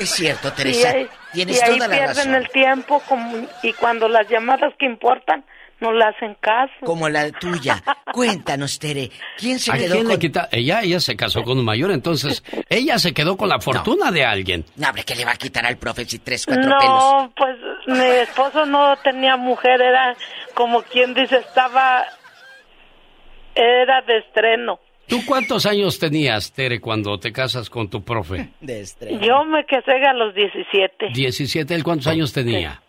Es 0.00 0.10
cierto, 0.10 0.48
Y 0.48 0.50
Teresa. 0.56 0.90
ahí, 0.90 1.06
Tienes 1.32 1.60
y 1.60 1.64
ahí 1.64 1.74
toda 1.78 1.86
la 1.88 1.94
pierden 1.94 2.08
razón. 2.16 2.34
el 2.34 2.48
tiempo 2.48 3.00
como- 3.08 3.46
y 3.62 3.72
cuando 3.74 4.08
las 4.08 4.28
llamadas 4.28 4.74
que 4.80 4.86
importan 4.86 5.44
no 5.84 5.92
le 5.92 6.04
hacen 6.04 6.34
caso. 6.40 6.72
Como 6.84 7.08
la 7.08 7.30
tuya. 7.32 7.82
Cuéntanos, 8.12 8.78
Tere. 8.78 9.10
¿Quién 9.36 9.58
se 9.58 9.70
¿A 9.70 9.76
quedó 9.76 9.94
quién 9.94 10.04
con... 10.04 10.12
le 10.12 10.18
quita? 10.18 10.48
Ella, 10.50 10.82
ella 10.82 10.98
se 11.00 11.14
casó 11.14 11.42
con 11.42 11.58
un 11.58 11.64
mayor, 11.64 11.90
entonces 11.90 12.42
ella 12.68 12.98
se 12.98 13.12
quedó 13.12 13.36
con 13.36 13.48
la 13.48 13.60
fortuna 13.60 14.10
de 14.10 14.24
alguien. 14.24 14.64
No, 14.76 14.88
hombre, 14.88 15.04
¿qué 15.04 15.14
le 15.14 15.24
va 15.24 15.32
a 15.32 15.36
quitar 15.36 15.66
al 15.66 15.76
profe 15.76 16.04
si 16.06 16.18
tres, 16.20 16.46
cuatro 16.46 16.62
pelos? 16.62 16.80
No, 16.80 17.32
pues 17.36 17.56
mi 17.86 18.04
esposo 18.04 18.64
no 18.64 18.96
tenía 19.02 19.36
mujer, 19.36 19.82
era 19.82 20.16
como 20.54 20.82
quien 20.82 21.12
dice, 21.12 21.36
estaba, 21.36 22.04
era 23.54 24.00
de 24.02 24.18
estreno. 24.18 24.80
¿Tú 25.06 25.20
cuántos 25.26 25.66
años 25.66 25.98
tenías, 25.98 26.52
Tere, 26.52 26.80
cuando 26.80 27.18
te 27.18 27.30
casas 27.30 27.68
con 27.68 27.90
tu 27.90 28.02
profe? 28.02 28.48
De 28.60 28.80
estreno. 28.80 29.20
Yo 29.20 29.44
me 29.44 29.66
casé 29.66 29.92
a 29.92 30.14
los 30.14 30.34
17. 30.34 31.08
17, 31.12 31.74
¿él 31.74 31.84
cuántos 31.84 32.06
años 32.06 32.32
tenía? 32.32 32.80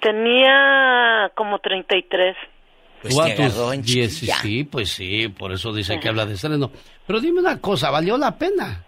Tenía 0.00 1.30
como 1.34 1.58
33. 1.58 2.36
Pues 3.02 3.14
Tú 3.14 3.22
a 3.22 3.34
tus 3.34 3.40
agarró 3.46 3.72
en 3.72 3.82
10, 3.82 4.14
chiquilla. 4.14 4.34
sí, 4.36 4.64
pues 4.64 4.90
sí, 4.90 5.28
por 5.28 5.52
eso 5.52 5.72
dice 5.72 5.98
que 5.98 6.08
habla 6.08 6.26
de 6.26 6.34
estreno. 6.34 6.70
Pero 7.06 7.20
dime 7.20 7.40
una 7.40 7.58
cosa, 7.60 7.90
¿valió 7.90 8.18
la 8.18 8.36
pena? 8.36 8.84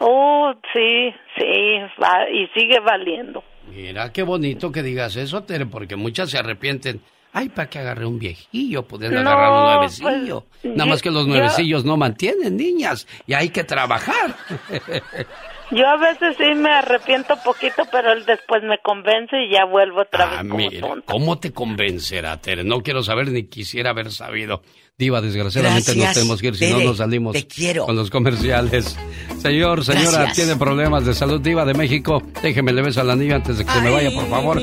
Oh, 0.00 0.52
sí, 0.72 1.12
sí, 1.36 1.78
va- 2.02 2.28
y 2.30 2.46
sigue 2.48 2.80
valiendo. 2.80 3.42
Mira, 3.68 4.12
qué 4.12 4.22
bonito 4.22 4.72
que 4.72 4.82
digas 4.82 5.14
eso, 5.16 5.42
Tere, 5.44 5.66
porque 5.66 5.94
muchas 5.96 6.30
se 6.30 6.38
arrepienten. 6.38 7.00
Ay, 7.32 7.48
¿para 7.50 7.68
qué 7.68 7.78
agarré 7.80 8.06
un 8.06 8.18
viejillo? 8.18 8.84
Pueden 8.84 9.12
No, 9.14 9.20
agarrar 9.20 9.50
un 9.52 9.78
pues, 9.84 10.00
nuevecillo. 10.00 10.46
Nada 10.64 10.84
yo- 10.84 10.86
más 10.86 11.02
que 11.02 11.10
los 11.10 11.26
yo- 11.26 11.32
nuevecillos 11.32 11.84
no 11.84 11.96
mantienen, 11.96 12.56
niñas, 12.56 13.06
y 13.26 13.34
hay 13.34 13.50
que 13.50 13.64
trabajar. 13.64 14.34
Yo 15.70 15.86
a 15.86 15.96
veces 15.96 16.36
sí 16.38 16.54
me 16.54 16.70
arrepiento 16.70 17.36
poquito, 17.44 17.82
pero 17.92 18.12
él 18.12 18.24
después 18.26 18.62
me 18.62 18.78
convence 18.78 19.36
y 19.44 19.52
ya 19.52 19.64
vuelvo 19.66 20.00
otra 20.02 20.26
vez 20.26 20.34
Ah, 20.38 20.42
como 20.42 20.56
mira. 20.56 20.88
¿cómo 21.04 21.38
te 21.38 21.52
convencerá, 21.52 22.36
Tere? 22.40 22.64
No 22.64 22.80
quiero 22.82 23.02
saber 23.02 23.28
ni 23.28 23.44
quisiera 23.44 23.90
haber 23.90 24.10
sabido. 24.10 24.62
Diva, 24.96 25.20
desgraciadamente 25.20 25.92
Gracias, 25.92 26.06
nos 26.06 26.14
tenemos 26.14 26.40
que 26.40 26.46
ir, 26.48 26.56
si 26.56 26.72
no 26.72 26.80
nos 26.80 26.96
salimos 26.96 27.32
te 27.34 27.46
quiero. 27.46 27.84
con 27.86 27.94
los 27.94 28.10
comerciales. 28.10 28.96
Señor, 29.40 29.84
señora, 29.84 30.10
Gracias. 30.24 30.36
tiene 30.36 30.56
problemas 30.56 31.04
de 31.04 31.14
salud, 31.14 31.40
Diva 31.40 31.64
de 31.64 31.74
México. 31.74 32.20
Déjeme 32.42 32.72
le 32.72 32.82
beso 32.82 33.00
al 33.02 33.10
anillo 33.10 33.36
antes 33.36 33.58
de 33.58 33.64
que 33.64 33.70
se 33.70 33.80
me 33.80 33.90
vaya, 33.90 34.10
por 34.10 34.28
favor. 34.28 34.58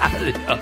Adiós. 0.00 0.60